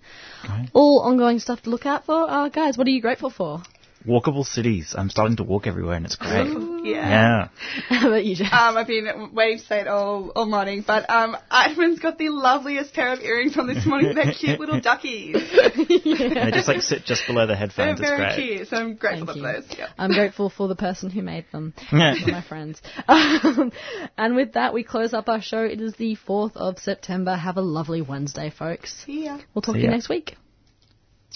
All 0.73 1.01
ongoing 1.01 1.39
stuff 1.41 1.63
to 1.63 1.71
look 1.71 1.85
out 1.87 2.07
for. 2.07 2.29
Uh, 2.31 2.49
guys, 2.49 2.77
what 2.79 2.87
are 2.87 2.91
you 2.91 3.01
grateful 3.01 3.31
for? 3.31 3.63
Walkable 4.07 4.45
cities. 4.45 4.95
I'm 4.97 5.11
starting 5.11 5.37
to 5.37 5.45
walk 5.45 5.67
everywhere 5.67 5.97
and 5.97 6.07
it's 6.07 6.15
great. 6.17 6.47
Ooh, 6.47 6.83
yeah. 6.85 7.09
Yeah. 7.09 7.49
How 8.01 8.09
about 8.09 8.25
you, 8.25 8.37
Jess? 8.37 8.53
Um, 8.53 8.77
I've 8.77 8.87
been 8.87 9.31
waiting 9.35 9.59
to 9.59 9.65
say 9.65 9.81
it 9.81 9.89
all, 9.89 10.31
all 10.37 10.47
morning, 10.47 10.85
but 10.87 11.11
um, 11.11 11.37
Ivan's 11.51 11.99
got 11.99 12.17
the 12.17 12.29
loveliest 12.31 12.95
pair 12.95 13.13
of 13.13 13.21
earrings 13.21 13.57
on 13.59 13.67
this 13.67 13.85
morning. 13.85 14.15
They're 14.15 14.33
cute 14.33 14.61
little 14.61 14.81
duckies. 14.81 15.35
They 16.39 16.51
just 16.53 16.69
like 16.69 16.83
sit 16.83 17.05
just 17.05 17.27
below 17.27 17.47
the 17.47 17.57
headphones. 17.57 18.01
They're 18.01 18.17
headphones. 18.17 18.37
It's 18.39 18.39
very 18.39 18.49
great. 18.49 18.59
cute, 18.59 18.69
so 18.69 18.77
I'm 18.77 18.95
grateful 18.97 19.27
for 19.35 19.41
those. 19.41 19.65
Yeah. 19.77 19.89
I'm 19.99 20.13
grateful 20.13 20.51
for 20.51 20.69
the 20.69 20.77
person 20.77 21.11
who 21.11 21.23
made 21.23 21.47
them. 21.53 21.75
Yeah. 21.93 22.15
for 22.25 22.31
my 22.31 22.43
friends. 22.43 22.81
Um, 23.09 23.73
and 24.17 24.37
with 24.37 24.53
that, 24.55 24.73
we 24.75 24.85
close 24.85 25.13
up 25.13 25.29
our 25.29 25.43
show. 25.43 25.65
It 25.65 25.81
is 25.81 25.95
the 25.95 26.17
4th 26.29 26.57
of 26.57 26.79
September. 26.79 27.35
Have 27.35 27.57
a 27.57 27.63
lovely 27.63 28.03
Wednesday, 28.03 28.51
folks. 28.51 28.95
See 29.05 29.25
ya. 29.25 29.39
We'll 29.55 29.63
talk 29.63 29.75
See 29.75 29.81
to 29.81 29.85
you 29.87 29.91
ya. 29.91 29.97
next 29.97 30.09
week. 30.09 30.37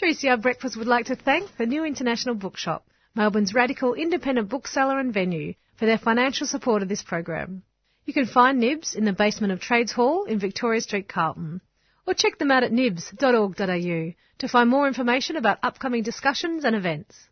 3CR 0.00 0.40
Breakfast 0.40 0.76
would 0.76 0.86
like 0.86 1.06
to 1.06 1.16
thank 1.16 1.54
the 1.58 1.66
New 1.66 1.84
International 1.84 2.34
Bookshop, 2.34 2.86
Melbourne's 3.14 3.52
radical 3.52 3.92
independent 3.92 4.48
bookseller 4.48 4.98
and 4.98 5.12
venue, 5.12 5.54
for 5.76 5.84
their 5.84 5.98
financial 5.98 6.46
support 6.46 6.82
of 6.82 6.88
this 6.88 7.02
program. 7.02 7.62
You 8.06 8.14
can 8.14 8.24
find 8.24 8.58
Nibs 8.58 8.94
in 8.94 9.04
the 9.04 9.12
basement 9.12 9.52
of 9.52 9.60
Trades 9.60 9.92
Hall 9.92 10.24
in 10.24 10.38
Victoria 10.38 10.80
Street, 10.80 11.08
Carlton, 11.08 11.60
or 12.06 12.14
check 12.14 12.38
them 12.38 12.50
out 12.50 12.64
at 12.64 12.72
nibs.org.au 12.72 14.14
to 14.38 14.48
find 14.48 14.70
more 14.70 14.88
information 14.88 15.36
about 15.36 15.58
upcoming 15.62 16.02
discussions 16.02 16.64
and 16.64 16.74
events. 16.74 17.28